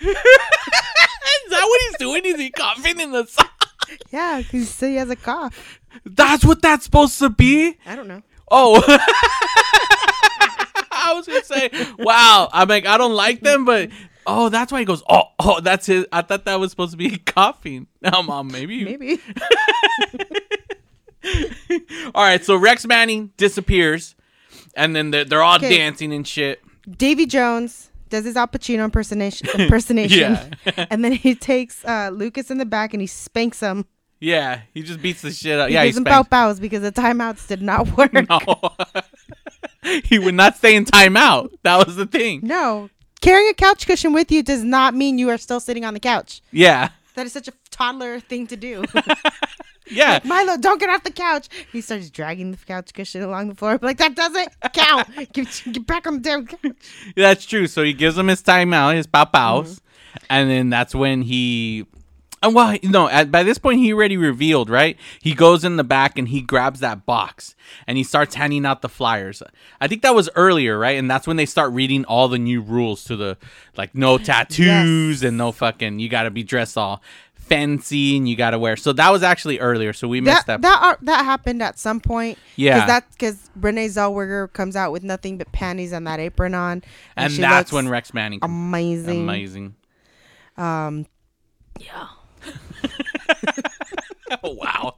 Is 0.00 1.50
that 1.50 1.62
what 1.64 1.80
he's 1.88 1.96
doing? 1.98 2.24
Is 2.24 2.36
he 2.40 2.50
coughing 2.50 3.00
in 3.00 3.12
the 3.12 3.26
song? 3.28 3.46
yeah, 4.10 4.40
because 4.42 4.78
he 4.80 4.96
has 4.96 5.10
a 5.10 5.16
cough. 5.16 5.80
That's 6.04 6.44
what 6.44 6.62
that's 6.62 6.84
supposed 6.84 7.18
to 7.18 7.30
be. 7.30 7.76
I 7.86 7.96
don't 7.96 8.08
know. 8.08 8.22
Oh. 8.50 8.82
I 10.94 11.14
was 11.14 11.26
gonna 11.26 11.44
say, 11.44 11.70
wow. 11.98 12.48
I'm 12.52 12.68
like, 12.68 12.86
I 12.86 12.96
don't 12.96 13.14
like 13.14 13.40
them, 13.40 13.64
but 13.64 13.90
oh, 14.26 14.48
that's 14.48 14.70
why 14.72 14.78
he 14.80 14.84
goes. 14.84 15.02
Oh, 15.08 15.24
oh, 15.38 15.60
that's 15.60 15.86
his. 15.86 16.06
I 16.12 16.22
thought 16.22 16.44
that 16.44 16.58
was 16.60 16.70
supposed 16.70 16.92
to 16.92 16.96
be 16.96 17.16
coughing. 17.26 17.86
Now, 18.00 18.22
mom, 18.22 18.48
maybe. 18.48 18.84
Maybe. 18.84 19.20
All 22.14 22.24
right, 22.24 22.44
so 22.44 22.56
Rex 22.56 22.84
Manning 22.84 23.30
disappears, 23.36 24.16
and 24.74 24.94
then 24.94 25.10
they're, 25.12 25.24
they're 25.24 25.42
all 25.42 25.56
Okay. 25.56 25.78
dancing 25.78 26.12
and 26.12 26.26
shit. 26.26 26.60
Davy 26.98 27.26
Jones 27.26 27.90
does 28.08 28.24
his 28.24 28.36
Al 28.36 28.48
Pacino 28.48 28.84
impersonation, 28.84 29.48
impersonation 29.60 30.18
Yeah. 30.66 30.86
and 30.90 31.04
then 31.04 31.12
he 31.12 31.34
takes 31.36 31.84
uh, 31.84 32.10
Lucas 32.12 32.50
in 32.50 32.58
the 32.58 32.64
back 32.66 32.92
and 32.92 33.00
he 33.00 33.06
spanks 33.06 33.60
him. 33.60 33.86
Yeah, 34.20 34.62
he 34.74 34.82
just 34.82 35.00
beats 35.00 35.22
the 35.22 35.30
shit 35.30 35.58
out. 35.58 35.68
He 35.68 35.74
yeah, 35.74 35.82
he 35.82 35.88
gives 35.88 35.98
him 35.98 36.04
bow 36.04 36.22
bows 36.24 36.58
because 36.60 36.82
the 36.82 36.92
timeouts 36.92 37.46
did 37.48 37.62
not 37.62 37.96
work. 37.96 38.12
No. 38.12 38.40
he 40.04 40.18
would 40.18 40.34
not 40.34 40.56
stay 40.56 40.74
in 40.76 40.84
timeout. 40.84 41.50
That 41.62 41.84
was 41.86 41.96
the 41.96 42.06
thing. 42.06 42.40
No. 42.42 42.90
Carrying 43.22 43.48
a 43.48 43.54
couch 43.54 43.86
cushion 43.86 44.12
with 44.12 44.30
you 44.30 44.42
does 44.42 44.62
not 44.62 44.94
mean 44.94 45.16
you 45.18 45.30
are 45.30 45.38
still 45.38 45.60
sitting 45.60 45.84
on 45.86 45.94
the 45.94 46.00
couch. 46.00 46.42
Yeah. 46.50 46.90
That 47.14 47.24
is 47.26 47.32
such 47.32 47.48
a 47.48 47.52
toddler 47.70 48.20
thing 48.20 48.46
to 48.48 48.56
do. 48.56 48.84
Yeah. 49.90 50.20
Milo, 50.24 50.56
don't 50.56 50.80
get 50.80 50.88
off 50.88 51.02
the 51.02 51.10
couch. 51.10 51.48
He 51.70 51.82
starts 51.82 52.08
dragging 52.08 52.52
the 52.52 52.56
couch 52.56 52.94
cushion 52.94 53.20
along 53.22 53.48
the 53.48 53.54
floor. 53.54 53.78
Like, 53.82 53.98
that 53.98 54.14
doesn't 54.14 54.48
count. 54.72 55.08
get, 55.34 55.62
get 55.70 55.86
back 55.86 56.06
on 56.06 56.14
the 56.14 56.20
damn 56.20 56.46
couch. 56.46 57.12
That's 57.14 57.44
true. 57.44 57.66
So 57.66 57.82
he 57.82 57.92
gives 57.92 58.16
him 58.16 58.28
his 58.28 58.42
timeout, 58.42 58.94
his 58.94 59.06
pow 59.06 59.26
pows, 59.26 59.80
Mm-hmm. 59.80 60.24
and 60.30 60.50
then 60.50 60.70
that's 60.70 60.94
when 60.94 61.20
he. 61.20 61.86
Uh, 62.42 62.50
Well, 62.52 62.76
no. 62.82 63.08
At, 63.08 63.30
by 63.30 63.42
this 63.42 63.58
point, 63.58 63.80
he 63.80 63.92
already 63.92 64.16
revealed, 64.16 64.68
right? 64.70 64.96
He 65.20 65.34
goes 65.34 65.64
in 65.64 65.76
the 65.76 65.84
back 65.84 66.18
and 66.18 66.28
he 66.28 66.40
grabs 66.40 66.80
that 66.80 67.06
box 67.06 67.54
and 67.86 67.96
he 67.98 68.04
starts 68.04 68.34
handing 68.34 68.66
out 68.66 68.82
the 68.82 68.88
flyers. 68.88 69.42
I 69.80 69.88
think 69.88 70.02
that 70.02 70.14
was 70.14 70.28
earlier, 70.34 70.78
right? 70.78 70.98
And 70.98 71.10
that's 71.10 71.26
when 71.26 71.36
they 71.36 71.46
start 71.46 71.72
reading 71.72 72.04
all 72.06 72.28
the 72.28 72.38
new 72.38 72.60
rules 72.60 73.04
to 73.04 73.16
the 73.16 73.36
like 73.76 73.94
no 73.94 74.18
tattoos 74.18 75.22
and 75.22 75.36
no 75.38 75.52
fucking. 75.52 75.98
You 75.98 76.08
got 76.08 76.24
to 76.24 76.30
be 76.30 76.42
dressed 76.42 76.76
all 76.76 77.02
fancy 77.34 78.16
and 78.16 78.28
you 78.28 78.36
got 78.36 78.50
to 78.50 78.58
wear. 78.58 78.76
So 78.76 78.92
that 78.94 79.10
was 79.10 79.22
actually 79.22 79.58
earlier. 79.58 79.92
So 79.92 80.06
we 80.08 80.20
missed 80.20 80.46
That, 80.46 80.62
that. 80.62 80.80
that, 80.80 80.82
are, 80.82 80.98
that 81.02 81.24
happened 81.24 81.62
at 81.62 81.78
some 81.78 82.00
point. 82.00 82.38
Yeah. 82.56 82.74
Because 82.76 82.86
that 82.88 83.10
because 83.10 83.50
Renee 83.56 83.88
Zellweger 83.88 84.50
comes 84.52 84.76
out 84.76 84.92
with 84.92 85.02
nothing 85.02 85.38
but 85.38 85.50
panties 85.52 85.92
and 85.92 86.06
that 86.06 86.20
apron 86.20 86.54
on. 86.54 86.82
and 87.16 87.32
she 87.32 87.40
that's 87.40 87.72
when 87.72 87.88
Rex 87.88 88.14
Manning. 88.14 88.40
comes- 88.40 88.50
amazing. 88.50 89.22
Amazing. 89.24 89.74
Um, 90.56 91.06
yeah. 91.80 92.06
Oh, 94.44 94.54
wow. 94.54 94.96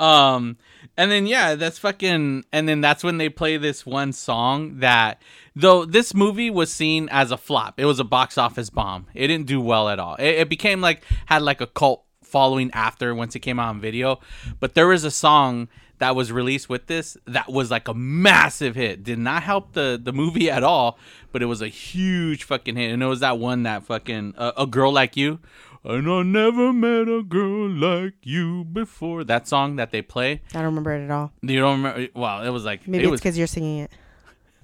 um 0.00 0.56
and 0.96 1.10
then 1.10 1.26
yeah 1.26 1.54
that's 1.54 1.78
fucking 1.78 2.44
and 2.52 2.68
then 2.68 2.80
that's 2.80 3.02
when 3.02 3.18
they 3.18 3.28
play 3.28 3.56
this 3.56 3.86
one 3.86 4.12
song 4.12 4.80
that 4.80 5.22
though 5.56 5.84
this 5.84 6.14
movie 6.14 6.50
was 6.50 6.72
seen 6.72 7.08
as 7.10 7.30
a 7.30 7.36
flop. 7.36 7.78
It 7.78 7.84
was 7.84 8.00
a 8.00 8.04
box 8.04 8.38
office 8.38 8.70
bomb. 8.70 9.06
It 9.14 9.26
didn't 9.28 9.46
do 9.46 9.60
well 9.60 9.88
at 9.88 9.98
all. 9.98 10.14
It, 10.16 10.34
it 10.36 10.48
became 10.48 10.80
like 10.80 11.04
had 11.26 11.42
like 11.42 11.60
a 11.60 11.66
cult 11.66 12.04
following 12.22 12.70
after 12.72 13.14
once 13.14 13.34
it 13.34 13.40
came 13.40 13.58
out 13.58 13.68
on 13.68 13.80
video. 13.80 14.20
But 14.60 14.74
there 14.74 14.86
was 14.86 15.04
a 15.04 15.10
song 15.10 15.68
that 15.98 16.14
was 16.14 16.30
released 16.32 16.68
with 16.68 16.86
this 16.86 17.16
that 17.26 17.50
was 17.50 17.70
like 17.70 17.88
a 17.88 17.94
massive 17.94 18.74
hit 18.74 19.02
did 19.02 19.18
not 19.18 19.42
help 19.42 19.72
the 19.72 20.00
the 20.02 20.12
movie 20.12 20.50
at 20.50 20.62
all 20.62 20.98
but 21.32 21.42
it 21.42 21.46
was 21.46 21.60
a 21.60 21.68
huge 21.68 22.44
fucking 22.44 22.76
hit 22.76 22.92
and 22.92 23.02
it 23.02 23.06
was 23.06 23.20
that 23.20 23.38
one 23.38 23.64
that 23.64 23.82
fucking 23.82 24.34
uh, 24.36 24.52
a 24.56 24.66
girl 24.66 24.92
like 24.92 25.16
you 25.16 25.38
and 25.84 26.10
I 26.10 26.22
never 26.22 26.72
met 26.72 27.08
a 27.08 27.22
girl 27.22 27.68
like 27.70 28.14
you 28.22 28.64
before. 28.64 29.22
That 29.24 29.46
song 29.48 29.76
that 29.76 29.90
they 29.90 30.02
play, 30.02 30.42
I 30.52 30.58
don't 30.58 30.64
remember 30.64 30.92
it 30.92 31.04
at 31.04 31.10
all. 31.10 31.32
you 31.40 31.60
don't 31.60 31.82
remember? 31.82 32.08
Wow, 32.18 32.42
it 32.42 32.50
was 32.50 32.64
like 32.64 32.86
Maybe 32.86 33.04
it 33.04 33.12
it's 33.12 33.20
because 33.22 33.38
you're 33.38 33.46
singing 33.46 33.88
it. 33.88 33.90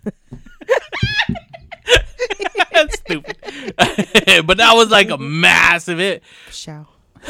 That's 2.73 2.99
stupid, 2.99 3.37
but 4.47 4.57
that 4.59 4.73
was 4.75 4.91
like 4.91 5.11
a 5.11 5.17
massive 5.17 5.99
hit. 5.99 6.23
Show. 6.51 6.89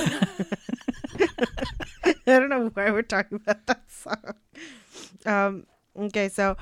I 2.27 2.39
don't 2.39 2.49
know 2.49 2.71
why 2.75 2.91
we're 2.91 3.03
talking 3.03 3.37
about 3.43 3.67
that 3.67 3.83
song. 3.91 4.35
Um, 5.27 5.67
okay, 5.99 6.29
so 6.29 6.57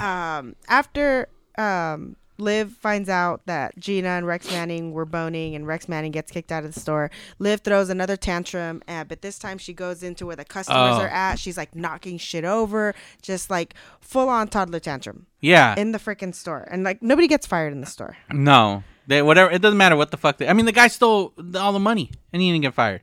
um, 0.00 0.56
after 0.68 1.28
um, 1.56 2.16
Liv 2.38 2.72
finds 2.72 3.08
out 3.08 3.42
that 3.46 3.78
Gina 3.78 4.08
and 4.08 4.26
Rex 4.26 4.50
Manning 4.50 4.92
were 4.92 5.04
boning 5.04 5.54
and 5.54 5.66
Rex 5.66 5.88
Manning 5.88 6.10
gets 6.10 6.32
kicked 6.32 6.50
out 6.50 6.64
of 6.64 6.74
the 6.74 6.80
store, 6.80 7.10
Liv 7.38 7.60
throws 7.60 7.88
another 7.90 8.16
tantrum, 8.16 8.82
uh, 8.88 9.04
but 9.04 9.22
this 9.22 9.38
time 9.38 9.56
she 9.58 9.72
goes 9.72 10.02
into 10.02 10.26
where 10.26 10.34
the 10.36 10.44
customers 10.44 10.96
Oh. 10.96 11.02
are 11.02 11.08
at. 11.08 11.38
She's 11.38 11.56
like 11.56 11.74
knocking 11.76 12.18
shit 12.18 12.44
over, 12.44 12.94
just 13.22 13.50
like 13.50 13.74
full 14.00 14.28
on 14.28 14.48
toddler 14.48 14.80
tantrum 14.80 15.26
Yeah, 15.40 15.74
in 15.78 15.92
the 15.92 15.98
freaking 15.98 16.34
store. 16.34 16.66
And 16.70 16.82
like 16.82 17.02
nobody 17.02 17.28
gets 17.28 17.46
fired 17.46 17.72
in 17.72 17.80
the 17.80 17.86
store. 17.86 18.16
no, 18.32 18.82
they 19.06 19.22
whatever. 19.22 19.50
It 19.52 19.62
doesn't 19.62 19.78
matter 19.78 19.94
what 19.96 20.10
the 20.10 20.16
fuck. 20.16 20.38
They, 20.38 20.48
I 20.48 20.52
mean, 20.54 20.66
the 20.66 20.72
guy 20.72 20.88
stole 20.88 21.32
all 21.54 21.72
the 21.72 21.78
money 21.78 22.10
and 22.32 22.42
he 22.42 22.50
didn't 22.50 22.62
get 22.62 22.74
fired. 22.74 23.02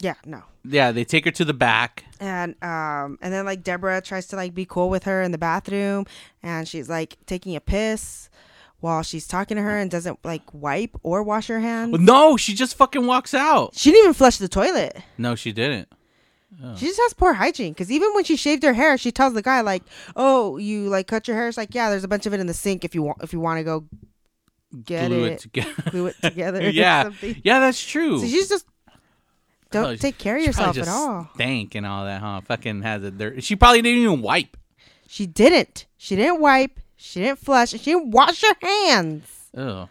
Yeah, 0.00 0.14
no. 0.24 0.42
Yeah, 0.64 0.92
they 0.92 1.04
take 1.04 1.24
her 1.26 1.30
to 1.30 1.44
the 1.44 1.54
back. 1.54 2.04
and 2.20 2.54
um 2.62 3.18
and 3.22 3.32
then 3.32 3.44
like 3.44 3.62
Deborah 3.62 4.00
tries 4.00 4.26
to 4.28 4.36
like 4.36 4.54
be 4.54 4.64
cool 4.66 4.90
with 4.90 5.04
her 5.04 5.22
in 5.22 5.30
the 5.32 5.38
bathroom 5.38 6.04
and 6.42 6.66
she's 6.68 6.88
like 6.88 7.16
taking 7.26 7.54
a 7.56 7.60
piss 7.60 8.28
while 8.80 9.02
she's 9.02 9.26
talking 9.26 9.56
to 9.58 9.62
her 9.62 9.76
and 9.78 9.90
doesn't 9.90 10.18
like 10.24 10.42
wipe 10.52 10.96
or 11.02 11.22
wash 11.22 11.48
her 11.48 11.60
hands. 11.60 11.98
No, 12.00 12.36
she 12.38 12.54
just 12.54 12.76
fucking 12.76 13.06
walks 13.06 13.34
out. 13.34 13.74
She 13.74 13.90
didn't 13.90 14.04
even 14.04 14.14
flush 14.14 14.38
the 14.38 14.48
toilet. 14.48 14.96
No, 15.18 15.34
she 15.34 15.52
didn't. 15.52 15.88
She 16.76 16.86
just 16.86 17.00
has 17.00 17.14
poor 17.14 17.32
hygiene 17.34 17.72
because 17.72 17.90
even 17.90 18.12
when 18.14 18.24
she 18.24 18.36
shaved 18.36 18.62
her 18.64 18.74
hair, 18.74 18.98
she 18.98 19.10
tells 19.12 19.32
the 19.32 19.40
guy 19.40 19.62
like, 19.62 19.82
"Oh, 20.14 20.58
you 20.58 20.88
like 20.90 21.06
cut 21.06 21.26
your 21.26 21.34
hair?" 21.36 21.48
It's 21.48 21.56
like, 21.56 21.74
"Yeah, 21.74 21.88
there's 21.88 22.04
a 22.04 22.08
bunch 22.08 22.26
of 22.26 22.34
it 22.34 22.40
in 22.40 22.46
the 22.46 22.52
sink 22.54 22.84
if 22.84 22.94
you 22.94 23.02
want 23.02 23.18
if 23.22 23.32
you 23.32 23.40
want 23.40 23.58
to 23.60 23.64
go 23.64 23.84
get 24.84 25.08
Glue 25.08 25.24
it, 25.24 25.32
it 25.32 25.38
together. 25.38 25.74
glue 25.90 26.06
it 26.06 26.16
together." 26.22 26.68
yeah, 26.70 27.10
yeah, 27.44 27.60
that's 27.60 27.82
true. 27.82 28.18
So 28.20 28.26
she's 28.26 28.48
just 28.50 28.66
don't 29.70 29.86
Oh, 29.86 29.96
take 29.96 30.18
care 30.18 30.36
of 30.36 30.42
yourself 30.42 30.76
at 30.78 30.88
all. 30.88 31.28
Stank 31.34 31.74
and 31.74 31.86
all 31.86 32.04
that, 32.04 32.20
huh? 32.20 32.40
Fucking 32.42 32.82
has 32.82 33.02
it 33.04 33.18
there. 33.18 33.40
She 33.40 33.56
probably 33.56 33.82
didn't 33.82 34.02
even 34.02 34.22
wipe. 34.22 34.56
She 35.08 35.26
didn't. 35.26 35.86
She 35.96 36.16
didn't 36.16 36.40
wipe. 36.40 36.78
She 36.96 37.20
didn't 37.20 37.38
flush. 37.38 37.72
and 37.72 37.80
She 37.80 37.92
didn't 37.92 38.10
wash 38.10 38.42
her 38.42 38.54
hands. 38.60 39.24
Ugh. 39.56 39.88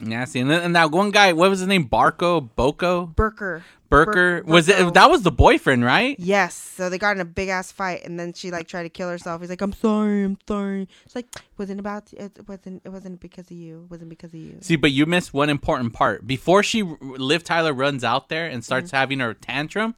Nasty. 0.00 0.40
And, 0.40 0.50
then, 0.50 0.62
and 0.62 0.76
that 0.76 0.90
one 0.90 1.10
guy, 1.10 1.32
what 1.32 1.50
was 1.50 1.60
his 1.60 1.68
name? 1.68 1.88
Barco? 1.88 2.48
Boko? 2.56 3.06
Burker. 3.06 3.62
Burker? 3.88 4.42
Bur- 4.42 4.42
was 4.44 4.66
Berko. 4.66 4.88
it? 4.88 4.94
That 4.94 5.10
was 5.10 5.22
the 5.22 5.30
boyfriend, 5.30 5.84
right? 5.84 6.18
Yes. 6.18 6.54
So 6.54 6.90
they 6.90 6.98
got 6.98 7.16
in 7.16 7.20
a 7.20 7.24
big 7.24 7.48
ass 7.48 7.70
fight, 7.70 8.04
and 8.04 8.18
then 8.18 8.32
she 8.32 8.50
like 8.50 8.66
tried 8.66 8.82
to 8.84 8.88
kill 8.88 9.08
herself. 9.08 9.40
He's 9.40 9.50
like, 9.50 9.60
"I'm 9.60 9.72
sorry, 9.72 10.24
I'm 10.24 10.38
sorry." 10.48 10.88
It's 11.04 11.14
like, 11.14 11.26
wasn't 11.58 11.80
about 11.80 12.12
it 12.12 12.38
wasn't 12.48 12.82
it 12.84 12.88
wasn't 12.88 13.20
because 13.20 13.46
of 13.46 13.56
you. 13.56 13.84
It 13.84 13.90
wasn't 13.90 14.10
because 14.10 14.34
of 14.34 14.40
you. 14.40 14.58
See, 14.60 14.76
but 14.76 14.90
you 14.90 15.06
missed 15.06 15.32
one 15.32 15.48
important 15.48 15.92
part. 15.92 16.26
Before 16.26 16.62
she, 16.62 16.82
Liv 16.82 17.44
Tyler 17.44 17.72
runs 17.72 18.02
out 18.02 18.28
there 18.28 18.46
and 18.46 18.64
starts 18.64 18.90
having 18.90 19.20
her 19.20 19.32
tantrum, 19.32 19.94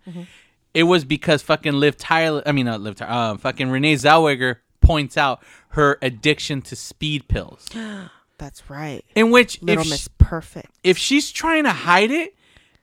it 0.74 0.82
was 0.82 1.05
because 1.05 1.42
fucking 1.42 1.72
Liv 1.72 1.97
Tyler, 1.97 2.42
I 2.44 2.53
mean, 2.53 2.66
not 2.66 2.82
Liv 2.82 2.97
Tyler, 2.97 3.34
uh, 3.34 3.36
fucking 3.38 3.70
Renee 3.70 3.94
Zellweger 3.94 4.57
points 4.82 5.16
out 5.16 5.42
her 5.70 5.99
addiction 6.03 6.61
to 6.62 6.76
speed 6.76 7.28
pills. 7.28 7.66
That's 8.39 8.68
right. 8.68 9.05
In 9.14 9.30
which, 9.30 9.62
Little 9.62 9.82
if, 9.82 9.89
Miss 9.91 10.05
sh- 10.05 10.09
Perfect. 10.18 10.70
if 10.84 10.99
she's 10.99 11.30
trying 11.32 11.64
to 11.64 11.70
hide 11.72 12.11
it, 12.11 12.34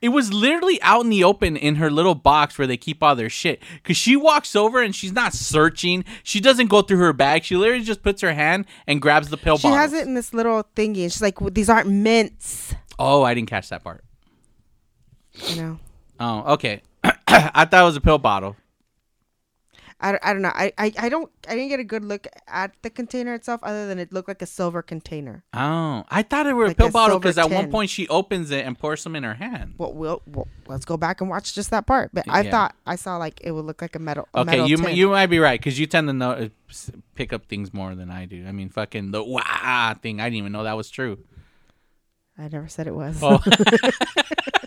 it 0.01 0.09
was 0.09 0.33
literally 0.33 0.81
out 0.81 1.03
in 1.03 1.09
the 1.09 1.23
open 1.23 1.55
in 1.55 1.75
her 1.75 1.89
little 1.89 2.15
box 2.15 2.57
where 2.57 2.67
they 2.67 2.75
keep 2.75 3.01
all 3.01 3.15
their 3.15 3.29
shit. 3.29 3.61
Cause 3.83 3.95
she 3.95 4.17
walks 4.17 4.53
over 4.55 4.81
and 4.81 4.93
she's 4.93 5.13
not 5.13 5.33
searching. 5.33 6.03
She 6.23 6.41
doesn't 6.41 6.67
go 6.67 6.81
through 6.81 6.97
her 6.97 7.13
bag. 7.13 7.43
She 7.45 7.55
literally 7.55 7.83
just 7.85 8.01
puts 8.03 8.21
her 8.21 8.33
hand 8.33 8.65
and 8.85 9.01
grabs 9.01 9.29
the 9.29 9.37
pill 9.37 9.55
bottle. 9.55 9.69
She 9.69 9.73
bottle. 9.75 9.77
has 9.77 9.93
it 9.93 10.05
in 10.07 10.13
this 10.15 10.33
little 10.33 10.63
thingy, 10.75 11.03
and 11.03 11.11
she's 11.11 11.21
like, 11.21 11.37
"These 11.53 11.69
aren't 11.69 11.87
mints." 11.89 12.75
Oh, 12.99 13.23
I 13.23 13.33
didn't 13.33 13.49
catch 13.49 13.69
that 13.69 13.83
part. 13.83 14.03
You 15.47 15.55
know. 15.55 15.79
Oh, 16.19 16.53
okay. 16.53 16.81
I 17.03 17.65
thought 17.65 17.81
it 17.81 17.85
was 17.85 17.95
a 17.95 18.01
pill 18.01 18.17
bottle. 18.17 18.55
I, 20.03 20.11
don't- 20.11 20.23
I 20.25 20.33
don't 20.33 20.41
know. 20.41 20.51
I, 20.53 20.73
I, 20.77 20.91
I 20.99 21.09
don't 21.09 21.31
I 21.47 21.51
didn't 21.55 21.69
get 21.69 21.79
a 21.79 21.83
good 21.85 22.03
look 22.03 22.27
at 22.47 22.73
the 22.81 22.89
container 22.89 23.33
itself, 23.33 23.61
other 23.63 23.87
than 23.87 23.99
it 23.99 24.11
looked 24.11 24.27
like 24.27 24.41
a 24.41 24.45
silver 24.45 24.81
container. 24.81 25.45
Oh, 25.53 26.03
I 26.09 26.23
thought 26.23 26.45
it 26.45 26.53
were 26.53 26.65
a 26.65 26.75
pill 26.75 26.87
a 26.87 26.91
bottle 26.91 27.19
because 27.19 27.37
at 27.37 27.49
one 27.49 27.71
point 27.71 27.89
she 27.89 28.07
opens 28.09 28.51
it 28.51 28.65
and 28.65 28.77
pours 28.77 29.01
some 29.01 29.15
in 29.15 29.23
her 29.23 29.35
hand. 29.35 29.75
Well, 29.77 29.93
we'll, 29.93 30.21
well 30.27 30.47
let's 30.67 30.83
go 30.83 30.97
back 30.97 31.21
and 31.21 31.29
watch 31.29 31.55
just 31.55 31.69
that 31.71 31.87
part. 31.87 32.11
But 32.13 32.25
I 32.29 32.41
Yeah. 32.41 32.51
thought 32.51 32.75
I 32.85 32.97
saw 32.97 33.15
like 33.17 33.39
it 33.41 33.51
would 33.51 33.63
look 33.65 33.81
like 33.81 33.95
a 33.95 33.99
metal. 33.99 34.27
A 34.33 34.39
Okay, 34.41 34.51
metal 34.51 34.67
you 34.67 34.77
mi- 34.77 34.93
you 34.93 35.09
might 35.09 35.27
be 35.27 35.39
right 35.39 35.59
because 35.59 35.79
you 35.79 35.85
tend 35.87 36.09
to 36.09 36.13
know 36.13 36.31
uh, 36.31 36.49
pick 37.15 37.31
up 37.31 37.45
things 37.45 37.73
more 37.73 37.95
than 37.95 38.11
I 38.11 38.25
do. 38.25 38.45
I 38.45 38.51
mean, 38.51 38.67
fucking 38.69 39.11
the 39.11 39.23
wah 39.23 39.93
thing. 39.95 40.19
I 40.19 40.25
didn't 40.25 40.37
even 40.39 40.51
know 40.51 40.63
that 40.65 40.75
was 40.75 40.89
true. 40.89 41.17
I 42.37 42.49
never 42.49 42.67
said 42.67 42.87
it 42.87 42.95
was. 42.95 43.19
Oh, 43.23 43.39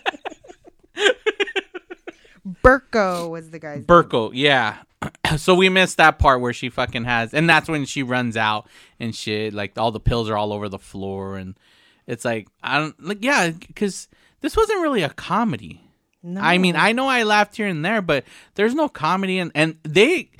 Berko 2.63 3.29
was 3.29 3.49
the 3.49 3.59
guy's 3.59 3.77
name. 3.77 3.85
Berko, 3.85 4.31
yeah. 4.33 4.77
so 5.37 5.55
we 5.55 5.69
missed 5.69 5.97
that 5.97 6.19
part 6.19 6.41
where 6.41 6.53
she 6.53 6.69
fucking 6.69 7.05
has, 7.05 7.33
and 7.33 7.49
that's 7.49 7.69
when 7.69 7.85
she 7.85 8.03
runs 8.03 8.35
out 8.37 8.67
and 8.99 9.15
shit. 9.15 9.53
Like 9.53 9.77
all 9.77 9.91
the 9.91 9.99
pills 9.99 10.29
are 10.29 10.37
all 10.37 10.53
over 10.53 10.69
the 10.69 10.79
floor, 10.79 11.37
and 11.37 11.57
it's 12.05 12.25
like 12.25 12.47
I 12.63 12.79
don't 12.79 13.03
like 13.03 13.23
yeah, 13.23 13.51
because 13.51 14.07
this 14.41 14.57
wasn't 14.57 14.81
really 14.81 15.03
a 15.03 15.09
comedy. 15.09 15.81
No. 16.23 16.41
I 16.41 16.57
mean, 16.57 16.75
I 16.75 16.91
know 16.91 17.07
I 17.07 17.23
laughed 17.23 17.55
here 17.55 17.67
and 17.67 17.85
there, 17.85 18.01
but 18.01 18.25
there's 18.55 18.75
no 18.75 18.89
comedy, 18.89 19.39
and 19.39 19.51
and 19.53 19.77
they 19.83 20.31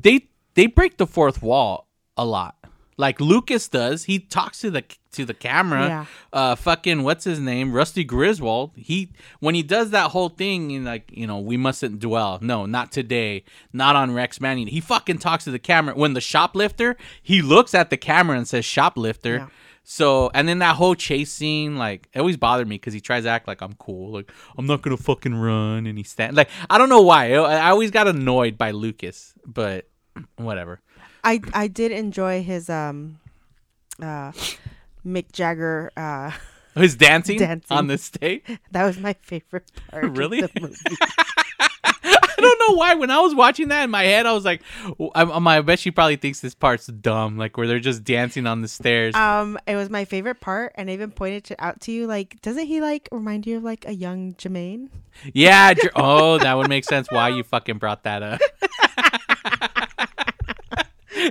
they 0.00 0.28
they 0.54 0.66
break 0.66 0.96
the 0.96 1.06
fourth 1.06 1.42
wall 1.42 1.88
a 2.16 2.24
lot. 2.24 2.56
Like 2.96 3.20
Lucas 3.20 3.68
does, 3.68 4.04
he 4.04 4.18
talks 4.18 4.60
to 4.60 4.70
the 4.70 4.84
to 5.12 5.24
the 5.24 5.34
camera. 5.34 5.86
Yeah. 5.86 6.06
Uh, 6.32 6.54
fucking 6.54 7.02
what's 7.02 7.24
his 7.24 7.40
name, 7.40 7.72
Rusty 7.72 8.04
Griswold. 8.04 8.72
He 8.76 9.10
when 9.40 9.54
he 9.54 9.62
does 9.62 9.90
that 9.90 10.10
whole 10.12 10.28
thing, 10.28 10.84
like 10.84 11.10
you 11.12 11.26
know, 11.26 11.38
we 11.40 11.56
mustn't 11.56 11.98
dwell. 12.00 12.38
No, 12.40 12.66
not 12.66 12.92
today. 12.92 13.44
Not 13.72 13.96
on 13.96 14.12
Rex 14.12 14.40
Manning. 14.40 14.68
He 14.68 14.80
fucking 14.80 15.18
talks 15.18 15.44
to 15.44 15.50
the 15.50 15.58
camera. 15.58 15.94
When 15.94 16.14
the 16.14 16.20
shoplifter, 16.20 16.96
he 17.22 17.42
looks 17.42 17.74
at 17.74 17.90
the 17.90 17.96
camera 17.96 18.36
and 18.36 18.46
says 18.46 18.64
shoplifter. 18.64 19.36
Yeah. 19.36 19.48
So 19.82 20.30
and 20.32 20.48
then 20.48 20.60
that 20.60 20.76
whole 20.76 20.94
chase 20.94 21.30
scene, 21.30 21.76
like 21.76 22.08
it 22.14 22.20
always 22.20 22.36
bothered 22.36 22.66
me 22.66 22.76
because 22.76 22.94
he 22.94 23.00
tries 23.00 23.24
to 23.24 23.28
act 23.28 23.46
like 23.46 23.60
I'm 23.60 23.74
cool, 23.74 24.12
like 24.12 24.32
I'm 24.56 24.66
not 24.66 24.82
gonna 24.82 24.96
fucking 24.96 25.34
run, 25.34 25.86
and 25.86 25.98
he 25.98 26.04
stand 26.04 26.36
like 26.36 26.48
I 26.70 26.78
don't 26.78 26.88
know 26.88 27.02
why. 27.02 27.34
I 27.34 27.70
always 27.70 27.90
got 27.90 28.08
annoyed 28.08 28.56
by 28.56 28.70
Lucas, 28.70 29.34
but 29.44 29.88
whatever. 30.36 30.80
I 31.24 31.40
I 31.52 31.66
did 31.68 31.90
enjoy 31.92 32.42
his 32.42 32.68
um 32.70 33.18
uh 34.00 34.32
Mick 35.06 35.32
Jagger 35.32 35.90
uh 35.96 36.30
His 36.74 36.96
dancing, 36.96 37.38
Dancing. 37.38 37.76
on 37.76 37.86
the 37.88 37.98
stage. 37.98 38.42
that 38.72 38.84
was 38.84 38.98
my 38.98 39.14
favorite 39.22 39.70
part 39.90 40.16
Really? 40.16 40.40
of 40.40 40.52
the 40.52 40.60
movie. 40.60 40.76
I 42.06 42.34
don't 42.46 42.58
know 42.68 42.74
why. 42.76 42.94
When 42.94 43.10
I 43.10 43.20
was 43.20 43.34
watching 43.34 43.68
that 43.68 43.84
in 43.84 43.90
my 43.90 44.02
head, 44.02 44.26
I 44.26 44.32
was 44.32 44.44
like, 44.44 44.60
I, 45.14 45.22
I 45.22 45.60
bet 45.62 45.78
she 45.78 45.90
probably 45.90 46.16
thinks 46.16 46.40
this 46.40 46.54
part's 46.54 46.86
dumb, 46.88 47.38
like 47.38 47.56
where 47.56 47.66
they're 47.66 47.78
just 47.80 48.04
dancing 48.04 48.46
on 48.46 48.60
the 48.60 48.68
stairs. 48.68 49.14
um 49.14 49.56
it 49.66 49.76
was 49.76 49.88
my 49.88 50.04
favorite 50.04 50.40
part 50.40 50.72
and 50.74 50.90
I 50.90 50.94
even 50.94 51.10
pointed 51.10 51.50
it 51.52 51.56
out 51.58 51.80
to 51.82 51.92
you 51.92 52.06
like 52.06 52.40
doesn't 52.42 52.66
he 52.66 52.80
like 52.80 53.08
remind 53.12 53.46
you 53.46 53.56
of 53.58 53.64
like 53.64 53.86
a 53.86 53.92
young 53.94 54.34
Jemaine? 54.34 54.90
yeah. 55.32 55.72
Oh, 55.94 56.38
that 56.38 56.54
would 56.56 56.68
make 56.68 56.84
sense 56.84 57.08
why 57.10 57.28
you 57.30 57.44
fucking 57.44 57.78
brought 57.78 58.02
that 58.02 58.22
up. 58.22 58.40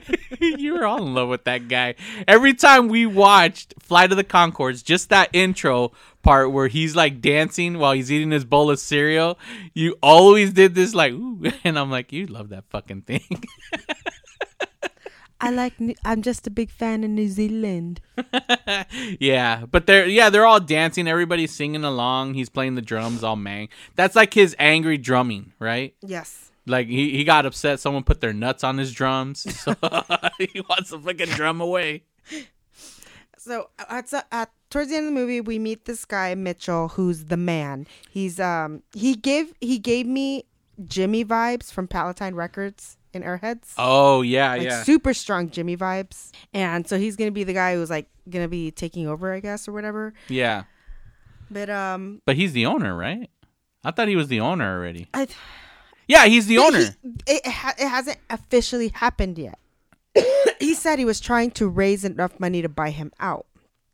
you 0.39 0.73
were 0.73 0.85
all 0.85 1.05
in 1.05 1.13
love 1.13 1.29
with 1.29 1.43
that 1.45 1.67
guy. 1.67 1.95
Every 2.27 2.53
time 2.53 2.87
we 2.87 3.05
watched 3.05 3.73
Flight 3.79 4.11
of 4.11 4.17
the 4.17 4.23
Conchords, 4.23 4.83
just 4.83 5.09
that 5.09 5.29
intro 5.33 5.91
part 6.21 6.51
where 6.51 6.67
he's 6.67 6.95
like 6.95 7.21
dancing 7.21 7.77
while 7.77 7.93
he's 7.93 8.11
eating 8.11 8.31
his 8.31 8.45
bowl 8.45 8.69
of 8.69 8.79
cereal, 8.79 9.37
you 9.73 9.97
always 10.01 10.53
did 10.53 10.75
this 10.75 10.93
like, 10.93 11.13
ooh, 11.13 11.43
and 11.63 11.77
I'm 11.77 11.91
like, 11.91 12.11
you 12.11 12.27
love 12.27 12.49
that 12.49 12.65
fucking 12.69 13.01
thing. 13.01 13.43
I 15.43 15.49
like 15.49 15.77
New- 15.77 15.95
I'm 16.05 16.21
just 16.21 16.47
a 16.47 16.49
big 16.49 16.71
fan 16.71 17.03
of 17.03 17.09
New 17.09 17.27
Zealand. 17.27 17.99
yeah, 19.19 19.65
but 19.69 19.87
they're 19.87 20.07
yeah 20.07 20.29
they're 20.29 20.45
all 20.45 20.61
dancing. 20.61 21.05
Everybody's 21.05 21.53
singing 21.53 21.83
along. 21.83 22.35
He's 22.35 22.47
playing 22.47 22.75
the 22.75 22.81
drums 22.81 23.25
all 23.25 23.35
mang. 23.35 23.67
That's 23.97 24.15
like 24.15 24.33
his 24.33 24.55
angry 24.57 24.97
drumming, 24.97 25.51
right? 25.59 25.95
Yes. 26.01 26.52
Like 26.65 26.87
he, 26.87 27.11
he 27.17 27.23
got 27.23 27.45
upset. 27.45 27.79
Someone 27.79 28.03
put 28.03 28.21
their 28.21 28.33
nuts 28.33 28.63
on 28.63 28.77
his 28.77 28.93
drums, 28.93 29.39
so 29.59 29.75
he 30.39 30.61
wants 30.69 30.91
to 30.91 30.99
fucking 30.99 31.29
drum 31.29 31.59
away. 31.61 32.03
So 33.37 33.69
at, 33.89 34.11
at 34.31 34.51
towards 34.69 34.89
the 34.89 34.95
end 34.95 35.07
of 35.07 35.13
the 35.13 35.19
movie, 35.19 35.41
we 35.41 35.59
meet 35.59 35.85
this 35.85 36.05
guy 36.05 36.33
Mitchell, 36.35 36.89
who's 36.89 37.25
the 37.25 37.37
man. 37.37 37.85
He's 38.09 38.39
um 38.39 38.83
he 38.93 39.15
gave 39.15 39.53
he 39.59 39.77
gave 39.77 40.07
me 40.07 40.45
Jimmy 40.87 41.25
vibes 41.25 41.71
from 41.71 41.87
Palantine 41.87 42.35
Records 42.35 42.97
in 43.13 43.21
Airheads. 43.23 43.73
Oh 43.77 44.21
yeah, 44.21 44.51
like 44.53 44.61
yeah, 44.61 44.83
super 44.83 45.13
strong 45.13 45.49
Jimmy 45.49 45.75
vibes. 45.75 46.31
And 46.53 46.87
so 46.87 46.97
he's 46.97 47.17
gonna 47.17 47.31
be 47.31 47.43
the 47.43 47.53
guy 47.53 47.75
who's 47.75 47.89
like 47.89 48.07
gonna 48.29 48.47
be 48.47 48.71
taking 48.71 49.07
over, 49.07 49.33
I 49.33 49.41
guess, 49.41 49.67
or 49.67 49.73
whatever. 49.73 50.13
yeah. 50.29 50.63
But 51.51 51.69
um, 51.69 52.21
But 52.25 52.35
he's 52.37 52.53
the 52.53 52.65
owner, 52.65 52.95
right? 52.95 53.29
I 53.83 53.91
thought 53.91 54.07
he 54.07 54.15
was 54.15 54.29
the 54.29 54.39
owner 54.39 54.77
already. 54.77 55.07
I 55.13 55.27
Yeah, 56.13 56.25
he's 56.25 56.45
the 56.45 56.59
owner. 56.59 56.95
he- 57.01 57.33
it 57.33 57.47
ha- 57.47 57.73
it 57.77 57.87
hasn't 57.87 58.19
officially 58.29 58.89
happened 58.89 59.39
yet. 59.39 59.57
he 60.59 60.75
said 60.75 60.99
he 60.99 61.05
was 61.05 61.19
trying 61.19 61.49
to 61.51 61.67
raise 61.67 62.05
enough 62.05 62.39
money 62.39 62.61
to 62.61 62.69
buy 62.69 62.91
him 62.91 63.11
out. 63.19 63.47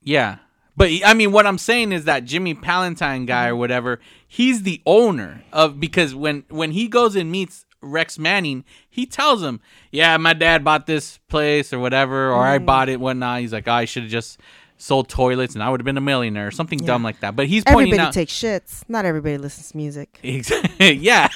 Yeah. 0.03 0.39
But 0.75 0.91
I 1.05 1.13
mean, 1.13 1.31
what 1.31 1.47
I'm 1.47 1.57
saying 1.57 1.93
is 1.93 2.03
that 2.05 2.25
Jimmy 2.25 2.53
Palantine 2.53 3.25
guy 3.25 3.47
or 3.47 3.55
whatever, 3.55 3.99
he's 4.27 4.63
the 4.63 4.81
owner 4.85 5.43
of 5.53 5.79
because 5.79 6.13
when 6.13 6.43
when 6.49 6.71
he 6.71 6.89
goes 6.89 7.15
and 7.15 7.31
meets 7.31 7.65
Rex 7.81 8.19
Manning, 8.19 8.65
he 8.89 9.05
tells 9.05 9.41
him, 9.41 9.61
"Yeah, 9.89 10.17
my 10.17 10.33
dad 10.33 10.65
bought 10.65 10.87
this 10.87 11.19
place 11.29 11.71
or 11.71 11.79
whatever, 11.79 12.31
or 12.31 12.45
I 12.45 12.57
mm-hmm. 12.57 12.65
bought 12.65 12.89
it, 12.89 12.99
whatnot." 12.99 13.39
He's 13.41 13.53
like, 13.53 13.67
oh, 13.67 13.73
"I 13.73 13.85
should 13.85 14.03
have 14.03 14.11
just 14.11 14.39
sold 14.79 15.07
toilets 15.09 15.53
and 15.53 15.61
I 15.61 15.69
would 15.69 15.79
have 15.79 15.85
been 15.85 15.97
a 15.97 16.01
millionaire," 16.01 16.47
or 16.47 16.51
something 16.51 16.79
dumb 16.79 17.03
like 17.03 17.19
that. 17.19 17.35
But 17.35 17.45
he's 17.47 17.63
pointing 17.63 17.93
Everybody 17.93 18.07
out, 18.07 18.13
takes 18.13 18.33
shits. 18.33 18.83
Not 18.89 19.05
everybody 19.05 19.37
listens 19.37 19.69
to 19.71 19.77
music. 19.77 20.19
Exactly. 20.23 20.93
yeah. 20.95 21.29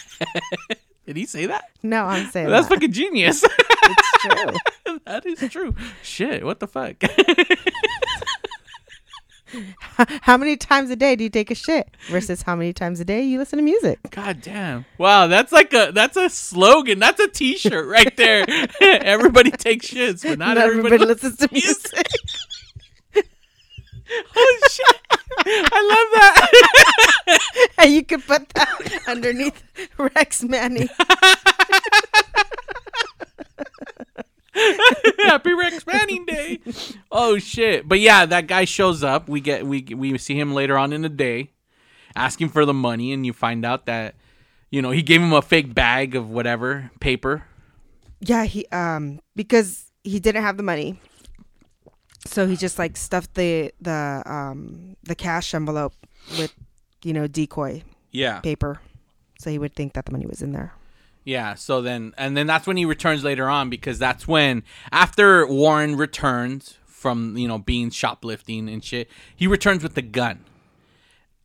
Did 1.05 1.17
he 1.17 1.25
say 1.25 1.45
that? 1.47 1.65
No, 1.83 2.05
I'm 2.05 2.29
saying 2.31 2.47
That's 2.47 2.67
that. 2.67 2.75
fucking 2.75 2.93
genius. 2.93 3.43
it's 3.43 4.21
true. 4.21 4.99
that 5.05 5.25
is 5.25 5.51
true. 5.51 5.75
Shit, 6.01 6.45
what 6.45 6.59
the 6.61 6.67
fuck? 6.67 6.95
How 10.21 10.37
many 10.37 10.57
times 10.57 10.89
a 10.89 10.95
day 10.95 11.15
do 11.15 11.23
you 11.23 11.29
take 11.29 11.51
a 11.51 11.55
shit 11.55 11.95
versus 12.09 12.41
how 12.41 12.55
many 12.55 12.73
times 12.73 12.99
a 12.99 13.05
day 13.05 13.21
you 13.21 13.37
listen 13.37 13.57
to 13.57 13.63
music? 13.63 13.99
God 14.09 14.41
damn. 14.41 14.85
Wow, 14.97 15.27
that's 15.27 15.51
like 15.51 15.73
a 15.73 15.91
that's 15.93 16.17
a 16.17 16.29
slogan. 16.29 16.97
That's 16.97 17.19
a 17.19 17.27
t-shirt 17.27 17.87
right 17.87 18.15
there. 18.17 18.45
everybody 18.81 19.51
takes 19.51 19.87
shits, 19.89 20.23
but 20.23 20.39
not, 20.39 20.55
Not 20.55 20.57
everybody, 20.57 20.95
everybody 20.95 21.05
listens 21.05 21.37
to 21.37 21.49
music. 21.51 22.07
Oh 24.35 24.59
shit. 24.69 25.01
I 25.45 25.81
love 25.89 26.07
that. 26.19 27.39
and 27.79 27.93
you 27.93 28.03
could 28.03 28.25
put 28.25 28.49
that 28.49 29.03
underneath 29.07 29.63
Rex 29.97 30.43
Manning. 30.43 30.89
Happy 35.25 35.53
Rex 35.53 35.85
Manning 35.87 36.25
Day. 36.25 36.59
Oh 37.11 37.37
shit. 37.39 37.87
But 37.87 37.99
yeah, 37.99 38.25
that 38.25 38.47
guy 38.47 38.65
shows 38.65 39.03
up. 39.03 39.27
We 39.27 39.41
get 39.41 39.65
we 39.65 39.81
we 39.81 40.17
see 40.17 40.39
him 40.39 40.53
later 40.53 40.77
on 40.77 40.93
in 40.93 41.01
the 41.01 41.09
day 41.09 41.51
asking 42.15 42.49
for 42.49 42.65
the 42.65 42.73
money 42.73 43.11
and 43.11 43.25
you 43.25 43.33
find 43.33 43.65
out 43.65 43.87
that 43.87 44.15
you 44.73 44.81
know, 44.81 44.89
he 44.89 45.03
gave 45.03 45.21
him 45.21 45.33
a 45.33 45.41
fake 45.43 45.75
bag 45.75 46.15
of 46.15 46.31
whatever, 46.31 46.89
paper. 46.99 47.43
Yeah, 48.21 48.45
he 48.45 48.65
um 48.71 49.19
because 49.35 49.85
he 50.03 50.19
didn't 50.19 50.41
have 50.41 50.57
the 50.57 50.63
money. 50.63 50.99
So 52.25 52.47
he 52.47 52.55
just 52.55 52.79
like 52.79 52.95
stuffed 52.97 53.33
the 53.35 53.71
the 53.81 54.23
um 54.25 54.95
the 55.03 55.15
cash 55.15 55.53
envelope 55.53 55.93
with 56.37 56.53
you 57.03 57.13
know 57.13 57.27
decoy 57.27 57.83
Yeah. 58.11 58.39
paper. 58.39 58.79
So 59.39 59.49
he 59.49 59.59
would 59.59 59.75
think 59.75 59.93
that 59.93 60.05
the 60.05 60.11
money 60.13 60.25
was 60.25 60.41
in 60.41 60.51
there. 60.53 60.73
Yeah, 61.25 61.55
so 61.55 61.81
then 61.81 62.13
and 62.17 62.35
then 62.35 62.47
that's 62.47 62.65
when 62.67 62.77
he 62.77 62.85
returns 62.85 63.23
later 63.23 63.49
on 63.49 63.69
because 63.69 63.99
that's 63.99 64.27
when 64.27 64.63
after 64.91 65.45
Warren 65.47 65.95
returns 65.95 66.77
from, 66.85 67.35
you 67.37 67.47
know, 67.49 67.57
being 67.57 67.89
shoplifting 67.89 68.69
and 68.69 68.83
shit, 68.83 69.09
he 69.35 69.45
returns 69.47 69.83
with 69.83 69.95
the 69.95 70.01
gun. 70.01 70.45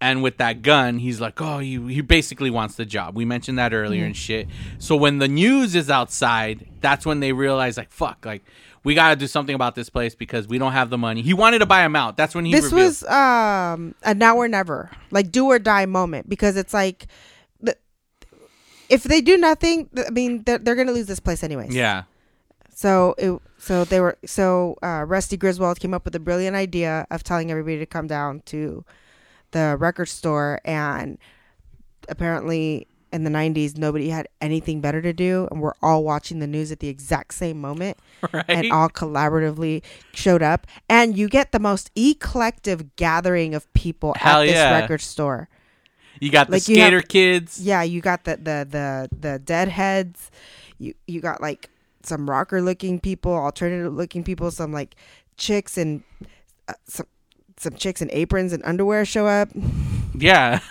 And 0.01 0.23
with 0.23 0.37
that 0.37 0.63
gun, 0.63 0.99
he's 1.01 1.21
like, 1.21 1.41
"Oh, 1.41 1.59
he 1.59 1.93
he 1.93 2.03
basically 2.03 2.51
wants 2.51 2.77
the 2.77 2.85
job." 2.87 3.17
We 3.17 3.25
mentioned 3.25 3.59
that 3.59 3.73
earlier 3.75 4.05
and 4.05 4.17
shit. 4.17 4.47
So 4.79 4.95
when 4.95 5.19
the 5.19 5.27
news 5.27 5.75
is 5.75 5.91
outside, 5.91 6.69
that's 6.81 7.05
when 7.05 7.19
they 7.19 7.33
realize 7.33 7.77
like, 7.77 7.91
"Fuck, 7.91 8.25
like 8.25 8.45
we 8.89 8.95
got 8.95 9.11
to 9.11 9.17
do 9.17 9.27
something 9.27 9.55
about 9.55 9.75
this 9.75 9.91
place 9.91 10.15
because 10.15 10.49
we 10.49 10.57
don't 10.59 10.73
have 10.73 10.89
the 10.91 10.99
money." 10.99 11.21
He 11.23 11.35
wanted 11.35 11.59
to 11.61 11.67
buy 11.67 11.85
him 11.85 11.95
out. 11.95 12.17
That's 12.17 12.35
when 12.35 12.45
he 12.47 12.53
this 12.53 12.65
revealed- 12.73 12.87
was 12.89 13.05
um 13.05 13.95
a 14.03 14.15
now 14.15 14.35
or 14.37 14.49
never 14.49 14.91
like 15.11 15.31
do 15.31 15.45
or 15.47 15.59
die 15.59 15.87
moment 15.87 16.29
because 16.29 16.57
it's 16.57 16.73
like 16.73 17.07
the, 17.61 17.77
if 18.89 19.03
they 19.05 19.21
do 19.21 19.37
nothing 19.37 19.89
i 20.07 20.11
mean 20.11 20.43
they're, 20.45 20.59
they're 20.59 20.75
gonna 20.81 20.93
lose 20.93 21.07
this 21.07 21.21
place 21.21 21.43
anyways 21.45 21.75
Yeah. 21.75 22.05
so 22.75 23.15
it 23.19 23.31
so 23.59 23.85
they 23.85 24.01
were 24.01 24.17
so 24.25 24.77
uh, 24.83 25.05
rusty 25.07 25.37
griswold 25.37 25.81
came 25.81 25.93
up 25.95 26.05
with 26.05 26.15
a 26.15 26.21
brilliant 26.21 26.57
idea 26.57 27.07
of 27.11 27.23
telling 27.25 27.51
everybody 27.51 27.79
to 27.79 27.87
come 27.87 28.07
down 28.07 28.41
to 28.47 28.85
the 29.51 29.77
record 29.79 30.07
store 30.07 30.61
and 30.65 31.19
apparently 32.09 32.87
in 33.13 33.25
the 33.25 33.31
90s 33.31 33.77
nobody 33.79 34.09
had 34.11 34.29
anything 34.41 34.81
better 34.81 35.01
to 35.01 35.13
do 35.13 35.49
and 35.51 35.61
we're 35.61 35.73
all 35.83 36.05
watching 36.05 36.39
the 36.41 36.47
news 36.47 36.71
at 36.71 36.81
the 36.81 36.89
exact 36.89 37.35
same 37.35 37.61
moment 37.61 37.97
Right. 38.33 38.45
and 38.49 38.73
all 38.73 38.89
collaboratively 38.89 39.83
showed 40.13 40.43
up 40.43 40.67
and 40.89 41.17
you 41.17 41.29
get 41.29 41.53
the 41.53 41.59
most 41.61 41.91
eclectic 41.97 42.97
gathering 42.97 43.55
of 43.55 43.73
people 43.75 44.15
Hell 44.17 44.41
at 44.43 44.47
this 44.47 44.55
yeah. 44.55 44.79
record 44.81 45.01
store 45.01 45.49
you 46.21 46.31
got 46.31 46.49
the 46.49 46.55
like, 46.55 46.63
have- 46.67 46.75
skater 46.77 47.01
kids. 47.03 47.61
yeah 47.61 47.83
you 47.83 48.01
got 48.01 48.25
the 48.25 48.37
the 48.37 48.67
the 48.69 49.09
the 49.19 49.39
deadheads 49.39 50.31
you 50.79 50.95
you 51.07 51.21
got 51.21 51.41
like 51.41 51.71
some 52.03 52.29
rocker 52.29 52.61
looking 52.61 52.99
people 53.01 53.33
alternative 53.33 53.93
looking 53.95 54.23
people 54.25 54.51
some 54.51 54.73
like 54.73 54.97
chicks 55.37 55.79
and 55.79 56.03
uh, 56.69 56.73
some 56.87 57.07
some 57.57 57.75
chicks 57.75 58.01
in 58.03 58.09
aprons 58.13 58.53
and 58.53 58.63
underwear 58.65 59.05
show 59.05 59.27
up 59.27 59.49
Yeah. 60.15 60.61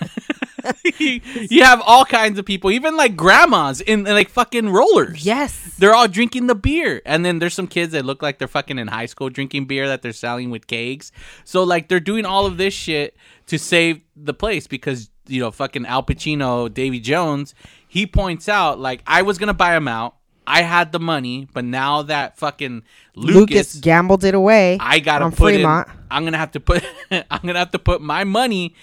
you 1.00 1.64
have 1.64 1.82
all 1.82 2.06
kinds 2.06 2.40
of 2.40 2.46
people, 2.46 2.72
even 2.72 2.96
like 2.96 3.16
grandmas 3.16 3.82
in, 3.82 4.06
in 4.08 4.14
like 4.14 4.30
fucking 4.30 4.70
rollers. 4.70 5.26
Yes. 5.26 5.76
They're 5.78 5.94
all 5.94 6.08
drinking 6.08 6.48
the 6.48 6.56
beer. 6.56 7.02
And 7.06 7.26
then 7.26 7.40
there's 7.40 7.54
some 7.54 7.68
kids 7.68 7.94
that 7.94 8.06
look 8.06 8.22
like 8.22 8.40
they're 8.40 8.48
fucking 8.48 8.80
in 8.80 8.88
high 8.88 9.06
school 9.06 9.30
drinking 9.30 9.66
beer 9.66 9.88
that 9.88 10.02
they're 10.02 10.14
selling 10.14 10.50
with 10.50 10.68
kegs. 10.68 11.12
So 11.44 11.64
like 11.64 11.88
they're 11.88 12.00
doing 12.00 12.26
all 12.26 12.46
of 12.46 12.58
this 12.58 12.74
shit 12.74 13.16
to 13.48 13.58
save 13.58 14.02
the 14.16 14.34
place 14.34 14.68
because, 14.68 15.10
you 15.28 15.42
know, 15.42 15.52
fucking 15.52 15.86
Al 15.86 16.04
Pacino, 16.04 16.74
Davy 16.74 17.00
Jones, 17.00 17.54
he 17.88 18.06
points 18.06 18.50
out 18.50 18.80
like 18.80 19.02
I 19.08 19.22
was 19.22 19.38
gonna 19.38 19.54
buy 19.54 19.76
him 19.76 19.88
out. 19.88 20.16
I 20.50 20.62
had 20.62 20.94
the 20.94 21.00
money, 21.00 21.50
but 21.54 21.66
now 21.66 22.04
that 22.04 22.38
fucking 22.38 22.84
Lucas, 23.16 23.36
Lucas, 23.36 23.76
gambled 23.76 24.24
it 24.24 24.34
away. 24.34 24.78
I 24.80 25.00
gotta 25.00 25.30
put 25.30 25.56
Fremont. 25.56 25.90
in. 25.90 25.94
I'm 26.10 26.24
gonna 26.24 26.38
have 26.38 26.52
to 26.52 26.62
put. 26.62 26.86
I'm 27.12 27.42
gonna 27.44 27.60
have 27.60 27.72
to 27.72 27.80
put 27.80 28.02
my 28.02 28.24
money 28.24 28.74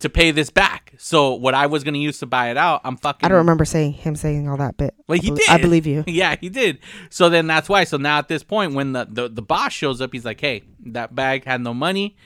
to 0.00 0.08
pay 0.10 0.30
this 0.32 0.50
back. 0.50 0.92
So 0.98 1.34
what 1.34 1.54
I 1.54 1.66
was 1.66 1.84
gonna 1.84 1.98
use 1.98 2.18
to 2.18 2.26
buy 2.26 2.50
it 2.50 2.56
out, 2.56 2.80
I'm 2.84 2.96
fucking. 2.96 3.24
I 3.24 3.28
don't 3.28 3.38
remember 3.38 3.64
saying 3.64 3.92
him 3.94 4.16
saying 4.16 4.48
all 4.48 4.56
that, 4.58 4.76
bit. 4.76 4.94
Well, 5.08 5.18
I 5.18 5.22
he 5.22 5.28
belie- 5.30 5.38
did. 5.38 5.48
I 5.50 5.58
believe 5.58 5.86
you. 5.86 6.04
Yeah, 6.08 6.36
he 6.40 6.48
did. 6.48 6.78
So 7.10 7.28
then 7.28 7.46
that's 7.46 7.68
why. 7.68 7.84
So 7.84 7.96
now 7.96 8.18
at 8.18 8.28
this 8.28 8.42
point, 8.42 8.74
when 8.74 8.92
the, 8.92 9.06
the 9.10 9.28
the 9.28 9.42
boss 9.42 9.72
shows 9.72 10.00
up, 10.00 10.12
he's 10.12 10.24
like, 10.24 10.40
"Hey, 10.40 10.62
that 10.86 11.14
bag 11.14 11.44
had 11.44 11.60
no 11.60 11.72
money, 11.74 12.16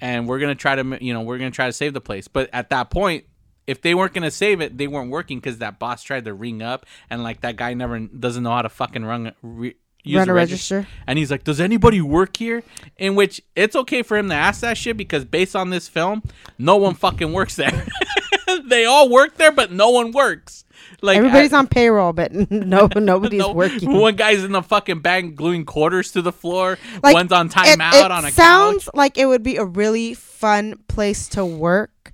and 0.00 0.26
we're 0.28 0.38
gonna 0.38 0.54
try 0.54 0.74
to, 0.74 0.98
you 1.04 1.12
know, 1.12 1.20
we're 1.22 1.38
gonna 1.38 1.50
try 1.50 1.66
to 1.66 1.72
save 1.72 1.92
the 1.94 2.00
place." 2.00 2.26
But 2.28 2.50
at 2.52 2.70
that 2.70 2.90
point, 2.90 3.24
if 3.66 3.80
they 3.82 3.94
weren't 3.94 4.14
gonna 4.14 4.30
save 4.30 4.60
it, 4.60 4.76
they 4.78 4.86
weren't 4.88 5.10
working 5.10 5.38
because 5.38 5.58
that 5.58 5.78
boss 5.78 6.02
tried 6.02 6.24
to 6.24 6.34
ring 6.34 6.62
up, 6.62 6.86
and 7.10 7.22
like 7.22 7.42
that 7.42 7.56
guy 7.56 7.74
never 7.74 7.98
doesn't 8.00 8.42
know 8.42 8.50
how 8.50 8.62
to 8.62 8.68
fucking 8.68 9.04
run. 9.04 9.32
Re- 9.42 9.76
use 10.04 10.18
Run 10.18 10.26
the 10.28 10.32
a 10.32 10.34
register. 10.36 10.76
register. 10.76 10.94
And 11.06 11.18
he's 11.18 11.30
like, 11.30 11.44
"Does 11.44 11.60
anybody 11.60 12.00
work 12.00 12.36
here?" 12.36 12.62
In 12.98 13.14
which 13.14 13.40
it's 13.56 13.76
okay 13.76 14.02
for 14.02 14.16
him 14.16 14.28
to 14.28 14.34
ask 14.34 14.60
that 14.60 14.76
shit 14.76 14.96
because 14.96 15.24
based 15.24 15.54
on 15.56 15.70
this 15.70 15.88
film, 15.88 16.22
no 16.58 16.76
one 16.76 16.94
fucking 16.94 17.32
works 17.32 17.56
there. 17.56 17.86
they 18.66 18.84
all 18.84 19.08
work 19.08 19.36
there, 19.36 19.52
but 19.52 19.70
no 19.72 19.90
one 19.90 20.12
works. 20.12 20.64
Like 21.02 21.18
Everybody's 21.18 21.52
I- 21.52 21.58
on 21.58 21.66
payroll, 21.66 22.12
but 22.12 22.32
no, 22.50 22.88
nobody's 22.96 23.38
no, 23.38 23.52
working. 23.52 23.96
One 23.98 24.16
guy's 24.16 24.42
in 24.44 24.52
the 24.52 24.62
fucking 24.62 25.00
bank 25.00 25.34
gluing 25.36 25.64
quarters 25.64 26.12
to 26.12 26.22
the 26.22 26.32
floor. 26.32 26.78
Like, 27.02 27.14
one's 27.14 27.32
on 27.32 27.46
it- 27.46 27.52
timeout 27.52 28.04
it 28.04 28.10
on 28.10 28.24
a 28.24 28.30
sounds 28.30 28.84
couch. 28.84 28.94
like 28.94 29.18
it 29.18 29.26
would 29.26 29.42
be 29.42 29.56
a 29.56 29.64
really 29.64 30.14
fun 30.14 30.78
place 30.88 31.28
to 31.30 31.44
work 31.44 32.09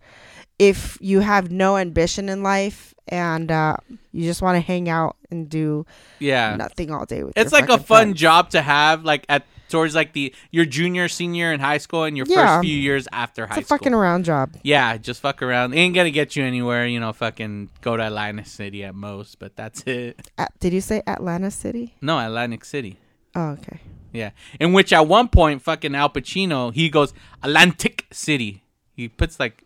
if 0.59 0.99
you 1.01 1.21
have 1.21 1.51
no 1.51 1.77
ambition 1.77 2.29
in 2.29 2.43
life 2.43 2.95
and 3.09 3.51
uh, 3.53 3.77
you 4.13 4.25
just 4.25 4.43
want 4.43 4.57
to 4.57 4.61
hang 4.61 4.89
out 4.89 5.17
and 5.31 5.49
do 5.49 5.87
Yeah, 6.19 6.57
nothing 6.57 6.91
all 6.91 7.05
day 7.07 7.23
with. 7.25 7.37
it's 7.37 7.53
like 7.53 7.69
a 7.69 7.79
fun 7.79 8.09
friends. 8.09 8.21
job 8.21 8.51
to 8.51 8.63
have, 8.63 9.05
like 9.05 9.25
at 9.29 9.45
towards 9.69 9.95
like 9.97 10.13
the 10.13 10.33
your 10.53 10.65
junior, 10.65 11.09
senior 11.09 11.53
in 11.53 11.61
high 11.61 11.79
school, 11.79 12.05
and 12.05 12.17
your 12.17 12.27
Yeah. 12.29 12.57
first 12.59 12.65
few 12.67 12.77
years 12.77 13.07
after 13.13 13.47
high 13.47 13.55
school. 13.55 13.61
It's 13.61 13.67
a 13.67 13.69
school. 13.69 13.79
fucking 13.79 13.95
around 13.95 14.25
job. 14.25 14.51
yeah, 14.63 14.97
just 14.97 15.21
fuck 15.21 15.43
around. 15.43 15.75
Ain't 15.75 15.95
gonna 15.95 16.11
get 16.11 16.37
you 16.37 16.45
anywhere. 16.45 16.87
You 16.87 17.01
know, 17.01 17.13
fucking 17.13 17.71
go 17.83 17.97
to 17.97 18.07
Atlantic 18.07 18.47
City 18.47 18.83
at 18.85 18.95
most, 18.95 19.39
but 19.39 19.57
that's 19.57 19.83
it. 19.87 20.31
At, 20.39 20.53
did 20.61 20.73
you 20.73 20.81
say 20.81 21.03
Atlanta 21.07 21.51
City? 21.51 21.95
No, 22.01 22.19
Atlantic 22.19 22.65
City. 22.65 22.99
Oh, 23.35 23.51
okay. 23.51 23.81
Yeah, 24.13 24.31
in 24.59 24.73
which 24.73 24.93
at 24.95 25.07
one 25.07 25.29
point, 25.29 25.61
fucking 25.63 25.95
Al 25.95 26.09
Pacino, 26.11 26.73
he 26.73 26.89
goes 26.89 27.13
Atlantic 27.43 28.07
City. 28.11 28.63
He 28.95 29.09
puts 29.09 29.39
like 29.39 29.65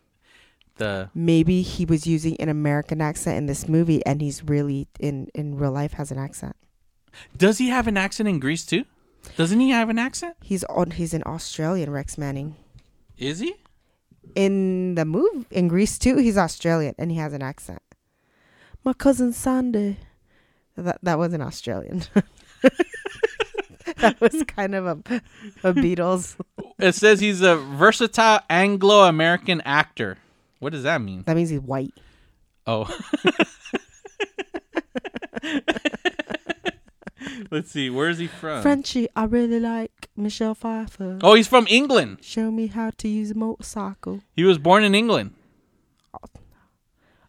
the 0.81 1.11
Maybe 1.15 1.63
he 1.63 1.85
was 1.85 2.07
using 2.07 2.37
an 2.41 2.49
American 2.49 3.01
accent 3.01 3.39
in 3.39 3.47
this 3.47 3.69
movie, 3.69 4.05
and 4.05 4.21
he's 4.21 4.43
really 4.43 4.89
in 4.99 5.29
in 5.35 5.57
real 5.57 5.71
life 5.71 5.93
has 5.93 6.11
an 6.11 6.19
accent. 6.19 6.57
Does 7.37 7.59
he 7.59 7.69
have 7.69 7.87
an 7.87 7.97
accent 7.97 8.29
in 8.29 8.41
Grease 8.41 8.67
2? 8.67 8.85
Doesn't 9.37 9.61
he 9.61 9.71
have 9.71 9.89
an 9.89 9.99
accent? 9.99 10.37
He's 10.43 10.65
on. 10.65 10.91
He's 10.93 11.15
an 11.15 11.23
Australian 11.25 11.91
Rex 11.91 12.19
Manning. 12.19 12.57
Is 13.17 13.39
he? 13.39 13.55
in 14.35 14.95
the 14.95 15.05
move 15.05 15.47
in 15.51 15.69
Grease 15.69 15.99
2. 15.99 16.17
He's 16.19 16.39
Australian 16.39 16.95
and 16.99 17.11
he 17.11 17.17
has 17.19 17.33
an 17.33 17.43
accent. 17.43 17.83
My 18.85 18.93
cousin 18.93 19.33
Sandy. 19.33 19.99
That 20.77 20.99
that 21.03 21.19
was 21.19 21.35
an 21.35 21.43
Australian. 21.43 22.05
that 23.97 24.19
was 24.21 24.45
kind 24.47 24.75
of 24.75 24.87
a, 24.87 25.23
a 25.63 25.75
Beatles. 25.75 26.37
It 26.79 26.95
says 26.95 27.21
he's 27.21 27.43
a 27.43 27.57
versatile 27.57 28.41
Anglo-American 28.49 29.61
actor. 29.63 30.17
What 30.61 30.73
does 30.73 30.85
that 30.85 31.01
mean? 31.01 31.25
That 31.27 31.37
means 31.37 31.51
he's 31.51 31.61
white. 31.61 31.95
Oh. 32.67 32.87
Let's 37.51 37.71
see. 37.71 37.91
Where 37.91 38.09
is 38.09 38.19
he 38.19 38.27
from? 38.29 38.63
Frenchie, 38.63 39.09
I 39.17 39.25
really 39.25 39.59
like 39.59 40.09
Michelle 40.17 40.55
Pfeiffer. 40.55 41.19
Oh, 41.23 41.35
he's 41.35 41.49
from 41.49 41.67
England. 41.69 42.19
Show 42.21 42.51
me 42.51 42.69
how 42.69 42.91
to 42.99 43.09
use 43.09 43.33
a 43.33 43.35
motorcycle. 43.35 44.21
He 44.37 44.45
was 44.45 44.59
born 44.59 44.85
in 44.85 44.95
England. 44.95 45.35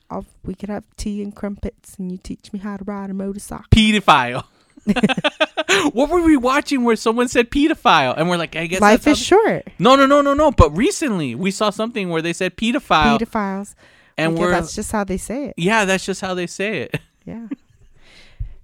I'll, 0.10 0.26
we 0.44 0.54
could 0.54 0.70
have 0.70 0.84
tea 0.98 1.24
and 1.24 1.34
crumpets, 1.34 1.96
and 1.98 2.12
you 2.12 2.18
teach 2.18 2.52
me 2.52 2.60
how 2.60 2.76
to 2.76 2.84
ride 2.84 3.10
a 3.10 3.14
motorcycle. 3.14 3.66
Pedophile. 3.74 4.44
what 5.94 6.10
were 6.10 6.22
we 6.22 6.38
watching 6.38 6.84
where 6.84 6.96
someone 6.96 7.28
said 7.28 7.50
pedophile 7.50 8.14
and 8.18 8.30
we're 8.30 8.38
like, 8.38 8.56
I 8.56 8.68
guess 8.68 8.82
Life 8.82 9.08
is 9.08 9.20
short. 9.20 9.68
No, 9.80 9.96
no, 9.96 10.06
no, 10.06 10.22
no, 10.22 10.34
no. 10.34 10.52
But 10.52 10.76
recently 10.76 11.36
we 11.36 11.52
saw 11.52 11.70
something 11.70 12.10
where 12.10 12.22
they 12.22 12.34
said 12.34 12.58
pedophile, 12.58 13.20
Pedophiles. 13.20 13.76
and 14.18 14.38
we're 14.38 14.52
that's 14.52 14.76
just 14.76 14.92
how 14.92 15.04
they 15.04 15.18
say 15.18 15.48
it. 15.48 15.54
yeah, 15.58 15.86
that's 15.86 16.06
just 16.06 16.22
how 16.22 16.34
they 16.34 16.48
say 16.48 16.84
it. 16.84 17.00
Yeah. 17.24 17.50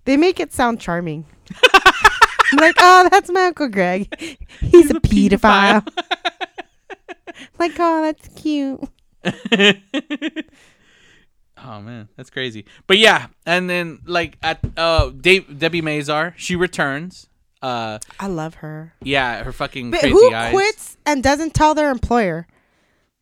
they 0.05 0.17
make 0.17 0.39
it 0.39 0.51
sound 0.51 0.81
charming. 0.81 1.25
I'm 1.63 2.57
like, 2.57 2.73
oh, 2.79 3.07
that's 3.11 3.29
my 3.29 3.45
Uncle 3.45 3.67
Greg. 3.67 4.11
He's, 4.59 4.89
a, 4.89 4.95
pedophile. 4.95 5.87
like, 7.59 7.73
oh, 7.77 8.01
that's 8.01 8.27
cute. 8.29 8.81
Oh 11.65 11.81
man, 11.81 12.07
that's 12.15 12.29
crazy. 12.29 12.65
But 12.85 12.97
yeah, 12.97 13.27
and 13.45 13.69
then 13.69 13.99
like 14.05 14.37
at 14.43 14.59
uh 14.77 15.09
Dave, 15.09 15.45
Debi 15.47 15.81
Mazar, 15.81 16.33
she 16.37 16.55
returns. 16.55 17.27
Uh 17.61 17.97
I 18.19 18.27
love 18.27 18.55
her. 18.55 18.93
yeah, 19.01 19.43
her 19.43 19.51
fucking 19.51 19.91
But 19.91 20.01
crazy 20.01 20.13
who 20.13 20.33
eyes. 20.33 20.51
quits 20.53 20.97
and 21.05 21.23
doesn't 21.23 21.53
tell 21.53 21.73
their 21.73 21.89
employer? 21.89 22.45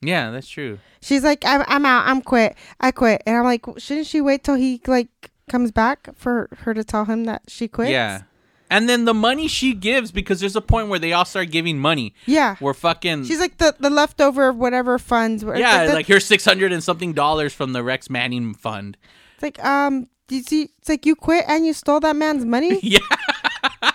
Yeah, 0.01 0.31
that's 0.31 0.47
true. 0.49 0.79
She's 1.01 1.23
like, 1.23 1.43
I'm, 1.45 1.63
I'm 1.67 1.85
out. 1.85 2.05
I'm 2.07 2.21
quit. 2.21 2.55
I 2.79 2.91
quit. 2.91 3.23
And 3.25 3.37
I'm 3.37 3.43
like, 3.45 3.65
shouldn't 3.77 4.07
she 4.07 4.19
wait 4.21 4.43
till 4.43 4.55
he 4.55 4.81
like 4.87 5.07
comes 5.49 5.71
back 5.71 6.09
for 6.15 6.49
her 6.59 6.73
to 6.73 6.83
tell 6.83 7.05
him 7.05 7.23
that 7.25 7.43
she 7.47 7.67
quits? 7.67 7.91
Yeah. 7.91 8.23
And 8.69 8.89
then 8.89 9.05
the 9.05 9.13
money 9.13 9.47
she 9.47 9.73
gives 9.73 10.11
because 10.11 10.39
there's 10.39 10.55
a 10.55 10.61
point 10.61 10.87
where 10.89 10.97
they 10.99 11.13
all 11.13 11.25
start 11.25 11.51
giving 11.51 11.77
money. 11.79 12.13
Yeah. 12.25 12.55
We're 12.59 12.73
fucking 12.73 13.25
She's 13.25 13.39
like 13.39 13.57
the, 13.57 13.75
the 13.79 13.89
leftover 13.91 14.47
of 14.49 14.57
whatever 14.57 14.97
funds. 14.97 15.45
were- 15.45 15.55
Yeah, 15.55 15.85
the- 15.85 15.93
like 15.93 16.07
here's 16.07 16.25
six 16.25 16.43
hundred 16.43 16.71
and 16.73 16.83
something 16.83 17.13
dollars 17.13 17.53
from 17.53 17.73
the 17.73 17.83
Rex 17.83 18.09
Manning 18.09 18.53
fund. 18.55 18.97
it's 19.35 19.43
like 19.43 19.63
um, 19.63 20.07
you 20.29 20.41
see, 20.41 20.69
it's 20.79 20.89
like 20.89 21.05
you 21.05 21.15
quit 21.15 21.45
and 21.47 21.65
you 21.65 21.73
stole 21.73 21.99
that 21.99 22.15
man's 22.15 22.43
money. 22.45 22.79
Yeah. 22.83 22.99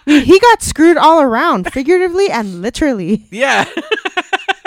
He 0.07 0.39
got 0.41 0.63
screwed 0.63 0.97
all 0.97 1.21
around, 1.21 1.73
figuratively 1.73 2.31
and 2.31 2.63
literally. 2.63 3.27
Yeah. 3.31 3.65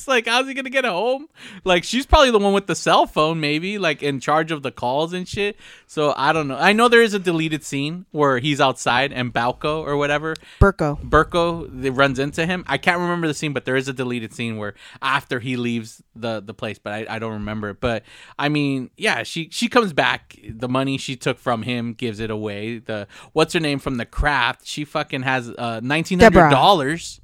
it's 0.00 0.08
like, 0.08 0.26
how's 0.26 0.48
he 0.48 0.54
gonna 0.54 0.70
get 0.70 0.84
home? 0.84 1.28
Like, 1.64 1.84
she's 1.84 2.06
probably 2.06 2.30
the 2.30 2.38
one 2.38 2.52
with 2.52 2.66
the 2.66 2.74
cell 2.74 3.06
phone, 3.06 3.40
maybe, 3.40 3.78
like 3.78 4.02
in 4.02 4.20
charge 4.20 4.50
of 4.50 4.62
the 4.62 4.70
calls 4.70 5.12
and 5.12 5.28
shit. 5.28 5.56
So 5.86 6.14
I 6.16 6.32
don't 6.32 6.48
know. 6.48 6.56
I 6.56 6.72
know 6.72 6.88
there 6.88 7.02
is 7.02 7.14
a 7.14 7.18
deleted 7.18 7.64
scene 7.64 8.06
where 8.10 8.38
he's 8.38 8.60
outside 8.60 9.12
and 9.12 9.32
Balco 9.32 9.84
or 9.84 9.96
whatever, 9.96 10.34
Berko. 10.60 10.98
Berko, 11.02 11.96
runs 11.96 12.18
into 12.18 12.46
him. 12.46 12.64
I 12.66 12.78
can't 12.78 12.98
remember 12.98 13.26
the 13.26 13.34
scene, 13.34 13.52
but 13.52 13.64
there 13.64 13.76
is 13.76 13.88
a 13.88 13.92
deleted 13.92 14.32
scene 14.32 14.56
where 14.56 14.74
after 15.02 15.40
he 15.40 15.56
leaves 15.56 16.02
the 16.14 16.40
the 16.40 16.54
place, 16.54 16.78
but 16.78 16.92
I, 16.92 17.16
I 17.16 17.18
don't 17.18 17.32
remember 17.32 17.70
it. 17.70 17.80
But 17.80 18.04
I 18.38 18.48
mean, 18.48 18.90
yeah, 18.96 19.22
she 19.22 19.48
she 19.50 19.68
comes 19.68 19.92
back. 19.92 20.38
The 20.48 20.68
money 20.68 20.98
she 20.98 21.16
took 21.16 21.38
from 21.38 21.62
him 21.62 21.92
gives 21.92 22.20
it 22.20 22.30
away. 22.30 22.78
The 22.78 23.06
what's 23.32 23.52
her 23.54 23.60
name 23.60 23.78
from 23.78 23.96
the 23.96 24.06
craft? 24.06 24.66
She 24.66 24.84
fucking 24.84 25.22
has 25.22 25.50
uh 25.50 25.80
nineteen 25.82 26.20
hundred 26.20 26.50
dollars. 26.50 27.19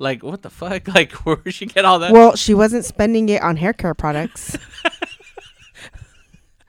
Like 0.00 0.22
what 0.22 0.40
the 0.42 0.50
fuck? 0.50 0.88
Like 0.94 1.12
where 1.12 1.36
did 1.36 1.54
she 1.54 1.66
get 1.66 1.84
all 1.84 1.98
that? 2.00 2.12
Well, 2.12 2.34
she 2.34 2.54
wasn't 2.54 2.84
spending 2.86 3.28
it 3.28 3.42
on 3.42 3.56
hair 3.56 3.74
care 3.74 3.94
products 3.94 4.56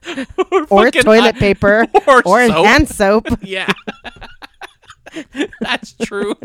or 0.69 0.91
toilet 0.91 1.35
paper 1.35 1.87
or 2.07 2.21
or, 2.25 2.47
soap. 2.47 2.65
hand 2.65 2.89
soap. 2.89 3.27
yeah, 3.41 3.71
that's 5.61 5.93
true. 5.93 6.35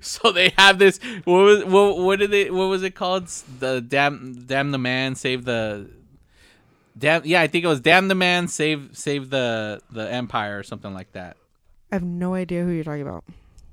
so 0.00 0.30
they 0.30 0.52
have 0.56 0.78
this. 0.78 1.00
What 1.24 1.42
was 1.42 1.64
what? 1.64 1.98
What 1.98 2.18
did 2.20 2.30
they? 2.30 2.48
What 2.50 2.66
was 2.66 2.84
it 2.84 2.94
called? 2.94 3.26
The 3.58 3.80
damn 3.80 4.44
damn 4.46 4.70
the 4.70 4.78
man 4.78 5.16
save 5.16 5.44
the. 5.44 5.90
Damn 6.96 7.24
yeah, 7.24 7.40
I 7.40 7.48
think 7.48 7.64
it 7.64 7.68
was 7.68 7.80
damn 7.80 8.06
the 8.06 8.14
man 8.14 8.46
save 8.46 8.90
save 8.92 9.30
the 9.30 9.82
the 9.90 10.08
empire 10.08 10.60
or 10.60 10.62
something 10.62 10.94
like 10.94 11.10
that. 11.12 11.36
I 11.90 11.96
have 11.96 12.04
no 12.04 12.34
idea 12.34 12.62
who 12.62 12.70
you're 12.70 12.84
talking 12.84 13.02
about. 13.02 13.24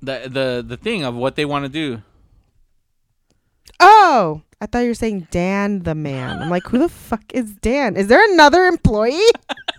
The 0.01 0.27
the 0.29 0.65
the 0.67 0.77
thing 0.77 1.03
of 1.03 1.15
what 1.15 1.35
they 1.35 1.45
want 1.45 1.65
to 1.65 1.69
do. 1.69 2.01
Oh, 3.79 4.41
I 4.59 4.65
thought 4.65 4.79
you 4.79 4.89
were 4.89 4.93
saying 4.93 5.27
Dan 5.31 5.83
the 5.83 5.95
man. 5.95 6.41
I'm 6.41 6.49
like, 6.49 6.67
who 6.67 6.77
the 6.77 6.89
fuck 6.89 7.23
is 7.33 7.53
Dan? 7.55 7.95
Is 7.95 8.07
there 8.07 8.23
another 8.33 8.65
employee? 8.65 9.19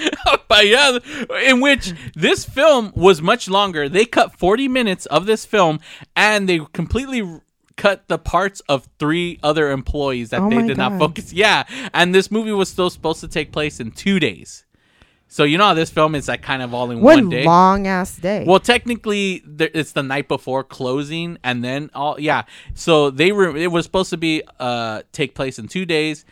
but 0.48 0.66
yeah, 0.66 0.98
in 1.44 1.60
which 1.60 1.92
this 2.14 2.44
film 2.44 2.92
was 2.94 3.20
much 3.20 3.48
longer. 3.48 3.88
They 3.88 4.04
cut 4.04 4.36
40 4.38 4.68
minutes 4.68 5.06
of 5.06 5.26
this 5.26 5.44
film 5.44 5.80
and 6.16 6.48
they 6.48 6.60
completely 6.72 7.40
cut 7.76 8.06
the 8.08 8.18
parts 8.18 8.60
of 8.68 8.88
three 8.98 9.38
other 9.42 9.70
employees 9.70 10.30
that 10.30 10.40
Oh 10.40 10.50
they 10.50 10.66
did 10.66 10.76
not 10.76 10.98
focus. 10.98 11.32
Yeah, 11.32 11.64
and 11.92 12.14
this 12.14 12.30
movie 12.30 12.52
was 12.52 12.68
still 12.68 12.90
supposed 12.90 13.20
to 13.20 13.28
take 13.28 13.52
place 13.52 13.80
in 13.80 13.90
two 13.90 14.20
days. 14.20 14.64
So 15.32 15.44
you 15.44 15.56
know 15.56 15.64
how 15.64 15.72
this 15.72 15.88
film 15.88 16.14
is 16.14 16.28
like 16.28 16.42
kind 16.42 16.60
of 16.60 16.74
all 16.74 16.90
in 16.90 17.00
one, 17.00 17.20
One 17.20 17.28
day. 17.30 17.44
long 17.44 17.86
ass 17.86 18.18
day. 18.18 18.44
Well, 18.46 18.60
technically, 18.60 19.42
there, 19.46 19.70
it's 19.72 19.92
the 19.92 20.02
night 20.02 20.28
before 20.28 20.62
closing, 20.62 21.38
and 21.42 21.64
then 21.64 21.88
all 21.94 22.20
yeah. 22.20 22.42
So 22.74 23.08
they 23.08 23.32
were 23.32 23.56
it 23.56 23.72
was 23.72 23.86
supposed 23.86 24.10
to 24.10 24.18
be 24.18 24.42
uh 24.60 25.04
take 25.12 25.34
place 25.34 25.58
in 25.58 25.68
two 25.68 25.86
days, 25.86 26.26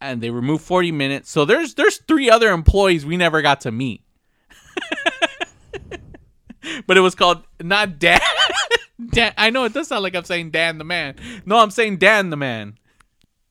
and 0.00 0.22
they 0.22 0.30
removed 0.30 0.64
forty 0.64 0.90
minutes. 0.90 1.30
So 1.30 1.44
there's 1.44 1.74
there's 1.74 1.98
three 1.98 2.30
other 2.30 2.50
employees 2.50 3.04
we 3.04 3.18
never 3.18 3.42
got 3.42 3.60
to 3.60 3.70
meet. 3.70 4.00
but 6.86 6.96
it 6.96 7.00
was 7.00 7.14
called 7.14 7.42
not 7.60 7.98
Dan. 7.98 8.20
Dan. 9.10 9.34
I 9.36 9.50
know 9.50 9.64
it 9.64 9.74
does 9.74 9.88
sound 9.88 10.02
like 10.02 10.16
I'm 10.16 10.24
saying 10.24 10.52
Dan 10.52 10.78
the 10.78 10.84
man. 10.84 11.16
No, 11.44 11.58
I'm 11.58 11.70
saying 11.70 11.98
Dan 11.98 12.30
the 12.30 12.38
man. 12.38 12.78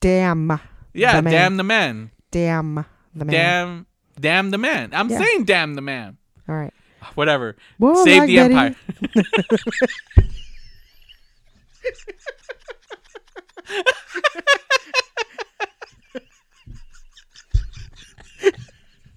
damn. 0.00 0.60
Yeah, 0.92 1.18
the 1.18 1.22
man. 1.22 1.32
damn 1.32 1.56
the 1.58 1.62
man. 1.62 2.10
Damn 2.32 2.84
the 3.14 3.24
man. 3.24 3.32
Damn, 3.32 3.86
damn 4.18 4.50
the 4.50 4.58
man. 4.58 4.90
I'm 4.92 5.10
Yeah. 5.10 5.18
saying 5.18 5.44
damn 5.44 5.74
the 5.74 5.82
man. 5.82 6.16
All 6.48 6.54
right. 6.54 6.72
Whatever. 7.14 7.56
Well, 7.78 8.04
Save 8.04 8.18
like 8.20 8.26
the 8.28 8.36
Betty. 8.36 8.54
empire. 8.54 8.76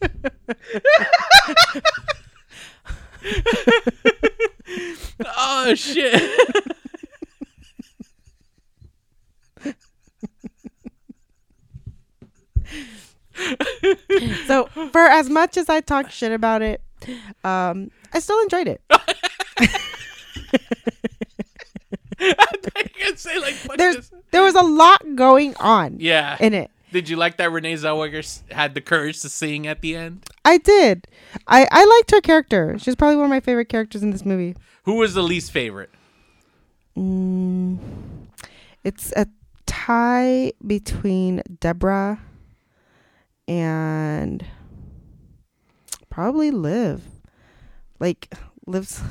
oh 5.37 5.73
shit. 5.75 6.65
So 14.47 14.65
for 14.91 15.01
as 15.01 15.29
much 15.29 15.57
as 15.57 15.69
I 15.69 15.81
talk 15.81 16.09
shit 16.11 16.31
about 16.31 16.61
it, 16.61 16.81
um, 17.43 17.91
I 18.13 18.19
still 18.19 18.39
enjoyed 18.41 18.67
it. 18.67 18.81
Say 23.15 23.37
like 23.39 23.55
There's 23.77 24.11
there 24.31 24.43
was 24.43 24.55
a 24.55 24.61
lot 24.63 25.15
going 25.15 25.55
on 25.59 25.97
Yeah. 25.99 26.37
in 26.39 26.53
it. 26.53 26.69
Did 26.91 27.07
you 27.09 27.15
like 27.17 27.37
that 27.37 27.51
Renee 27.51 27.73
Zellweger 27.75 28.41
had 28.51 28.73
the 28.73 28.81
courage 28.81 29.21
to 29.21 29.29
sing 29.29 29.67
at 29.67 29.81
the 29.81 29.95
end? 29.95 30.25
I 30.45 30.57
did. 30.57 31.07
I 31.47 31.67
I 31.71 31.85
liked 31.85 32.11
her 32.11 32.21
character. 32.21 32.77
She's 32.79 32.95
probably 32.95 33.15
one 33.17 33.25
of 33.25 33.29
my 33.29 33.39
favorite 33.41 33.69
characters 33.69 34.03
in 34.03 34.11
this 34.11 34.25
movie. 34.25 34.55
Who 34.83 34.95
was 34.95 35.13
the 35.13 35.23
least 35.23 35.51
favorite? 35.51 35.89
Mm, 36.97 37.77
it's 38.83 39.11
a 39.15 39.27
tie 39.65 40.51
between 40.65 41.41
Deborah 41.59 42.19
and 43.49 44.45
probably 46.09 46.51
Liv. 46.51 47.01
Like 47.99 48.33
Liv's 48.65 49.01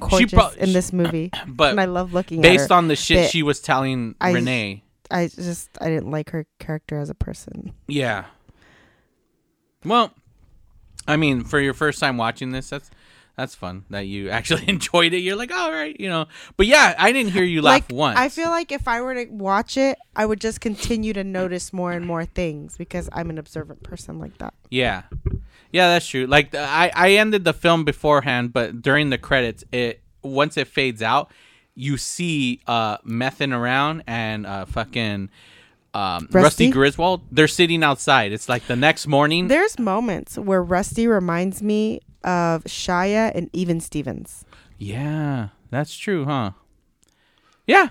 gorgeous 0.00 0.56
in 0.56 0.72
this 0.72 0.92
movie, 0.92 1.30
But 1.46 1.70
and 1.72 1.80
I 1.80 1.84
love 1.84 2.12
looking 2.14 2.40
based 2.40 2.64
at 2.64 2.70
her. 2.70 2.76
on 2.76 2.88
the 2.88 2.96
shit 2.96 3.24
but 3.26 3.30
she 3.30 3.42
was 3.44 3.60
telling 3.60 4.14
I- 4.20 4.32
Renee. 4.32 4.82
I 5.10 5.28
just 5.28 5.68
I 5.80 5.88
didn't 5.90 6.10
like 6.10 6.30
her 6.30 6.46
character 6.58 6.98
as 6.98 7.10
a 7.10 7.14
person. 7.14 7.72
Yeah. 7.86 8.24
Well, 9.84 10.12
I 11.06 11.16
mean, 11.16 11.44
for 11.44 11.60
your 11.60 11.74
first 11.74 12.00
time 12.00 12.16
watching 12.16 12.50
this, 12.52 12.70
that's 12.70 12.90
that's 13.36 13.54
fun 13.54 13.84
that 13.90 14.06
you 14.06 14.30
actually 14.30 14.68
enjoyed 14.68 15.12
it. 15.12 15.18
You're 15.18 15.36
like, 15.36 15.52
all 15.52 15.72
right, 15.72 15.98
you 15.98 16.08
know. 16.08 16.26
But 16.56 16.66
yeah, 16.66 16.94
I 16.98 17.12
didn't 17.12 17.32
hear 17.32 17.44
you 17.44 17.62
laugh 17.62 17.84
like 17.88 17.92
once. 17.92 18.18
I 18.18 18.28
feel 18.28 18.48
like 18.48 18.70
if 18.70 18.86
I 18.86 19.00
were 19.00 19.14
to 19.14 19.26
watch 19.30 19.76
it, 19.76 19.98
I 20.14 20.26
would 20.26 20.40
just 20.40 20.60
continue 20.60 21.12
to 21.12 21.24
notice 21.24 21.72
more 21.72 21.92
and 21.92 22.06
more 22.06 22.24
things 22.24 22.76
because 22.76 23.08
I'm 23.12 23.30
an 23.30 23.38
observant 23.38 23.82
person 23.82 24.18
like 24.18 24.38
that. 24.38 24.54
Yeah, 24.70 25.02
yeah, 25.72 25.88
that's 25.88 26.06
true. 26.06 26.26
Like 26.26 26.54
I, 26.54 26.92
I 26.94 27.10
ended 27.12 27.44
the 27.44 27.52
film 27.52 27.84
beforehand, 27.84 28.52
but 28.52 28.80
during 28.82 29.10
the 29.10 29.18
credits, 29.18 29.64
it 29.72 30.00
once 30.22 30.56
it 30.56 30.68
fades 30.68 31.02
out, 31.02 31.32
you 31.74 31.96
see 31.96 32.60
uh 32.68 32.98
messing 33.02 33.52
around 33.52 34.04
and 34.06 34.46
uh 34.46 34.64
fucking 34.64 35.28
um 35.92 36.28
Rusty, 36.30 36.38
Rusty? 36.38 36.70
Griswold. 36.70 37.22
They're 37.32 37.48
sitting 37.48 37.82
outside. 37.82 38.30
It's 38.30 38.48
like 38.48 38.68
the 38.68 38.76
next 38.76 39.08
morning. 39.08 39.48
There's 39.48 39.76
moments 39.76 40.38
where 40.38 40.62
Rusty 40.62 41.08
reminds 41.08 41.60
me 41.62 42.00
of 42.24 42.64
Shia 42.64 43.30
and 43.34 43.48
even 43.52 43.80
Stevens. 43.80 44.44
yeah, 44.78 45.48
that's 45.70 45.96
true, 45.96 46.24
huh? 46.24 46.52
Yeah, 47.66 47.88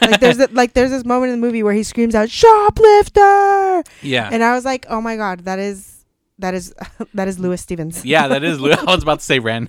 Like 0.00 0.20
there's 0.20 0.38
a, 0.44 0.48
like 0.52 0.72
there's 0.74 0.90
this 0.90 1.04
moment 1.04 1.32
in 1.32 1.40
the 1.40 1.46
movie 1.46 1.62
where 1.62 1.74
he 1.74 1.82
screams 1.82 2.14
out 2.14 2.30
shoplifter, 2.30 3.82
yeah. 4.02 4.28
and 4.32 4.42
I 4.42 4.54
was 4.54 4.64
like, 4.64 4.86
oh 4.88 5.00
my 5.00 5.16
god, 5.16 5.40
that 5.40 5.58
is 5.58 6.04
that 6.38 6.54
is 6.54 6.74
that 7.14 7.28
is 7.28 7.38
Louis 7.38 7.60
Stevens. 7.60 8.04
Yeah, 8.04 8.28
that 8.28 8.42
is. 8.42 8.60
Louis. 8.60 8.76
I 8.78 8.84
was 8.94 9.02
about 9.02 9.18
to 9.20 9.24
say 9.24 9.38
Ren. 9.38 9.68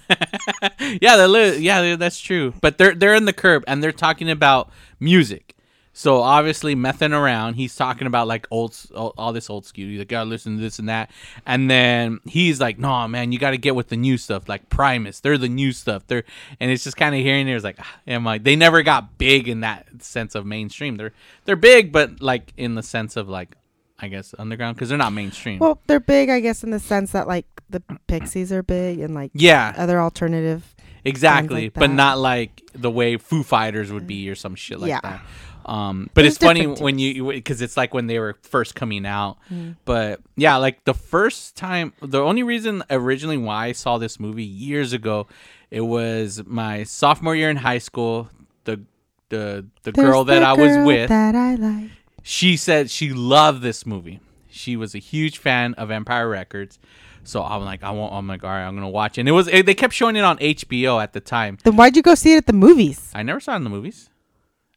yeah, 0.79 1.17
that 1.17 1.57
yeah, 1.59 1.95
that's 1.95 2.19
true. 2.19 2.53
But 2.61 2.77
they're 2.77 2.95
they're 2.95 3.15
in 3.15 3.25
the 3.25 3.33
curb 3.33 3.63
and 3.67 3.83
they're 3.83 3.91
talking 3.91 4.29
about 4.29 4.69
music. 4.99 5.55
So 5.93 6.21
obviously, 6.21 6.73
messing 6.73 7.11
around, 7.11 7.55
he's 7.55 7.75
talking 7.75 8.07
about 8.07 8.25
like 8.27 8.47
old, 8.49 8.77
all, 8.95 9.13
all 9.17 9.33
this 9.33 9.49
old 9.49 9.65
school. 9.65 9.83
You 9.85 9.99
like, 9.99 10.07
gotta 10.07 10.29
listen 10.29 10.55
to 10.55 10.61
this 10.61 10.79
and 10.79 10.87
that. 10.87 11.11
And 11.45 11.69
then 11.69 12.21
he's 12.25 12.61
like, 12.61 12.79
"No, 12.79 13.07
man, 13.09 13.31
you 13.33 13.39
got 13.39 13.51
to 13.51 13.57
get 13.57 13.75
with 13.75 13.89
the 13.89 13.97
new 13.97 14.17
stuff, 14.17 14.47
like 14.47 14.69
Primus. 14.69 15.19
They're 15.19 15.37
the 15.37 15.49
new 15.49 15.73
stuff. 15.73 16.07
They're." 16.07 16.23
And 16.61 16.71
it's 16.71 16.85
just 16.85 16.95
kind 16.95 17.13
of 17.13 17.21
hearing 17.21 17.47
it. 17.49 17.55
It's 17.55 17.65
like, 17.65 17.75
ah, 17.79 17.99
am 18.07 18.23
like 18.23 18.43
they 18.43 18.55
never 18.55 18.83
got 18.83 19.17
big 19.17 19.49
in 19.49 19.59
that 19.61 19.85
sense 19.99 20.33
of 20.33 20.45
mainstream. 20.45 20.95
They're 20.95 21.13
they're 21.43 21.57
big, 21.57 21.91
but 21.91 22.21
like 22.21 22.53
in 22.55 22.75
the 22.75 22.83
sense 22.83 23.17
of 23.17 23.27
like, 23.27 23.57
I 23.99 24.07
guess 24.07 24.33
underground 24.39 24.77
because 24.77 24.87
they're 24.89 24.97
not 24.97 25.11
mainstream. 25.11 25.59
Well, 25.59 25.81
they're 25.87 25.99
big, 25.99 26.29
I 26.29 26.39
guess, 26.39 26.63
in 26.63 26.71
the 26.71 26.79
sense 26.79 27.11
that 27.11 27.27
like 27.27 27.45
the 27.69 27.83
Pixies 28.07 28.53
are 28.53 28.63
big 28.63 28.99
and 29.01 29.13
like 29.13 29.31
yeah, 29.33 29.73
other 29.75 29.99
alternative. 29.99 30.73
Exactly, 31.03 31.63
like 31.63 31.73
but 31.73 31.89
not 31.89 32.19
like 32.19 32.61
the 32.73 32.91
way 32.91 33.17
Foo 33.17 33.43
Fighters 33.43 33.91
would 33.91 34.05
be 34.07 34.29
or 34.29 34.35
some 34.35 34.55
shit 34.55 34.79
like 34.79 34.89
Yeah. 34.89 34.99
that. 35.01 35.21
Um, 35.65 36.09
but 36.13 36.23
There's 36.23 36.35
it's 36.35 36.43
funny 36.43 36.65
when 36.65 36.99
you 36.99 37.27
because 37.31 37.61
it's 37.61 37.77
like 37.77 37.93
when 37.93 38.07
they 38.07 38.19
were 38.19 38.37
first 38.41 38.75
coming 38.75 39.05
out. 39.05 39.37
Mm. 39.51 39.75
But 39.85 40.21
yeah, 40.35 40.57
like 40.57 40.83
the 40.85 40.93
first 40.93 41.55
time, 41.55 41.93
the 42.01 42.21
only 42.21 42.43
reason 42.43 42.83
originally 42.89 43.37
why 43.37 43.67
I 43.67 43.71
saw 43.73 43.97
this 43.97 44.19
movie 44.19 44.43
years 44.43 44.93
ago, 44.93 45.27
it 45.69 45.81
was 45.81 46.41
my 46.45 46.83
sophomore 46.83 47.35
year 47.35 47.49
in 47.49 47.57
high 47.57 47.77
school. 47.77 48.29
The 48.63 48.81
the 49.29 49.65
the 49.83 49.91
There's 49.91 50.07
girl 50.07 50.23
that 50.25 50.39
the 50.39 50.45
I 50.45 50.53
was 50.53 50.85
with, 50.85 51.09
that 51.09 51.35
I 51.35 51.55
like. 51.55 51.91
she 52.23 52.57
said 52.57 52.89
she 52.89 53.11
loved 53.13 53.61
this 53.61 53.85
movie. 53.85 54.19
She 54.49 54.75
was 54.75 54.93
a 54.95 54.99
huge 54.99 55.37
fan 55.37 55.73
of 55.75 55.91
Empire 55.91 56.27
Records. 56.27 56.77
So 57.23 57.43
I'm 57.43 57.63
like, 57.63 57.83
I 57.83 57.91
want. 57.91 58.13
I'm 58.13 58.27
like, 58.27 58.43
all 58.43 58.49
right, 58.49 58.65
I'm 58.65 58.75
gonna 58.75 58.89
watch 58.89 59.17
it. 59.17 59.21
And 59.21 59.29
it 59.29 59.33
was. 59.33 59.47
It, 59.47 59.65
They 59.65 59.75
kept 59.75 59.93
showing 59.93 60.15
it 60.15 60.23
on 60.23 60.37
HBO 60.39 61.01
at 61.01 61.13
the 61.13 61.19
time. 61.19 61.57
Then 61.63 61.75
why'd 61.75 61.95
you 61.95 62.01
go 62.01 62.15
see 62.15 62.33
it 62.33 62.37
at 62.37 62.45
the 62.47 62.53
movies? 62.53 63.11
I 63.13 63.23
never 63.23 63.39
saw 63.39 63.53
it 63.53 63.57
in 63.57 63.63
the 63.63 63.69
movies. 63.69 64.09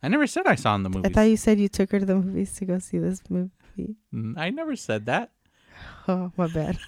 I 0.05 0.09
never 0.09 0.27
said 0.27 0.47
I 0.47 0.55
saw 0.55 0.75
in 0.75 0.83
the 0.83 0.91
movies. 0.91 1.11
I 1.11 1.15
thought 1.15 1.23
you 1.23 1.39
said 1.39 1.59
you 1.59 1.69
took 1.69 1.91
her 1.93 1.99
to 1.99 2.05
the 2.05 2.17
movies 2.17 2.55
to 2.57 2.67
go 2.67 2.79
see 2.79 2.99
this 2.99 3.23
movie. 3.31 3.97
Mm, 4.15 4.37
I 4.37 4.51
never 4.51 4.77
said 4.77 5.07
that. 5.07 5.31
Oh, 6.07 6.31
my 6.37 6.47
bad. 6.47 6.79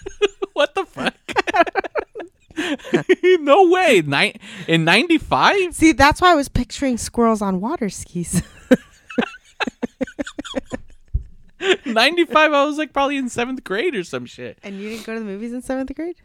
what 0.52 0.74
the 0.74 0.84
fuck? 0.84 1.14
no 3.40 3.68
way. 3.70 4.02
Ni- 4.02 4.34
in 4.68 4.84
95? 4.84 5.74
See, 5.74 5.92
that's 5.92 6.20
why 6.20 6.32
I 6.32 6.34
was 6.34 6.48
picturing 6.50 6.98
squirrels 6.98 7.40
on 7.40 7.60
water 7.62 7.88
skis. 7.88 8.42
95, 11.86 12.52
I 12.52 12.64
was 12.66 12.76
like 12.78 12.92
probably 12.92 13.16
in 13.16 13.28
seventh 13.30 13.64
grade 13.64 13.94
or 13.96 14.04
some 14.04 14.26
shit. 14.26 14.58
and 14.62 14.78
you 14.78 14.90
didn't 14.90 15.06
go 15.06 15.14
to 15.14 15.20
the 15.20 15.26
movies 15.26 15.52
in 15.54 15.62
seventh 15.62 15.92
grade? 15.96 16.16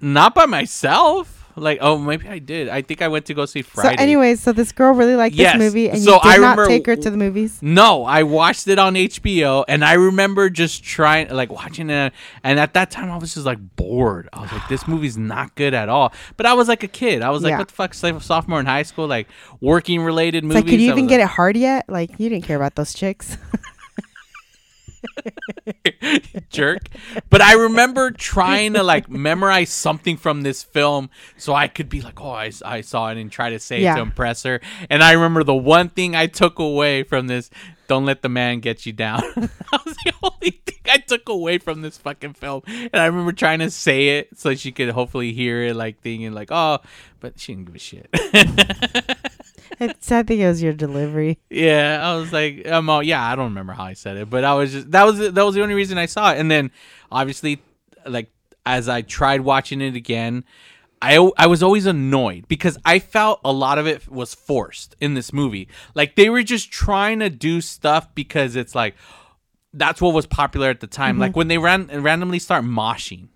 Not 0.00 0.34
by 0.34 0.46
myself. 0.46 1.43
Like, 1.56 1.78
oh, 1.80 1.98
maybe 1.98 2.28
I 2.28 2.38
did. 2.40 2.68
I 2.68 2.82
think 2.82 3.00
I 3.00 3.08
went 3.08 3.26
to 3.26 3.34
go 3.34 3.46
see 3.46 3.62
Friday. 3.62 3.96
So, 3.96 4.02
anyways, 4.02 4.40
so 4.40 4.52
this 4.52 4.72
girl 4.72 4.92
really 4.92 5.14
liked 5.14 5.36
Yes. 5.36 5.52
this 5.54 5.60
movie, 5.62 5.88
and 5.88 6.02
So 6.02 6.14
you 6.14 6.20
did 6.20 6.28
I 6.28 6.36
not 6.54 6.66
take 6.68 6.86
her 6.86 6.96
to 6.96 7.10
the 7.10 7.16
movies. 7.16 7.58
No, 7.62 8.04
I 8.04 8.24
watched 8.24 8.66
it 8.66 8.78
on 8.78 8.94
HBO, 8.96 9.64
and 9.68 9.84
I 9.84 9.92
remember 9.92 10.50
just 10.50 10.82
trying, 10.82 11.28
like, 11.30 11.52
watching 11.52 11.90
it. 11.90 12.12
And 12.42 12.58
at 12.58 12.74
that 12.74 12.90
time, 12.90 13.10
I 13.10 13.16
was 13.18 13.34
just 13.34 13.46
like 13.46 13.58
bored. 13.76 14.28
I 14.32 14.40
was 14.42 14.52
like, 14.52 14.68
"This 14.68 14.88
movie's 14.88 15.16
not 15.16 15.54
good 15.54 15.74
at 15.74 15.88
all." 15.88 16.12
But 16.36 16.46
I 16.46 16.54
was 16.54 16.66
like 16.68 16.82
a 16.82 16.88
kid. 16.88 17.22
I 17.22 17.30
was 17.30 17.42
like, 17.42 17.50
Yeah. 17.52 17.58
"What 17.58 17.68
the 17.68 17.74
fuck?" 17.74 17.94
Like, 18.02 18.20
sophomore 18.22 18.58
in 18.60 18.66
high 18.66 18.82
school, 18.82 19.06
like 19.06 19.28
working 19.60 20.02
related 20.02 20.42
movies. 20.44 20.56
like, 20.56 20.66
could 20.66 20.80
you 20.80 20.90
I 20.90 20.92
even 20.92 21.06
get 21.06 21.20
it 21.20 21.28
hard 21.28 21.56
yet? 21.56 21.84
Like, 21.88 22.10
you 22.18 22.28
didn't 22.28 22.44
care 22.44 22.56
about 22.56 22.74
those 22.74 22.92
chicks. 22.94 23.36
jerk. 26.50 26.88
But 27.30 27.40
I 27.40 27.54
remember 27.54 28.10
trying 28.10 28.74
to 28.74 28.82
like 28.82 29.08
memorize 29.08 29.70
something 29.70 30.16
from 30.16 30.42
this 30.42 30.62
film 30.62 31.10
so 31.36 31.54
I 31.54 31.68
could 31.68 31.88
be 31.88 32.00
like, 32.00 32.20
"Oh, 32.20 32.30
I, 32.30 32.50
I 32.64 32.80
saw 32.80 33.08
it," 33.10 33.18
and 33.18 33.30
try 33.30 33.50
to 33.50 33.58
say 33.58 33.84
it 33.84 33.94
to 33.94 34.00
impress 34.00 34.42
her. 34.44 34.60
And 34.90 35.02
I 35.02 35.12
remember 35.12 35.44
the 35.44 35.54
one 35.54 35.88
thing 35.88 36.14
I 36.14 36.26
took 36.26 36.58
away 36.58 37.02
from 37.02 37.26
this. 37.26 37.50
Don't 37.86 38.06
let 38.06 38.22
the 38.22 38.30
man 38.30 38.60
get 38.60 38.86
you 38.86 38.94
down. 38.94 39.20
that 39.36 39.80
was 39.84 39.94
the 40.04 40.12
only 40.22 40.62
thing 40.64 40.78
I 40.90 40.98
took 40.98 41.28
away 41.28 41.58
from 41.58 41.82
this 41.82 41.98
fucking 41.98 42.32
film. 42.32 42.62
And 42.66 42.96
I 42.96 43.04
remember 43.04 43.32
trying 43.32 43.58
to 43.58 43.70
say 43.70 44.18
it 44.18 44.38
so 44.38 44.54
she 44.54 44.72
could 44.72 44.88
hopefully 44.88 45.34
hear 45.34 45.62
it, 45.62 45.76
like 45.76 46.00
thinking 46.00 46.32
like, 46.32 46.48
oh, 46.50 46.78
but 47.20 47.38
she 47.38 47.54
didn't 47.54 47.66
give 47.66 47.74
a 47.74 47.78
shit. 47.78 48.08
It's, 49.80 50.12
I 50.12 50.22
think 50.22 50.40
it 50.40 50.48
was 50.48 50.62
your 50.62 50.72
delivery. 50.72 51.38
Yeah, 51.50 52.00
I 52.02 52.16
was 52.16 52.32
like, 52.32 52.66
um, 52.68 52.88
oh, 52.88 53.00
yeah, 53.00 53.22
I 53.22 53.36
don't 53.36 53.46
remember 53.46 53.72
how 53.72 53.84
I 53.84 53.94
said 53.94 54.16
it, 54.16 54.30
but 54.30 54.44
I 54.44 54.54
was 54.54 54.72
just 54.72 54.90
that 54.90 55.04
was 55.04 55.18
that 55.18 55.42
was 55.44 55.54
the 55.54 55.62
only 55.62 55.74
reason 55.74 55.98
I 55.98 56.06
saw 56.06 56.32
it. 56.32 56.38
And 56.38 56.50
then 56.50 56.70
obviously, 57.10 57.60
like 58.06 58.30
as 58.66 58.88
I 58.88 59.02
tried 59.02 59.42
watching 59.42 59.80
it 59.80 59.94
again, 59.94 60.44
I 61.02 61.30
I 61.36 61.46
was 61.46 61.62
always 61.62 61.86
annoyed 61.86 62.48
because 62.48 62.78
I 62.84 62.98
felt 62.98 63.40
a 63.44 63.52
lot 63.52 63.78
of 63.78 63.86
it 63.86 64.08
was 64.08 64.34
forced 64.34 64.96
in 65.00 65.14
this 65.14 65.32
movie. 65.32 65.68
Like 65.94 66.16
they 66.16 66.30
were 66.30 66.42
just 66.42 66.70
trying 66.70 67.20
to 67.20 67.30
do 67.30 67.60
stuff 67.60 68.14
because 68.14 68.56
it's 68.56 68.74
like 68.74 68.94
that's 69.72 70.00
what 70.00 70.14
was 70.14 70.26
popular 70.26 70.70
at 70.70 70.80
the 70.80 70.86
time. 70.86 71.18
Like 71.18 71.36
when 71.36 71.48
they 71.48 71.58
ran 71.58 71.88
randomly 72.02 72.38
start 72.38 72.64
moshing. 72.64 73.28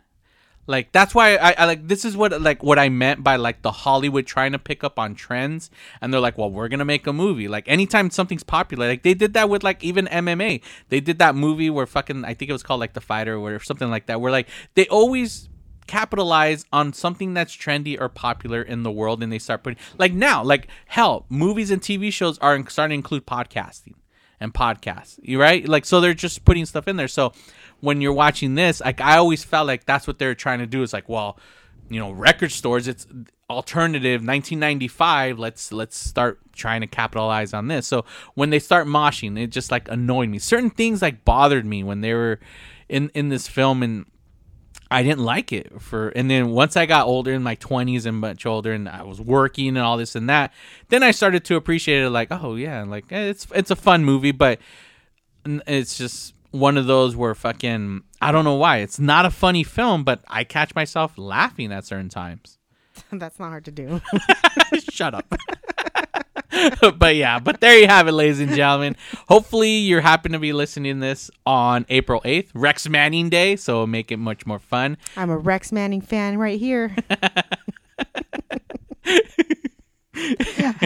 Like 0.69 0.93
that's 0.93 1.15
why 1.15 1.37
I, 1.37 1.53
I 1.53 1.65
like 1.65 1.89
this 1.89 2.05
is 2.05 2.15
what 2.15 2.41
like 2.43 2.63
what 2.63 2.79
I 2.79 2.91
meant 2.91 3.25
by 3.25 3.37
like 3.37 3.63
the 3.63 3.73
Hollywood 3.73 4.27
trying 4.27 4.53
to 4.53 4.59
pick 4.59 4.85
up 4.85 4.99
on 4.99 5.15
trends 5.15 5.71
and 6.03 6.13
they're 6.13 6.21
like, 6.21 6.37
well, 6.37 6.51
we're 6.51 6.69
gonna 6.69 6.85
make 6.85 7.07
a 7.07 7.13
movie. 7.13 7.49
Like 7.49 7.67
anytime 7.67 8.11
something's 8.11 8.45
popular, 8.45 8.87
like 8.87 9.03
they 9.03 9.15
did 9.15 9.33
that 9.33 9.49
with 9.49 9.65
like 9.65 9.83
even 9.83 10.07
MMA. 10.07 10.61
They 10.91 11.01
did 11.01 11.19
that 11.21 11.35
movie 11.35 11.71
where 11.71 11.87
fucking 11.87 12.27
I 12.27 12.35
think 12.35 12.51
it 12.51 12.53
was 12.53 12.63
called 12.63 12.81
like 12.81 12.93
The 12.93 13.01
Fighter 13.01 13.39
or 13.39 13.59
something 13.61 13.89
like 13.89 14.07
that. 14.07 14.21
Where 14.21 14.31
like 14.31 14.49
they 14.75 14.87
always 14.89 15.49
capitalize 15.87 16.67
on 16.71 16.93
something 16.93 17.33
that's 17.33 17.57
trendy 17.57 17.99
or 17.99 18.11
popular 18.11 18.61
in 18.61 18.83
the 18.83 18.91
world 18.93 19.23
and 19.23 19.33
they 19.33 19.39
start 19.39 19.63
putting 19.63 19.79
like 19.97 20.13
now 20.13 20.45
like 20.45 20.69
hell 20.85 21.25
movies 21.31 21.71
and 21.71 21.81
tv 21.81 22.13
shows 22.13 22.39
are 22.41 22.63
starting 22.69 22.97
to 22.97 22.99
include 22.99 23.27
podcasting 23.27 23.95
and 24.39 24.53
podcasts 24.53 25.19
you 25.23 25.41
right 25.41 25.67
like 25.67 25.87
so 25.87 25.99
they're 25.99 26.13
just 26.13 26.45
putting 26.45 26.67
stuff 26.67 26.87
in 26.87 26.97
there 26.97 27.09
so 27.09 27.33
when 27.81 28.01
you're 28.01 28.13
watching 28.13 28.55
this 28.55 28.81
like 28.81 29.01
i 29.01 29.17
always 29.17 29.45
felt 29.45 29.67
like 29.67 29.85
that's 29.85 30.07
what 30.07 30.19
they're 30.19 30.35
trying 30.35 30.59
to 30.59 30.67
do 30.67 30.83
is 30.83 30.93
like 30.93 31.09
well 31.09 31.39
you 31.89 31.99
know 31.99 32.11
record 32.11 32.51
stores 32.51 32.89
it's 32.89 33.07
alternative 33.51 34.21
1995 34.21 35.39
let's 35.39 35.73
let's 35.73 35.97
start 35.97 36.39
trying 36.59 36.83
to 36.83 36.87
capitalize 36.87 37.55
on 37.55 37.69
this. 37.69 37.87
So 37.87 38.05
when 38.35 38.51
they 38.51 38.59
start 38.59 38.87
moshing 38.87 39.41
it 39.41 39.47
just 39.47 39.71
like 39.71 39.89
annoyed 39.89 40.29
me. 40.29 40.39
Certain 40.39 40.69
things 40.69 41.01
like 41.01 41.25
bothered 41.25 41.65
me 41.65 41.83
when 41.83 42.03
they 42.03 42.13
were 42.13 42.41
in 42.89 43.11
in 43.15 43.31
this 43.31 43.49
film 43.49 43.83
and 43.83 44.05
I 44.91 45.03
didn't 45.03 45.21
like 45.25 45.53
it 45.53 45.81
for 45.81 46.09
and 46.11 46.31
then 46.31 46.51
once 46.51 46.77
I 46.77 46.85
got 46.85 47.07
older 47.07 47.33
in 47.33 47.43
my 47.43 47.57
20s 47.57 48.05
and 48.05 48.19
much 48.19 48.45
older 48.45 48.73
and 48.73 48.89
I 48.89 49.03
was 49.03 49.21
working 49.21 49.69
and 49.69 49.79
all 49.79 49.97
this 49.97 50.15
and 50.15 50.29
that 50.29 50.53
then 50.89 51.03
I 51.03 51.13
started 51.13 51.45
to 51.47 51.57
appreciate 51.57 52.03
it 52.03 52.11
like 52.11 52.29
oh 52.31 52.57
yeah 52.57 52.83
like 52.85 53.11
eh, 53.11 53.29
it's 53.29 53.47
it's 53.55 53.71
a 53.71 53.77
fun 53.77 54.05
movie 54.05 54.33
but 54.33 54.59
it's 55.47 55.97
just 55.97 56.35
one 56.51 56.77
of 56.77 56.87
those 56.87 57.15
where 57.17 57.35
fucking 57.35 58.03
I 58.21 58.33
don't 58.33 58.45
know 58.45 58.55
why. 58.57 58.79
It's 58.79 58.99
not 58.99 59.27
a 59.27 59.31
funny 59.31 59.63
film 59.65 60.05
but 60.05 60.23
I 60.29 60.45
catch 60.45 60.75
myself 60.75 61.17
laughing 61.17 61.73
at 61.73 61.85
certain 61.85 62.09
times. 62.09 62.59
That's 63.13 63.39
not 63.39 63.49
hard 63.51 63.65
to 63.67 63.71
do. 63.71 64.01
shut 64.91 65.15
up. 65.15 65.33
But 66.99 67.15
yeah 67.15 67.39
but 67.39 67.61
there 67.61 67.79
you 67.79 67.87
have 67.87 68.09
it 68.09 68.13
ladies 68.13 68.41
and 68.41 68.51
gentlemen. 68.53 68.97
Hopefully 69.29 69.79
you're 69.79 70.01
happen 70.01 70.33
to 70.33 70.41
be 70.41 70.53
listening 70.53 70.95
to 70.97 71.01
this 71.01 71.31
on 71.47 71.87
April 71.89 72.21
8th 72.23 72.49
Rex 72.53 72.89
Manning 72.89 73.29
Day 73.29 73.55
so 73.55 73.87
make 73.87 74.11
it 74.11 74.17
much 74.17 74.45
more 74.45 74.59
fun. 74.59 74.97
I'm 75.17 75.31
a 75.31 75.39
Rex 75.39 75.71
Manning 75.71 76.01
fan 76.01 76.37
right 76.37 76.59
here. 76.59 76.97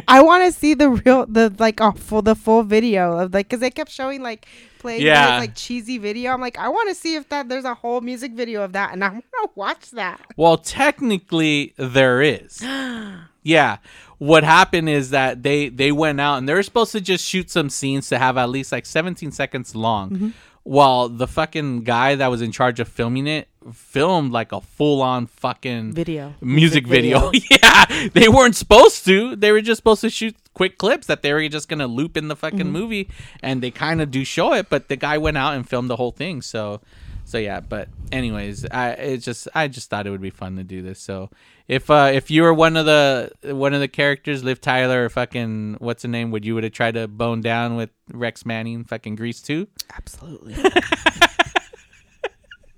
I 0.08 0.22
want 0.22 0.44
to 0.44 0.52
see 0.58 0.74
the 0.74 0.90
real, 0.90 1.26
the 1.26 1.54
like, 1.58 1.80
a 1.80 1.92
full, 1.92 2.22
the 2.22 2.34
full 2.34 2.62
video 2.62 3.18
of 3.18 3.34
like, 3.34 3.48
because 3.48 3.60
they 3.60 3.70
kept 3.70 3.90
showing 3.90 4.22
like 4.22 4.46
playing 4.78 5.02
Yeah. 5.02 5.38
like 5.38 5.54
cheesy 5.54 5.98
video. 5.98 6.32
I'm 6.32 6.40
like, 6.40 6.58
I 6.58 6.68
want 6.68 6.88
to 6.88 6.94
see 6.94 7.14
if 7.14 7.28
that 7.30 7.48
there's 7.48 7.64
a 7.64 7.74
whole 7.74 8.00
music 8.00 8.32
video 8.32 8.62
of 8.62 8.72
that, 8.72 8.92
and 8.92 9.04
I 9.04 9.08
want 9.10 9.24
to 9.32 9.48
watch 9.54 9.90
that. 9.92 10.20
Well, 10.36 10.56
technically 10.58 11.74
there 11.76 12.20
is. 12.22 12.62
yeah. 13.42 13.78
What 14.18 14.44
happened 14.44 14.88
is 14.88 15.10
that 15.10 15.42
they 15.42 15.68
they 15.68 15.90
went 15.90 16.20
out 16.20 16.38
and 16.38 16.48
they 16.48 16.54
were 16.54 16.62
supposed 16.62 16.92
to 16.92 17.00
just 17.00 17.24
shoot 17.26 17.50
some 17.50 17.68
scenes 17.70 18.08
to 18.10 18.18
have 18.18 18.36
at 18.38 18.50
least 18.50 18.70
like 18.70 18.86
17 18.86 19.32
seconds 19.32 19.74
long. 19.74 20.10
Mm-hmm. 20.10 20.28
While 20.64 21.08
the 21.08 21.26
fucking 21.26 21.82
guy 21.82 22.14
that 22.14 22.28
was 22.28 22.40
in 22.40 22.52
charge 22.52 22.78
of 22.78 22.86
filming 22.86 23.26
it 23.26 23.48
filmed 23.72 24.32
like 24.32 24.52
a 24.52 24.60
full 24.60 25.02
on 25.02 25.26
fucking 25.26 25.92
Video. 25.92 26.34
music, 26.40 26.86
Music 26.86 26.86
video. 26.86 27.30
yeah. 27.50 28.08
They 28.12 28.28
weren't 28.28 28.56
supposed 28.56 29.04
to. 29.06 29.36
They 29.36 29.52
were 29.52 29.60
just 29.60 29.78
supposed 29.78 30.00
to 30.02 30.10
shoot 30.10 30.36
quick 30.54 30.78
clips 30.78 31.06
that 31.06 31.22
they 31.22 31.32
were 31.32 31.48
just 31.48 31.68
going 31.68 31.78
to 31.78 31.86
loop 31.86 32.16
in 32.16 32.28
the 32.28 32.36
fucking 32.36 32.70
movie 32.70 33.08
and 33.42 33.62
they 33.62 33.70
kind 33.70 34.00
of 34.00 34.10
do 34.10 34.24
show 34.24 34.52
it, 34.52 34.68
but 34.68 34.88
the 34.88 34.96
guy 34.96 35.18
went 35.18 35.36
out 35.36 35.54
and 35.54 35.68
filmed 35.68 35.88
the 35.88 35.96
whole 35.96 36.10
thing. 36.12 36.42
So 36.42 36.80
so 37.24 37.38
yeah, 37.38 37.60
but 37.60 37.88
anyways, 38.10 38.66
I 38.66 38.90
it 38.90 39.18
just 39.18 39.48
I 39.54 39.68
just 39.68 39.88
thought 39.88 40.06
it 40.06 40.10
would 40.10 40.20
be 40.20 40.30
fun 40.30 40.56
to 40.56 40.64
do 40.64 40.82
this. 40.82 41.00
So 41.00 41.30
if 41.68 41.88
uh 41.90 42.10
if 42.12 42.30
you 42.30 42.42
were 42.42 42.52
one 42.52 42.76
of 42.76 42.84
the 42.86 43.32
one 43.44 43.74
of 43.74 43.80
the 43.80 43.88
characters, 43.88 44.42
Liv 44.44 44.60
Tyler 44.60 45.06
or 45.06 45.08
fucking 45.08 45.76
what's 45.78 46.02
the 46.02 46.08
name, 46.08 46.30
would 46.30 46.44
you 46.44 46.54
would 46.54 46.64
have 46.64 46.72
tried 46.72 46.94
to 46.94 47.08
bone 47.08 47.40
down 47.40 47.76
with 47.76 47.90
Rex 48.12 48.44
Manning, 48.44 48.84
fucking 48.84 49.16
Grease 49.16 49.40
2? 49.40 49.66
Absolutely. 49.96 50.54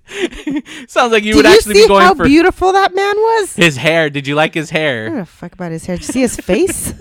Sounds 0.87 1.11
like 1.11 1.23
you 1.23 1.33
Did 1.33 1.37
would 1.37 1.45
you 1.45 1.51
actually 1.57 1.73
see 1.75 1.83
be 1.83 1.87
going 1.87 2.03
how 2.03 2.13
for 2.13 2.25
beautiful 2.25 2.71
that 2.73 2.93
man 2.95 3.15
was? 3.15 3.55
his 3.55 3.77
hair. 3.77 4.09
Did 4.09 4.27
you 4.27 4.35
like 4.35 4.53
his 4.53 4.71
I 4.71 4.75
don't 4.75 4.81
hair? 5.15 5.25
fuck 5.25 5.53
about 5.53 5.71
his 5.71 5.85
hair. 5.85 5.97
Did 5.97 6.07
you 6.07 6.13
see 6.13 6.21
his 6.21 6.35
face? 6.37 6.93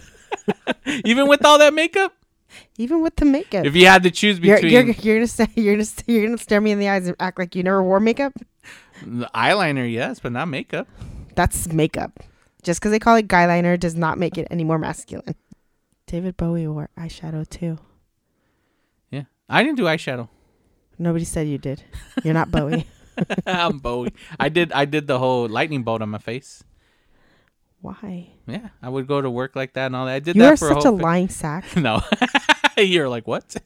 Even 1.04 1.28
with 1.28 1.44
all 1.44 1.58
that 1.58 1.74
makeup? 1.74 2.14
Even 2.78 3.02
with 3.02 3.16
the 3.16 3.24
makeup. 3.24 3.64
If 3.66 3.74
you 3.74 3.86
had 3.86 4.02
to 4.04 4.10
choose 4.10 4.38
you're, 4.38 4.56
between 4.56 4.72
you're, 4.72 4.84
you're 4.84 5.16
gonna 5.16 5.26
say 5.26 5.46
you're 5.54 5.76
gonna 5.76 5.88
you're 6.06 6.26
gonna 6.26 6.38
stare 6.38 6.60
me 6.60 6.70
in 6.70 6.78
the 6.78 6.88
eyes 6.88 7.06
and 7.06 7.16
act 7.20 7.38
like 7.38 7.54
you 7.54 7.62
never 7.62 7.82
wore 7.82 8.00
makeup. 8.00 8.32
the 9.04 9.28
eyeliner, 9.34 9.90
yes, 9.90 10.20
but 10.20 10.32
not 10.32 10.46
makeup. 10.48 10.86
That's 11.34 11.72
makeup. 11.72 12.20
Just 12.62 12.80
because 12.80 12.92
they 12.92 12.98
call 12.98 13.16
it 13.16 13.28
guyliner 13.28 13.78
does 13.78 13.94
not 13.96 14.18
make 14.18 14.38
it 14.38 14.46
any 14.50 14.64
more 14.64 14.78
masculine. 14.78 15.34
David 16.06 16.36
Bowie 16.36 16.66
wore 16.68 16.90
eyeshadow 16.98 17.48
too. 17.48 17.78
Yeah. 19.10 19.24
I 19.48 19.62
didn't 19.62 19.76
do 19.76 19.84
eyeshadow. 19.84 20.28
Nobody 20.98 21.24
said 21.24 21.48
you 21.48 21.58
did. 21.58 21.82
You're 22.22 22.34
not 22.34 22.50
Bowie. 22.50 22.86
I'm 23.46 23.78
Bowie. 23.78 24.12
I 24.38 24.48
did 24.48 24.72
I 24.72 24.84
did 24.84 25.06
the 25.06 25.18
whole 25.18 25.48
lightning 25.48 25.82
bolt 25.82 26.02
on 26.02 26.10
my 26.10 26.18
face. 26.18 26.62
Why? 27.80 28.28
Yeah, 28.46 28.68
I 28.82 28.88
would 28.88 29.06
go 29.06 29.20
to 29.20 29.28
work 29.28 29.54
like 29.54 29.74
that 29.74 29.86
and 29.86 29.96
all 29.96 30.06
that. 30.06 30.14
I 30.14 30.18
did 30.20 30.36
You 30.36 30.42
that 30.42 30.54
are 30.54 30.56
for 30.56 30.68
such 30.74 30.84
a 30.84 30.88
a 30.88 30.90
lying 30.90 31.28
sack. 31.40 31.76
No. 31.76 32.00
You're 32.78 33.08
like, 33.08 33.26
what? 33.26 33.56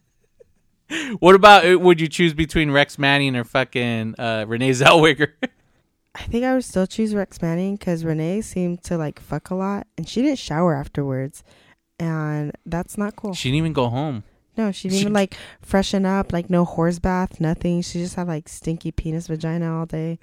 what 1.21 1.35
about 1.35 1.65
uh, 1.67 1.79
would 1.79 2.01
you 2.01 2.09
choose 2.09 2.35
between 2.35 2.71
Rex 2.71 2.99
Manning 2.99 3.37
or 3.37 3.45
fucking 3.45 4.17
uh, 4.19 4.45
Renee 4.49 4.71
Zellweger? 4.71 5.33
I 6.15 6.23
think 6.23 6.45
I 6.45 6.53
would 6.55 6.65
still 6.65 6.87
choose 6.87 7.15
Rex 7.15 7.41
Manning 7.41 7.77
because 7.77 8.05
Renee 8.05 8.41
seemed 8.41 8.83
to 8.85 8.97
like 8.99 9.21
fuck 9.21 9.51
a 9.51 9.55
lot, 9.55 9.87
and 9.97 10.09
she 10.09 10.21
didn't 10.23 10.39
shower 10.41 10.75
afterwards, 10.75 11.45
and 12.01 12.51
that's 12.67 12.99
not 12.99 13.15
cool. 13.15 13.35
she 13.35 13.51
didn't 13.51 13.59
even 13.59 13.73
go 13.73 13.89
home. 13.89 14.25
No, 14.59 14.73
she 14.73 14.89
didn't 14.89 14.97
she- 14.99 15.01
even 15.03 15.13
like 15.15 15.37
freshen 15.63 16.05
up, 16.05 16.33
like 16.33 16.51
no 16.51 16.65
horse 16.67 16.99
bath, 16.99 17.41
nothing. 17.41 17.81
She 17.83 18.01
just 18.01 18.17
had 18.17 18.27
like 18.29 18.49
stinky 18.49 18.91
penis 18.93 19.27
vagina 19.29 19.79
all 19.79 19.87
day. 19.87 20.19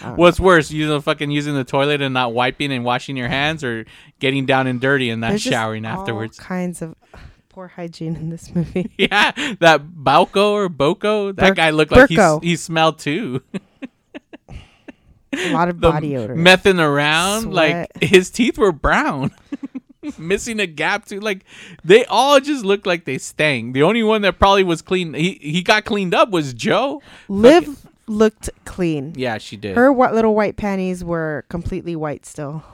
Don't 0.00 0.16
What's 0.16 0.40
worse, 0.40 0.70
you 0.70 0.86
know, 0.88 1.00
fucking 1.00 1.30
using 1.30 1.54
the 1.54 1.64
toilet 1.64 2.00
and 2.00 2.14
not 2.14 2.32
wiping 2.34 2.72
and 2.72 2.82
washing 2.84 3.16
your 3.16 3.28
hands, 3.28 3.62
or 3.62 3.84
getting 4.20 4.46
down 4.46 4.66
and 4.66 4.80
dirty 4.80 5.10
and 5.10 5.20
not 5.20 5.28
There's 5.30 5.42
showering 5.42 5.84
all 5.84 6.00
afterwards? 6.00 6.38
kinds 6.38 6.80
of 6.82 6.94
poor 7.50 7.68
hygiene 7.68 8.16
in 8.16 8.30
this 8.30 8.54
movie. 8.54 8.90
Yeah, 8.98 9.32
that 9.60 9.82
Balco 9.86 10.52
or 10.52 10.68
Boko, 10.70 11.32
that 11.32 11.48
Bur- 11.50 11.54
guy 11.54 11.70
looked 11.70 11.92
like 11.92 12.08
he, 12.08 12.18
he 12.42 12.56
smelled 12.56 12.98
too. 13.00 13.42
a 15.34 15.52
lot 15.52 15.68
of 15.68 15.80
The 15.80 15.90
body 15.90 16.16
odor. 16.16 16.34
Messing 16.36 16.78
around, 16.80 17.52
like 17.52 17.88
his 18.02 18.30
teeth 18.30 18.56
were 18.58 18.72
brown, 18.72 19.30
missing 20.18 20.60
a 20.60 20.66
gap 20.66 21.06
too. 21.06 21.20
Like 21.20 21.44
they 21.84 22.04
all 22.06 22.40
just 22.40 22.64
looked 22.64 22.86
like 22.86 23.04
they 23.04 23.18
stank. 23.18 23.74
The 23.74 23.82
only 23.82 24.02
one 24.02 24.22
that 24.22 24.38
probably 24.38 24.64
was 24.64 24.82
clean, 24.82 25.14
he 25.14 25.38
he 25.40 25.62
got 25.62 25.84
cleaned 25.84 26.14
up 26.14 26.30
was 26.30 26.52
Joe. 26.52 27.02
Liv 27.28 27.86
looked 28.06 28.50
clean. 28.64 29.14
Yeah, 29.16 29.38
she 29.38 29.56
did. 29.56 29.76
Her 29.76 29.92
what 29.92 30.14
little 30.14 30.34
white 30.34 30.56
panties 30.56 31.04
were 31.04 31.44
completely 31.48 31.96
white 31.96 32.26
still. 32.26 32.64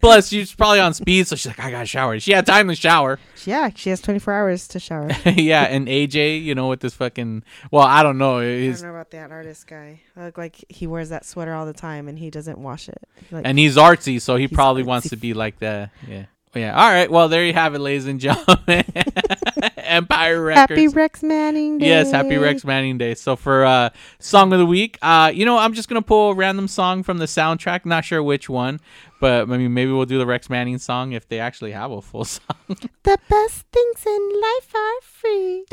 Plus, 0.00 0.28
she's 0.28 0.54
probably 0.54 0.80
on 0.80 0.94
speed, 0.94 1.26
so 1.26 1.36
she's 1.36 1.46
like, 1.46 1.60
I 1.60 1.70
gotta 1.70 1.86
shower. 1.86 2.18
She 2.20 2.32
had 2.32 2.46
time 2.46 2.68
to 2.68 2.74
shower. 2.74 3.18
Yeah, 3.44 3.70
she 3.74 3.90
has 3.90 4.00
24 4.00 4.34
hours 4.34 4.68
to 4.68 4.78
shower. 4.78 5.10
yeah, 5.26 5.62
and 5.64 5.88
AJ, 5.88 6.42
you 6.42 6.54
know, 6.54 6.68
with 6.68 6.80
this 6.80 6.94
fucking 6.94 7.42
well, 7.70 7.84
I 7.84 8.02
don't 8.02 8.18
know. 8.18 8.38
I 8.38 8.66
don't 8.68 8.82
know 8.82 8.90
about 8.90 9.10
that 9.12 9.30
artist 9.30 9.66
guy. 9.66 10.00
I 10.16 10.26
look 10.26 10.38
like 10.38 10.64
he 10.68 10.86
wears 10.86 11.08
that 11.08 11.24
sweater 11.24 11.54
all 11.54 11.66
the 11.66 11.72
time 11.72 12.08
and 12.08 12.18
he 12.18 12.30
doesn't 12.30 12.58
wash 12.58 12.88
it. 12.88 13.02
Like, 13.30 13.46
and 13.46 13.58
he's 13.58 13.76
artsy, 13.76 14.20
so 14.20 14.36
he 14.36 14.42
He's 14.46 14.52
probably 14.52 14.82
artsy. 14.82 14.86
wants 14.86 15.08
to 15.10 15.16
be 15.16 15.34
like 15.34 15.58
that. 15.60 15.90
Yeah. 16.06 16.24
Yeah. 16.54 16.74
All 16.74 16.90
right. 16.90 17.10
Well, 17.10 17.28
there 17.28 17.44
you 17.44 17.52
have 17.54 17.74
it, 17.74 17.78
ladies 17.78 18.06
and 18.06 18.20
gentlemen. 18.20 18.84
Empire 19.76 20.42
Records. 20.42 20.70
happy 20.70 20.88
Rex 20.88 21.22
Manning 21.22 21.78
Day. 21.78 21.86
Yes, 21.86 22.10
happy 22.10 22.36
Rex 22.36 22.64
Manning 22.64 22.98
Day. 22.98 23.14
So 23.14 23.36
for 23.36 23.64
uh 23.64 23.90
song 24.18 24.52
of 24.52 24.58
the 24.58 24.66
week, 24.66 24.98
uh 25.02 25.30
you 25.34 25.44
know, 25.44 25.58
I'm 25.58 25.72
just 25.74 25.88
going 25.88 26.00
to 26.00 26.06
pull 26.06 26.30
a 26.30 26.34
random 26.34 26.68
song 26.68 27.02
from 27.02 27.18
the 27.18 27.26
soundtrack, 27.26 27.84
not 27.84 28.04
sure 28.04 28.22
which 28.22 28.48
one, 28.48 28.80
but 29.20 29.42
I 29.50 29.56
mean 29.56 29.72
maybe 29.72 29.92
we'll 29.92 30.06
do 30.06 30.18
the 30.18 30.26
Rex 30.26 30.50
Manning 30.50 30.78
song 30.78 31.12
if 31.12 31.28
they 31.28 31.38
actually 31.38 31.72
have 31.72 31.90
a 31.90 32.02
full 32.02 32.24
song. 32.26 32.44
The 32.68 33.18
best 33.28 33.66
things 33.72 34.06
in 34.06 34.40
life 34.40 34.74
are 34.74 35.00
free. 35.02 35.64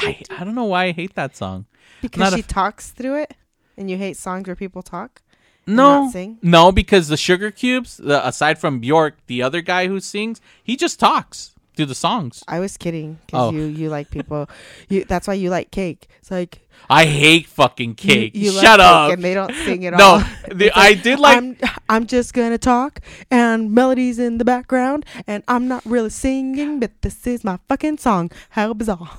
I, 0.00 0.22
I 0.30 0.44
don't 0.44 0.54
know 0.54 0.64
why 0.64 0.84
I 0.86 0.92
hate 0.92 1.14
that 1.14 1.36
song. 1.36 1.66
Because 2.00 2.32
she 2.34 2.40
f- 2.40 2.46
talks 2.48 2.90
through 2.90 3.16
it 3.22 3.34
and 3.76 3.90
you 3.90 3.96
hate 3.96 4.16
songs 4.16 4.46
where 4.46 4.56
people 4.56 4.82
talk. 4.82 5.22
No, 5.66 6.10
no, 6.42 6.72
because 6.72 7.08
the 7.08 7.16
Sugarcubes, 7.16 7.96
the, 7.96 8.26
aside 8.26 8.58
from 8.58 8.80
Bjork, 8.80 9.14
the 9.26 9.42
other 9.42 9.60
guy 9.60 9.86
who 9.86 10.00
sings, 10.00 10.40
he 10.62 10.76
just 10.76 10.98
talks 10.98 11.52
through 11.76 11.86
the 11.86 11.94
songs. 11.94 12.42
I 12.48 12.58
was 12.58 12.76
kidding 12.76 13.18
because 13.26 13.48
Oh. 13.48 13.50
you 13.56 13.62
you 13.64 13.88
like 13.88 14.10
people. 14.10 14.48
You 14.88 15.04
that's 15.04 15.26
why 15.28 15.34
you 15.34 15.50
like 15.50 15.70
cake. 15.70 16.08
It's 16.18 16.30
like 16.30 16.68
I 16.90 17.04
hate 17.06 17.46
fucking 17.46 17.94
cake. 17.94 18.32
You, 18.34 18.50
like 18.52 18.64
Shut 18.66 18.80
cake 18.80 18.86
up. 18.86 19.12
and 19.12 19.22
they 19.22 19.34
don't 19.34 19.54
sing 19.64 19.86
at 19.86 19.94
No, 19.94 20.04
all. 20.04 20.22
the- 20.50 20.66
It's 20.66 20.76
I 20.76 20.94
did 20.94 21.18
like- 21.20 21.38
I'm 21.38 21.56
I'm 21.88 22.06
just 22.06 22.34
gonna 22.34 22.58
talk 22.58 23.00
and 23.30 23.70
melodies 23.72 24.18
in 24.18 24.38
the 24.38 24.44
background 24.44 25.06
and 25.26 25.44
I'm 25.48 25.68
not 25.68 25.82
really 25.86 26.10
singing, 26.10 26.80
but 26.80 26.90
this 27.02 27.24
is 27.26 27.44
my 27.44 27.58
fucking 27.68 27.98
song. 27.98 28.30
How 28.50 28.74
bizarre! 28.74 29.10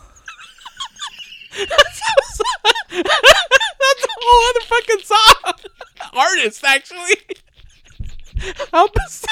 That's 3.84 4.03
a 4.05 4.07
whole 4.22 4.43
other 4.49 4.65
fucking 4.65 5.03
song. 5.03 5.53
Artist, 6.14 6.64
actually. 6.64 7.18
Help 8.72 8.95
us. 8.97 9.26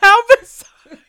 How 0.00 0.22
bizarre. 0.28 1.00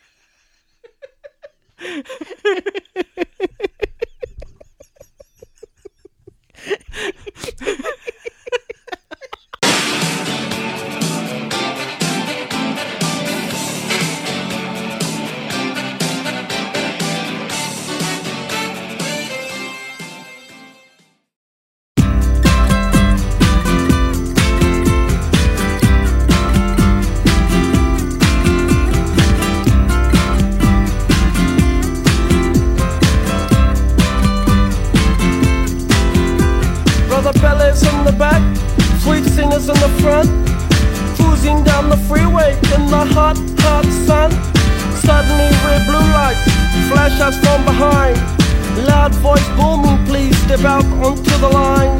Loud 49.08 49.22
voice 49.22 49.48
booming, 49.56 50.04
please 50.04 50.36
step 50.42 50.60
out 50.60 50.84
onto 51.02 51.30
the 51.38 51.48
line. 51.48 51.96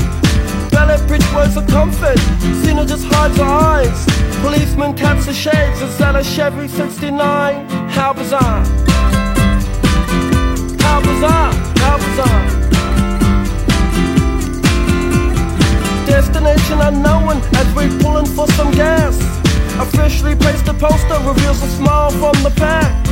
Ballet 0.70 0.98
bridge 1.06 1.24
words 1.32 1.56
of 1.56 1.66
comfort, 1.68 2.18
Cena 2.62 2.84
just 2.84 3.06
hides 3.06 3.38
her 3.38 3.44
eyes. 3.44 4.04
Policeman 4.42 4.94
taps 4.94 5.24
the 5.24 5.32
shades, 5.32 5.80
is 5.80 5.96
that 5.96 6.16
a 6.16 6.22
Chevy 6.22 6.68
69? 6.68 7.66
How 7.88 8.12
bizarre! 8.12 8.62
How 10.84 11.00
bizarre! 11.00 11.52
How 11.80 11.96
bizarre! 11.96 12.46
Destination 16.04 16.78
unknown 16.82 17.40
as 17.54 17.74
we're 17.74 17.98
pulling 18.00 18.26
for 18.26 18.46
some 18.48 18.70
gas. 18.72 19.16
Officially 19.80 20.34
placed 20.34 20.68
a 20.68 20.74
poster 20.74 21.18
reveals 21.26 21.62
a 21.62 21.68
smile 21.68 22.10
from 22.10 22.34
the 22.42 22.52
pack. 22.54 23.07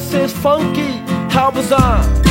Cena 0.00 0.28
funky. 0.28 1.02
How 1.30 1.50
bizarre! 1.50 2.29